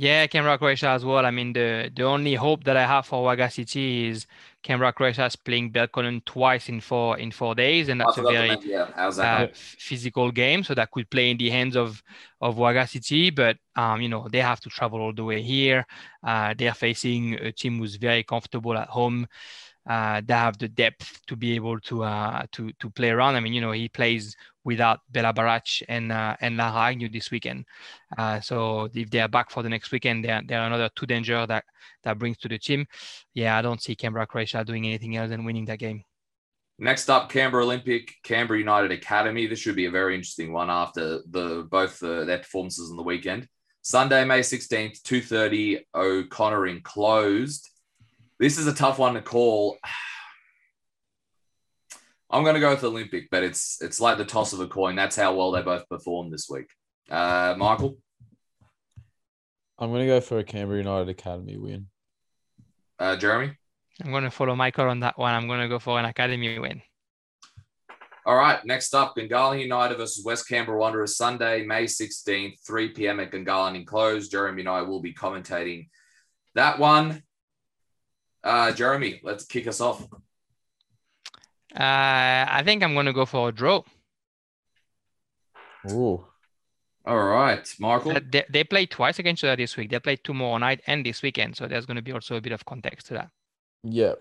Yeah, 0.00 0.28
Canberra 0.28 0.58
Croatia 0.58 0.90
as 0.90 1.04
well. 1.04 1.26
I 1.26 1.32
mean, 1.32 1.52
the 1.52 1.90
the 1.92 2.04
only 2.04 2.34
hope 2.34 2.62
that 2.64 2.76
I 2.76 2.86
have 2.86 3.06
for 3.06 3.24
Wagga 3.24 3.50
City 3.50 4.06
is 4.06 4.28
Canberra 4.62 4.92
Croatia 4.92 5.26
is 5.26 5.34
playing 5.34 5.72
Belconnen 5.72 6.24
twice 6.24 6.68
in 6.68 6.80
four 6.80 7.18
in 7.18 7.32
four 7.32 7.56
days, 7.56 7.88
and 7.88 8.00
that's 8.00 8.16
a 8.16 8.22
very 8.22 8.56
yeah. 8.62 8.82
uh, 8.96 9.48
physical 9.52 10.30
game. 10.30 10.62
So 10.62 10.72
that 10.74 10.92
could 10.92 11.10
play 11.10 11.32
in 11.32 11.36
the 11.36 11.50
hands 11.50 11.76
of 11.76 12.00
of 12.40 12.58
Wagga 12.58 12.86
City, 12.86 13.30
but 13.30 13.56
um, 13.74 14.00
you 14.00 14.08
know 14.08 14.28
they 14.30 14.40
have 14.40 14.60
to 14.60 14.68
travel 14.68 15.00
all 15.00 15.12
the 15.12 15.24
way 15.24 15.42
here. 15.42 15.84
Uh, 16.22 16.54
they're 16.56 16.74
facing 16.74 17.34
a 17.34 17.50
team 17.50 17.78
who's 17.78 17.96
very 17.96 18.22
comfortable 18.22 18.78
at 18.78 18.88
home 18.88 19.26
uh, 19.88 20.20
they 20.24 20.34
have 20.34 20.58
the 20.58 20.68
depth 20.68 21.20
to 21.26 21.34
be 21.34 21.54
able 21.54 21.80
to 21.80 22.04
uh, 22.04 22.44
to 22.52 22.70
to 22.78 22.90
play 22.90 23.10
around. 23.10 23.36
I 23.36 23.40
mean, 23.40 23.54
you 23.54 23.60
know, 23.60 23.72
he 23.72 23.88
plays 23.88 24.36
without 24.64 25.00
Bela 25.10 25.32
Barac 25.32 25.82
and 25.88 26.12
uh, 26.12 26.36
and 26.40 26.58
Lara 26.58 26.90
Agnew 26.90 27.08
this 27.08 27.30
weekend. 27.30 27.64
Uh, 28.16 28.38
so 28.40 28.88
if 28.94 29.10
they 29.10 29.20
are 29.20 29.28
back 29.28 29.50
for 29.50 29.62
the 29.62 29.68
next 29.68 29.90
weekend, 29.90 30.24
they're, 30.24 30.42
they're 30.46 30.66
another 30.66 30.90
two 30.94 31.06
danger 31.06 31.46
that 31.46 31.64
that 32.04 32.18
brings 32.18 32.36
to 32.38 32.48
the 32.48 32.58
team. 32.58 32.86
Yeah, 33.32 33.56
I 33.56 33.62
don't 33.62 33.82
see 33.82 33.96
Canberra 33.96 34.26
Croatia 34.26 34.62
doing 34.64 34.86
anything 34.86 35.16
else 35.16 35.30
than 35.30 35.44
winning 35.44 35.64
that 35.66 35.78
game. 35.78 36.04
Next 36.78 37.08
up, 37.08 37.28
Canberra 37.30 37.64
Olympic, 37.64 38.14
Canberra 38.22 38.58
United 38.58 38.92
Academy. 38.92 39.46
This 39.46 39.58
should 39.58 39.74
be 39.74 39.86
a 39.86 39.90
very 39.90 40.14
interesting 40.14 40.52
one 40.52 40.70
after 40.70 41.20
the 41.28 41.66
both 41.68 41.98
the, 41.98 42.24
their 42.24 42.38
performances 42.38 42.90
on 42.90 42.96
the 42.96 43.02
weekend. 43.02 43.48
Sunday, 43.80 44.24
May 44.24 44.40
16th, 44.40 45.00
2.30, 45.02 45.80
O'Connor 45.94 46.66
enclosed. 46.66 47.70
This 48.38 48.56
is 48.56 48.66
a 48.66 48.74
tough 48.74 48.98
one 48.98 49.14
to 49.14 49.22
call. 49.22 49.78
I'm 52.30 52.42
going 52.42 52.54
to 52.54 52.60
go 52.60 52.70
with 52.70 52.84
Olympic, 52.84 53.30
but 53.30 53.42
it's 53.42 53.80
it's 53.80 54.02
like 54.02 54.18
the 54.18 54.24
toss 54.24 54.52
of 54.52 54.60
a 54.60 54.66
coin. 54.66 54.96
That's 54.96 55.16
how 55.16 55.34
well 55.34 55.50
they 55.50 55.62
both 55.62 55.88
performed 55.88 56.30
this 56.30 56.46
week. 56.50 56.70
Uh, 57.10 57.54
Michael, 57.56 57.96
I'm 59.78 59.90
going 59.90 60.02
to 60.02 60.06
go 60.06 60.20
for 60.20 60.38
a 60.38 60.44
Canberra 60.44 60.78
United 60.78 61.08
Academy 61.08 61.56
win. 61.56 61.86
Uh, 62.98 63.16
Jeremy, 63.16 63.56
I'm 64.04 64.10
going 64.10 64.24
to 64.24 64.30
follow 64.30 64.54
Michael 64.54 64.90
on 64.90 65.00
that 65.00 65.18
one. 65.18 65.34
I'm 65.34 65.48
going 65.48 65.60
to 65.60 65.68
go 65.68 65.78
for 65.78 65.98
an 65.98 66.04
Academy 66.04 66.58
win. 66.58 66.82
All 68.26 68.36
right, 68.36 68.62
next 68.66 68.94
up, 68.94 69.16
Gungahlin 69.16 69.62
United 69.62 69.96
versus 69.96 70.22
West 70.22 70.46
Canberra 70.46 70.78
Wanderers, 70.78 71.16
Sunday, 71.16 71.64
May 71.64 71.84
16th, 71.84 72.60
3 72.66 72.88
p.m. 72.90 73.20
at 73.20 73.30
Gungahlin 73.30 73.74
enclosed. 73.74 74.30
Jeremy 74.30 74.60
and 74.60 74.68
I 74.68 74.82
will 74.82 75.00
be 75.00 75.14
commentating 75.14 75.88
that 76.54 76.78
one. 76.78 77.22
Uh, 78.42 78.72
Jeremy, 78.72 79.20
let's 79.22 79.44
kick 79.44 79.66
us 79.66 79.80
off. 79.80 80.06
Uh, 81.74 81.78
I 81.78 82.62
think 82.64 82.82
I'm 82.82 82.94
going 82.94 83.06
to 83.06 83.12
go 83.12 83.26
for 83.26 83.48
a 83.50 83.52
draw. 83.52 83.82
Ooh. 85.90 86.24
All 87.06 87.24
right, 87.24 87.66
Michael. 87.78 88.12
Uh, 88.12 88.20
they, 88.30 88.44
they 88.50 88.64
played 88.64 88.90
twice 88.90 89.18
against 89.18 89.40
each 89.40 89.48
other 89.48 89.56
this 89.56 89.76
week. 89.76 89.90
They 89.90 89.98
played 89.98 90.22
tomorrow 90.24 90.58
night 90.58 90.82
and 90.86 91.04
this 91.04 91.22
weekend. 91.22 91.56
So 91.56 91.66
there's 91.66 91.86
going 91.86 91.96
to 91.96 92.02
be 92.02 92.12
also 92.12 92.36
a 92.36 92.40
bit 92.40 92.52
of 92.52 92.64
context 92.64 93.06
to 93.08 93.14
that. 93.14 93.30
Yeah. 93.82 94.14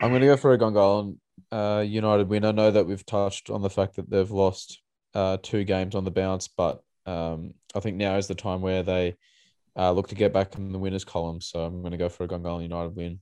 I'm 0.00 0.10
going 0.10 0.20
to 0.22 0.26
go 0.26 0.36
for 0.36 0.52
a 0.52 0.58
Gungahlin 0.58 1.18
uh, 1.52 1.84
United 1.86 2.28
win. 2.28 2.44
I 2.44 2.52
know 2.52 2.70
that 2.70 2.86
we've 2.86 3.06
touched 3.06 3.50
on 3.50 3.62
the 3.62 3.70
fact 3.70 3.96
that 3.96 4.10
they've 4.10 4.30
lost 4.30 4.80
uh, 5.14 5.38
two 5.42 5.64
games 5.64 5.94
on 5.94 6.04
the 6.04 6.10
bounce, 6.10 6.48
but 6.48 6.82
um, 7.06 7.54
I 7.74 7.80
think 7.80 7.96
now 7.96 8.16
is 8.16 8.26
the 8.26 8.34
time 8.34 8.60
where 8.62 8.82
they 8.82 9.16
uh, 9.76 9.92
look 9.92 10.08
to 10.08 10.14
get 10.14 10.32
back 10.32 10.56
in 10.56 10.72
the 10.72 10.78
winners 10.78 11.04
column. 11.04 11.40
So 11.40 11.60
I'm 11.60 11.80
going 11.82 11.92
to 11.92 11.98
go 11.98 12.08
for 12.08 12.24
a 12.24 12.28
Gungahlin 12.28 12.62
United 12.62 12.96
win. 12.96 13.20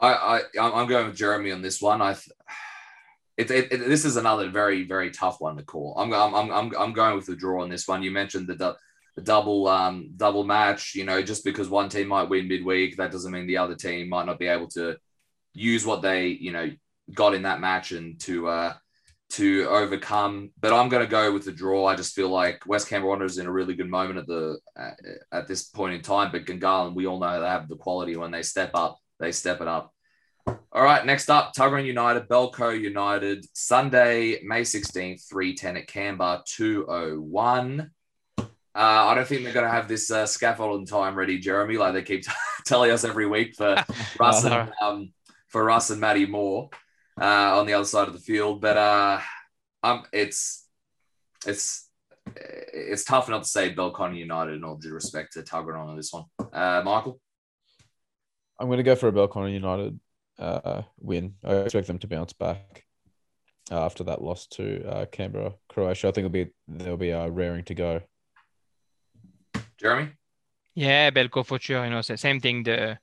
I, 0.00 0.40
I 0.56 0.60
I'm 0.60 0.88
going 0.88 1.06
with 1.06 1.16
Jeremy 1.16 1.52
on 1.52 1.62
this 1.62 1.80
one. 1.80 2.02
I, 2.02 2.12
it, 3.36 3.50
it, 3.50 3.72
it, 3.72 3.88
this 3.88 4.04
is 4.04 4.16
another 4.16 4.50
very 4.50 4.84
very 4.84 5.10
tough 5.10 5.40
one 5.40 5.56
to 5.56 5.62
call. 5.62 5.94
I'm 5.98 6.12
I'm 6.12 6.50
I'm 6.50 6.72
I'm 6.76 6.92
going 6.92 7.16
with 7.16 7.26
the 7.26 7.36
draw 7.36 7.62
on 7.62 7.70
this 7.70 7.86
one. 7.86 8.02
You 8.02 8.10
mentioned 8.10 8.48
the 8.48 8.76
the 9.16 9.22
double 9.22 9.68
um 9.68 10.10
double 10.16 10.44
match. 10.44 10.94
You 10.94 11.04
know, 11.04 11.22
just 11.22 11.44
because 11.44 11.68
one 11.68 11.88
team 11.88 12.08
might 12.08 12.28
win 12.28 12.48
midweek, 12.48 12.96
that 12.96 13.12
doesn't 13.12 13.32
mean 13.32 13.46
the 13.46 13.58
other 13.58 13.76
team 13.76 14.08
might 14.08 14.26
not 14.26 14.38
be 14.38 14.48
able 14.48 14.68
to 14.68 14.96
use 15.52 15.86
what 15.86 16.02
they 16.02 16.28
you 16.28 16.52
know 16.52 16.70
got 17.12 17.34
in 17.34 17.42
that 17.42 17.60
match 17.60 17.92
and 17.92 18.18
to 18.20 18.48
uh 18.48 18.74
to 19.30 19.66
overcome. 19.68 20.50
But 20.60 20.72
I'm 20.72 20.88
going 20.88 21.04
to 21.04 21.10
go 21.10 21.32
with 21.32 21.44
the 21.44 21.52
draw. 21.52 21.86
I 21.86 21.96
just 21.96 22.14
feel 22.14 22.28
like 22.28 22.66
West 22.66 22.88
Canberra 22.88 23.10
Wanderers 23.10 23.38
in 23.38 23.46
a 23.46 23.52
really 23.52 23.74
good 23.74 23.90
moment 23.90 24.18
at 24.18 24.26
the 24.26 24.58
at, 25.32 25.48
this 25.48 25.64
point 25.64 25.94
in 25.94 26.02
time. 26.02 26.30
But 26.32 26.46
Gungahlin, 26.46 26.94
we 26.94 27.06
all 27.06 27.18
know 27.18 27.40
they 27.40 27.46
have 27.46 27.68
the 27.68 27.76
quality 27.76 28.16
when 28.16 28.30
they 28.30 28.42
step 28.42 28.70
up, 28.74 28.98
they 29.18 29.32
step 29.32 29.60
it 29.60 29.68
up. 29.68 29.92
All 30.46 30.82
right, 30.82 31.06
next 31.06 31.30
up, 31.30 31.54
Tuggeranong 31.54 31.86
United, 31.86 32.28
Belco 32.28 32.78
United, 32.78 33.46
Sunday, 33.54 34.40
May 34.44 34.62
16th, 34.62 35.26
310 35.28 35.76
at 35.76 35.86
Canberra, 35.86 36.42
201. 36.46 37.90
Uh, 38.38 38.42
I 38.74 39.14
don't 39.14 39.26
think 39.26 39.44
they're 39.44 39.54
going 39.54 39.64
to 39.64 39.72
have 39.72 39.88
this 39.88 40.10
uh, 40.10 40.26
scaffold 40.26 40.80
in 40.80 40.86
time 40.86 41.14
ready, 41.14 41.38
Jeremy, 41.38 41.76
like 41.76 41.94
they 41.94 42.02
keep 42.02 42.24
t- 42.24 42.32
telling 42.66 42.90
us 42.90 43.04
every 43.04 43.26
week 43.26 43.54
for 43.54 43.76
Russ 44.18 44.44
and, 44.44 44.70
um, 44.82 45.12
for 45.48 45.64
Russ 45.64 45.90
and 45.90 46.00
Matty 46.00 46.26
Moore 46.26 46.68
uh, 47.20 47.58
on 47.58 47.66
the 47.66 47.74
other 47.74 47.84
side 47.84 48.08
of 48.08 48.14
the 48.14 48.20
field. 48.20 48.60
But 48.60 48.76
uh, 48.76 49.20
um, 49.82 50.04
it's 50.12 50.66
it's 51.46 51.88
it's 52.36 53.04
tough 53.04 53.28
enough 53.28 53.42
to 53.42 53.48
say 53.48 53.74
Belconnen 53.74 54.18
United 54.18 54.54
in 54.54 54.64
all 54.64 54.76
due 54.76 54.94
respect 54.94 55.34
to 55.34 55.42
Tuggeranong 55.42 55.88
on 55.88 55.96
this 55.96 56.12
one. 56.12 56.24
Uh, 56.52 56.82
Michael, 56.84 57.20
I'm 58.58 58.68
going 58.68 58.78
to 58.78 58.82
go 58.82 58.96
for 58.96 59.08
a 59.08 59.12
Belconnen 59.12 59.52
United 59.52 59.98
uh, 60.38 60.82
win. 60.98 61.34
I 61.44 61.56
expect 61.56 61.86
them 61.86 61.98
to 61.98 62.08
bounce 62.08 62.32
back 62.32 62.84
after 63.70 64.04
that 64.04 64.22
loss 64.22 64.46
to 64.48 64.86
uh, 64.86 65.06
Canberra, 65.06 65.54
Croatia. 65.68 66.08
I 66.08 66.10
think 66.12 66.26
it'll 66.26 66.30
be 66.30 66.50
they'll 66.68 66.96
be 66.96 67.12
uh, 67.12 67.28
raring 67.28 67.64
to 67.64 67.74
go. 67.74 68.00
Jeremy. 69.78 70.10
Yeah, 70.74 71.10
Belco 71.10 71.46
for 71.46 71.58
sure. 71.58 71.84
You 71.84 71.90
know, 71.90 72.02
same 72.02 72.40
thing. 72.40 72.64
The 72.64 72.98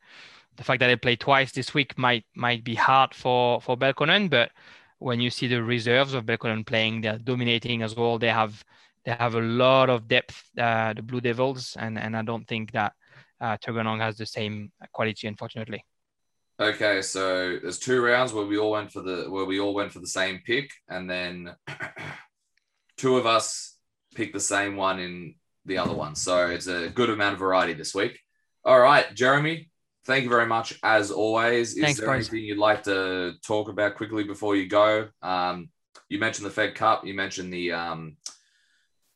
the 0.61 0.65
fact 0.65 0.79
that 0.79 0.87
they 0.87 0.95
play 0.95 1.15
twice 1.15 1.51
this 1.51 1.73
week 1.73 1.97
might 1.97 2.23
might 2.35 2.63
be 2.63 2.75
hard 2.75 3.15
for 3.15 3.59
for 3.61 3.75
Belconnen, 3.75 4.29
but 4.29 4.51
when 4.99 5.19
you 5.19 5.31
see 5.31 5.47
the 5.47 5.63
reserves 5.63 6.13
of 6.13 6.27
Belconnen 6.27 6.63
playing, 6.63 7.01
they're 7.01 7.17
dominating 7.17 7.81
as 7.81 7.95
well. 7.95 8.19
They 8.19 8.29
have 8.29 8.63
they 9.03 9.11
have 9.11 9.33
a 9.33 9.41
lot 9.41 9.89
of 9.89 10.07
depth, 10.07 10.43
uh, 10.59 10.93
the 10.93 11.01
Blue 11.01 11.19
Devils, 11.19 11.75
and 11.79 11.97
and 11.97 12.15
I 12.15 12.21
don't 12.21 12.47
think 12.47 12.73
that 12.73 12.93
uh, 13.39 13.57
has 13.97 14.17
the 14.17 14.27
same 14.27 14.71
quality, 14.93 15.27
unfortunately. 15.27 15.83
Okay, 16.59 17.01
so 17.01 17.57
there's 17.59 17.79
two 17.79 17.99
rounds 18.03 18.31
where 18.31 18.45
we 18.45 18.59
all 18.59 18.69
went 18.69 18.91
for 18.91 19.01
the 19.01 19.31
where 19.31 19.45
we 19.45 19.59
all 19.59 19.73
went 19.73 19.91
for 19.91 19.99
the 19.99 20.13
same 20.19 20.41
pick, 20.45 20.69
and 20.87 21.09
then 21.09 21.55
two 22.97 23.17
of 23.17 23.25
us 23.25 23.79
picked 24.13 24.33
the 24.33 24.39
same 24.55 24.75
one 24.75 24.99
in 24.99 25.33
the 25.65 25.79
other 25.79 25.95
one. 25.95 26.13
So 26.13 26.45
it's 26.45 26.67
a 26.67 26.89
good 26.89 27.09
amount 27.09 27.33
of 27.33 27.39
variety 27.39 27.73
this 27.73 27.95
week. 27.95 28.19
All 28.63 28.79
right, 28.79 29.11
Jeremy, 29.15 29.70
thank 30.05 30.23
you 30.23 30.29
very 30.29 30.45
much 30.45 30.77
as 30.83 31.11
always. 31.11 31.73
Is 31.75 31.81
Thanks, 31.81 31.99
there 31.99 32.13
anything 32.13 32.39
you'd 32.39 32.57
like 32.57 32.83
to 32.83 33.33
talk 33.45 33.69
about 33.69 33.95
quickly 33.95 34.23
before 34.23 34.55
you 34.55 34.67
go? 34.67 35.09
Um, 35.21 35.69
you 36.09 36.19
mentioned 36.19 36.45
the 36.45 36.51
Fed 36.51 36.75
Cup. 36.75 37.05
You 37.05 37.13
mentioned 37.13 37.53
the 37.53 37.71
um, 37.71 38.17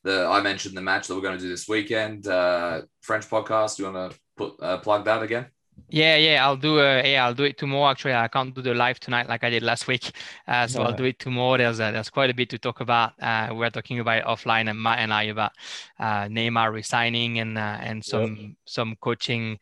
the 0.02 0.26
I 0.26 0.40
mentioned 0.40 0.76
the 0.76 0.82
match 0.82 1.06
that 1.06 1.14
we're 1.14 1.20
going 1.20 1.36
to 1.36 1.42
do 1.42 1.48
this 1.48 1.68
weekend. 1.68 2.26
Uh, 2.26 2.82
French 3.02 3.28
podcast. 3.28 3.76
Do 3.76 3.84
you 3.84 3.92
want 3.92 4.12
to 4.12 4.18
put 4.36 4.54
uh, 4.60 4.78
plug 4.78 5.04
that 5.04 5.22
again? 5.22 5.46
Yeah, 5.88 6.16
yeah, 6.16 6.44
I'll 6.44 6.56
do 6.56 6.80
uh, 6.80 7.02
yeah, 7.04 7.26
I'll 7.26 7.34
do 7.34 7.44
it 7.44 7.58
tomorrow. 7.58 7.90
Actually, 7.90 8.14
I 8.14 8.26
can't 8.28 8.52
do 8.54 8.60
the 8.60 8.74
live 8.74 8.98
tonight 8.98 9.28
like 9.28 9.44
I 9.44 9.50
did 9.50 9.62
last 9.62 9.86
week, 9.86 10.10
uh, 10.48 10.66
so 10.66 10.80
yeah. 10.80 10.88
I'll 10.88 10.96
do 10.96 11.04
it 11.04 11.18
tomorrow. 11.18 11.58
There's 11.58 11.78
uh, 11.78 11.92
there's 11.92 12.10
quite 12.10 12.28
a 12.28 12.34
bit 12.34 12.50
to 12.50 12.58
talk 12.58 12.80
about. 12.80 13.12
Uh, 13.20 13.50
we're 13.52 13.70
talking 13.70 14.00
about 14.00 14.24
offline, 14.24 14.68
and 14.68 14.82
Matt 14.82 14.98
and 14.98 15.12
I 15.12 15.24
about 15.24 15.52
uh, 16.00 16.24
Neymar 16.24 16.72
resigning 16.72 17.38
and 17.38 17.56
uh, 17.56 17.78
and 17.80 18.04
some 18.04 18.36
yep. 18.36 18.50
some 18.64 18.96
coaching 19.00 19.58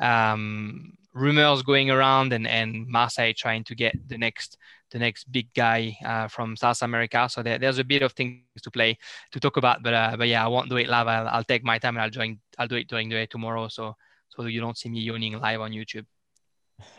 um, 0.00 0.92
rumors 1.12 1.62
going 1.62 1.90
around, 1.90 2.32
and 2.32 2.46
and 2.46 2.86
Marseille 2.86 3.32
trying 3.36 3.64
to 3.64 3.74
get 3.74 3.96
the 4.08 4.16
next 4.16 4.58
the 4.92 5.00
next 5.00 5.24
big 5.32 5.52
guy 5.54 5.96
uh, 6.04 6.28
from 6.28 6.56
South 6.56 6.80
America. 6.82 7.28
So 7.28 7.42
there, 7.42 7.58
there's 7.58 7.78
a 7.78 7.84
bit 7.84 8.02
of 8.02 8.12
things 8.12 8.42
to 8.62 8.70
play 8.70 8.96
to 9.32 9.40
talk 9.40 9.56
about, 9.56 9.82
but 9.82 9.92
uh, 9.92 10.14
but 10.16 10.28
yeah, 10.28 10.44
I 10.44 10.48
won't 10.48 10.70
do 10.70 10.76
it 10.76 10.88
live. 10.88 11.08
I'll, 11.08 11.26
I'll 11.28 11.44
take 11.44 11.64
my 11.64 11.78
time 11.78 11.96
and 11.96 12.04
I'll 12.04 12.10
join. 12.10 12.38
I'll 12.58 12.68
do 12.68 12.76
it 12.76 12.86
during 12.88 13.08
the 13.08 13.16
day 13.16 13.26
tomorrow. 13.26 13.66
So 13.66 13.96
so 14.36 14.44
you 14.46 14.60
don't 14.60 14.76
see 14.76 14.88
me 14.88 15.00
yawning 15.00 15.38
live 15.38 15.60
on 15.60 15.72
YouTube. 15.72 16.06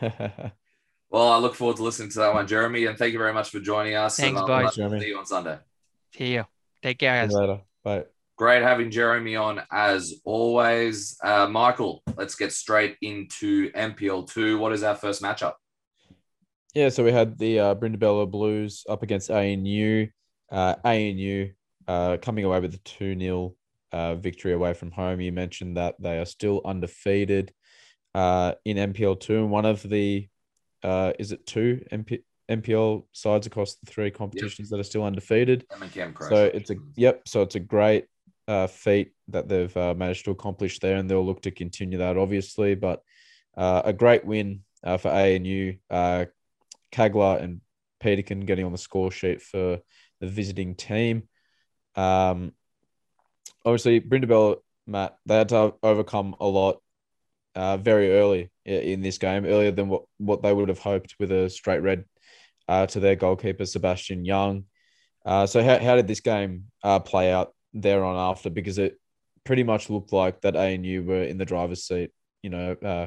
well, 1.10 1.32
I 1.32 1.38
look 1.38 1.54
forward 1.54 1.76
to 1.76 1.82
listening 1.82 2.10
to 2.10 2.18
that 2.20 2.34
one, 2.34 2.46
Jeremy, 2.46 2.86
and 2.86 2.98
thank 2.98 3.12
you 3.12 3.18
very 3.18 3.32
much 3.32 3.50
for 3.50 3.60
joining 3.60 3.94
us. 3.94 4.16
Thanks, 4.16 4.38
and 4.38 4.46
boys. 4.46 4.74
Jeremy. 4.74 5.00
See 5.00 5.08
you 5.08 5.18
on 5.18 5.26
Sunday. 5.26 5.58
See 6.16 6.34
you. 6.34 6.44
Take 6.82 6.98
care. 6.98 7.26
Guys. 7.26 7.32
later. 7.32 7.60
Bye. 7.84 8.04
Great 8.36 8.62
having 8.62 8.90
Jeremy 8.90 9.36
on 9.36 9.62
as 9.70 10.14
always. 10.24 11.16
Uh, 11.22 11.46
Michael, 11.46 12.02
let's 12.16 12.34
get 12.34 12.52
straight 12.52 12.96
into 13.00 13.70
NPL2. 13.72 14.58
What 14.58 14.72
is 14.72 14.82
our 14.82 14.94
first 14.94 15.22
matchup? 15.22 15.54
Yeah, 16.74 16.90
so 16.90 17.02
we 17.02 17.12
had 17.12 17.38
the 17.38 17.58
uh, 17.58 17.74
Brindabella 17.74 18.30
Blues 18.30 18.84
up 18.88 19.02
against 19.02 19.30
ANU. 19.30 20.08
Uh, 20.50 20.74
ANU 20.84 21.48
uh, 21.88 22.18
coming 22.20 22.44
away 22.44 22.60
with 22.60 22.74
a 22.74 22.78
2 22.78 23.18
0 23.18 23.54
uh, 23.92 24.14
victory 24.14 24.52
away 24.52 24.74
from 24.74 24.90
home. 24.90 25.20
You 25.20 25.32
mentioned 25.32 25.76
that 25.76 25.96
they 26.00 26.18
are 26.18 26.24
still 26.24 26.60
undefeated 26.64 27.52
uh, 28.14 28.52
in 28.64 28.76
NPL 28.92 29.20
two, 29.20 29.38
and 29.38 29.50
one 29.50 29.66
of 29.66 29.82
the 29.82 30.28
uh, 30.82 31.12
is 31.18 31.32
it 31.32 31.46
two 31.46 31.84
MP, 31.92 32.22
NPL 32.50 33.04
sides 33.12 33.46
across 33.46 33.74
the 33.76 33.90
three 33.90 34.10
competitions 34.10 34.66
yep. 34.66 34.70
that 34.70 34.80
are 34.80 34.84
still 34.84 35.04
undefeated. 35.04 35.66
So 36.30 36.44
it's 36.44 36.70
a 36.70 36.76
yep. 36.96 37.28
So 37.28 37.42
it's 37.42 37.54
a 37.54 37.60
great 37.60 38.06
uh, 38.48 38.66
feat 38.66 39.12
that 39.28 39.48
they've 39.48 39.76
uh, 39.76 39.94
managed 39.94 40.24
to 40.26 40.30
accomplish 40.30 40.78
there, 40.78 40.96
and 40.96 41.10
they'll 41.10 41.26
look 41.26 41.42
to 41.42 41.50
continue 41.50 41.98
that, 41.98 42.16
obviously. 42.16 42.74
But 42.74 43.02
uh, 43.56 43.82
a 43.84 43.92
great 43.92 44.24
win 44.24 44.62
uh, 44.84 44.96
for 44.96 45.08
ANU. 45.08 45.74
Uh, 45.90 46.26
Kagler 46.92 47.42
and 47.42 47.60
Peterkin 48.00 48.40
getting 48.40 48.64
on 48.64 48.72
the 48.72 48.78
score 48.78 49.10
sheet 49.10 49.42
for 49.42 49.80
the 50.20 50.26
visiting 50.26 50.74
team. 50.74 51.24
Um, 51.94 52.52
obviously 53.66 54.00
Brindabella, 54.00 54.56
Matt, 54.86 55.18
they 55.26 55.36
had 55.36 55.48
to 55.50 55.74
overcome 55.82 56.36
a 56.40 56.46
lot 56.46 56.80
uh, 57.56 57.76
very 57.76 58.12
early 58.12 58.50
in 58.64 59.02
this 59.02 59.18
game, 59.18 59.44
earlier 59.44 59.72
than 59.72 59.88
what, 59.88 60.04
what 60.18 60.42
they 60.42 60.52
would 60.52 60.68
have 60.68 60.78
hoped 60.78 61.16
with 61.18 61.32
a 61.32 61.50
straight 61.50 61.82
red 61.82 62.04
uh, 62.68 62.86
to 62.86 63.00
their 63.00 63.16
goalkeeper, 63.16 63.66
Sebastian 63.66 64.24
Young. 64.24 64.64
Uh, 65.24 65.46
so, 65.46 65.62
how, 65.62 65.78
how 65.78 65.96
did 65.96 66.06
this 66.06 66.20
game 66.20 66.64
uh, 66.84 67.00
play 67.00 67.32
out 67.32 67.54
there 67.74 68.04
on 68.04 68.16
after? 68.16 68.48
Because 68.48 68.78
it 68.78 68.98
pretty 69.44 69.64
much 69.64 69.90
looked 69.90 70.12
like 70.12 70.40
that 70.42 70.56
ANU 70.56 71.02
were 71.02 71.22
in 71.22 71.38
the 71.38 71.44
driver's 71.44 71.84
seat, 71.84 72.10
you 72.42 72.50
know, 72.50 72.76
uh, 72.84 73.06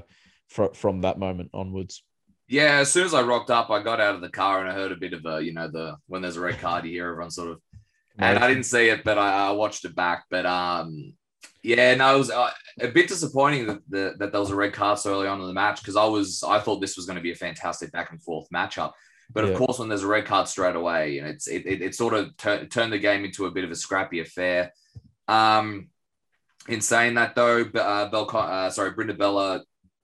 fr- 0.50 0.74
from 0.74 1.02
that 1.02 1.18
moment 1.20 1.52
onwards. 1.54 2.04
Yeah, 2.48 2.80
as 2.80 2.92
soon 2.92 3.06
as 3.06 3.14
I 3.14 3.22
rocked 3.22 3.52
up, 3.52 3.70
I 3.70 3.84
got 3.84 4.02
out 4.02 4.16
of 4.16 4.22
the 4.22 4.30
car 4.30 4.60
and 4.60 4.70
I 4.70 4.74
heard 4.74 4.92
a 4.92 4.98
bit 4.98 5.14
of 5.14 5.26
a, 5.26 5.42
you 5.42 5.54
know, 5.54 5.70
the 5.70 5.96
when 6.08 6.22
there's 6.22 6.38
a 6.38 6.42
red 6.42 6.60
card, 6.60 6.84
you 6.84 6.92
hear 6.92 7.10
everyone 7.10 7.30
sort 7.30 7.52
of 7.52 7.62
and 8.18 8.40
I 8.40 8.48
didn't 8.48 8.64
see 8.64 8.90
it, 8.90 9.04
but 9.04 9.18
I, 9.18 9.50
I 9.50 9.52
watched 9.52 9.86
it 9.86 9.96
back. 9.96 10.26
But 10.30 10.46
um, 10.46 11.14
yeah, 11.64 11.96
no, 11.96 12.16
it 12.16 12.18
was 12.18 12.32
uh, 12.32 12.52
a 12.80 12.88
bit 12.88 13.08
disappointing 13.08 13.68
that, 13.68 13.82
the, 13.90 14.16
that 14.20 14.32
there 14.32 14.42
was 14.42 14.52
a 14.52 14.56
red 14.56 14.74
card 14.74 15.00
so 15.00 15.14
early 15.14 15.28
on 15.28 15.42
in 15.42 15.48
the 15.48 15.54
match 15.54 15.82
because 15.82 15.96
I 15.96 16.06
was 16.06 16.44
I 16.44 16.60
thought 16.60 16.82
this 16.82 16.98
was 16.98 17.06
going 17.06 17.18
to 17.18 17.24
be 17.24 17.32
a 17.32 17.36
fantastic 17.36 17.92
back 17.92 18.12
and 18.12 18.22
forth 18.22 18.48
matchup. 18.54 18.94
But 19.32 19.46
yeah. 19.46 19.52
of 19.52 19.58
course, 19.58 19.78
when 19.78 19.90
there's 19.90 20.04
a 20.04 20.08
red 20.08 20.26
card 20.26 20.48
straight 20.48 20.76
away, 20.76 21.14
you 21.14 21.22
know, 21.22 21.28
it's 21.28 21.48
it, 21.48 21.66
it, 21.66 21.82
it 21.82 21.96
sort 21.96 22.14
of 22.14 22.36
tur- 22.38 22.66
turned 22.66 22.94
the 22.94 22.98
game 22.98 23.26
into 23.26 23.46
a 23.46 23.52
bit 23.52 23.64
of 23.64 23.72
a 23.72 23.76
scrappy 23.76 24.22
affair. 24.22 24.74
Um, 25.28 25.90
in 26.68 26.82
saying 26.82 27.16
that 27.16 27.36
though, 27.36 27.62
uh, 27.62 28.10
Bel- 28.10 28.30
uh, 28.34 28.70
sorry, 28.70 28.92
Brindabella, 28.92 29.62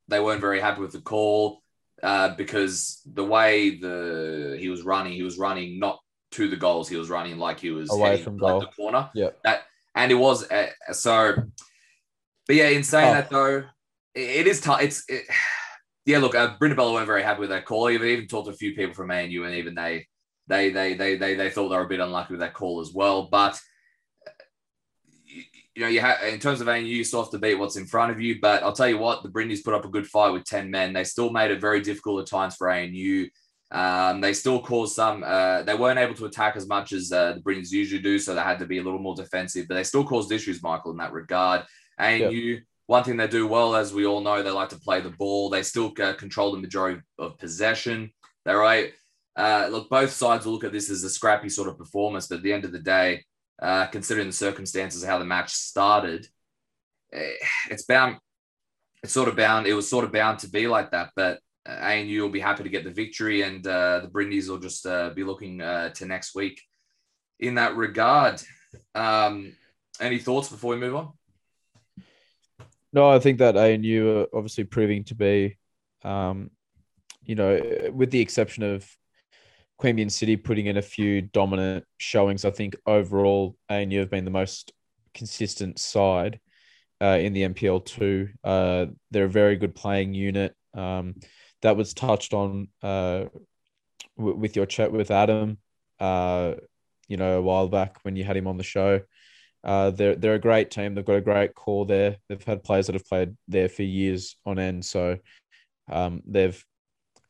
they 0.07 0.19
weren't 0.19 0.41
very 0.41 0.59
happy 0.59 0.81
with 0.81 0.91
the 0.91 1.01
call 1.01 1.61
uh, 2.03 2.35
because 2.35 3.01
the 3.05 3.25
way 3.25 3.77
the 3.77 4.57
he 4.59 4.69
was 4.69 4.83
running, 4.83 5.13
he 5.13 5.23
was 5.23 5.37
running 5.37 5.79
not 5.79 5.99
to 6.35 6.49
the 6.49 6.55
goals. 6.55 6.89
He 6.89 6.97
was 6.97 7.09
running 7.09 7.37
like 7.37 7.59
he 7.59 7.71
was 7.71 7.91
away 7.91 8.21
from 8.21 8.37
goal. 8.37 8.59
the 8.59 8.67
corner. 8.67 9.09
Yeah. 9.13 9.29
That 9.43 9.63
and 9.95 10.11
it 10.11 10.15
was 10.15 10.49
uh, 10.51 10.69
so. 10.91 11.35
But 12.47 12.55
yeah, 12.55 12.67
in 12.67 12.83
saying 12.83 13.09
oh. 13.09 13.13
that 13.13 13.29
though, 13.29 13.57
it, 14.13 14.29
it 14.29 14.47
is 14.47 14.61
tough. 14.61 14.81
It's 14.81 15.03
it, 15.07 15.23
yeah. 16.05 16.19
Look, 16.19 16.35
uh, 16.35 16.57
Brindabella 16.57 16.93
weren't 16.93 17.07
very 17.07 17.23
happy 17.23 17.39
with 17.39 17.49
that 17.49 17.65
call. 17.65 17.89
Even 17.89 18.07
even 18.07 18.27
talked 18.27 18.47
to 18.47 18.53
a 18.53 18.57
few 18.57 18.75
people 18.75 18.93
from 18.93 19.11
ANU, 19.11 19.43
and 19.45 19.55
even 19.55 19.73
they 19.73 20.05
they 20.47 20.69
they 20.69 20.93
they 20.93 21.15
they 21.15 21.35
they 21.35 21.49
thought 21.49 21.69
they 21.69 21.77
were 21.77 21.85
a 21.85 21.89
bit 21.89 22.01
unlucky 22.01 22.33
with 22.33 22.41
that 22.41 22.53
call 22.53 22.81
as 22.81 22.91
well. 22.93 23.29
But 23.31 23.59
you 25.75 25.81
know, 25.81 25.87
you 25.87 26.01
have 26.01 26.21
in 26.23 26.39
terms 26.39 26.61
of 26.61 26.67
ANU, 26.67 26.85
you 26.85 27.03
still 27.03 27.23
have 27.23 27.31
to 27.31 27.39
beat 27.39 27.55
what's 27.55 27.77
in 27.77 27.85
front 27.85 28.11
of 28.11 28.19
you. 28.19 28.39
But 28.41 28.63
I'll 28.63 28.73
tell 28.73 28.87
you 28.87 28.97
what, 28.97 29.23
the 29.23 29.29
Brindis 29.29 29.61
put 29.61 29.73
up 29.73 29.85
a 29.85 29.89
good 29.89 30.07
fight 30.07 30.31
with 30.31 30.45
ten 30.45 30.69
men. 30.69 30.93
They 30.93 31.03
still 31.03 31.31
made 31.31 31.51
it 31.51 31.61
very 31.61 31.81
difficult 31.81 32.21
at 32.21 32.27
times 32.27 32.55
for 32.55 32.69
ANU. 32.69 33.27
Um, 33.71 34.21
they 34.21 34.33
still 34.33 34.61
caused 34.61 34.95
some. 34.95 35.23
Uh, 35.25 35.63
they 35.63 35.75
weren't 35.75 35.99
able 35.99 36.13
to 36.15 36.25
attack 36.25 36.55
as 36.55 36.67
much 36.67 36.93
as 36.93 37.11
uh, 37.11 37.33
the 37.33 37.39
Brindis 37.41 37.71
usually 37.71 38.01
do, 38.01 38.19
so 38.19 38.33
they 38.33 38.41
had 38.41 38.59
to 38.59 38.65
be 38.65 38.77
a 38.77 38.83
little 38.83 38.99
more 38.99 39.15
defensive. 39.15 39.67
But 39.67 39.75
they 39.75 39.83
still 39.83 40.03
caused 40.03 40.31
issues, 40.31 40.61
Michael, 40.61 40.91
in 40.91 40.97
that 40.97 41.13
regard. 41.13 41.63
And 41.97 42.21
yep. 42.21 42.31
you, 42.31 42.61
one 42.87 43.03
thing 43.03 43.17
they 43.17 43.27
do 43.27 43.47
well, 43.47 43.75
as 43.75 43.93
we 43.93 44.05
all 44.05 44.21
know, 44.21 44.43
they 44.43 44.51
like 44.51 44.69
to 44.69 44.79
play 44.79 45.01
the 45.01 45.09
ball. 45.09 45.49
They 45.49 45.63
still 45.63 45.91
uh, 46.01 46.13
control 46.13 46.51
the 46.51 46.59
majority 46.59 47.01
of 47.17 47.37
possession. 47.37 48.11
They're 48.45 48.57
right. 48.57 48.93
Uh, 49.35 49.67
look, 49.69 49.89
both 49.89 50.11
sides 50.11 50.45
will 50.45 50.53
look 50.53 50.63
at 50.63 50.71
this 50.71 50.89
as 50.89 51.03
a 51.03 51.09
scrappy 51.09 51.49
sort 51.49 51.67
of 51.67 51.77
performance, 51.77 52.27
but 52.27 52.37
at 52.37 52.43
the 52.43 52.53
end 52.53 52.63
of 52.63 52.71
the 52.71 52.79
day, 52.79 53.25
uh, 53.61 53.87
considering 53.87 54.27
the 54.27 54.33
circumstances 54.33 55.03
of 55.03 55.09
how 55.09 55.17
the 55.17 55.25
match 55.25 55.51
started, 55.51 56.27
eh, 57.11 57.33
it's 57.69 57.83
bound. 57.83 58.17
It's 59.03 59.13
sort 59.13 59.27
of 59.27 59.35
bound. 59.35 59.67
It 59.67 59.73
was 59.73 59.89
sort 59.89 60.05
of 60.05 60.11
bound 60.11 60.39
to 60.39 60.49
be 60.49 60.67
like 60.67 60.91
that, 60.91 61.11
but 61.15 61.39
ANU 61.65 62.21
will 62.21 62.29
be 62.29 62.39
happy 62.39 62.63
to 62.63 62.69
get 62.69 62.83
the 62.83 62.91
victory, 62.91 63.41
and 63.41 63.65
uh, 63.65 63.99
the 63.99 64.07
Brindis 64.07 64.49
will 64.49 64.59
just 64.59 64.85
uh, 64.85 65.09
be 65.11 65.23
looking 65.23 65.61
uh, 65.61 65.89
to 65.89 66.05
next 66.05 66.35
week 66.35 66.61
in 67.39 67.55
that 67.55 67.75
regard. 67.75 68.41
Um, 68.93 69.53
any 69.99 70.19
thoughts 70.19 70.49
before 70.49 70.73
we 70.73 70.79
move 70.79 70.95
on? 70.95 71.13
No, 72.93 73.09
I 73.09 73.19
think 73.19 73.39
that 73.39 73.57
ANU 73.57 74.19
are 74.19 74.27
obviously 74.33 74.63
proving 74.63 75.03
to 75.05 75.15
be, 75.15 75.57
um, 76.03 76.51
you 77.23 77.35
know, 77.35 77.91
with 77.93 78.11
the 78.11 78.21
exception 78.21 78.63
of 78.63 78.89
Queanbeyan 79.81 80.11
City 80.11 80.37
putting 80.37 80.67
in 80.67 80.77
a 80.77 80.81
few 80.81 81.21
dominant 81.21 81.83
showings, 81.97 82.45
I 82.45 82.51
think 82.51 82.75
overall 82.85 83.57
ANU 83.69 83.99
have 83.99 84.09
been 84.09 84.23
the 84.23 84.31
most 84.31 84.71
consistent 85.13 85.79
side 85.79 86.39
uh, 87.01 87.17
in 87.19 87.33
the 87.33 87.43
NPL2. 87.49 88.29
Uh, 88.43 88.85
they're 89.11 89.25
a 89.25 89.29
very 89.29 89.57
good 89.57 89.75
playing 89.75 90.13
unit. 90.13 90.55
Um, 90.73 91.15
that 91.65 91.75
was 91.75 91.95
touched 91.95 92.31
on 92.35 92.67
uh, 92.83 93.25
w- 94.17 94.37
with 94.37 94.55
your 94.55 94.67
chat 94.67 94.91
with 94.91 95.09
Adam, 95.09 95.57
uh, 95.99 96.53
you 97.07 97.17
know, 97.17 97.39
a 97.39 97.41
while 97.41 97.67
back 97.67 97.97
when 98.03 98.15
you 98.15 98.23
had 98.23 98.37
him 98.37 98.45
on 98.45 98.57
the 98.57 98.63
show. 98.63 99.01
Uh, 99.63 99.89
they're 99.89 100.15
they're 100.15 100.35
a 100.35 100.39
great 100.39 100.69
team. 100.69 100.93
They've 100.93 101.03
got 101.03 101.15
a 101.15 101.21
great 101.21 101.55
core 101.55 101.87
there. 101.87 102.17
They've 102.29 102.43
had 102.43 102.63
players 102.63 102.85
that 102.85 102.93
have 102.93 103.07
played 103.07 103.35
there 103.47 103.67
for 103.67 103.81
years 103.81 104.37
on 104.45 104.59
end. 104.59 104.85
So 104.85 105.17
um, 105.91 106.21
they've 106.27 106.63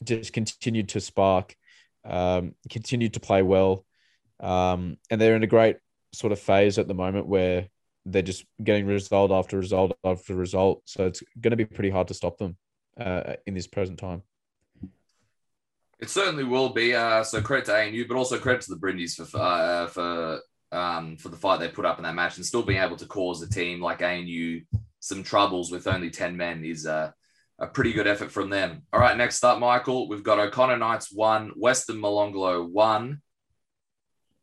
just 0.03 0.33
continued 0.33 0.89
to 0.89 0.99
spark, 0.99 1.55
um, 2.03 2.55
continued 2.69 3.13
to 3.13 3.21
play 3.21 3.41
well, 3.41 3.85
um, 4.41 4.97
and 5.09 5.21
they're 5.21 5.37
in 5.37 5.43
a 5.43 5.47
great 5.47 5.77
sort 6.11 6.33
of 6.33 6.39
phase 6.39 6.77
at 6.77 6.89
the 6.89 6.93
moment 6.93 7.25
where 7.25 7.69
they're 8.05 8.21
just 8.21 8.43
getting 8.61 8.85
result 8.85 9.31
after 9.31 9.57
result 9.57 9.97
after 10.03 10.35
result. 10.35 10.81
So 10.83 11.05
it's 11.05 11.23
going 11.39 11.51
to 11.51 11.57
be 11.57 11.63
pretty 11.63 11.89
hard 11.89 12.09
to 12.09 12.13
stop 12.13 12.37
them 12.37 12.57
uh, 12.99 13.33
in 13.45 13.53
this 13.53 13.67
present 13.67 13.99
time. 13.99 14.23
It 15.99 16.09
certainly 16.09 16.43
will 16.43 16.69
be. 16.69 16.93
Uh, 16.93 17.23
so 17.23 17.41
credit 17.41 17.65
to 17.65 17.75
ANU, 17.75 18.07
but 18.07 18.17
also 18.17 18.37
credit 18.37 18.61
to 18.63 18.69
the 18.69 18.79
Brindis 18.79 19.15
for 19.15 19.39
uh, 19.39 19.87
for 19.87 20.41
um, 20.71 21.17
for 21.17 21.29
the 21.29 21.37
fight 21.37 21.59
they 21.59 21.69
put 21.69 21.85
up 21.85 21.97
in 21.97 22.03
that 22.03 22.15
match 22.15 22.37
and 22.37 22.45
still 22.45 22.63
being 22.63 22.81
able 22.81 22.97
to 22.97 23.05
cause 23.05 23.41
a 23.41 23.49
team 23.49 23.81
like 23.81 24.01
ANU 24.01 24.61
some 24.99 25.23
troubles 25.23 25.71
with 25.71 25.87
only 25.87 26.09
ten 26.09 26.35
men 26.35 26.65
is 26.65 26.85
uh, 26.85 27.11
a 27.59 27.67
pretty 27.67 27.93
good 27.93 28.07
effort 28.07 28.31
from 28.31 28.49
them. 28.49 28.83
All 28.91 28.99
right, 28.99 29.15
next 29.15 29.43
up, 29.43 29.59
Michael, 29.59 30.09
we've 30.09 30.23
got 30.23 30.39
O'Connor 30.39 30.77
Knights 30.77 31.11
one, 31.11 31.51
Western 31.55 31.97
Molonglo 31.97 32.69
one. 32.69 33.21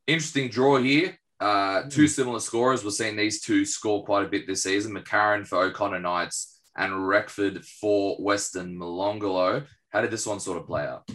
Interesting 0.06 0.48
draw 0.48 0.78
here. 0.78 1.18
Uh, 1.38 1.82
two 1.88 2.02
hmm. 2.02 2.06
similar 2.06 2.40
scorers. 2.40 2.84
We're 2.84 2.90
seeing 2.90 3.16
these 3.16 3.40
two 3.40 3.64
score 3.64 4.04
quite 4.04 4.24
a 4.24 4.28
bit 4.28 4.46
this 4.46 4.62
season. 4.62 4.94
McCarran 4.94 5.46
for 5.46 5.62
O'Connor 5.62 6.00
Knights 6.00 6.51
and 6.76 6.92
Reckford 6.92 7.64
for 7.64 8.16
Western 8.16 8.76
Molonglo. 8.76 9.66
How 9.90 10.00
did 10.00 10.10
this 10.10 10.26
one 10.26 10.40
sort 10.40 10.58
of 10.58 10.66
play 10.66 10.86
out? 10.86 11.08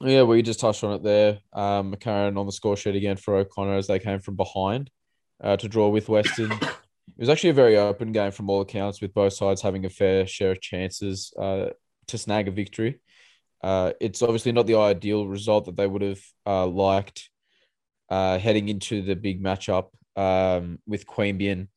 Yeah, 0.00 0.22
well, 0.22 0.36
you 0.36 0.42
just 0.42 0.60
touched 0.60 0.84
on 0.84 0.92
it 0.92 1.02
there. 1.02 1.38
Um, 1.52 1.92
McCarran 1.92 2.38
on 2.38 2.46
the 2.46 2.52
score 2.52 2.76
sheet 2.76 2.94
again 2.94 3.16
for 3.16 3.36
O'Connor 3.36 3.76
as 3.76 3.88
they 3.88 3.98
came 3.98 4.20
from 4.20 4.36
behind 4.36 4.90
uh, 5.42 5.56
to 5.56 5.68
draw 5.68 5.88
with 5.88 6.08
Western. 6.08 6.52
it 6.52 7.18
was 7.18 7.28
actually 7.28 7.50
a 7.50 7.54
very 7.54 7.76
open 7.76 8.12
game 8.12 8.30
from 8.30 8.48
all 8.48 8.60
accounts, 8.60 9.00
with 9.00 9.14
both 9.14 9.32
sides 9.32 9.62
having 9.62 9.84
a 9.84 9.90
fair 9.90 10.26
share 10.26 10.52
of 10.52 10.60
chances 10.60 11.32
uh, 11.38 11.70
to 12.06 12.18
snag 12.18 12.46
a 12.46 12.52
victory. 12.52 13.00
Uh, 13.62 13.92
it's 14.00 14.22
obviously 14.22 14.52
not 14.52 14.66
the 14.66 14.76
ideal 14.76 15.26
result 15.26 15.64
that 15.64 15.76
they 15.76 15.86
would 15.86 16.02
have 16.02 16.20
uh, 16.46 16.66
liked 16.66 17.28
uh, 18.08 18.38
heading 18.38 18.68
into 18.68 19.02
the 19.02 19.16
big 19.16 19.42
matchup 19.42 19.88
um, 20.16 20.78
with 20.86 21.06
Queanbeyan 21.06 21.68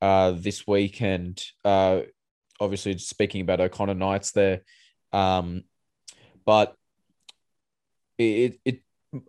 uh, 0.00 0.32
this 0.32 0.66
weekend. 0.66 1.44
Uh, 1.64 2.02
obviously, 2.60 2.96
speaking 2.98 3.40
about 3.40 3.60
O'Connor 3.60 3.94
Knights 3.94 4.32
there, 4.32 4.62
um, 5.12 5.64
but 6.44 6.74
it, 8.18 8.58
it 8.64 8.82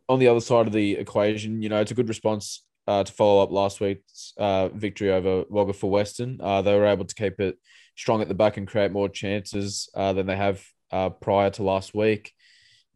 on 0.08 0.20
the 0.20 0.28
other 0.28 0.42
side 0.42 0.68
of 0.68 0.74
the 0.74 0.94
equation, 0.94 1.62
you 1.62 1.70
know, 1.70 1.80
it's 1.80 1.92
a 1.92 1.96
good 1.96 2.10
response 2.10 2.64
uh, 2.88 3.04
to 3.04 3.14
follow 3.14 3.44
up 3.44 3.52
last 3.52 3.80
week's 3.80 4.34
uh, 4.38 4.70
victory 4.70 5.12
over 5.12 5.46
Wagga 5.50 5.74
for 5.74 5.90
Western. 5.90 6.40
Uh, 6.42 6.62
they 6.62 6.74
were 6.74 6.88
able 6.88 7.06
to 7.06 7.16
keep 7.16 7.40
it 7.40 7.58
strong 7.96 8.22
at 8.22 8.28
the 8.28 8.34
back 8.34 8.58
and 8.58 8.68
create 8.68 8.92
more 8.92 9.10
chances 9.10 9.90
uh, 9.94 10.14
than 10.14 10.26
they 10.26 10.36
have 10.36 10.64
uh, 10.92 11.10
prior 11.10 11.50
to 11.52 11.64
last 11.64 11.94
week. 11.94 12.34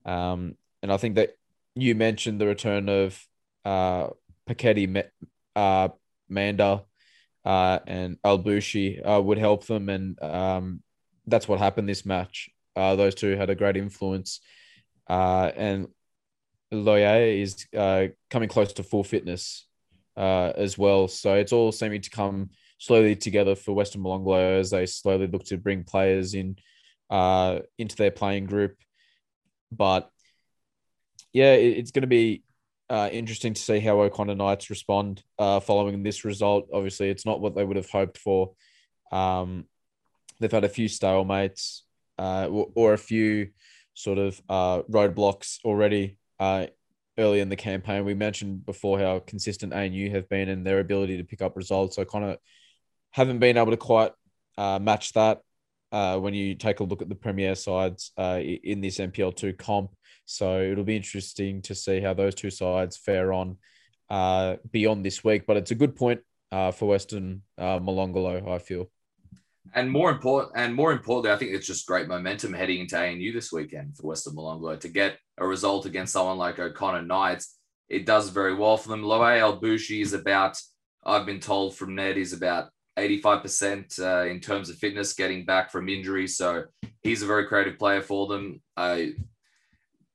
Um, 0.06 0.56
and 0.82 0.92
I 0.92 0.98
think 0.98 1.16
that 1.16 1.36
you 1.76 1.96
mentioned 1.96 2.42
the 2.42 2.48
return 2.48 2.90
of 2.90 3.24
uh, 3.66 4.10
uh, 5.56 5.90
Manda, 6.30 6.84
uh, 7.46 7.80
and 7.88 8.18
Albushi 8.24 9.02
uh, 9.08 9.22
would 9.22 9.38
help 9.38 9.66
them, 9.66 9.90
and 9.90 10.22
um, 10.22 10.82
that's 11.28 11.48
what 11.48 11.60
happened 11.60 11.90
this 11.90 12.06
match. 12.06 12.50
Uh, 12.76 12.96
those 12.96 13.16
two 13.16 13.36
had 13.36 13.50
a 13.50 13.56
great 13.56 13.78
influence, 13.78 14.40
uh, 15.10 15.52
and 15.56 15.88
Loyer 16.72 17.22
is 17.22 17.66
uh, 17.78 18.08
coming 18.30 18.50
close 18.50 18.74
to 18.74 18.84
full 18.84 19.04
fitness 19.04 19.68
uh, 20.18 20.54
as 20.56 20.78
well. 20.78 21.08
So 21.08 21.36
it's 21.36 21.54
all 21.54 21.72
seeming 21.72 22.02
to 22.02 22.10
come 22.10 22.50
slowly 22.78 23.16
together 23.16 23.56
for 23.56 23.74
Western 23.74 24.02
Molonglo 24.02 24.60
as 24.60 24.72
they 24.72 24.86
slowly 24.86 25.28
look 25.28 25.44
to 25.46 25.58
bring 25.58 25.84
players 25.84 26.34
in 26.34 26.58
into 27.78 27.96
their 27.96 28.12
playing 28.12 28.46
group. 28.46 28.76
But 29.72 30.10
yeah, 31.32 31.54
it, 31.54 31.78
it's 31.78 31.92
going 31.92 32.02
to 32.02 32.08
be 32.08 32.44
uh, 32.94 33.10
interesting 33.12 33.56
to 33.56 33.62
see 33.62 33.80
how 33.80 34.00
O'Connor 34.00 34.36
Knights 34.36 34.70
respond 34.70 35.24
uh, 35.40 35.60
following 35.60 36.04
this 36.04 36.24
result. 36.24 36.70
Obviously, 36.72 37.10
it's 37.10 37.26
not 37.26 37.42
what 37.42 37.56
they 37.56 37.64
would 37.64 37.76
have 37.76 37.90
hoped 37.90 38.20
for. 38.20 38.54
Um, 39.12 39.66
they've 40.40 40.52
had 40.52 40.64
a 40.64 40.70
few 40.70 40.88
stalemates 40.88 41.82
uh, 42.20 42.48
or, 42.52 42.70
or, 42.76 42.94
a 42.94 42.98
few 43.00 43.50
sort 43.96 44.20
of 44.20 44.40
uh, 44.48 44.84
roadblocks 44.84 45.58
already 45.66 46.20
uh, 46.40 46.68
early 47.18 47.40
in 47.40 47.50
the 47.50 47.56
campaign. 47.56 48.06
We 48.06 48.14
mentioned 48.14 48.64
before 48.64 49.00
how 49.00 49.18
consistent 49.26 49.74
ANU 49.74 50.12
have 50.12 50.30
been 50.30 50.48
and 50.48 50.64
their 50.64 50.80
ability 50.80 51.18
to 51.18 51.24
pick 51.24 51.42
up 51.42 51.58
results. 51.58 51.96
So 51.96 52.06
kind 52.06 52.26
of 52.26 52.38
haven't 53.10 53.40
been 53.40 53.58
able 53.58 53.72
to 53.72 53.78
quite 53.78 54.12
uh, 54.56 54.78
match 54.80 55.14
that 55.14 55.42
uh, 55.92 56.20
when 56.20 56.36
you 56.36 56.54
take 56.54 56.80
a 56.80 56.84
look 56.84 57.02
at 57.02 57.10
the 57.10 57.16
premier 57.16 57.56
sides 57.56 58.12
uh, 58.20 58.40
in 58.40 58.82
this 58.82 59.00
NPL 59.00 59.36
two 59.36 59.54
comp. 59.54 59.96
So 60.26 60.62
it'll 60.62 60.84
be 60.84 60.96
interesting 60.96 61.62
to 61.64 61.76
see 61.76 62.00
how 62.00 62.14
those 62.14 62.36
two 62.36 62.50
sides 62.50 62.98
fare 62.98 63.34
on 63.34 63.58
uh, 64.10 64.56
beyond 64.72 65.06
this 65.06 65.24
week. 65.24 65.46
But 65.46 65.58
it's 65.58 65.72
a 65.72 65.76
good 65.76 65.96
point 65.96 66.22
uh, 66.52 66.72
for 66.72 66.88
Western 66.88 67.42
uh, 67.58 67.80
Molonglo, 67.80 68.50
I 68.50 68.60
feel. 68.60 68.90
And 69.74 69.90
more 69.90 70.12
important, 70.12 70.54
and 70.56 70.76
more 70.76 70.92
importantly, 70.92 71.32
I 71.32 71.38
think 71.38 71.52
it's 71.52 71.66
just 71.66 71.88
great 71.88 72.08
momentum 72.08 72.54
heading 72.54 72.82
into 72.82 72.98
ANU 72.98 73.32
this 73.32 73.52
weekend 73.52 73.98
for 73.98 74.08
Western 74.08 74.36
Molonglo 74.36 74.80
to 74.80 74.90
get 74.90 75.18
a 75.38 75.48
result 75.48 75.86
against 75.86 76.14
someone 76.14 76.38
like 76.38 76.60
O'Connor 76.60 77.04
Knights. 77.04 77.58
It 77.90 78.06
does 78.06 78.30
very 78.30 78.54
well 78.54 78.78
for 78.78 78.90
them. 78.90 79.04
Loe 79.04 79.24
El 79.24 79.56
Bushi 79.56 80.02
is 80.02 80.14
about, 80.14 80.58
I've 81.04 81.26
been 81.26 81.40
told 81.40 81.76
from 81.76 81.96
Ned, 81.96 82.18
is 82.18 82.34
about 82.34 82.70
85% 82.98 84.00
uh, 84.00 84.30
in 84.30 84.40
terms 84.40 84.70
of 84.70 84.78
fitness, 84.78 85.14
getting 85.14 85.46
back 85.46 85.72
from 85.72 85.90
injury. 85.90 86.28
So 86.28 86.66
he's 87.02 87.24
a 87.24 87.28
very 87.28 87.48
creative 87.48 87.80
player 87.80 88.02
for 88.02 88.28
them. 88.28 88.62
Uh, 88.78 88.98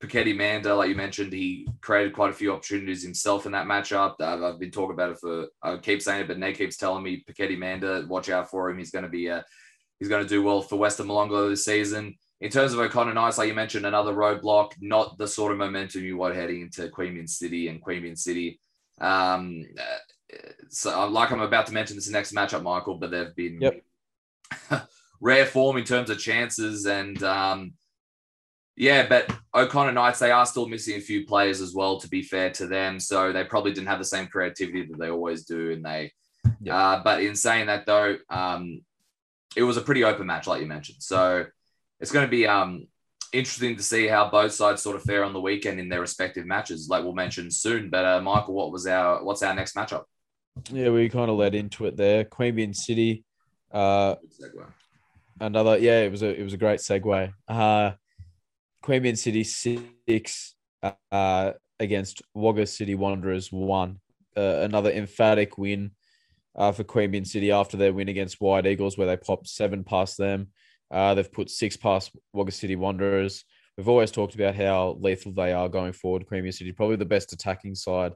Paketti 0.02 0.36
Manda, 0.36 0.74
like 0.74 0.88
you 0.88 0.94
mentioned, 0.94 1.32
he 1.32 1.68
created 1.80 2.12
quite 2.12 2.30
a 2.30 2.34
few 2.34 2.52
opportunities 2.52 3.02
himself 3.02 3.46
in 3.46 3.52
that 3.52 3.66
matchup. 3.66 4.20
I've, 4.20 4.42
I've 4.42 4.60
been 4.60 4.70
talking 4.70 4.94
about 4.94 5.10
it 5.10 5.18
for, 5.18 5.48
I 5.62 5.76
keep 5.78 6.02
saying 6.02 6.22
it, 6.22 6.28
but 6.28 6.38
Nate 6.38 6.58
keeps 6.58 6.76
telling 6.76 7.02
me 7.02 7.24
Paketti 7.28 7.58
Manda, 7.58 8.06
watch 8.08 8.28
out 8.28 8.48
for 8.48 8.70
him. 8.70 8.78
He's 8.78 8.92
going 8.92 9.04
to 9.04 9.08
be, 9.08 9.28
uh, 9.28 9.42
he's 9.98 10.08
going 10.08 10.22
to 10.22 10.28
do 10.28 10.42
well 10.42 10.62
for 10.62 10.76
Western 10.76 11.08
Molonglo 11.08 11.50
this 11.50 11.64
season. 11.64 12.16
In 12.40 12.50
terms 12.50 12.72
of 12.72 12.78
O'Connor 12.78 13.14
Knights, 13.14 13.38
like 13.38 13.48
you 13.48 13.54
mentioned, 13.54 13.86
another 13.86 14.14
roadblock, 14.14 14.72
not 14.80 15.18
the 15.18 15.26
sort 15.26 15.50
of 15.50 15.58
momentum 15.58 16.04
you 16.04 16.16
want 16.16 16.36
heading 16.36 16.60
into 16.60 16.88
Queanbeyan 16.88 17.28
City 17.28 17.66
and 17.66 17.82
Queanbeyan 17.82 18.16
City. 18.16 18.60
Um, 19.00 19.64
so 20.68 21.08
like 21.08 21.32
I'm 21.32 21.40
about 21.40 21.66
to 21.66 21.72
mention 21.72 21.96
this 21.96 22.08
next 22.08 22.32
matchup, 22.32 22.62
Michael, 22.62 22.98
but 22.98 23.10
they've 23.10 23.34
been 23.34 23.60
yep. 23.60 23.82
rare 25.20 25.46
form 25.46 25.76
in 25.76 25.84
terms 25.84 26.10
of 26.10 26.20
chances 26.20 26.86
and 26.86 27.20
um, 27.24 27.72
yeah, 28.78 29.08
but 29.08 29.28
O'Connor 29.52 29.90
Knights 29.90 30.20
they 30.20 30.30
are 30.30 30.46
still 30.46 30.68
missing 30.68 30.96
a 30.96 31.00
few 31.00 31.26
players 31.26 31.60
as 31.60 31.74
well. 31.74 31.98
To 31.98 32.08
be 32.08 32.22
fair 32.22 32.50
to 32.50 32.66
them, 32.68 33.00
so 33.00 33.32
they 33.32 33.42
probably 33.42 33.72
didn't 33.72 33.88
have 33.88 33.98
the 33.98 34.04
same 34.04 34.28
creativity 34.28 34.86
that 34.86 34.98
they 34.98 35.10
always 35.10 35.44
do, 35.44 35.72
and 35.72 35.84
they. 35.84 36.12
Yep. 36.60 36.74
Uh, 36.74 37.02
but 37.02 37.22
in 37.22 37.34
saying 37.34 37.66
that 37.66 37.86
though, 37.86 38.16
um, 38.30 38.82
it 39.56 39.64
was 39.64 39.76
a 39.76 39.82
pretty 39.82 40.04
open 40.04 40.26
match, 40.26 40.46
like 40.46 40.60
you 40.60 40.66
mentioned. 40.68 41.02
So 41.02 41.44
it's 41.98 42.12
going 42.12 42.24
to 42.24 42.30
be 42.30 42.46
um, 42.46 42.86
interesting 43.32 43.76
to 43.76 43.82
see 43.82 44.06
how 44.06 44.30
both 44.30 44.52
sides 44.52 44.80
sort 44.80 44.94
of 44.94 45.02
fare 45.02 45.24
on 45.24 45.32
the 45.32 45.40
weekend 45.40 45.80
in 45.80 45.88
their 45.88 46.00
respective 46.00 46.46
matches, 46.46 46.88
like 46.88 47.02
we'll 47.02 47.14
mention 47.14 47.50
soon. 47.50 47.90
But 47.90 48.04
uh, 48.04 48.20
Michael, 48.20 48.54
what 48.54 48.70
was 48.70 48.86
our 48.86 49.24
what's 49.24 49.42
our 49.42 49.54
next 49.54 49.74
matchup? 49.74 50.04
Yeah, 50.70 50.90
we 50.90 51.08
kind 51.08 51.30
of 51.30 51.36
led 51.36 51.56
into 51.56 51.86
it 51.86 51.96
there. 51.96 52.24
Queanbeyan 52.24 52.76
City. 52.76 53.24
Uh, 53.72 54.14
another, 55.40 55.78
yeah, 55.78 56.02
it 56.02 56.12
was 56.12 56.22
a 56.22 56.28
it 56.28 56.44
was 56.44 56.52
a 56.52 56.58
great 56.58 56.78
segue. 56.78 57.32
Uh, 57.48 57.92
Queanbeyan 58.88 59.18
City 59.18 59.44
six 59.44 60.54
uh, 61.12 61.52
against 61.78 62.22
Wagga 62.34 62.66
City 62.66 62.94
Wanderers 62.94 63.52
one. 63.52 64.00
Uh, 64.34 64.60
another 64.62 64.90
emphatic 64.90 65.58
win 65.58 65.90
uh, 66.56 66.72
for 66.72 66.84
Queanbeyan 66.84 67.26
City 67.26 67.52
after 67.52 67.76
their 67.76 67.92
win 67.92 68.08
against 68.08 68.40
White 68.40 68.66
Eagles, 68.66 68.96
where 68.96 69.06
they 69.06 69.18
popped 69.18 69.46
seven 69.46 69.84
past 69.84 70.16
them. 70.16 70.48
Uh, 70.90 71.14
they've 71.14 71.30
put 71.30 71.50
six 71.50 71.76
past 71.76 72.12
Wagga 72.32 72.50
City 72.50 72.76
Wanderers. 72.76 73.44
We've 73.76 73.90
always 73.90 74.10
talked 74.10 74.34
about 74.34 74.54
how 74.54 74.96
lethal 75.00 75.32
they 75.32 75.52
are 75.52 75.68
going 75.68 75.92
forward. 75.92 76.26
Queanbeyan 76.26 76.54
City, 76.54 76.72
probably 76.72 76.96
the 76.96 77.04
best 77.04 77.34
attacking 77.34 77.74
side 77.74 78.14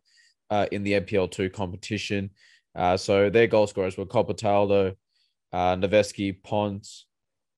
uh, 0.49 0.69
in 0.73 0.85
the 0.85 0.93
NPL2 0.93 1.53
competition. 1.53 2.31
Uh, 2.75 2.97
so 2.97 3.29
their 3.29 3.47
goal 3.47 3.67
scorers 3.67 3.99
were 3.99 4.07
Coppertaldo, 4.07 4.95
uh, 5.53 5.77
Noveski, 5.77 6.43
Ponce, 6.43 7.05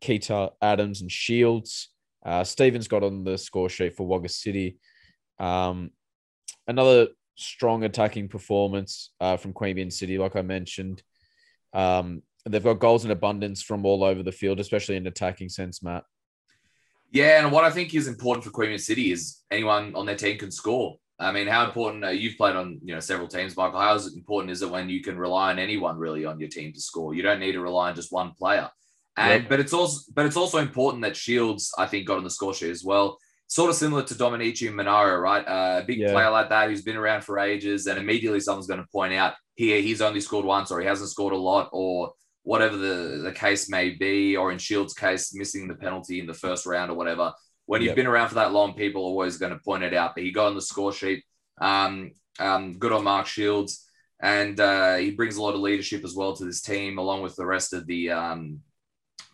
Keita, 0.02 0.50
Adams, 0.60 1.00
and 1.00 1.12
Shields. 1.12 1.93
Uh, 2.24 2.44
Stevens 2.44 2.88
got 2.88 3.02
on 3.02 3.24
the 3.24 3.36
score 3.36 3.68
sheet 3.68 3.96
for 3.96 4.06
Wagga 4.06 4.28
City. 4.28 4.78
Um, 5.38 5.90
another 6.66 7.08
strong 7.36 7.84
attacking 7.84 8.28
performance 8.28 9.10
uh, 9.20 9.36
from 9.36 9.52
Queanbeyan 9.52 9.92
City, 9.92 10.18
like 10.18 10.36
I 10.36 10.42
mentioned. 10.42 11.02
Um, 11.72 12.22
they've 12.46 12.62
got 12.62 12.74
goals 12.74 13.04
in 13.04 13.10
abundance 13.10 13.62
from 13.62 13.84
all 13.84 14.04
over 14.04 14.22
the 14.22 14.32
field, 14.32 14.60
especially 14.60 14.96
in 14.96 15.06
attacking 15.06 15.48
sense, 15.48 15.82
Matt. 15.82 16.04
Yeah, 17.10 17.42
and 17.42 17.52
what 17.52 17.64
I 17.64 17.70
think 17.70 17.94
is 17.94 18.08
important 18.08 18.44
for 18.44 18.50
Queanbeyan 18.50 18.80
City 18.80 19.12
is 19.12 19.42
anyone 19.50 19.94
on 19.94 20.06
their 20.06 20.16
team 20.16 20.38
can 20.38 20.50
score. 20.50 20.96
I 21.18 21.30
mean, 21.30 21.46
how 21.46 21.64
important 21.64 22.04
uh, 22.04 22.08
you've 22.08 22.36
played 22.36 22.56
on 22.56 22.80
you 22.82 22.92
know 22.92 23.00
several 23.00 23.28
teams, 23.28 23.56
Michael. 23.56 23.80
How 23.80 23.96
important 23.96 24.50
is 24.50 24.62
it 24.62 24.70
when 24.70 24.88
you 24.88 25.00
can 25.00 25.16
rely 25.16 25.50
on 25.50 25.60
anyone 25.60 25.96
really 25.96 26.24
on 26.24 26.40
your 26.40 26.48
team 26.48 26.72
to 26.72 26.80
score? 26.80 27.14
You 27.14 27.22
don't 27.22 27.38
need 27.38 27.52
to 27.52 27.60
rely 27.60 27.90
on 27.90 27.94
just 27.94 28.12
one 28.12 28.32
player. 28.32 28.68
And 29.16 29.42
yep. 29.42 29.48
but 29.48 29.60
it's 29.60 29.72
also 29.72 30.10
but 30.12 30.26
it's 30.26 30.36
also 30.36 30.58
important 30.58 31.02
that 31.02 31.16
Shields, 31.16 31.72
I 31.78 31.86
think, 31.86 32.06
got 32.06 32.18
on 32.18 32.24
the 32.24 32.30
score 32.30 32.54
sheet 32.54 32.70
as 32.70 32.84
well. 32.84 33.18
Sort 33.46 33.70
of 33.70 33.76
similar 33.76 34.02
to 34.02 34.14
Dominici 34.14 34.72
Monaro, 34.72 35.18
right? 35.18 35.46
Uh, 35.46 35.80
a 35.82 35.84
big 35.84 35.98
yeah. 35.98 36.10
player 36.10 36.30
like 36.30 36.48
that 36.48 36.68
who's 36.68 36.82
been 36.82 36.96
around 36.96 37.22
for 37.22 37.38
ages, 37.38 37.86
and 37.86 37.98
immediately 37.98 38.40
someone's 38.40 38.66
going 38.66 38.80
to 38.80 38.88
point 38.90 39.12
out 39.14 39.34
here 39.54 39.80
he's 39.80 40.00
only 40.00 40.20
scored 40.20 40.44
once, 40.44 40.72
or 40.72 40.80
he 40.80 40.86
hasn't 40.86 41.10
scored 41.10 41.32
a 41.32 41.36
lot, 41.36 41.68
or 41.72 42.12
whatever 42.42 42.76
the, 42.76 43.20
the 43.22 43.32
case 43.32 43.70
may 43.70 43.90
be, 43.90 44.36
or 44.36 44.50
in 44.50 44.58
Shields' 44.58 44.94
case, 44.94 45.32
missing 45.34 45.68
the 45.68 45.74
penalty 45.74 46.18
in 46.18 46.26
the 46.26 46.34
first 46.34 46.66
round 46.66 46.90
or 46.90 46.94
whatever 46.94 47.32
when 47.66 47.80
you've 47.80 47.90
yep. 47.90 47.96
been 47.96 48.06
around 48.06 48.28
for 48.28 48.34
that 48.36 48.52
long, 48.52 48.74
people 48.74 49.02
are 49.02 49.06
always 49.06 49.38
going 49.38 49.52
to 49.52 49.58
point 49.58 49.82
it 49.82 49.94
out. 49.94 50.14
But 50.14 50.24
he 50.24 50.32
got 50.32 50.46
on 50.46 50.54
the 50.54 50.62
score 50.62 50.92
sheet. 50.92 51.24
Um, 51.60 52.12
um, 52.38 52.78
good 52.78 52.92
on 52.92 53.04
Mark 53.04 53.26
Shields. 53.26 53.88
And 54.20 54.58
uh, 54.60 54.96
he 54.96 55.10
brings 55.10 55.36
a 55.36 55.42
lot 55.42 55.54
of 55.54 55.60
leadership 55.60 56.04
as 56.04 56.14
well 56.14 56.34
to 56.36 56.44
this 56.44 56.62
team, 56.62 56.98
along 56.98 57.22
with 57.22 57.36
the 57.36 57.46
rest 57.46 57.72
of 57.72 57.86
the 57.86 58.10
um, 58.10 58.60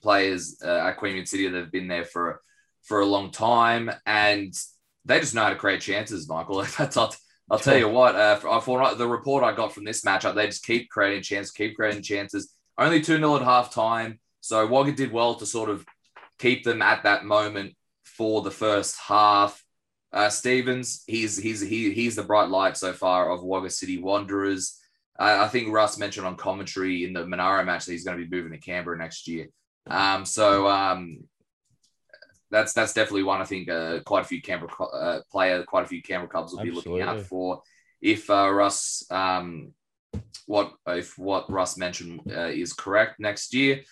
players 0.00 0.60
uh, 0.64 0.88
at 0.88 0.98
Queanbeyan 0.98 1.26
City 1.28 1.48
that 1.48 1.58
have 1.58 1.72
been 1.72 1.88
there 1.88 2.04
for, 2.04 2.40
for 2.82 3.00
a 3.00 3.06
long 3.06 3.30
time. 3.30 3.90
And 4.06 4.54
they 5.04 5.20
just 5.20 5.34
know 5.34 5.42
how 5.42 5.50
to 5.50 5.56
create 5.56 5.80
chances, 5.80 6.28
Michael. 6.28 6.62
That's, 6.78 6.96
I'll, 6.96 7.14
I'll 7.50 7.58
tell 7.58 7.76
you 7.76 7.88
what, 7.88 8.14
uh, 8.14 8.36
for, 8.36 8.60
for, 8.60 8.94
the 8.94 9.08
report 9.08 9.42
I 9.42 9.52
got 9.52 9.72
from 9.72 9.84
this 9.84 10.02
matchup, 10.04 10.34
they 10.34 10.46
just 10.46 10.64
keep 10.64 10.88
creating 10.88 11.22
chances, 11.22 11.52
keep 11.52 11.74
creating 11.74 12.02
chances. 12.02 12.52
Only 12.78 13.00
2 13.00 13.16
0 13.16 13.36
at 13.36 13.42
half 13.42 13.74
time. 13.74 14.20
So 14.40 14.66
Wagga 14.66 14.92
did 14.92 15.12
well 15.12 15.34
to 15.34 15.46
sort 15.46 15.68
of 15.68 15.84
keep 16.38 16.64
them 16.64 16.80
at 16.80 17.02
that 17.02 17.24
moment 17.24 17.74
for 18.04 18.42
the 18.42 18.50
first 18.50 18.96
half. 18.98 19.62
Uh, 20.12 20.28
Stevens, 20.28 21.04
he's 21.06 21.36
he's 21.36 21.60
he, 21.60 21.92
he's 21.92 22.16
the 22.16 22.22
bright 22.22 22.48
light 22.48 22.76
so 22.76 22.92
far 22.92 23.30
of 23.30 23.44
Wagga 23.44 23.70
City 23.70 23.98
Wanderers. 23.98 24.80
I, 25.18 25.44
I 25.44 25.48
think 25.48 25.72
Russ 25.72 25.98
mentioned 25.98 26.26
on 26.26 26.36
commentary 26.36 27.04
in 27.04 27.12
the 27.12 27.26
Monaro 27.26 27.64
match 27.64 27.84
that 27.84 27.92
he's 27.92 28.04
going 28.04 28.18
to 28.18 28.26
be 28.26 28.36
moving 28.36 28.52
to 28.52 28.58
Canberra 28.58 28.98
next 28.98 29.28
year. 29.28 29.48
Um, 29.86 30.24
so 30.24 30.68
um, 30.68 31.24
that's 32.50 32.72
that's 32.72 32.92
definitely 32.92 33.22
one 33.22 33.40
I 33.40 33.44
think 33.44 33.68
uh, 33.68 34.00
quite 34.00 34.22
a 34.22 34.28
few 34.28 34.42
Canberra 34.42 34.72
uh, 34.82 35.20
player, 35.30 35.62
quite 35.64 35.84
a 35.84 35.88
few 35.88 36.02
Canberra 36.02 36.28
clubs 36.28 36.52
will 36.52 36.60
Absolutely. 36.60 36.82
be 36.82 36.90
looking 36.90 37.08
out 37.08 37.20
for 37.22 37.62
if 38.00 38.28
uh, 38.30 38.50
Russ 38.50 39.04
um, 39.10 39.72
what 40.46 40.72
if 40.88 41.18
what 41.18 41.50
Russ 41.50 41.76
mentioned 41.76 42.20
uh, 42.30 42.48
is 42.48 42.72
correct 42.72 43.20
next 43.20 43.54
year. 43.54 43.82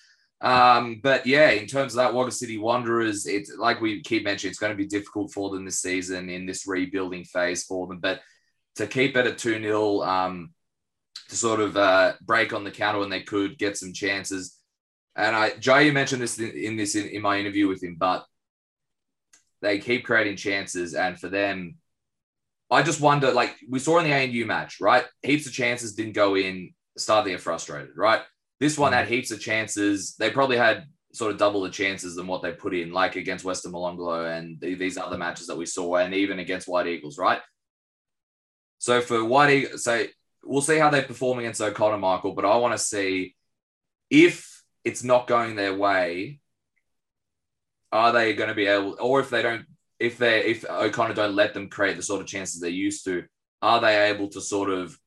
Um, 0.40 1.00
but 1.02 1.26
yeah, 1.26 1.50
in 1.50 1.66
terms 1.66 1.94
of 1.94 1.96
that 1.96 2.14
Wagga 2.14 2.30
City 2.30 2.58
Wanderers, 2.58 3.26
it's 3.26 3.56
like 3.56 3.80
we 3.80 4.02
keep 4.02 4.24
mentioning, 4.24 4.50
it's 4.50 4.60
going 4.60 4.72
to 4.72 4.76
be 4.76 4.86
difficult 4.86 5.32
for 5.32 5.50
them 5.50 5.64
this 5.64 5.80
season 5.80 6.28
in 6.28 6.46
this 6.46 6.66
rebuilding 6.66 7.24
phase 7.24 7.64
for 7.64 7.86
them. 7.86 7.98
But 7.98 8.20
to 8.76 8.86
keep 8.86 9.16
it 9.16 9.26
at 9.26 9.38
2 9.38 9.60
0, 9.60 10.02
um, 10.02 10.50
to 11.28 11.36
sort 11.36 11.60
of 11.60 11.76
uh, 11.76 12.12
break 12.22 12.52
on 12.52 12.64
the 12.64 12.70
counter 12.70 13.00
when 13.00 13.10
they 13.10 13.22
could, 13.22 13.58
get 13.58 13.76
some 13.76 13.92
chances. 13.92 14.57
And 15.18 15.34
I, 15.34 15.50
Jay, 15.50 15.86
you 15.86 15.92
mentioned 15.92 16.22
this 16.22 16.38
in, 16.38 16.52
in 16.52 16.76
this 16.76 16.94
in, 16.94 17.08
in 17.08 17.20
my 17.20 17.38
interview 17.38 17.66
with 17.66 17.82
him, 17.82 17.96
but 17.98 18.24
they 19.60 19.80
keep 19.80 20.04
creating 20.04 20.36
chances. 20.36 20.94
And 20.94 21.18
for 21.18 21.28
them, 21.28 21.74
I 22.70 22.84
just 22.84 23.00
wonder, 23.00 23.32
like 23.32 23.56
we 23.68 23.80
saw 23.80 23.98
in 23.98 24.04
the 24.04 24.14
ANU 24.14 24.46
match, 24.46 24.80
right? 24.80 25.04
Heaps 25.22 25.46
of 25.46 25.52
chances 25.52 25.94
didn't 25.94 26.12
go 26.12 26.36
in. 26.36 26.72
Start 26.96 27.24
they 27.24 27.36
frustrated, 27.36 27.96
right? 27.96 28.22
This 28.60 28.78
one 28.78 28.92
had 28.92 29.06
mm. 29.06 29.10
heaps 29.10 29.32
of 29.32 29.40
chances. 29.40 30.14
They 30.16 30.30
probably 30.30 30.56
had 30.56 30.84
sort 31.12 31.32
of 31.32 31.38
double 31.38 31.62
the 31.62 31.70
chances 31.70 32.14
than 32.14 32.26
what 32.26 32.42
they 32.42 32.52
put 32.52 32.74
in, 32.74 32.92
like 32.92 33.16
against 33.16 33.44
Western 33.44 33.72
Molonglo 33.72 34.36
and 34.36 34.60
these 34.60 34.98
other 34.98 35.18
matches 35.18 35.48
that 35.48 35.56
we 35.56 35.66
saw, 35.66 35.96
and 35.96 36.14
even 36.14 36.38
against 36.38 36.68
White 36.68 36.86
Eagles, 36.86 37.18
right? 37.18 37.40
So 38.78 39.00
for 39.00 39.24
White 39.24 39.50
Eagles, 39.50 39.82
so 39.84 40.04
we'll 40.44 40.60
see 40.60 40.78
how 40.78 40.90
they 40.90 41.02
perform 41.02 41.40
against 41.40 41.60
O'Connor, 41.60 41.98
Michael. 41.98 42.34
But 42.34 42.44
I 42.44 42.56
want 42.56 42.74
to 42.74 42.78
see 42.78 43.34
if 44.10 44.57
it's 44.88 45.04
not 45.04 45.26
going 45.26 45.54
their 45.54 45.76
way, 45.76 46.40
are 47.92 48.12
they 48.12 48.32
going 48.32 48.48
to 48.48 48.54
be 48.54 48.66
able, 48.66 48.96
or 49.00 49.20
if 49.20 49.30
they 49.30 49.42
don't, 49.42 49.66
if 49.98 50.16
they 50.18 50.44
if 50.44 50.64
O'Connor 50.64 51.14
don't 51.14 51.34
let 51.34 51.54
them 51.54 51.68
create 51.68 51.96
the 51.96 52.02
sort 52.02 52.20
of 52.20 52.26
chances 52.26 52.60
they 52.60 52.70
used 52.70 53.04
to, 53.04 53.24
are 53.60 53.80
they 53.80 54.10
able 54.10 54.28
to 54.28 54.40
sort 54.40 54.70
of 54.70 54.98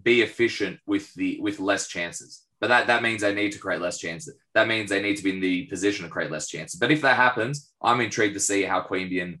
be 0.00 0.20
efficient 0.22 0.78
with 0.86 1.12
the 1.14 1.38
with 1.40 1.58
less 1.58 1.88
chances. 1.88 2.42
But 2.60 2.68
that, 2.68 2.86
that 2.86 3.02
means 3.02 3.20
they 3.20 3.34
need 3.34 3.52
to 3.52 3.58
create 3.58 3.82
less 3.82 3.98
chances. 3.98 4.34
That 4.54 4.68
means 4.68 4.88
they 4.88 5.02
need 5.02 5.16
to 5.16 5.24
be 5.24 5.30
in 5.30 5.40
the 5.40 5.66
position 5.66 6.04
to 6.04 6.10
create 6.10 6.30
less 6.30 6.48
chances. 6.48 6.80
But 6.80 6.90
if 6.90 7.02
that 7.02 7.16
happens, 7.16 7.70
I'm 7.82 8.00
intrigued 8.00 8.32
to 8.32 8.40
see 8.40 8.62
how 8.62 8.80
Queanbeyan, 8.80 9.40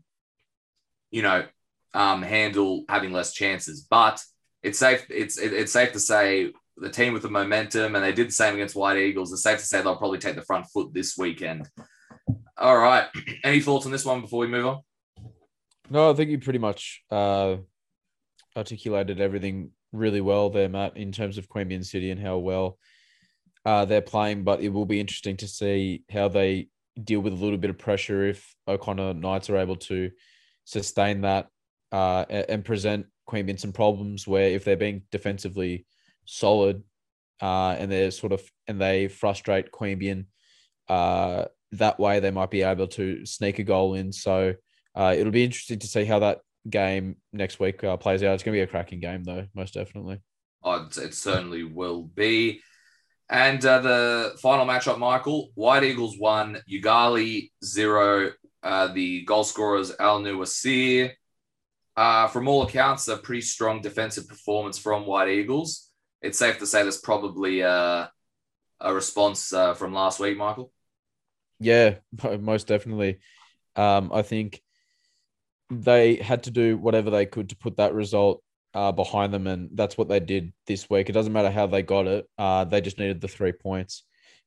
you 1.10 1.22
know, 1.22 1.46
um, 1.94 2.20
handle 2.20 2.84
having 2.90 3.12
less 3.12 3.32
chances. 3.32 3.86
But 3.88 4.22
it's 4.62 4.78
safe. 4.78 5.06
It's 5.10 5.38
it, 5.38 5.52
it's 5.52 5.72
safe 5.72 5.92
to 5.92 6.00
say 6.00 6.52
the 6.76 6.90
team 6.90 7.12
with 7.12 7.22
the 7.22 7.30
momentum, 7.30 7.94
and 7.94 8.04
they 8.04 8.12
did 8.12 8.28
the 8.28 8.32
same 8.32 8.54
against 8.54 8.76
White 8.76 8.98
Eagles. 8.98 9.32
It's 9.32 9.42
safe 9.42 9.58
to 9.58 9.64
say 9.64 9.82
they'll 9.82 9.96
probably 9.96 10.18
take 10.18 10.36
the 10.36 10.42
front 10.42 10.66
foot 10.66 10.92
this 10.92 11.16
weekend. 11.16 11.68
All 12.58 12.78
right. 12.78 13.06
Any 13.44 13.60
thoughts 13.60 13.86
on 13.86 13.92
this 13.92 14.04
one 14.04 14.20
before 14.20 14.40
we 14.40 14.46
move 14.46 14.66
on? 14.66 14.80
No, 15.88 16.10
I 16.10 16.14
think 16.14 16.30
you 16.30 16.38
pretty 16.38 16.58
much 16.58 17.02
uh, 17.10 17.56
articulated 18.56 19.20
everything 19.20 19.70
really 19.92 20.20
well 20.20 20.50
there, 20.50 20.68
Matt, 20.68 20.96
in 20.96 21.12
terms 21.12 21.38
of 21.38 21.48
Queanbeyan 21.48 21.84
City 21.84 22.10
and 22.10 22.20
how 22.20 22.38
well 22.38 22.78
uh, 23.64 23.84
they're 23.84 24.02
playing. 24.02 24.44
But 24.44 24.60
it 24.60 24.70
will 24.70 24.86
be 24.86 25.00
interesting 25.00 25.36
to 25.38 25.48
see 25.48 26.02
how 26.10 26.28
they 26.28 26.68
deal 27.02 27.20
with 27.20 27.32
a 27.32 27.36
little 27.36 27.58
bit 27.58 27.70
of 27.70 27.78
pressure 27.78 28.26
if 28.26 28.54
O'Connor 28.66 29.14
Knights 29.14 29.50
are 29.50 29.58
able 29.58 29.76
to 29.76 30.10
sustain 30.64 31.22
that 31.22 31.48
uh, 31.92 32.24
and 32.28 32.64
present 32.64 33.06
Queanbeyan 33.28 33.60
some 33.60 33.72
problems 33.72 34.26
where 34.26 34.50
if 34.50 34.64
they're 34.64 34.76
being 34.76 35.02
defensively 35.10 35.86
solid 36.26 36.82
uh, 37.40 37.76
and 37.78 37.90
they're 37.90 38.10
sort 38.10 38.32
of 38.32 38.42
and 38.66 38.80
they 38.80 39.08
frustrate 39.08 39.72
Queanbeyan 39.72 40.26
uh, 40.88 41.46
that 41.72 41.98
way, 41.98 42.20
they 42.20 42.30
might 42.30 42.50
be 42.50 42.62
able 42.62 42.88
to 42.88 43.24
sneak 43.26 43.58
a 43.58 43.64
goal 43.64 43.94
in. 43.94 44.12
So 44.12 44.54
uh, 44.94 45.14
it'll 45.16 45.32
be 45.32 45.44
interesting 45.44 45.78
to 45.80 45.86
see 45.86 46.04
how 46.04 46.20
that 46.20 46.40
game 46.68 47.16
next 47.32 47.60
week 47.60 47.82
uh, 47.84 47.96
plays 47.96 48.22
out. 48.22 48.34
It's 48.34 48.42
going 48.42 48.54
to 48.54 48.58
be 48.58 48.62
a 48.62 48.66
cracking 48.66 49.00
game, 49.00 49.24
though, 49.24 49.46
most 49.54 49.74
definitely. 49.74 50.20
Oh, 50.62 50.88
it 50.96 51.14
certainly 51.14 51.64
will 51.64 52.02
be. 52.02 52.60
And 53.28 53.64
uh, 53.64 53.80
the 53.80 54.36
final 54.40 54.66
matchup, 54.66 54.98
Michael 54.98 55.50
White 55.54 55.82
Eagles 55.82 56.16
one, 56.18 56.62
Yoogali 56.70 57.50
zero. 57.64 58.32
Uh, 58.62 58.88
the 58.88 59.24
goal 59.24 59.44
scorers 59.44 59.92
Al 59.98 60.20
Nuwasir. 60.20 61.12
Uh, 61.96 62.28
from 62.28 62.46
all 62.46 62.62
accounts, 62.62 63.08
a 63.08 63.16
pretty 63.16 63.40
strong 63.40 63.80
defensive 63.80 64.28
performance 64.28 64.78
from 64.78 65.06
White 65.06 65.28
Eagles. 65.28 65.85
It's 66.22 66.38
safe 66.38 66.58
to 66.58 66.66
say 66.66 66.82
there's 66.82 66.98
probably 66.98 67.60
a, 67.60 68.10
a 68.80 68.94
response 68.94 69.52
uh, 69.52 69.74
from 69.74 69.92
last 69.92 70.20
week, 70.20 70.36
Michael. 70.36 70.72
Yeah, 71.58 71.96
most 72.40 72.66
definitely. 72.66 73.18
Um, 73.76 74.10
I 74.12 74.22
think 74.22 74.62
they 75.70 76.16
had 76.16 76.44
to 76.44 76.50
do 76.50 76.76
whatever 76.76 77.10
they 77.10 77.26
could 77.26 77.50
to 77.50 77.56
put 77.56 77.76
that 77.76 77.94
result 77.94 78.42
uh, 78.74 78.92
behind 78.92 79.32
them, 79.32 79.46
and 79.46 79.70
that's 79.74 79.96
what 79.96 80.08
they 80.08 80.20
did 80.20 80.52
this 80.66 80.88
week. 80.88 81.08
It 81.08 81.12
doesn't 81.12 81.32
matter 81.32 81.50
how 81.50 81.66
they 81.66 81.82
got 81.82 82.06
it; 82.06 82.28
uh, 82.38 82.64
they 82.64 82.80
just 82.80 82.98
needed 82.98 83.20
the 83.20 83.28
three 83.28 83.52
points. 83.52 84.04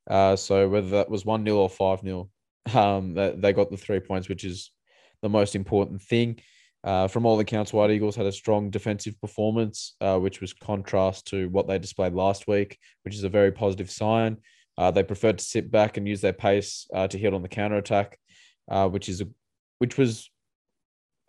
Uh, 0.09 0.35
so 0.35 0.67
whether 0.67 0.89
that 0.89 1.09
was 1.09 1.25
one 1.25 1.43
0 1.45 1.57
or 1.57 1.69
five 1.69 2.01
0 2.01 2.29
um, 2.73 3.13
they, 3.13 3.33
they 3.37 3.53
got 3.53 3.71
the 3.71 3.77
three 3.77 3.99
points, 3.99 4.29
which 4.29 4.43
is 4.43 4.71
the 5.21 5.29
most 5.29 5.55
important 5.55 6.01
thing. 6.01 6.39
Uh, 6.83 7.07
from 7.09 7.25
all 7.25 7.39
accounts, 7.39 7.73
White 7.73 7.91
Eagles 7.91 8.15
had 8.15 8.25
a 8.25 8.31
strong 8.31 8.69
defensive 8.69 9.19
performance, 9.19 9.95
uh, 9.99 10.17
which 10.17 10.39
was 10.39 10.53
contrast 10.53 11.27
to 11.27 11.49
what 11.49 11.67
they 11.67 11.77
displayed 11.77 12.13
last 12.13 12.47
week, 12.47 12.79
which 13.03 13.15
is 13.15 13.23
a 13.23 13.29
very 13.29 13.51
positive 13.51 13.91
sign. 13.91 14.37
Uh, 14.77 14.89
they 14.89 15.03
preferred 15.03 15.37
to 15.37 15.43
sit 15.43 15.69
back 15.69 15.97
and 15.97 16.07
use 16.07 16.21
their 16.21 16.31
pace 16.31 16.87
uh, 16.93 17.05
to 17.05 17.17
hit 17.17 17.33
on 17.33 17.41
the 17.41 17.49
counter 17.49 17.75
attack, 17.75 18.17
uh, 18.71 18.87
which 18.87 19.09
is 19.09 19.19
a, 19.19 19.27
which 19.79 19.97
was 19.97 20.31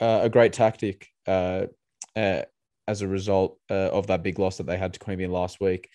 uh, 0.01 0.21
a 0.23 0.29
great 0.29 0.53
tactic 0.53 1.09
as 1.27 3.03
a 3.03 3.09
result 3.09 3.59
of 3.69 4.07
that 4.07 4.23
big 4.23 4.39
loss 4.39 4.59
that 4.59 4.67
they 4.67 4.77
had 4.77 4.93
to 4.93 5.01
Queanbeyan 5.01 5.31
last 5.31 5.61
week. 5.61 5.89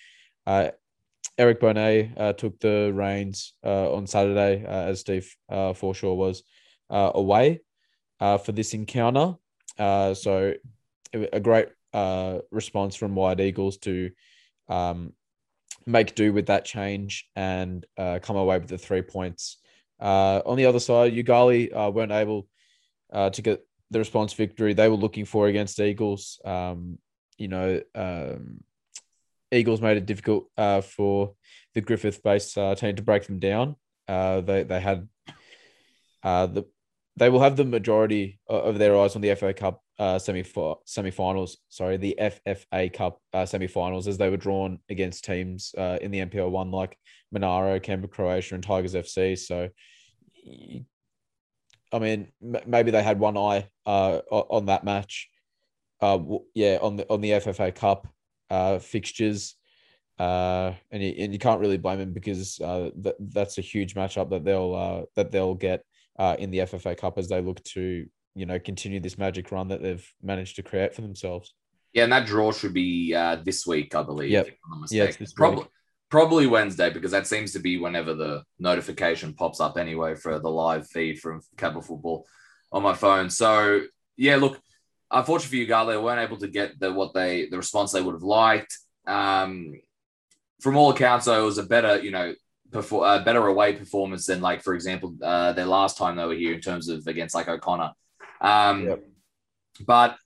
Eric 1.38 1.60
Bonet 1.60 2.38
took 2.38 2.60
the 2.60 2.92
reins 2.94 3.54
on 3.64 4.06
Saturday, 4.06 4.66
as 4.66 5.00
Steve 5.00 5.34
Forshaw 5.50 6.16
was 6.16 6.44
away 6.90 7.62
for 8.20 8.52
this 8.52 8.74
encounter. 8.74 9.36
So, 9.78 10.54
a 11.14 11.40
great 11.40 11.70
response 12.52 12.96
from 12.96 13.16
White 13.16 13.40
Eagles 13.40 13.78
to 13.80 14.12
um, 14.68 15.14
make 15.86 16.16
do 16.16 16.34
with 16.34 16.48
that 16.48 16.66
change 16.66 17.30
and 17.36 17.86
come 17.98 18.36
away 18.36 18.58
with 18.58 18.70
the 18.70 18.78
three 18.78 19.02
points. 19.02 19.58
on 20.00 20.58
the 20.58 20.66
other 20.66 20.80
side, 20.80 21.14
Yoogali 21.14 21.94
weren't 21.94 22.12
able 22.12 22.48
to 23.14 23.42
get 23.42 23.66
the 23.92 24.00
response 24.00 24.34
victory 24.34 24.74
they 24.74 24.90
were 24.90 24.96
looking 24.96 25.26
for 25.26 25.48
against 25.48 25.80
Eagles. 25.80 26.40
Um, 26.44 26.98
you 27.38 27.48
know, 27.48 27.82
um, 27.94 28.64
Eagles 29.52 29.82
made 29.82 29.98
it 29.98 30.06
difficult 30.06 30.50
uh, 30.58 30.82
for 30.82 31.34
the 31.74 31.82
Griffith 31.82 32.24
based 32.24 32.58
uh, 32.58 32.76
team 32.76 32.96
to 32.96 33.04
break 33.04 33.26
them 33.26 33.40
down. 33.40 33.76
Uh, 34.08 34.42
they 34.42 34.64
they 34.64 34.80
had 34.80 35.08
uh, 36.24 36.48
the 36.48 36.66
they 37.18 37.30
will 37.30 37.42
have 37.42 37.56
the 37.56 37.66
majority 37.66 38.40
of 38.48 38.78
their 38.78 38.98
eyes 38.98 39.16
on 39.16 39.22
the 39.22 39.34
FA 39.36 39.54
Cup 39.54 39.82
uh, 40.00 40.20
semi 40.20 40.44
semi-finals. 40.86 41.58
Sorry, 41.70 41.98
the 41.98 42.18
FFA 42.20 42.92
Cup 42.92 43.20
uh, 43.34 43.46
semi-finals 43.46 44.08
as 44.08 44.18
they 44.18 44.30
were 44.30 44.38
drawn 44.38 44.80
against 44.90 45.24
teams 45.24 45.74
uh, 45.78 45.98
in 46.02 46.12
the 46.12 46.26
NPL 46.26 46.52
one 46.52 46.72
like 46.72 46.98
Monaro, 47.32 47.80
Canberra, 47.80 48.10
Croatia, 48.10 48.56
and 48.56 48.64
Tigers 48.64 48.94
FC. 48.94 49.38
So 49.38 49.70
I 51.92 52.00
mean, 52.00 52.28
maybe 52.42 52.92
they 52.92 53.04
had 53.04 53.20
one 53.20 53.38
eye 53.38 53.70
uh, 53.86 54.20
on 54.30 54.66
that 54.66 54.84
match. 54.84 55.30
Uh, 56.02 56.20
yeah, 56.54 56.78
on 56.82 56.98
the 56.98 57.10
on 57.10 57.22
the 57.22 57.32
FFA 57.32 57.74
Cup 57.74 58.08
uh, 58.50 58.80
fixtures, 58.80 59.56
uh, 60.20 60.74
and 60.92 61.02
you, 61.02 61.16
and 61.18 61.32
you 61.32 61.40
can't 61.40 61.62
really 61.62 61.78
blame 61.78 62.00
them 62.00 62.12
because 62.12 62.60
uh, 62.60 62.90
th- 63.02 63.16
that's 63.20 63.58
a 63.58 63.62
huge 63.62 63.96
matchup 63.96 64.30
that 64.30 64.44
they'll 64.44 64.76
uh, 64.76 65.06
that 65.16 65.32
they'll 65.32 65.56
get 65.56 65.86
uh, 66.18 66.36
in 66.40 66.52
the 66.52 66.60
FFA 66.60 66.98
Cup 66.98 67.18
as 67.18 67.30
they 67.30 67.42
look 67.42 67.64
to 67.64 68.06
you 68.36 68.46
know 68.46 68.60
continue 68.60 69.00
this 69.00 69.18
magic 69.18 69.52
run 69.52 69.70
that 69.70 69.82
they've 69.82 70.06
managed 70.22 70.58
to 70.58 70.64
create 70.64 70.94
for 70.94 71.02
themselves. 71.02 71.54
Yeah, 71.94 72.04
and 72.04 72.12
that 72.12 72.26
draw 72.26 72.52
should 72.52 72.74
be 72.74 73.14
uh, 73.16 73.38
this 73.44 73.66
week, 73.66 73.96
I 73.96 74.04
believe. 74.04 74.30
Yep. 74.30 74.50
Yeah, 74.92 75.12
probably 75.36 75.66
probably 76.10 76.48
Wednesday 76.48 76.90
because 76.90 77.12
that 77.12 77.28
seems 77.28 77.54
to 77.54 77.60
be 77.60 77.78
whenever 77.78 78.14
the 78.14 78.44
notification 78.60 79.34
pops 79.34 79.60
up 79.60 79.78
anyway 79.78 80.16
for 80.16 80.40
the 80.40 80.50
live 80.50 80.88
feed 80.88 81.20
from 81.20 81.42
Capital 81.58 81.82
Football 81.82 82.26
on 82.72 82.84
my 82.84 82.94
phone. 82.94 83.30
So 83.30 83.82
yeah, 84.18 84.36
look, 84.36 84.60
unfortunately 85.10 85.50
for 85.50 85.62
you, 85.62 85.66
guys, 85.66 85.88
they 85.88 85.98
weren't 85.98 86.22
able 86.22 86.38
to 86.38 86.48
get 86.48 86.80
the 86.80 86.92
what 86.92 87.14
they 87.14 87.48
the 87.48 87.58
response 87.58 87.92
they 87.92 88.02
would 88.02 88.16
have 88.16 88.24
liked. 88.24 88.78
Um, 89.08 89.74
from 90.62 90.78
all 90.78 90.92
accounts, 90.92 91.26
though, 91.26 91.44
it 91.44 91.46
was 91.46 91.58
a 91.58 91.64
better, 91.64 92.02
you 92.02 92.12
know, 92.12 92.34
perfor- 92.72 93.22
a 93.22 93.24
better 93.24 93.46
away 93.48 93.74
performance 93.74 94.26
than 94.26 94.42
like, 94.42 94.62
for 94.62 94.74
example, 94.74 95.16
uh, 95.24 95.54
their 95.54 95.66
last 95.66 95.98
time 95.98 96.16
they 96.16 96.26
were 96.26 96.34
here 96.34 96.54
in 96.54 96.62
terms 96.62 96.90
of 96.90 97.06
against 97.08 97.36
like 97.36 97.48
O'Connor. 97.48 97.92
Um, 98.42 98.88
yep. 98.88 99.04
But 99.86 100.18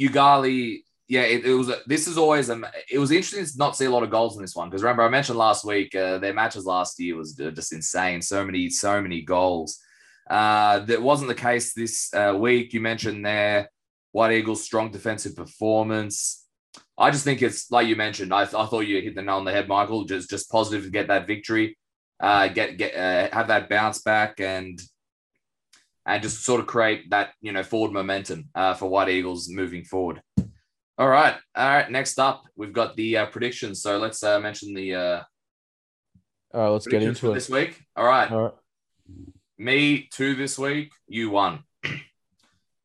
Yoogali 0.00 0.82
yeah, 1.10 1.22
it, 1.22 1.44
it 1.44 1.54
was. 1.54 1.68
A, 1.68 1.78
this 1.88 2.06
is 2.06 2.16
always 2.16 2.50
a. 2.50 2.62
It 2.88 3.00
was 3.00 3.10
interesting 3.10 3.44
to 3.44 3.58
not 3.58 3.76
see 3.76 3.86
a 3.86 3.90
lot 3.90 4.04
of 4.04 4.10
goals 4.10 4.36
in 4.36 4.42
this 4.42 4.54
one 4.54 4.70
because 4.70 4.84
remember 4.84 5.02
I 5.02 5.08
mentioned 5.08 5.38
last 5.38 5.64
week 5.64 5.92
uh, 5.92 6.18
their 6.18 6.32
matches 6.32 6.64
last 6.64 7.00
year 7.00 7.16
was 7.16 7.34
just 7.34 7.72
insane. 7.72 8.22
So 8.22 8.44
many, 8.44 8.70
so 8.70 9.02
many 9.02 9.22
goals. 9.22 9.80
Uh, 10.30 10.78
that 10.78 11.02
wasn't 11.02 11.26
the 11.26 11.34
case 11.34 11.74
this 11.74 12.14
uh, 12.14 12.36
week. 12.38 12.72
You 12.72 12.80
mentioned 12.80 13.26
there 13.26 13.70
White 14.12 14.34
Eagles' 14.34 14.62
strong 14.62 14.92
defensive 14.92 15.34
performance. 15.34 16.46
I 17.00 17.10
just 17.10 17.24
think 17.24 17.40
it's 17.40 17.70
like 17.70 17.88
you 17.88 17.96
mentioned. 17.96 18.32
I, 18.32 18.42
I 18.42 18.66
thought 18.66 18.80
you 18.80 19.00
hit 19.00 19.14
the 19.14 19.22
nail 19.22 19.36
on 19.36 19.46
the 19.46 19.52
head, 19.52 19.66
Michael. 19.66 20.04
Just 20.04 20.28
just 20.28 20.50
positive 20.50 20.84
to 20.84 20.90
get 20.90 21.08
that 21.08 21.26
victory, 21.26 21.78
uh, 22.20 22.48
get 22.48 22.76
get 22.76 22.94
uh, 22.94 23.34
have 23.34 23.48
that 23.48 23.70
bounce 23.70 24.02
back, 24.02 24.38
and 24.38 24.78
and 26.04 26.22
just 26.22 26.44
sort 26.44 26.60
of 26.60 26.66
create 26.66 27.08
that 27.08 27.30
you 27.40 27.52
know 27.52 27.62
forward 27.62 27.92
momentum 27.92 28.50
uh, 28.54 28.74
for 28.74 28.86
White 28.86 29.08
Eagles 29.08 29.48
moving 29.48 29.82
forward. 29.82 30.20
All 30.98 31.08
right, 31.08 31.34
all 31.56 31.68
right. 31.68 31.90
Next 31.90 32.18
up, 32.18 32.44
we've 32.54 32.74
got 32.74 32.96
the 32.96 33.16
uh, 33.16 33.26
predictions. 33.26 33.80
So 33.80 33.96
let's 33.96 34.22
uh, 34.22 34.38
mention 34.38 34.74
the. 34.74 34.94
Uh, 34.94 35.22
all 36.52 36.60
right, 36.60 36.68
let's 36.68 36.86
get 36.86 37.02
into 37.02 37.30
it 37.30 37.34
this 37.34 37.48
week. 37.48 37.80
All 37.96 38.04
right. 38.04 38.30
All 38.30 38.42
right. 38.42 38.54
Me 39.56 40.06
two 40.12 40.34
this 40.34 40.58
week. 40.58 40.92
You 41.08 41.30
one. 41.30 41.60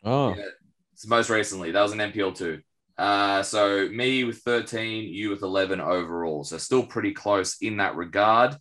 Oh. 0.05 0.35
Yeah, 0.35 0.45
it's 0.93 1.07
most 1.07 1.29
recently. 1.29 1.71
That 1.71 1.81
was 1.81 1.91
an 1.91 1.99
NPL 1.99 2.37
two. 2.37 2.61
Uh, 2.97 3.43
so 3.43 3.89
me 3.89 4.23
with 4.23 4.37
13, 4.39 5.13
you 5.13 5.29
with 5.29 5.41
11 5.41 5.81
overall. 5.81 6.43
So 6.43 6.57
still 6.57 6.85
pretty 6.85 7.11
close 7.11 7.57
in 7.61 7.77
that 7.77 7.95
regard. 7.95 8.55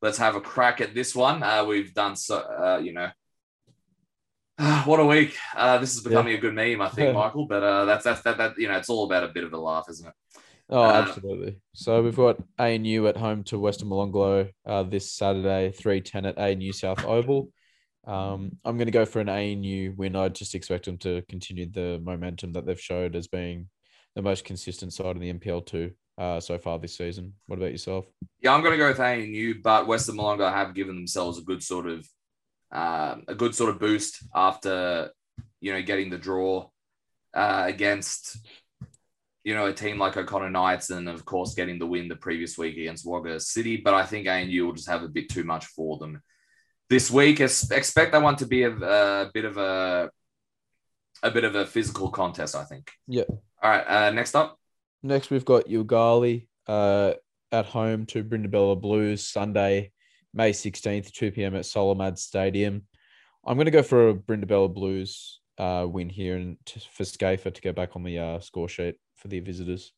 Let's 0.00 0.18
have 0.18 0.36
a 0.36 0.40
crack 0.40 0.80
at 0.80 0.94
this 0.94 1.14
one. 1.14 1.42
Uh, 1.42 1.64
we've 1.64 1.94
done 1.94 2.16
so, 2.16 2.38
uh, 2.38 2.80
you 2.82 2.92
know, 2.92 3.10
what 4.84 5.00
a 5.00 5.06
week! 5.06 5.36
Uh, 5.56 5.78
this 5.78 5.94
is 5.94 6.02
becoming 6.02 6.32
yeah. 6.32 6.38
a 6.38 6.40
good 6.40 6.54
meme, 6.54 6.80
I 6.80 6.88
think, 6.88 7.14
Michael. 7.14 7.46
But 7.46 7.62
uh, 7.62 7.84
that's 7.84 8.04
that's 8.04 8.22
that 8.22 8.38
that 8.38 8.58
you 8.58 8.68
know, 8.68 8.76
it's 8.76 8.90
all 8.90 9.04
about 9.04 9.24
a 9.24 9.28
bit 9.28 9.44
of 9.44 9.52
a 9.52 9.58
laugh, 9.58 9.86
isn't 9.88 10.06
it? 10.06 10.14
Oh, 10.68 10.82
uh, 10.82 11.04
absolutely. 11.06 11.60
So 11.74 12.02
we've 12.02 12.16
got 12.16 12.42
ANU 12.58 13.06
at 13.08 13.16
home 13.16 13.44
to 13.44 13.58
Western 13.58 13.88
Molonglo 13.88 14.50
uh, 14.66 14.82
this 14.84 15.12
Saturday, 15.12 15.72
three 15.72 16.00
ten 16.00 16.26
at 16.26 16.38
ANU 16.38 16.72
South 16.72 17.04
Oval. 17.04 17.48
Um, 18.06 18.58
I'm 18.64 18.76
going 18.76 18.86
to 18.86 18.92
go 18.92 19.04
for 19.04 19.20
an 19.20 19.28
ANU 19.28 19.94
win. 19.96 20.16
I 20.16 20.28
just 20.28 20.54
expect 20.54 20.86
them 20.86 20.98
to 20.98 21.22
continue 21.28 21.70
the 21.70 22.00
momentum 22.02 22.52
that 22.52 22.66
they've 22.66 22.80
showed 22.80 23.14
as 23.14 23.28
being 23.28 23.68
the 24.14 24.22
most 24.22 24.44
consistent 24.44 24.92
side 24.92 25.16
in 25.16 25.20
the 25.20 25.32
NPL 25.32 25.64
two 25.64 25.92
uh, 26.18 26.40
so 26.40 26.58
far 26.58 26.78
this 26.78 26.96
season. 26.96 27.34
What 27.46 27.58
about 27.58 27.72
yourself? 27.72 28.06
Yeah, 28.40 28.54
I'm 28.54 28.62
going 28.62 28.72
to 28.72 28.78
go 28.78 28.88
with 28.88 29.00
ANU, 29.00 29.62
but 29.62 29.86
Western 29.86 30.16
Molonglo 30.16 30.52
have 30.52 30.74
given 30.74 30.96
themselves 30.96 31.38
a 31.38 31.42
good 31.42 31.62
sort 31.62 31.86
of 31.86 32.06
um, 32.72 33.24
a 33.28 33.34
good 33.34 33.54
sort 33.54 33.68
of 33.70 33.78
boost 33.78 34.24
after 34.34 35.10
you 35.60 35.72
know 35.72 35.82
getting 35.82 36.08
the 36.08 36.18
draw 36.18 36.68
uh, 37.34 37.64
against 37.66 38.38
you 39.44 39.54
know 39.54 39.66
a 39.66 39.74
team 39.74 39.98
like 39.98 40.16
O'Connor 40.16 40.50
Knights 40.50 40.90
and 40.90 41.08
of 41.08 41.24
course 41.24 41.54
getting 41.54 41.78
the 41.78 41.86
win 41.86 42.08
the 42.08 42.16
previous 42.16 42.56
week 42.56 42.76
against 42.78 43.06
Wagga 43.06 43.38
City. 43.40 43.76
But 43.76 43.94
I 43.94 44.04
think 44.04 44.26
ANU 44.26 44.66
will 44.66 44.72
just 44.72 44.88
have 44.88 45.02
a 45.02 45.08
bit 45.08 45.28
too 45.28 45.44
much 45.44 45.66
for 45.66 45.98
them 45.98 46.22
this 46.92 47.10
week. 47.10 47.40
Expect 47.40 48.12
that 48.12 48.22
one 48.22 48.36
to 48.36 48.46
be 48.46 48.64
a, 48.64 48.70
a 48.70 49.30
bit 49.32 49.46
of 49.46 49.56
a 49.56 50.10
a 51.22 51.30
bit 51.30 51.44
of 51.44 51.54
a 51.54 51.66
physical 51.66 52.10
contest. 52.10 52.54
I 52.54 52.64
think. 52.64 52.92
Yeah. 53.08 53.24
All 53.62 53.70
right. 53.70 53.84
Uh, 53.86 54.10
next 54.10 54.34
up. 54.34 54.58
Next, 55.02 55.30
we've 55.30 55.44
got 55.44 55.66
Yoogali 55.66 56.46
uh, 56.68 57.14
at 57.50 57.66
home 57.66 58.06
to 58.06 58.22
Brindabella 58.22 58.80
Blues 58.80 59.26
Sunday 59.26 59.90
May 60.34 60.52
16th, 60.52 61.10
2 61.12 61.32
p.m. 61.32 61.56
at 61.56 61.62
Solomad 61.62 62.18
Stadium. 62.18 62.86
I'm 63.44 63.56
going 63.56 63.64
to 63.64 63.72
go 63.72 63.82
for 63.82 64.10
a 64.10 64.14
Brindabella 64.14 64.72
Blues 64.72 65.40
uh, 65.58 65.86
win 65.88 66.08
here 66.08 66.36
and 66.36 66.56
to, 66.66 66.80
for 66.80 67.04
Schaefer 67.04 67.50
to 67.50 67.60
get 67.60 67.74
back 67.74 67.96
on 67.96 68.04
the 68.04 68.18
uh, 68.18 68.38
score 68.38 68.68
sheet 68.68 68.96
for 69.16 69.28
the 69.28 69.40
visitors. 69.40 69.92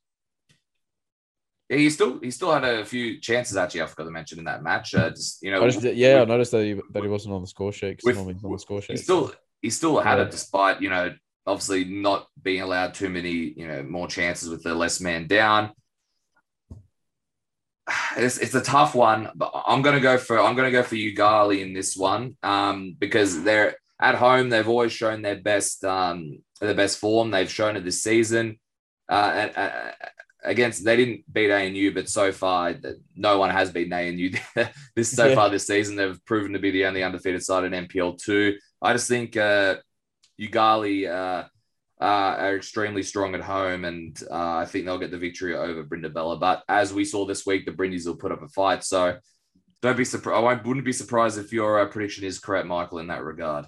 Yeah, 1.68 1.78
he 1.78 1.90
still 1.90 2.20
he 2.20 2.30
still 2.30 2.52
had 2.52 2.64
a 2.64 2.84
few 2.84 3.20
chances 3.20 3.56
actually. 3.56 3.82
I 3.82 3.86
forgot 3.86 4.04
to 4.04 4.10
mention 4.10 4.38
in 4.38 4.44
that 4.44 4.62
match. 4.62 4.94
Uh, 4.94 5.10
just 5.10 5.42
you 5.42 5.50
know, 5.50 5.64
I 5.64 5.68
just, 5.68 5.82
yeah, 5.82 6.20
with, 6.20 6.28
I 6.28 6.32
noticed 6.32 6.52
that 6.52 6.64
he 6.64 6.80
that 6.92 7.02
he 7.02 7.08
wasn't 7.08 7.34
on 7.34 7.40
the 7.40 7.46
score 7.46 7.72
sheet. 7.72 8.00
With, 8.04 8.18
on 8.18 8.26
the 8.26 8.58
score 8.58 8.82
sheet. 8.82 8.98
He 8.98 9.02
still 9.02 9.32
he 9.62 9.70
still 9.70 9.98
had 9.98 10.18
yeah. 10.18 10.24
it 10.24 10.30
despite 10.30 10.82
you 10.82 10.90
know 10.90 11.14
obviously 11.46 11.84
not 11.84 12.26
being 12.42 12.62
allowed 12.62 12.94
too 12.94 13.08
many 13.08 13.30
you 13.30 13.66
know 13.66 13.82
more 13.82 14.08
chances 14.08 14.48
with 14.48 14.62
the 14.62 14.74
less 14.74 15.00
man 15.00 15.26
down 15.26 15.70
it's, 18.16 18.38
it's 18.38 18.54
a 18.54 18.60
tough 18.60 18.94
one, 18.94 19.30
but 19.34 19.52
I'm 19.66 19.82
gonna 19.82 20.00
go 20.00 20.18
for 20.18 20.40
I'm 20.40 20.56
gonna 20.56 20.70
go 20.70 20.82
for 20.82 20.94
Yoogali 20.94 21.60
in 21.60 21.72
this 21.72 21.96
one 21.96 22.36
um, 22.42 22.96
because 22.98 23.42
they're 23.42 23.76
at 24.00 24.14
home. 24.14 24.48
They've 24.48 24.68
always 24.68 24.92
shown 24.92 25.22
their 25.22 25.36
best 25.36 25.84
um, 25.84 26.38
their 26.60 26.74
best 26.74 26.98
form. 26.98 27.30
They've 27.30 27.50
shown 27.50 27.76
it 27.76 27.84
this 27.84 28.02
season. 28.02 28.58
Uh, 29.08 29.48
uh, 29.54 29.92
against 30.44 30.84
they 30.84 30.96
didn't 30.96 31.32
beat 31.32 31.50
ANU, 31.50 31.92
but 31.92 32.08
so 32.08 32.32
far 32.32 32.74
no 33.16 33.38
one 33.38 33.50
has 33.50 33.70
beaten 33.70 33.92
ANU 33.92 34.30
this 34.96 35.10
so 35.10 35.26
yeah. 35.26 35.34
far 35.34 35.50
this 35.50 35.66
season. 35.66 35.96
They've 35.96 36.24
proven 36.26 36.52
to 36.52 36.58
be 36.58 36.70
the 36.70 36.86
only 36.86 37.02
undefeated 37.02 37.42
side 37.42 37.64
in 37.64 37.86
NPL 37.86 38.18
two. 38.18 38.56
I 38.82 38.92
just 38.92 39.08
think 39.08 39.36
uh, 39.36 39.76
Yoogali. 40.40 41.10
Uh, 41.10 41.48
uh, 42.00 42.36
are 42.38 42.56
extremely 42.56 43.02
strong 43.02 43.34
at 43.34 43.40
home, 43.40 43.84
and 43.84 44.20
uh, 44.30 44.56
I 44.56 44.66
think 44.66 44.84
they'll 44.84 44.98
get 44.98 45.10
the 45.10 45.16
victory 45.16 45.54
over 45.54 45.84
Brindabella. 45.84 46.38
But 46.38 46.62
as 46.68 46.92
we 46.92 47.04
saw 47.04 47.24
this 47.24 47.46
week, 47.46 47.64
the 47.64 47.72
Brindies 47.72 48.04
will 48.04 48.16
put 48.16 48.32
up 48.32 48.42
a 48.42 48.48
fight. 48.48 48.84
So 48.84 49.16
don't 49.80 49.96
be 49.96 50.04
surprised. 50.04 50.44
I 50.44 50.66
wouldn't 50.66 50.84
be 50.84 50.92
surprised 50.92 51.38
if 51.38 51.52
your 51.52 51.80
uh, 51.80 51.86
prediction 51.86 52.24
is 52.24 52.38
correct, 52.38 52.66
Michael, 52.66 52.98
in 52.98 53.06
that 53.06 53.22
regard. 53.22 53.66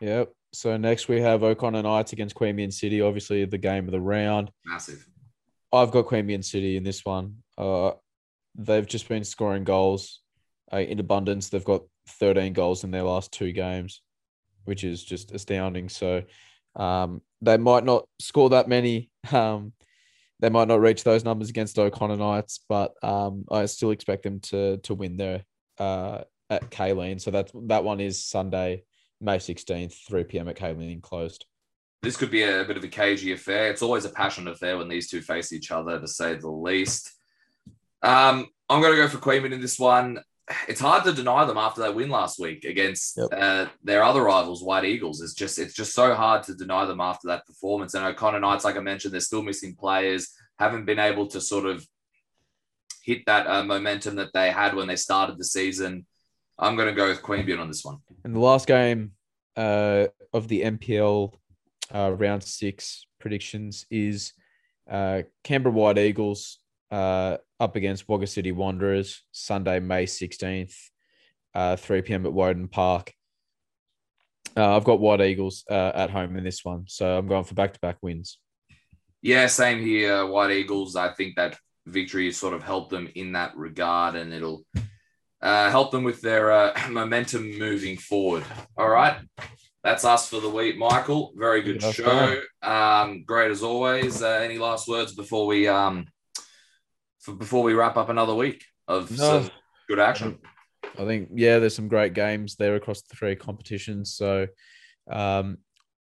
Yep. 0.00 0.32
So 0.52 0.76
next 0.76 1.08
we 1.08 1.20
have 1.20 1.42
O'Connor 1.42 1.82
Knights 1.82 2.12
against 2.12 2.34
Queanbeyan 2.34 2.72
City. 2.72 3.00
Obviously, 3.00 3.44
the 3.44 3.58
game 3.58 3.84
of 3.84 3.92
the 3.92 4.00
round. 4.00 4.50
Massive. 4.64 5.06
I've 5.72 5.90
got 5.90 6.06
Queanbeyan 6.06 6.44
City 6.44 6.76
in 6.76 6.82
this 6.82 7.04
one. 7.04 7.36
Uh, 7.56 7.92
they've 8.56 8.86
just 8.86 9.08
been 9.08 9.24
scoring 9.24 9.64
goals 9.64 10.20
uh, 10.72 10.78
in 10.78 10.98
abundance. 10.98 11.48
They've 11.48 11.64
got 11.64 11.82
13 12.08 12.52
goals 12.52 12.84
in 12.84 12.90
their 12.90 13.02
last 13.02 13.32
two 13.32 13.52
games, 13.52 14.02
which 14.64 14.84
is 14.84 15.04
just 15.04 15.32
astounding. 15.32 15.88
So 15.88 16.22
um, 16.76 17.22
they 17.40 17.56
might 17.56 17.84
not 17.84 18.06
score 18.18 18.50
that 18.50 18.68
many. 18.68 19.10
Um, 19.32 19.74
they 20.40 20.48
might 20.48 20.68
not 20.68 20.80
reach 20.80 21.04
those 21.04 21.22
numbers 21.22 21.50
against 21.50 21.78
O'Connor 21.78 22.16
Knights, 22.16 22.60
but 22.66 22.94
um, 23.02 23.44
I 23.50 23.66
still 23.66 23.90
expect 23.90 24.22
them 24.22 24.40
to 24.40 24.78
to 24.78 24.94
win 24.94 25.18
there 25.18 25.44
uh, 25.78 26.22
at 26.48 26.70
Kaleen. 26.70 27.18
So 27.18 27.30
that 27.30 27.50
that 27.66 27.84
one 27.84 28.00
is 28.00 28.24
Sunday, 28.24 28.84
May 29.20 29.38
sixteenth, 29.38 29.94
three 30.08 30.24
pm 30.24 30.48
at 30.48 30.56
Kaleen 30.56 31.02
closed. 31.02 31.44
This 32.02 32.16
could 32.16 32.30
be 32.30 32.42
a 32.42 32.64
bit 32.64 32.76
of 32.76 32.84
a 32.84 32.88
cagey 32.88 33.32
affair. 33.32 33.70
It's 33.70 33.82
always 33.82 34.04
a 34.04 34.10
passionate 34.10 34.52
affair 34.52 34.78
when 34.78 34.88
these 34.88 35.10
two 35.10 35.20
face 35.20 35.52
each 35.52 35.70
other, 35.70 36.00
to 36.00 36.08
say 36.08 36.34
the 36.34 36.48
least. 36.48 37.12
Um, 38.02 38.48
I'm 38.68 38.80
going 38.80 38.92
to 38.92 39.02
go 39.02 39.08
for 39.08 39.18
Queanbeyan 39.18 39.52
in 39.52 39.60
this 39.60 39.78
one 39.78 40.20
it's 40.68 40.80
hard 40.80 41.04
to 41.04 41.12
deny 41.12 41.44
them 41.44 41.58
after 41.58 41.82
that 41.82 41.94
win 41.94 42.08
last 42.08 42.38
week 42.38 42.64
against 42.64 43.16
yep. 43.16 43.28
uh, 43.36 43.66
their 43.82 44.02
other 44.02 44.22
rivals, 44.22 44.62
White 44.62 44.84
Eagles. 44.84 45.20
It's 45.20 45.34
just 45.34 45.58
it's 45.58 45.74
just 45.74 45.94
so 45.94 46.14
hard 46.14 46.42
to 46.44 46.54
deny 46.54 46.84
them 46.84 47.00
after 47.00 47.28
that 47.28 47.46
performance. 47.46 47.94
And 47.94 48.04
O'Connor 48.04 48.40
Knights, 48.40 48.64
like 48.64 48.76
I 48.76 48.80
mentioned, 48.80 49.14
they're 49.14 49.20
still 49.20 49.42
missing 49.42 49.74
players, 49.74 50.32
haven't 50.58 50.84
been 50.84 50.98
able 50.98 51.26
to 51.28 51.40
sort 51.40 51.66
of 51.66 51.86
hit 53.02 53.24
that 53.26 53.46
uh, 53.46 53.64
momentum 53.64 54.16
that 54.16 54.32
they 54.34 54.50
had 54.50 54.74
when 54.74 54.88
they 54.88 54.96
started 54.96 55.38
the 55.38 55.44
season. 55.44 56.06
I'm 56.58 56.76
going 56.76 56.88
to 56.88 56.94
go 56.94 57.08
with 57.08 57.22
Queanbeyan 57.22 57.60
on 57.60 57.68
this 57.68 57.84
one. 57.84 57.98
In 58.24 58.32
the 58.32 58.40
last 58.40 58.66
game 58.66 59.12
uh, 59.56 60.06
of 60.32 60.48
the 60.48 60.62
NPL 60.62 61.32
uh, 61.94 62.12
round 62.16 62.42
six 62.42 63.06
predictions 63.18 63.86
is 63.90 64.32
uh, 64.90 65.22
Canberra 65.44 65.74
White 65.74 65.98
Eagles 65.98 66.58
uh, 66.90 67.36
up 67.58 67.76
against 67.76 68.08
Wagga 68.08 68.26
City 68.26 68.52
Wanderers 68.52 69.22
Sunday, 69.32 69.80
May 69.80 70.06
16th, 70.06 70.74
uh, 71.54 71.76
3 71.76 72.02
p.m. 72.02 72.26
at 72.26 72.32
Woden 72.32 72.68
Park. 72.68 73.12
Uh, 74.56 74.76
I've 74.76 74.84
got 74.84 75.00
White 75.00 75.20
Eagles 75.20 75.64
uh, 75.70 75.92
at 75.94 76.10
home 76.10 76.36
in 76.36 76.42
this 76.42 76.64
one, 76.64 76.84
so 76.88 77.18
I'm 77.18 77.28
going 77.28 77.44
for 77.44 77.54
back 77.54 77.72
to 77.74 77.80
back 77.80 77.98
wins. 78.02 78.38
Yeah, 79.22 79.46
same 79.46 79.80
here. 79.80 80.26
White 80.26 80.50
Eagles, 80.50 80.96
I 80.96 81.12
think 81.12 81.36
that 81.36 81.56
victory 81.86 82.26
has 82.26 82.36
sort 82.36 82.54
of 82.54 82.62
helped 82.62 82.90
them 82.90 83.08
in 83.14 83.32
that 83.32 83.56
regard, 83.56 84.16
and 84.16 84.32
it'll 84.32 84.64
help 85.40 85.92
them 85.92 86.02
with 86.02 86.20
their 86.20 86.72
momentum 86.90 87.58
moving 87.58 87.96
forward. 87.96 88.44
All 88.76 88.88
right. 88.88 89.18
That's 89.82 90.04
us 90.04 90.28
for 90.28 90.40
the 90.40 90.50
week, 90.50 90.76
Michael. 90.76 91.32
Very 91.36 91.62
good 91.62 91.82
show. 91.82 92.42
Um, 92.62 93.24
great 93.24 93.50
as 93.50 93.62
always. 93.62 94.22
Uh, 94.22 94.40
any 94.42 94.58
last 94.58 94.86
words 94.86 95.14
before 95.14 95.46
we 95.46 95.68
um, 95.68 96.06
for 97.20 97.34
before 97.34 97.62
we 97.62 97.72
wrap 97.72 97.96
up 97.96 98.10
another 98.10 98.34
week 98.34 98.64
of 98.88 99.16
no, 99.16 99.48
good 99.88 99.98
action. 99.98 100.38
I 100.98 101.04
think 101.06 101.30
yeah, 101.34 101.58
there's 101.58 101.74
some 101.74 101.88
great 101.88 102.12
games 102.12 102.56
there 102.56 102.74
across 102.74 103.00
the 103.02 103.16
three 103.16 103.36
competitions. 103.36 104.12
So, 104.14 104.48
um, 105.10 105.58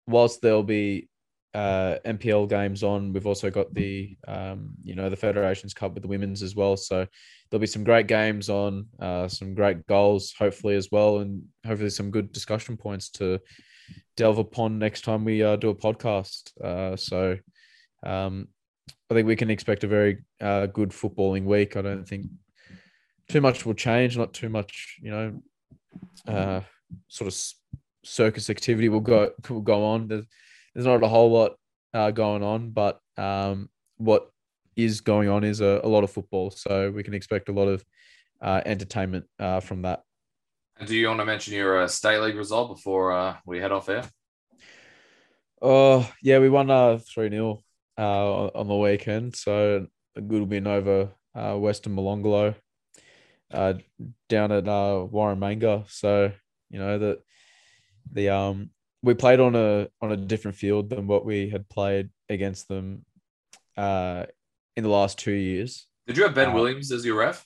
whilst 0.06 0.42
there'll 0.42 0.64
be 0.64 1.10
uh, 1.56 2.00
NPL 2.06 2.50
games 2.50 2.84
on, 2.84 3.14
we've 3.14 3.26
also 3.26 3.50
got 3.50 3.74
the 3.74 4.18
um, 4.28 4.72
you 4.84 4.94
know 4.94 5.10
the 5.10 5.16
Federations 5.16 5.74
Cup 5.74 5.94
with 5.94 6.04
the 6.04 6.10
women's 6.10 6.44
as 6.44 6.54
well. 6.54 6.76
So 6.76 7.08
there'll 7.50 7.62
be 7.62 7.68
some 7.68 7.86
great 7.86 8.08
games 8.08 8.50
on, 8.50 8.88
uh, 9.00 9.30
some 9.30 9.54
great 9.54 9.88
goals 9.88 10.34
hopefully 10.38 10.76
as 10.76 10.92
well, 10.92 11.20
and 11.20 11.44
hopefully 11.66 11.90
some 11.90 12.12
good 12.12 12.34
discussion 12.34 12.76
points 12.76 13.10
to 13.12 13.40
delve 14.18 14.38
upon 14.38 14.80
next 14.80 15.06
time 15.06 15.24
we 15.24 15.44
uh, 15.44 15.56
do 15.56 15.70
a 15.70 15.76
podcast. 15.76 16.52
Uh, 16.62 16.98
so 16.98 17.38
um, 18.06 18.50
I 19.10 19.14
think 19.14 19.26
we 19.26 19.38
can 19.38 19.50
expect 19.50 19.86
a 19.86 19.88
very 19.88 20.26
uh, 20.42 20.66
good 20.66 20.90
footballing 20.90 21.46
week. 21.46 21.78
I 21.78 21.82
don't 21.82 22.06
think 22.06 22.26
too 23.30 23.40
much 23.40 23.66
will 23.66 23.76
change. 23.76 24.18
Not 24.18 24.34
too 24.34 24.50
much, 24.50 24.98
you 25.02 25.12
know, 25.12 25.42
uh, 26.28 26.62
sort 27.08 27.30
of 27.30 27.42
circus 28.04 28.50
activity 28.50 28.90
will 28.90 29.00
go 29.00 29.32
will 29.50 29.62
go 29.62 29.86
on. 29.86 30.10
There's, 30.10 30.26
there's 30.76 30.86
not 30.86 31.02
a 31.04 31.08
whole 31.08 31.32
lot 31.32 31.54
uh, 31.94 32.12
going 32.12 32.44
on, 32.44 32.72
but 32.72 33.00
um, 33.18 33.70
what 33.98 34.30
is 34.76 35.02
going 35.02 35.30
on 35.30 35.46
is 35.46 35.62
a, 35.62 35.80
a, 35.84 35.88
lot 35.88 36.04
of 36.04 36.12
football. 36.12 36.52
So 36.52 36.92
we 36.92 37.02
can 37.02 37.14
expect 37.14 37.48
a 37.48 37.54
lot 37.54 37.70
of 37.70 37.84
uh, 38.42 38.62
entertainment 38.66 39.26
uh, 39.40 39.62
from 39.62 39.84
that. 39.84 40.02
And 40.78 40.88
do 40.88 40.96
you 40.96 41.08
want 41.08 41.22
to 41.22 41.26
mention 41.26 41.54
your 41.54 41.84
uh, 41.84 41.88
state 41.88 42.20
league 42.20 42.36
result 42.36 42.76
before 42.76 43.14
uh, 43.14 43.38
we 43.46 43.60
head 43.60 43.72
off 43.72 43.88
air? 43.88 44.04
Oh 45.62 46.08
yeah, 46.22 46.40
we 46.40 46.50
won 46.50 46.70
uh 46.70 46.98
three 46.98 47.30
0 47.30 47.64
uh, 47.98 48.48
on 48.48 48.68
the 48.68 48.76
weekend. 48.76 49.36
So 49.38 49.88
a 50.16 50.22
good 50.22 50.50
win 50.50 50.68
over 50.68 51.12
uh, 51.34 51.56
Western 51.56 51.96
Molonglo 51.96 52.56
uh, 53.52 53.74
down 54.28 54.52
at 54.52 54.68
uh, 54.68 55.08
Waramanga. 55.10 55.90
So 55.90 56.32
you 56.70 56.80
know 56.80 57.00
that 57.00 57.20
the 58.12 58.30
um 58.30 58.70
we 59.06 59.14
played 59.14 59.40
on 59.40 59.56
a 59.56 59.88
on 60.02 60.12
a 60.12 60.18
different 60.18 60.58
field 60.58 60.90
than 60.90 61.06
what 61.06 61.26
we 61.26 61.50
had 61.50 61.70
played 61.70 62.10
against 62.28 62.68
them 62.68 63.06
uh, 63.78 64.26
in 64.76 64.84
the 64.84 64.90
last 64.90 65.20
two 65.20 65.32
years. 65.32 65.88
Did 66.08 66.18
you 66.18 66.24
have 66.24 66.34
Ben 66.34 66.50
uh, 66.50 66.54
Williams 66.54 66.92
as 66.92 67.06
your 67.06 67.20
ref? 67.20 67.46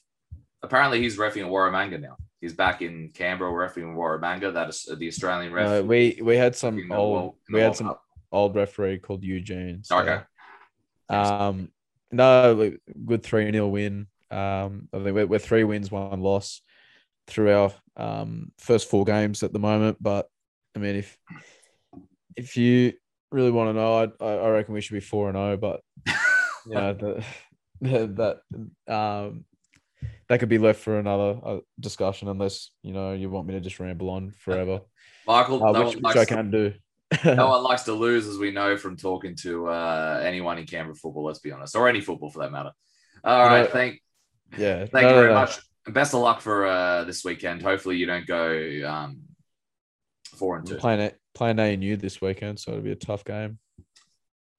Apparently, 0.63 1.01
he's 1.01 1.17
refing 1.17 1.45
at 1.45 1.51
Waramanga 1.51 1.99
now. 1.99 2.15
He's 2.39 2.53
back 2.53 2.81
in 2.81 3.11
Canberra 3.13 3.51
refing 3.51 3.95
Waramanga. 3.95 4.53
That 4.53 4.69
is 4.69 4.87
the 4.97 5.07
Australian 5.07 5.51
ref. 5.51 5.83
Uh, 5.83 5.85
we 5.85 6.19
we 6.23 6.37
had 6.37 6.55
some 6.55 6.89
old 6.91 7.35
we 7.51 7.59
had 7.59 7.75
some 7.75 7.93
old 8.31 8.55
referee 8.55 8.99
called 8.99 9.23
Eugene. 9.23 9.83
So, 9.83 9.99
okay. 9.99 10.21
Um, 11.09 11.71
no, 12.11 12.73
good 13.05 13.23
three 13.23 13.51
0 13.51 13.67
win. 13.67 14.07
Um, 14.31 14.87
I 14.93 14.99
think 14.99 15.15
we're, 15.15 15.27
we're, 15.27 15.39
three 15.39 15.63
wins, 15.63 15.91
one 15.91 16.21
loss 16.21 16.61
through 17.27 17.51
our 17.51 17.71
um 17.97 18.51
first 18.59 18.89
four 18.89 19.03
games 19.03 19.43
at 19.43 19.51
the 19.51 19.59
moment. 19.59 19.97
But 19.99 20.29
I 20.79 20.81
mean, 20.81 20.95
if 20.95 21.17
if 22.37 22.55
you 22.55 22.93
really 23.31 23.51
want 23.51 23.69
to 23.69 23.73
know, 23.73 24.13
I 24.21 24.25
I 24.25 24.49
reckon 24.49 24.73
we 24.73 24.81
should 24.81 24.93
be 24.93 25.01
four 25.01 25.27
and 25.27 25.35
zero. 25.35 25.51
Oh, 25.51 25.57
but 25.57 25.81
you 26.65 26.73
know 26.73 26.93
the, 26.93 27.23
the, 27.81 28.39
that 28.87 28.93
um 28.93 29.45
that 30.29 30.39
could 30.39 30.47
be 30.47 30.57
left 30.57 30.79
for 30.79 30.97
another 30.97 31.39
uh, 31.43 31.57
discussion 31.79 32.29
unless 32.29 32.71
you 32.81 32.93
know 32.93 33.11
you 33.11 33.29
want 33.29 33.47
me 33.47 33.55
to 33.55 33.59
just 33.59 33.79
ramble 33.79 34.09
on 34.09 34.31
forever. 34.31 34.81
Michael, 35.27 35.63
uh, 35.63 35.71
no 35.73 35.87
which, 35.87 35.97
which 35.97 36.15
I 36.15 36.25
can 36.25 36.49
do. 36.49 36.73
no 37.25 37.49
one 37.49 37.63
likes 37.63 37.83
to 37.83 37.93
lose, 37.93 38.25
as 38.25 38.37
we 38.37 38.51
know 38.51 38.77
from 38.77 38.95
talking 38.95 39.35
to 39.41 39.67
uh, 39.67 40.21
anyone 40.23 40.59
in 40.59 40.65
Canberra 40.65 40.95
football. 40.95 41.25
Let's 41.25 41.39
be 41.39 41.51
honest, 41.51 41.75
or 41.75 41.89
any 41.89 41.99
football 41.99 42.29
for 42.29 42.39
that 42.39 42.51
matter. 42.51 42.71
All 43.23 43.47
right, 43.47 43.63
no, 43.63 43.69
thank, 43.69 44.01
yeah, 44.57 44.85
thank 44.85 44.93
no, 44.93 45.09
you 45.09 45.15
very 45.15 45.33
no, 45.33 45.39
much. 45.41 45.59
Best 45.87 46.13
of 46.13 46.21
luck 46.21 46.39
for 46.39 46.67
uh, 46.67 47.03
this 47.03 47.25
weekend. 47.25 47.63
Hopefully, 47.63 47.97
you 47.97 48.05
don't 48.05 48.27
go 48.27 48.81
um, 48.87 49.23
four 50.39 50.57
and 50.57 50.67
2 50.67 50.75
playing 50.75 51.01
it, 51.01 51.19
playing 51.35 51.59
A 51.59 51.73
and 51.73 51.83
U 51.83 51.97
this 51.97 52.21
weekend, 52.21 52.59
so 52.59 52.71
it'll 52.71 52.83
be 52.83 52.91
a 52.91 52.95
tough 52.95 53.23
game. 53.23 53.59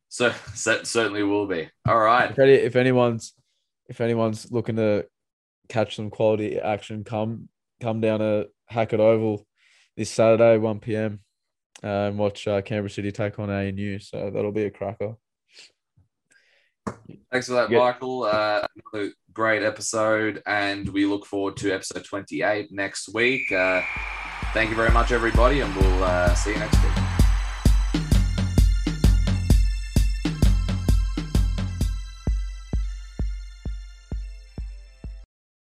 So, 0.09 0.33
so 0.55 0.83
certainly 0.83 1.23
will 1.23 1.47
be. 1.47 1.69
All 1.87 1.99
right. 1.99 2.31
If, 2.31 2.39
any, 2.39 2.53
if 2.53 2.77
anyone's 2.77 3.33
if 3.89 4.01
anyone's 4.01 4.51
looking 4.53 4.77
to 4.77 5.07
catch 5.69 5.97
some 5.97 6.11
quality 6.11 6.59
action, 6.59 7.05
come 7.05 7.49
come 7.81 8.01
down 8.01 8.21
to 8.21 8.49
Hackett 8.67 9.01
Oval 9.01 9.47
this 9.97 10.11
Saturday, 10.11 10.59
one 10.59 10.81
p.m 10.81 11.21
uh, 11.83 12.09
and 12.09 12.19
watch 12.19 12.47
uh, 12.47 12.61
Canberra 12.63 12.91
City 12.91 13.13
take 13.13 13.39
on 13.39 13.51
ANU. 13.51 13.99
So 13.99 14.31
that'll 14.31 14.53
be 14.53 14.65
a 14.65 14.71
cracker. 14.71 15.15
Thanks 17.31 17.47
for 17.47 17.55
that, 17.55 17.71
yeah. 17.71 17.79
Michael. 17.79 18.25
Uh, 18.25 18.67
another 18.93 19.13
great 19.33 19.63
episode, 19.63 20.43
and 20.47 20.89
we 20.89 21.07
look 21.07 21.27
forward 21.27 21.57
to 21.59 21.73
episode 21.73 22.05
28 22.05 22.73
next 22.73 23.13
week. 23.15 23.51
Uh, 23.53 23.83
thank 24.53 24.71
you 24.71 24.77
very 24.77 24.91
much, 24.91 25.13
everybody, 25.13 25.61
and 25.61 25.75
we'll 25.77 26.05
uh, 26.05 26.35
see 26.35 26.51
you 26.51 26.59
next 26.59 26.83
week. 26.83 27.10